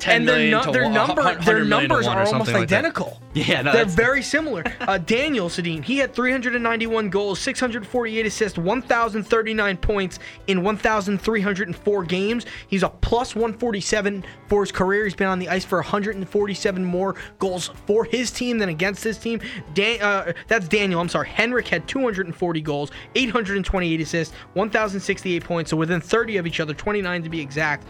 and 0.06 0.26
their, 0.26 0.36
million 0.36 0.58
nu- 0.58 0.64
to 0.64 0.70
their 0.72 0.88
number, 0.90 1.22
their 1.22 1.34
100 1.34 1.64
million 1.66 1.88
to 1.88 1.88
numbers 1.88 2.06
are 2.06 2.24
almost 2.26 2.52
like 2.52 2.68
that. 2.68 2.84
identical. 2.84 3.20
Yeah, 3.36 3.60
no, 3.60 3.72
they're 3.74 3.84
very 3.84 4.22
similar. 4.22 4.64
Uh, 4.80 4.96
Daniel 4.96 5.50
Sedin, 5.50 5.84
he 5.84 5.98
had 5.98 6.14
391 6.14 7.10
goals, 7.10 7.38
648 7.38 8.24
assists, 8.24 8.56
1,039 8.56 9.76
points 9.76 10.18
in 10.46 10.62
1,304 10.62 12.04
games. 12.04 12.46
He's 12.68 12.82
a 12.82 12.88
plus 12.88 13.34
147 13.34 14.24
for 14.48 14.62
his 14.62 14.72
career. 14.72 15.04
He's 15.04 15.14
been 15.14 15.26
on 15.26 15.38
the 15.38 15.50
ice 15.50 15.66
for 15.66 15.76
147 15.80 16.82
more 16.82 17.14
goals 17.38 17.70
for 17.84 18.04
his 18.04 18.30
team 18.30 18.56
than 18.56 18.70
against 18.70 19.04
his 19.04 19.18
team. 19.18 19.42
Dan, 19.74 20.00
uh, 20.00 20.32
that's 20.48 20.66
Daniel. 20.66 20.98
I'm 20.98 21.10
sorry. 21.10 21.28
Henrik 21.28 21.68
had 21.68 21.86
240 21.86 22.60
goals, 22.62 22.90
828 23.16 24.00
assists, 24.00 24.34
1,068 24.54 25.44
points. 25.44 25.70
So 25.70 25.76
within 25.76 26.00
30 26.00 26.38
of 26.38 26.46
each 26.46 26.60
other, 26.60 26.72
29 26.72 27.22
to 27.22 27.28
be 27.28 27.40
exact 27.40 27.86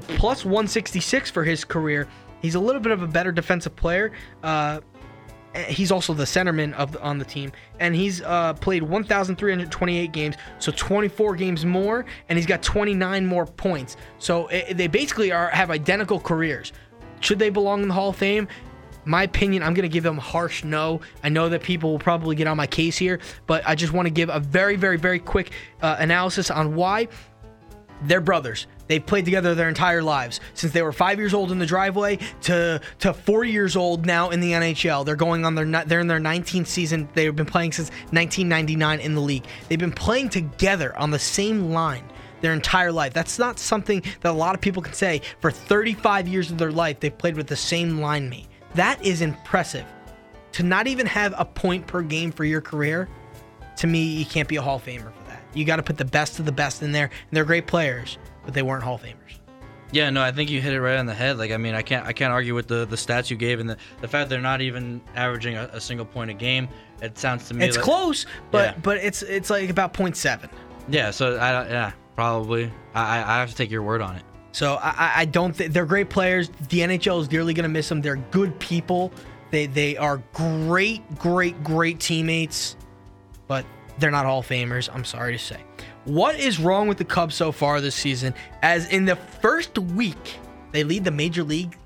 plus 0.00 0.44
166 0.44 1.30
for 1.30 1.44
his 1.44 1.64
career. 1.64 2.08
He's 2.40 2.54
a 2.54 2.60
little 2.60 2.80
bit 2.80 2.92
of 2.92 3.02
a 3.02 3.06
better 3.06 3.32
defensive 3.32 3.76
player. 3.76 4.12
Uh, 4.42 4.80
he's 5.68 5.92
also 5.92 6.14
the 6.14 6.24
centerman 6.24 6.72
of 6.74 6.92
the, 6.92 7.02
on 7.02 7.18
the 7.18 7.24
team, 7.24 7.52
and 7.78 7.94
he's 7.94 8.22
uh, 8.22 8.54
played 8.54 8.82
1,328 8.82 10.12
games, 10.12 10.36
so 10.58 10.72
24 10.74 11.36
games 11.36 11.64
more, 11.64 12.04
and 12.28 12.38
he's 12.38 12.46
got 12.46 12.62
29 12.62 13.26
more 13.26 13.46
points. 13.46 13.96
So 14.18 14.46
eh, 14.46 14.72
they 14.72 14.86
basically 14.86 15.32
are 15.32 15.48
have 15.50 15.70
identical 15.70 16.18
careers. 16.18 16.72
Should 17.20 17.38
they 17.38 17.50
belong 17.50 17.82
in 17.82 17.88
the 17.88 17.94
Hall 17.94 18.10
of 18.10 18.16
Fame? 18.16 18.48
My 19.04 19.24
opinion, 19.24 19.64
I'm 19.64 19.74
going 19.74 19.88
to 19.88 19.92
give 19.92 20.04
them 20.04 20.18
harsh 20.18 20.62
no. 20.62 21.00
I 21.24 21.28
know 21.28 21.48
that 21.48 21.62
people 21.62 21.90
will 21.90 21.98
probably 21.98 22.36
get 22.36 22.46
on 22.46 22.56
my 22.56 22.68
case 22.68 22.96
here, 22.96 23.18
but 23.46 23.66
I 23.66 23.74
just 23.74 23.92
want 23.92 24.06
to 24.06 24.10
give 24.10 24.28
a 24.28 24.38
very, 24.38 24.76
very, 24.76 24.96
very 24.96 25.18
quick 25.18 25.50
uh, 25.82 25.96
analysis 25.98 26.50
on 26.52 26.76
why 26.76 27.08
they're 28.04 28.20
brothers. 28.20 28.66
They've 28.88 29.04
played 29.04 29.24
together 29.24 29.54
their 29.54 29.68
entire 29.68 30.02
lives 30.02 30.40
since 30.54 30.72
they 30.72 30.82
were 30.82 30.92
five 30.92 31.18
years 31.18 31.34
old 31.34 31.50
in 31.52 31.58
the 31.58 31.66
driveway 31.66 32.18
to 32.42 32.80
to 33.00 33.14
four 33.14 33.44
years 33.44 33.76
old 33.76 34.04
now 34.06 34.30
in 34.30 34.40
the 34.40 34.52
NHL. 34.52 35.04
They're 35.04 35.16
going 35.16 35.44
on 35.44 35.54
their 35.54 35.84
they're 35.84 36.00
in 36.00 36.08
their 36.08 36.20
19th 36.20 36.66
season. 36.66 37.08
They've 37.14 37.34
been 37.34 37.46
playing 37.46 37.72
since 37.72 37.88
1999 38.10 39.00
in 39.00 39.14
the 39.14 39.20
league. 39.20 39.44
They've 39.68 39.78
been 39.78 39.92
playing 39.92 40.30
together 40.30 40.96
on 40.98 41.10
the 41.10 41.18
same 41.18 41.70
line 41.70 42.04
their 42.42 42.52
entire 42.52 42.92
life. 42.92 43.14
That's 43.14 43.38
not 43.38 43.58
something 43.58 44.02
that 44.20 44.30
a 44.30 44.32
lot 44.32 44.54
of 44.54 44.60
people 44.60 44.82
can 44.82 44.92
say. 44.92 45.22
For 45.40 45.50
35 45.50 46.28
years 46.28 46.50
of 46.50 46.58
their 46.58 46.72
life, 46.72 47.00
they've 47.00 47.16
played 47.16 47.36
with 47.36 47.46
the 47.46 47.56
same 47.56 47.98
line 47.98 48.28
mate. 48.28 48.48
That 48.74 49.02
is 49.04 49.22
impressive. 49.22 49.86
To 50.52 50.62
not 50.62 50.86
even 50.86 51.06
have 51.06 51.34
a 51.38 51.44
point 51.44 51.86
per 51.86 52.02
game 52.02 52.30
for 52.30 52.44
your 52.44 52.60
career, 52.60 53.08
to 53.76 53.86
me, 53.86 54.02
you 54.04 54.26
can't 54.26 54.48
be 54.48 54.56
a 54.56 54.62
Hall 54.62 54.76
of 54.76 54.84
Famer. 54.84 55.12
You 55.54 55.64
got 55.64 55.76
to 55.76 55.82
put 55.82 55.98
the 55.98 56.04
best 56.04 56.38
of 56.38 56.44
the 56.46 56.52
best 56.52 56.82
in 56.82 56.92
there. 56.92 57.04
And 57.06 57.30
they're 57.36 57.44
great 57.44 57.66
players, 57.66 58.18
but 58.44 58.54
they 58.54 58.62
weren't 58.62 58.82
Hall 58.82 58.94
of 58.96 59.02
Famers. 59.02 59.16
Yeah, 59.92 60.08
no, 60.08 60.22
I 60.22 60.32
think 60.32 60.48
you 60.48 60.60
hit 60.62 60.72
it 60.72 60.80
right 60.80 60.96
on 60.96 61.04
the 61.04 61.12
head. 61.14 61.36
Like, 61.36 61.50
I 61.50 61.58
mean, 61.58 61.74
I 61.74 61.82
can't, 61.82 62.06
I 62.06 62.14
can't 62.14 62.32
argue 62.32 62.54
with 62.54 62.66
the, 62.66 62.86
the 62.86 62.96
stats 62.96 63.28
you 63.30 63.36
gave 63.36 63.60
and 63.60 63.68
the, 63.68 63.76
the 64.00 64.08
fact 64.08 64.30
they're 64.30 64.40
not 64.40 64.62
even 64.62 65.02
averaging 65.14 65.56
a, 65.56 65.64
a 65.74 65.80
single 65.82 66.06
point 66.06 66.30
a 66.30 66.34
game. 66.34 66.66
It 67.02 67.18
sounds 67.18 67.46
to 67.48 67.54
me 67.54 67.66
It's 67.66 67.76
like, 67.76 67.84
close, 67.84 68.24
but 68.50 68.74
Yeah. 68.76 68.80
but 68.82 68.96
it's 68.98 69.22
it's 69.22 69.50
like 69.50 69.68
about 69.68 69.92
0.7. 69.92 70.48
Yeah, 70.88 71.10
so 71.10 71.38
I, 71.38 71.52
don't- 71.52 71.68
yeah, 71.70 71.92
probably. 72.14 72.72
I, 72.94 73.18
I 73.18 73.40
have 73.40 73.50
to 73.50 73.54
take 73.54 73.70
your 73.70 73.82
word 73.82 74.00
on 74.00 74.16
it. 74.16 74.22
So 74.52 74.76
I, 74.76 75.12
I- 75.16 75.24
don't 75.26 75.52
think 75.54 75.74
they're 75.74 75.84
great 75.84 76.08
players. 76.08 76.48
The 76.70 76.78
NHL 76.80 77.20
is 77.20 77.28
dearly 77.28 77.52
going 77.52 77.64
to 77.64 77.68
miss 77.68 77.88
them. 77.90 78.00
They're 78.00 78.16
good 78.16 78.58
people. 78.60 79.12
They 79.50 79.66
they 79.66 79.98
are 79.98 80.22
great, 80.32 81.02
great, 81.18 81.62
great 81.62 82.00
teammates, 82.00 82.76
but 83.46 83.66
they're 83.98 84.10
not 84.10 84.24
Hall 84.24 84.40
of 84.40 84.48
Famers. 84.48 84.88
I'm 84.92 85.04
sorry 85.04 85.32
to 85.32 85.38
say. 85.38 85.60
What 86.04 86.38
is 86.38 86.58
wrong 86.58 86.88
with 86.88 86.98
the 86.98 87.04
Cubs 87.04 87.34
so 87.34 87.52
far 87.52 87.80
this 87.80 87.94
season? 87.94 88.34
As 88.62 88.88
in 88.88 89.04
the 89.04 89.16
first 89.16 89.78
week, 89.78 90.38
they 90.72 90.84
lead 90.84 91.04
the 91.04 91.10
major 91.10 91.44
league, 91.44 91.76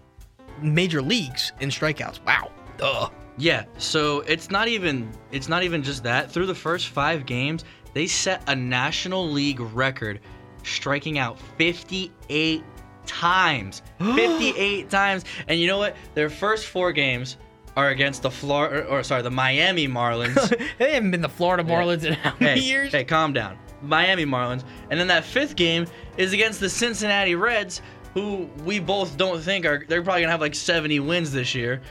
major 0.62 1.02
leagues 1.02 1.52
in 1.60 1.68
strikeouts. 1.68 2.24
Wow. 2.24 2.50
Ugh. 2.80 3.12
Yeah, 3.38 3.64
so 3.76 4.20
it's 4.20 4.50
not 4.50 4.68
even 4.68 5.10
it's 5.30 5.48
not 5.48 5.62
even 5.62 5.82
just 5.82 6.02
that. 6.04 6.30
Through 6.30 6.46
the 6.46 6.54
first 6.54 6.88
five 6.88 7.26
games, 7.26 7.64
they 7.92 8.06
set 8.06 8.42
a 8.46 8.56
National 8.56 9.28
League 9.28 9.60
record, 9.60 10.20
striking 10.62 11.18
out 11.18 11.38
58 11.58 12.64
times. 13.04 13.82
58 13.98 14.88
times. 14.88 15.24
And 15.48 15.60
you 15.60 15.66
know 15.66 15.78
what? 15.78 15.96
Their 16.14 16.30
first 16.30 16.66
four 16.66 16.92
games 16.92 17.36
are 17.76 17.90
against 17.90 18.22
the 18.22 18.30
Florida 18.30 18.86
or 18.86 19.02
sorry, 19.02 19.22
the 19.22 19.30
Miami 19.30 19.86
Marlins. 19.86 20.48
they 20.78 20.94
haven't 20.94 21.10
been 21.10 21.20
the 21.20 21.28
Florida 21.28 21.62
Marlins 21.62 22.04
in 22.04 22.14
how 22.14 22.34
many 22.40 22.60
hey, 22.60 22.66
years? 22.66 22.92
Hey, 22.92 23.04
calm 23.04 23.32
down. 23.32 23.58
Miami 23.82 24.24
Marlins. 24.24 24.64
And 24.90 24.98
then 24.98 25.06
that 25.08 25.24
fifth 25.24 25.56
game 25.56 25.86
is 26.16 26.32
against 26.32 26.60
the 26.60 26.68
Cincinnati 26.68 27.34
Reds, 27.34 27.82
who 28.14 28.48
we 28.64 28.80
both 28.80 29.16
don't 29.16 29.42
think 29.42 29.66
are 29.66 29.84
they're 29.86 30.02
probably 30.02 30.22
gonna 30.22 30.32
have 30.32 30.40
like 30.40 30.54
70 30.54 31.00
wins 31.00 31.32
this 31.32 31.54
year. 31.54 31.82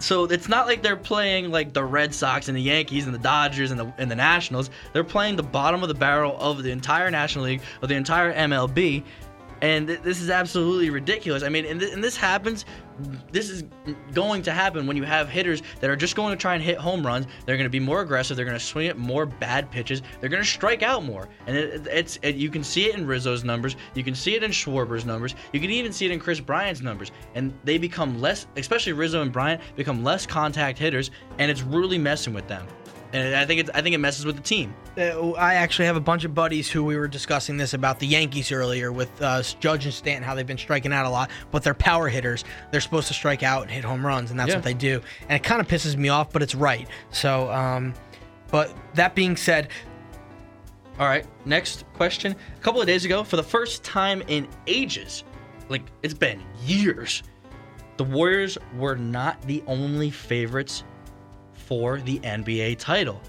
So 0.00 0.24
it's 0.24 0.48
not 0.48 0.66
like 0.66 0.82
they're 0.82 0.96
playing 0.96 1.50
like 1.50 1.74
the 1.74 1.84
Red 1.84 2.14
Sox 2.14 2.48
and 2.48 2.56
the 2.56 2.62
Yankees 2.62 3.04
and 3.04 3.14
the 3.14 3.18
Dodgers 3.18 3.70
and 3.70 3.78
the 3.78 3.92
and 3.98 4.10
the 4.10 4.16
Nationals. 4.16 4.70
They're 4.92 5.04
playing 5.04 5.36
the 5.36 5.42
bottom 5.42 5.82
of 5.82 5.88
the 5.88 5.94
barrel 5.94 6.36
of 6.40 6.62
the 6.62 6.70
entire 6.70 7.10
National 7.10 7.44
League, 7.44 7.62
of 7.82 7.88
the 7.88 7.94
entire 7.94 8.32
MLB. 8.32 9.04
And 9.62 9.86
th- 9.86 10.00
this 10.00 10.20
is 10.20 10.30
absolutely 10.30 10.90
ridiculous. 10.90 11.42
I 11.42 11.48
mean, 11.48 11.66
and, 11.66 11.80
th- 11.80 11.92
and 11.92 12.02
this 12.02 12.16
happens. 12.16 12.64
This 13.32 13.48
is 13.48 13.64
going 14.12 14.42
to 14.42 14.52
happen 14.52 14.86
when 14.86 14.96
you 14.96 15.04
have 15.04 15.28
hitters 15.28 15.62
that 15.80 15.88
are 15.88 15.96
just 15.96 16.16
going 16.16 16.36
to 16.36 16.40
try 16.40 16.54
and 16.54 16.62
hit 16.62 16.76
home 16.76 17.06
runs. 17.06 17.26
They're 17.46 17.56
going 17.56 17.64
to 17.64 17.70
be 17.70 17.80
more 17.80 18.02
aggressive. 18.02 18.36
They're 18.36 18.46
going 18.46 18.58
to 18.58 18.64
swing 18.64 18.88
at 18.88 18.98
more 18.98 19.26
bad 19.26 19.70
pitches. 19.70 20.02
They're 20.20 20.28
going 20.28 20.42
to 20.42 20.48
strike 20.48 20.82
out 20.82 21.04
more. 21.04 21.28
And 21.46 21.56
it, 21.56 21.86
it's 21.86 22.18
it, 22.22 22.36
you 22.36 22.50
can 22.50 22.62
see 22.62 22.86
it 22.86 22.96
in 22.96 23.06
Rizzo's 23.06 23.44
numbers. 23.44 23.76
You 23.94 24.04
can 24.04 24.14
see 24.14 24.34
it 24.34 24.42
in 24.42 24.50
Schwarber's 24.50 25.04
numbers. 25.04 25.34
You 25.52 25.60
can 25.60 25.70
even 25.70 25.92
see 25.92 26.06
it 26.06 26.12
in 26.12 26.20
Kris 26.20 26.40
Bryant's 26.40 26.82
numbers. 26.82 27.12
And 27.34 27.52
they 27.64 27.78
become 27.78 28.20
less, 28.20 28.46
especially 28.56 28.92
Rizzo 28.92 29.22
and 29.22 29.32
Bryant, 29.32 29.62
become 29.76 30.04
less 30.04 30.26
contact 30.26 30.78
hitters, 30.78 31.10
and 31.38 31.50
it's 31.50 31.62
really 31.62 31.98
messing 31.98 32.34
with 32.34 32.48
them. 32.48 32.66
And 33.12 33.34
I 33.34 33.44
think 33.44 33.60
it's 33.60 33.70
I 33.74 33.82
think 33.82 33.94
it 33.94 33.98
messes 33.98 34.24
with 34.24 34.36
the 34.36 34.42
team. 34.42 34.72
Uh, 34.96 35.32
I 35.32 35.54
actually 35.54 35.86
have 35.86 35.96
a 35.96 36.00
bunch 36.00 36.24
of 36.24 36.34
buddies 36.34 36.70
who 36.70 36.84
we 36.84 36.96
were 36.96 37.08
discussing 37.08 37.56
this 37.56 37.74
about 37.74 37.98
the 37.98 38.06
Yankees 38.06 38.52
earlier 38.52 38.92
with 38.92 39.10
uh, 39.20 39.42
Judge 39.58 39.84
and 39.84 39.92
Stanton, 39.92 40.22
how 40.22 40.34
they've 40.34 40.46
been 40.46 40.58
striking 40.58 40.92
out 40.92 41.06
a 41.06 41.10
lot, 41.10 41.30
but 41.50 41.62
they're 41.64 41.74
power 41.74 42.08
hitters. 42.08 42.44
They're 42.70 42.80
supposed 42.80 43.08
to 43.08 43.14
strike 43.14 43.42
out 43.42 43.62
and 43.62 43.70
hit 43.70 43.82
home 43.84 44.06
runs, 44.06 44.30
and 44.30 44.38
that's 44.38 44.50
Yeah. 44.50 44.56
what 44.56 44.64
they 44.64 44.74
do. 44.74 45.00
And 45.28 45.32
it 45.32 45.42
kind 45.42 45.60
of 45.60 45.66
pisses 45.66 45.96
me 45.96 46.08
off, 46.08 46.32
but 46.32 46.42
it's 46.42 46.54
right. 46.54 46.86
So, 47.10 47.50
um, 47.50 47.94
but 48.50 48.72
that 48.94 49.14
being 49.14 49.36
said, 49.36 49.68
All 50.98 51.06
right, 51.06 51.24
next 51.46 51.84
question. 51.94 52.36
A 52.56 52.60
couple 52.60 52.80
of 52.80 52.86
days 52.86 53.04
ago, 53.06 53.24
for 53.24 53.36
the 53.36 53.42
first 53.42 53.82
time 53.82 54.22
in 54.28 54.46
ages, 54.66 55.24
like 55.70 55.82
it's 56.02 56.12
been 56.14 56.42
years, 56.64 57.22
the 57.96 58.04
Warriors 58.04 58.58
were 58.76 58.96
not 58.96 59.40
the 59.42 59.62
only 59.66 60.10
favorites 60.10 60.84
for 61.70 62.00
the 62.00 62.18
NBA 62.18 62.78
title. 62.78 63.22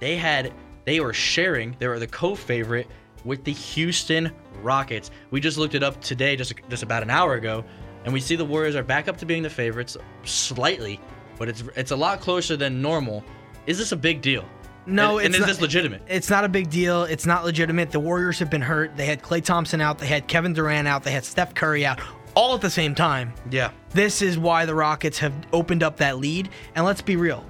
They 0.00 0.16
had 0.16 0.54
they 0.84 1.00
were 1.00 1.12
sharing, 1.12 1.76
they 1.78 1.88
were 1.88 1.98
the 1.98 2.06
co-favorite 2.06 2.86
with 3.24 3.44
the 3.44 3.52
Houston 3.52 4.32
Rockets. 4.62 5.10
We 5.30 5.40
just 5.40 5.58
looked 5.58 5.74
it 5.74 5.82
up 5.82 6.00
today 6.00 6.36
just 6.36 6.54
just 6.70 6.82
about 6.82 7.02
an 7.02 7.10
hour 7.10 7.34
ago, 7.34 7.64
and 8.04 8.14
we 8.14 8.20
see 8.20 8.36
the 8.36 8.44
Warriors 8.44 8.76
are 8.76 8.82
back 8.82 9.08
up 9.08 9.18
to 9.18 9.26
being 9.26 9.42
the 9.42 9.50
favorites 9.50 9.96
slightly, 10.24 10.98
but 11.38 11.48
it's 11.48 11.64
it's 11.76 11.90
a 11.90 11.96
lot 11.96 12.20
closer 12.20 12.56
than 12.56 12.80
normal. 12.80 13.22
Is 13.66 13.76
this 13.76 13.92
a 13.92 13.96
big 13.96 14.22
deal? 14.22 14.44
no, 14.86 15.18
and, 15.18 15.26
it's 15.26 15.26
and 15.26 15.34
is 15.34 15.40
not, 15.40 15.46
this 15.48 15.60
legitimate? 15.60 16.02
It's 16.08 16.30
not 16.30 16.44
a 16.44 16.48
big 16.48 16.70
deal. 16.70 17.04
It's 17.04 17.26
not 17.26 17.44
legitimate. 17.44 17.90
The 17.90 18.00
Warriors 18.00 18.38
have 18.38 18.50
been 18.50 18.62
hurt. 18.62 18.96
They 18.96 19.06
had 19.06 19.22
Klay 19.22 19.44
Thompson 19.44 19.80
out. 19.80 19.98
They 19.98 20.06
had 20.06 20.26
Kevin 20.26 20.52
Durant 20.52 20.88
out. 20.88 21.04
They 21.04 21.12
had 21.12 21.24
Steph 21.24 21.54
Curry 21.54 21.86
out, 21.86 22.00
all 22.34 22.54
at 22.54 22.60
the 22.60 22.70
same 22.70 22.94
time. 22.94 23.32
Yeah. 23.50 23.70
This 23.90 24.22
is 24.22 24.38
why 24.38 24.66
the 24.66 24.74
Rockets 24.74 25.18
have 25.18 25.34
opened 25.52 25.82
up 25.82 25.98
that 25.98 26.18
lead. 26.18 26.48
And 26.74 26.84
let's 26.84 27.02
be 27.02 27.16
real. 27.16 27.44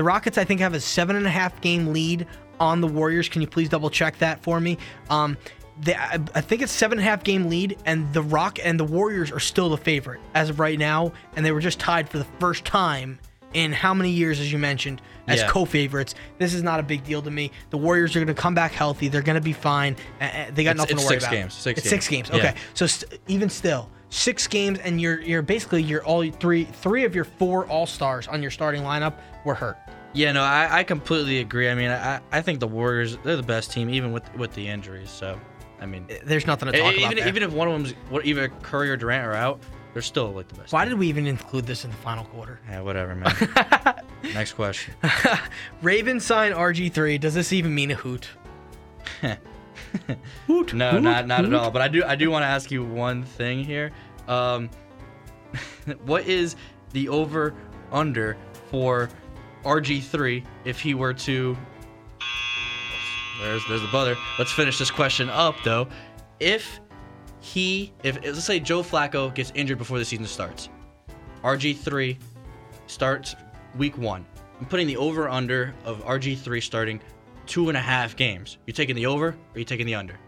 The 0.00 0.04
Rockets, 0.04 0.38
I 0.38 0.44
think, 0.44 0.60
have 0.60 0.72
a 0.72 0.80
seven 0.80 1.14
and 1.14 1.26
a 1.26 1.30
half 1.30 1.60
game 1.60 1.88
lead 1.92 2.26
on 2.58 2.80
the 2.80 2.86
Warriors. 2.86 3.28
Can 3.28 3.42
you 3.42 3.46
please 3.46 3.68
double 3.68 3.90
check 3.90 4.16
that 4.20 4.42
for 4.42 4.58
me? 4.58 4.78
Um, 5.10 5.36
they, 5.78 5.94
I, 5.94 6.18
I 6.34 6.40
think 6.40 6.62
it's 6.62 6.72
seven 6.72 6.96
and 6.98 7.06
a 7.06 7.10
half 7.10 7.22
game 7.22 7.50
lead, 7.50 7.76
and 7.84 8.10
the 8.14 8.22
Rock 8.22 8.58
and 8.64 8.80
the 8.80 8.84
Warriors 8.84 9.30
are 9.30 9.38
still 9.38 9.68
the 9.68 9.76
favorite 9.76 10.22
as 10.34 10.48
of 10.48 10.58
right 10.58 10.78
now, 10.78 11.12
and 11.36 11.44
they 11.44 11.52
were 11.52 11.60
just 11.60 11.78
tied 11.78 12.08
for 12.08 12.16
the 12.16 12.24
first 12.38 12.64
time 12.64 13.18
in 13.52 13.74
how 13.74 13.92
many 13.92 14.08
years, 14.08 14.40
as 14.40 14.50
you 14.50 14.56
mentioned, 14.56 15.02
as 15.28 15.40
Yeah. 15.40 15.48
co-favorites. 15.48 16.14
This 16.38 16.54
is 16.54 16.62
not 16.62 16.80
a 16.80 16.82
big 16.82 17.04
deal 17.04 17.20
to 17.20 17.30
me. 17.30 17.50
The 17.68 17.76
Warriors 17.76 18.16
are 18.16 18.20
going 18.20 18.34
to 18.34 18.40
come 18.42 18.54
back 18.54 18.72
healthy. 18.72 19.08
They're 19.08 19.20
going 19.20 19.34
to 19.36 19.42
be 19.42 19.52
fine. 19.52 19.96
Uh, 20.18 20.24
uh, 20.24 20.44
they 20.54 20.64
got 20.64 20.76
It's- 20.76 20.76
nothing 20.78 20.96
it's 20.96 21.02
to 21.02 21.08
worry 21.08 21.20
six 21.20 21.24
about. 21.24 21.32
games. 21.32 21.52
Six 21.52 21.80
it's 21.80 21.90
six 21.90 22.08
games. 22.08 22.30
games. 22.30 22.40
Okay, 22.42 22.54
Yeah. 22.54 22.60
so 22.72 22.86
st- 22.86 23.20
even 23.28 23.50
still, 23.50 23.90
six 24.10 24.46
games, 24.46 24.78
and 24.80 25.00
you're 25.00 25.20
you're 25.22 25.42
basically 25.42 25.82
you're 25.82 26.04
all 26.04 26.28
three 26.30 26.64
three 26.64 27.04
of 27.04 27.14
your 27.14 27.24
four 27.24 27.66
All 27.66 27.86
Stars 27.86 28.28
on 28.28 28.42
your 28.42 28.50
starting 28.50 28.82
lineup 28.82 29.14
were 29.44 29.54
hurt. 29.54 29.78
Yeah, 30.12 30.32
no, 30.32 30.42
I, 30.42 30.80
I 30.80 30.84
completely 30.84 31.38
agree. 31.38 31.70
I 31.70 31.74
mean, 31.74 31.90
I, 31.90 32.20
I 32.32 32.42
think 32.42 32.58
the 32.60 32.66
Warriors 32.66 33.16
they're 33.24 33.36
the 33.36 33.42
best 33.42 33.72
team, 33.72 33.88
even 33.88 34.12
with 34.12 34.32
with 34.34 34.52
the 34.54 34.68
injuries. 34.68 35.08
So, 35.08 35.40
I 35.80 35.86
mean, 35.86 36.06
eh, 36.10 36.18
There's 36.24 36.46
nothing 36.46 36.70
to 36.70 36.76
eh, 36.76 36.80
talk 36.82 36.92
eh, 36.92 36.96
even 36.96 37.04
about 37.04 37.16
there. 37.16 37.28
even 37.28 37.42
if 37.44 37.52
one 37.52 37.68
of 37.68 37.74
them's 37.74 37.92
what 38.10 38.26
either 38.26 38.48
Curry 38.62 38.90
or 38.90 38.96
Durant 38.96 39.24
are 39.24 39.34
out, 39.34 39.60
they're 39.92 40.02
still 40.02 40.32
like 40.32 40.48
the 40.48 40.56
best. 40.56 40.72
Why 40.72 40.84
did 40.84 40.98
we 40.98 41.08
even 41.08 41.26
include 41.26 41.66
this 41.66 41.84
in 41.84 41.90
the 41.90 41.96
final 41.96 42.24
quarter? 42.24 42.58
Yeah, 42.68 42.80
whatever, 42.80 43.14
man. 43.14 43.34
Next 44.34 44.54
question. 44.54 44.94
Ravens 45.82 46.24
sign 46.24 46.52
RG3. 46.52 47.20
Does 47.20 47.34
this 47.34 47.52
even 47.52 47.74
mean 47.74 47.90
a 47.92 47.94
hoot? 47.94 48.28
no, 50.48 50.98
not 50.98 51.26
not 51.26 51.44
at 51.44 51.54
all. 51.54 51.70
But 51.70 51.82
I 51.82 51.88
do 51.88 52.04
I 52.04 52.16
do 52.16 52.30
want 52.30 52.42
to 52.42 52.46
ask 52.46 52.70
you 52.70 52.84
one 52.84 53.22
thing 53.22 53.64
here. 53.64 53.92
Um, 54.28 54.70
what 56.04 56.26
is 56.26 56.56
the 56.92 57.08
over 57.08 57.54
under 57.92 58.36
for 58.70 59.08
RG3 59.64 60.44
if 60.64 60.80
he 60.80 60.94
were 60.94 61.14
to? 61.14 61.56
There's 63.40 63.62
there's 63.68 63.82
the 63.82 63.88
buzzer. 63.88 64.16
Let's 64.38 64.52
finish 64.52 64.78
this 64.78 64.90
question 64.90 65.30
up 65.30 65.56
though. 65.64 65.88
If 66.38 66.80
he 67.40 67.92
if 68.02 68.22
let's 68.22 68.44
say 68.44 68.60
Joe 68.60 68.82
Flacco 68.82 69.34
gets 69.34 69.52
injured 69.54 69.78
before 69.78 69.98
the 69.98 70.04
season 70.04 70.26
starts, 70.26 70.68
RG3 71.42 72.18
starts 72.86 73.34
week 73.76 73.96
one. 73.96 74.26
I'm 74.58 74.66
putting 74.66 74.86
the 74.86 74.98
over 74.98 75.28
under 75.28 75.74
of 75.84 76.04
RG3 76.04 76.62
starting 76.62 77.00
two 77.50 77.68
and 77.68 77.76
a 77.76 77.80
half 77.80 78.14
games. 78.14 78.58
You 78.64 78.72
taking 78.72 78.94
the 78.94 79.06
over 79.06 79.36
or 79.54 79.58
you 79.58 79.64
taking 79.64 79.84
the 79.84 79.96
under? 79.96 80.19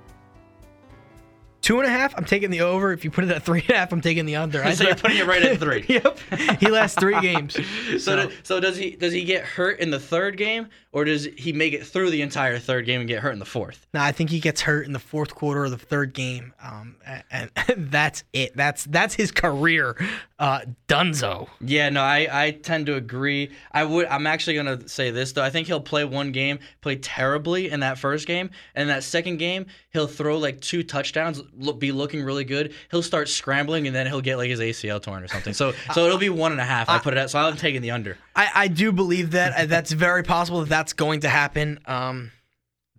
Two 1.62 1.78
and 1.78 1.86
a 1.88 1.90
half. 1.90 2.12
I'm 2.16 2.24
taking 2.24 2.50
the 2.50 2.60
over. 2.62 2.92
If 2.92 3.04
you 3.04 3.10
put 3.10 3.24
it 3.24 3.30
at 3.30 3.42
three 3.44 3.60
and 3.60 3.70
a 3.70 3.74
half, 3.78 3.92
I'm 3.92 4.00
taking 4.00 4.26
the 4.26 4.36
under. 4.36 4.58
so 4.74 4.84
you're 4.84 4.94
putting 4.96 5.16
it 5.18 5.26
right 5.26 5.42
at 5.42 5.58
three. 5.60 5.84
yep. 5.88 6.18
He 6.60 6.66
lasts 6.68 6.98
three 6.98 7.18
games. 7.20 7.56
So, 7.92 7.98
So, 7.98 8.26
do- 8.28 8.34
so 8.42 8.60
does 8.60 8.76
he 8.76 8.90
does 8.92 9.12
he 9.12 9.24
get 9.24 9.44
hurt 9.44 9.78
in 9.80 9.90
the 9.90 10.00
third 10.00 10.36
game 10.36 10.68
or 10.92 11.04
does 11.04 11.24
he 11.36 11.52
make 11.52 11.72
it 11.72 11.86
through 11.86 12.10
the 12.10 12.20
entire 12.22 12.58
third 12.58 12.84
game 12.84 13.00
and 13.00 13.08
get 13.08 13.20
hurt 13.20 13.32
in 13.32 13.38
the 13.38 13.44
fourth? 13.46 13.86
No, 13.94 14.00
I 14.00 14.12
think 14.12 14.28
he 14.30 14.40
gets 14.40 14.60
hurt 14.60 14.84
in 14.86 14.92
the 14.92 14.98
fourth 14.98 15.34
quarter 15.34 15.64
of 15.64 15.70
the 15.70 15.78
third 15.78 16.12
game, 16.12 16.52
um, 16.62 16.96
a- 17.06 17.22
and, 17.30 17.50
that's 17.90 18.24
it. 18.32 18.54
That's 18.56 18.84
that's 18.84 19.14
his 19.14 19.30
career, 19.32 19.96
uh, 20.38 20.60
Dunzo. 20.88 21.48
Yeah, 21.60 21.88
no, 21.90 22.02
I, 22.02 22.28
I 22.30 22.50
tend 22.50 22.86
to 22.86 22.96
agree. 22.96 23.50
I 23.72 23.84
would 23.84 24.06
I'm 24.06 24.26
actually 24.26 24.56
gonna 24.56 24.86
say 24.88 25.10
this 25.10 25.32
though. 25.32 25.42
I 25.42 25.50
think 25.50 25.66
he'll 25.66 25.80
play 25.80 26.04
one 26.04 26.32
game, 26.32 26.58
play 26.80 26.96
terribly 26.96 27.70
in 27.70 27.80
that 27.80 27.98
first 27.98 28.26
game, 28.26 28.50
and 28.74 28.88
that 28.88 29.04
second 29.04 29.38
game 29.38 29.66
he'll 29.92 30.06
throw 30.06 30.38
like 30.38 30.60
two 30.60 30.82
touchdowns, 30.82 31.42
look, 31.56 31.78
be 31.78 31.92
looking 31.92 32.22
really 32.22 32.44
good. 32.44 32.74
He'll 32.90 33.02
start 33.02 33.28
scrambling 33.28 33.86
and 33.86 33.94
then 33.94 34.06
he'll 34.06 34.20
get 34.20 34.36
like 34.36 34.50
his 34.50 34.60
ACL 34.60 35.02
torn 35.02 35.22
or 35.22 35.28
something. 35.28 35.54
So 35.54 35.72
so 35.92 36.06
it'll 36.06 36.18
be 36.18 36.30
one 36.30 36.52
and 36.52 36.60
a 36.60 36.64
half. 36.64 36.88
I 36.88 36.98
put 36.98 37.14
it 37.14 37.18
at 37.18 37.30
so 37.30 37.38
I'm 37.38 37.56
taking 37.56 37.82
the 37.82 37.90
under. 37.90 38.18
I, 38.34 38.50
I 38.54 38.68
do 38.68 38.92
believe 38.92 39.32
that 39.32 39.52
uh, 39.56 39.66
that's 39.66 39.92
very 39.92 40.22
possible 40.22 40.60
that 40.60 40.68
that's 40.68 40.92
going 40.92 41.20
to 41.20 41.28
happen. 41.28 41.78
Um, 41.86 42.32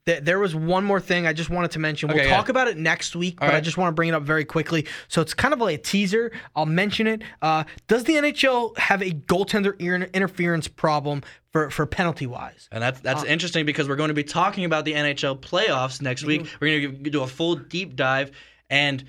there 0.05 0.39
was 0.39 0.53
one 0.53 0.84
more 0.84 0.99
thing 0.99 1.25
I 1.25 1.34
just 1.34 1.49
wanted 1.49 1.71
to 1.71 1.80
mention. 1.80 2.09
We'll 2.09 2.17
Okay, 2.17 2.27
yeah. 2.27 2.35
talk 2.35 2.49
about 2.49 2.67
it 2.67 2.77
next 2.77 3.15
week, 3.15 3.41
All 3.41 3.47
but 3.47 3.55
I 3.55 3.61
just 3.61 3.77
want 3.77 3.89
to 3.89 3.93
bring 3.93 4.09
it 4.09 4.13
up 4.13 4.23
very 4.23 4.43
quickly. 4.43 4.85
So 5.07 5.21
it's 5.21 5.34
kind 5.34 5.53
of 5.53 5.61
like 5.61 5.80
a 5.80 5.81
teaser. 5.81 6.31
I'll 6.55 6.65
mention 6.65 7.07
it. 7.07 7.21
Uh, 7.41 7.63
does 7.88 8.03
the 8.03 8.15
NHL 8.15 8.77
have 8.77 9.01
a 9.01 9.11
goaltender 9.11 9.80
interference 10.13 10.67
problem 10.67 11.23
for, 11.51 11.69
for 11.69 11.85
penalty 11.85 12.27
wise? 12.27 12.67
And 12.71 12.84
that's 12.84 12.99
Uh, 12.99 13.03
that's 13.03 13.23
interesting 13.23 13.65
because 13.65 13.88
we're 13.88 13.95
going 13.95 14.09
to 14.09 14.13
be 14.13 14.25
talking 14.25 14.65
about 14.65 14.84
the 14.84 14.93
NHL 14.93 15.39
playoffs 15.39 16.01
next 16.01 16.23
week. 16.25 16.41
Mm-hmm. 16.41 16.57
We're 16.59 16.81
going 16.81 17.03
to 17.05 17.09
do 17.09 17.23
a 17.23 17.27
full 17.27 17.55
deep 17.55 17.95
dive 17.95 18.31
and 18.69 19.05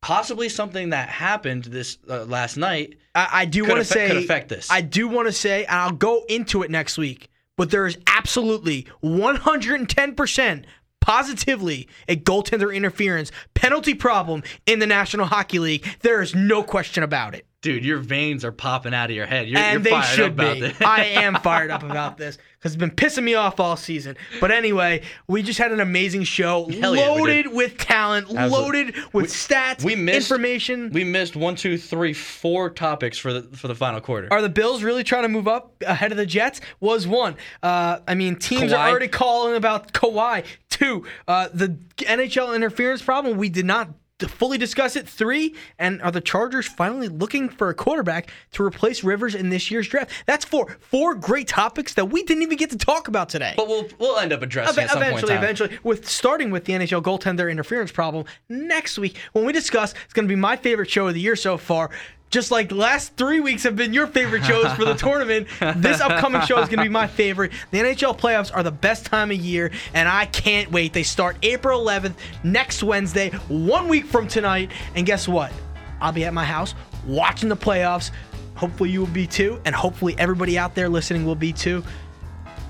possibly 0.00 0.48
something 0.48 0.90
that 0.90 1.10
happened 1.10 1.64
this 1.64 1.98
uh, 2.08 2.24
last 2.24 2.56
night. 2.56 2.96
I, 3.14 3.28
I 3.32 3.44
do 3.44 3.64
want 3.64 3.78
to 3.78 3.84
say 3.84 4.08
could 4.08 4.16
affect 4.16 4.48
this. 4.48 4.70
I 4.70 4.80
do 4.80 5.06
want 5.08 5.28
to 5.28 5.32
say, 5.32 5.64
and 5.66 5.76
I'll 5.76 5.90
go 5.92 6.24
into 6.28 6.62
it 6.62 6.70
next 6.70 6.96
week. 6.96 7.28
But 7.60 7.68
there 7.68 7.86
is 7.86 7.98
absolutely 8.06 8.86
110% 9.04 10.64
positively 11.02 11.88
a 12.08 12.16
goaltender 12.16 12.74
interference 12.74 13.30
penalty 13.52 13.92
problem 13.92 14.42
in 14.64 14.78
the 14.78 14.86
National 14.86 15.26
Hockey 15.26 15.58
League. 15.58 15.86
There 16.00 16.22
is 16.22 16.34
no 16.34 16.62
question 16.62 17.02
about 17.02 17.34
it. 17.34 17.44
Dude, 17.62 17.84
your 17.84 17.98
veins 17.98 18.42
are 18.42 18.52
popping 18.52 18.94
out 18.94 19.10
of 19.10 19.16
your 19.16 19.26
head. 19.26 19.46
You're, 19.46 19.58
and 19.58 19.72
you're 19.74 19.82
they 19.82 19.90
fired 19.90 20.16
should 20.16 20.24
up 20.28 20.32
about 20.32 20.54
be. 20.54 20.60
this. 20.60 20.80
I 20.80 21.04
am 21.04 21.34
fired 21.42 21.70
up 21.70 21.82
about 21.82 22.16
this 22.16 22.38
because 22.56 22.72
it's 22.72 22.80
been 22.80 22.90
pissing 22.90 23.22
me 23.22 23.34
off 23.34 23.60
all 23.60 23.76
season. 23.76 24.16
But 24.40 24.50
anyway, 24.50 25.02
we 25.26 25.42
just 25.42 25.58
had 25.58 25.70
an 25.70 25.80
amazing 25.80 26.24
show, 26.24 26.70
Hell 26.70 26.94
loaded 26.94 27.42
did. 27.44 27.52
with 27.52 27.76
talent, 27.76 28.28
Absolutely. 28.34 28.48
loaded 28.84 28.94
with 29.12 29.26
stats, 29.30 29.84
we 29.84 29.94
missed 29.94 30.30
information. 30.30 30.90
We 30.90 31.04
missed 31.04 31.36
one, 31.36 31.54
two, 31.54 31.76
three, 31.76 32.14
four 32.14 32.70
topics 32.70 33.18
for 33.18 33.34
the 33.34 33.42
for 33.54 33.68
the 33.68 33.74
final 33.74 34.00
quarter. 34.00 34.28
Are 34.30 34.40
the 34.40 34.48
Bills 34.48 34.82
really 34.82 35.04
trying 35.04 35.24
to 35.24 35.28
move 35.28 35.46
up 35.46 35.74
ahead 35.86 36.12
of 36.12 36.16
the 36.16 36.26
Jets? 36.26 36.62
Was 36.80 37.06
one. 37.06 37.36
Uh, 37.62 37.98
I 38.08 38.14
mean, 38.14 38.36
teams 38.36 38.72
are 38.72 38.88
already 38.88 39.08
calling 39.08 39.54
about 39.54 39.92
Kawhi. 39.92 40.44
Two, 40.70 41.04
uh, 41.28 41.48
the 41.52 41.76
NHL 41.98 42.56
interference 42.56 43.02
problem. 43.02 43.36
We 43.36 43.50
did 43.50 43.66
not 43.66 43.90
fully 44.28 44.58
discuss 44.58 44.96
it. 44.96 45.08
Three, 45.08 45.54
and 45.78 46.00
are 46.02 46.10
the 46.10 46.20
Chargers 46.20 46.66
finally 46.66 47.08
looking 47.08 47.48
for 47.48 47.68
a 47.70 47.74
quarterback 47.74 48.30
to 48.52 48.62
replace 48.64 49.02
Rivers 49.04 49.34
in 49.34 49.48
this 49.50 49.70
year's 49.70 49.88
draft? 49.88 50.10
That's 50.26 50.44
four. 50.44 50.76
Four 50.80 51.14
great 51.14 51.48
topics 51.48 51.94
that 51.94 52.06
we 52.06 52.22
didn't 52.22 52.42
even 52.42 52.56
get 52.56 52.70
to 52.70 52.78
talk 52.78 53.08
about 53.08 53.28
today. 53.28 53.54
but 53.56 53.68
we'll 53.68 53.88
we'll 53.98 54.18
end 54.18 54.32
up 54.32 54.42
addressing 54.42 54.78
Ev- 54.82 54.84
at 54.84 54.90
some 54.90 55.02
eventually, 55.02 55.20
point 55.20 55.30
in 55.30 55.36
time. 55.36 55.44
eventually, 55.44 55.78
with 55.82 56.08
starting 56.08 56.50
with 56.50 56.64
the 56.64 56.72
NHL 56.72 57.02
goaltender 57.02 57.50
interference 57.50 57.92
problem 57.92 58.24
next 58.48 58.98
week 58.98 59.16
when 59.32 59.44
we 59.44 59.52
discuss. 59.52 59.94
It's 60.04 60.12
going 60.14 60.26
to 60.26 60.32
be 60.32 60.36
my 60.40 60.56
favorite 60.56 60.90
show 60.90 61.08
of 61.08 61.14
the 61.14 61.20
year 61.20 61.36
so 61.36 61.56
far. 61.56 61.90
Just 62.30 62.52
like 62.52 62.68
the 62.68 62.76
last 62.76 63.16
three 63.16 63.40
weeks 63.40 63.64
have 63.64 63.74
been 63.74 63.92
your 63.92 64.06
favorite 64.06 64.44
shows 64.44 64.72
for 64.74 64.84
the 64.84 64.94
tournament, 64.98 65.48
this 65.76 66.00
upcoming 66.00 66.42
show 66.42 66.60
is 66.60 66.68
going 66.68 66.78
to 66.78 66.84
be 66.84 66.88
my 66.88 67.06
favorite. 67.08 67.50
The 67.72 67.78
NHL 67.78 68.16
playoffs 68.16 68.54
are 68.54 68.62
the 68.62 68.70
best 68.70 69.04
time 69.04 69.32
of 69.32 69.36
year, 69.36 69.72
and 69.94 70.08
I 70.08 70.26
can't 70.26 70.70
wait. 70.70 70.92
They 70.92 71.02
start 71.02 71.36
April 71.42 71.84
11th, 71.84 72.14
next 72.44 72.84
Wednesday, 72.84 73.30
one 73.48 73.88
week 73.88 74.06
from 74.06 74.28
tonight. 74.28 74.70
And 74.94 75.04
guess 75.04 75.26
what? 75.26 75.52
I'll 76.00 76.12
be 76.12 76.24
at 76.24 76.32
my 76.32 76.44
house 76.44 76.76
watching 77.04 77.48
the 77.48 77.56
playoffs. 77.56 78.12
Hopefully, 78.54 78.90
you 78.90 79.00
will 79.00 79.08
be 79.08 79.26
too, 79.26 79.60
and 79.64 79.74
hopefully, 79.74 80.14
everybody 80.16 80.56
out 80.56 80.76
there 80.76 80.88
listening 80.88 81.26
will 81.26 81.34
be 81.34 81.52
too. 81.52 81.82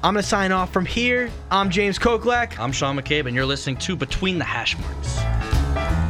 I'm 0.02 0.14
going 0.14 0.22
to 0.22 0.28
sign 0.28 0.52
off 0.52 0.72
from 0.72 0.86
here. 0.86 1.30
I'm 1.50 1.68
James 1.68 1.98
Koklak. 1.98 2.58
I'm 2.58 2.72
Sean 2.72 2.96
McCabe, 2.96 3.26
and 3.26 3.36
you're 3.36 3.44
listening 3.44 3.76
to 3.78 3.94
Between 3.94 4.38
the 4.38 4.44
Hashmarks. 4.46 6.09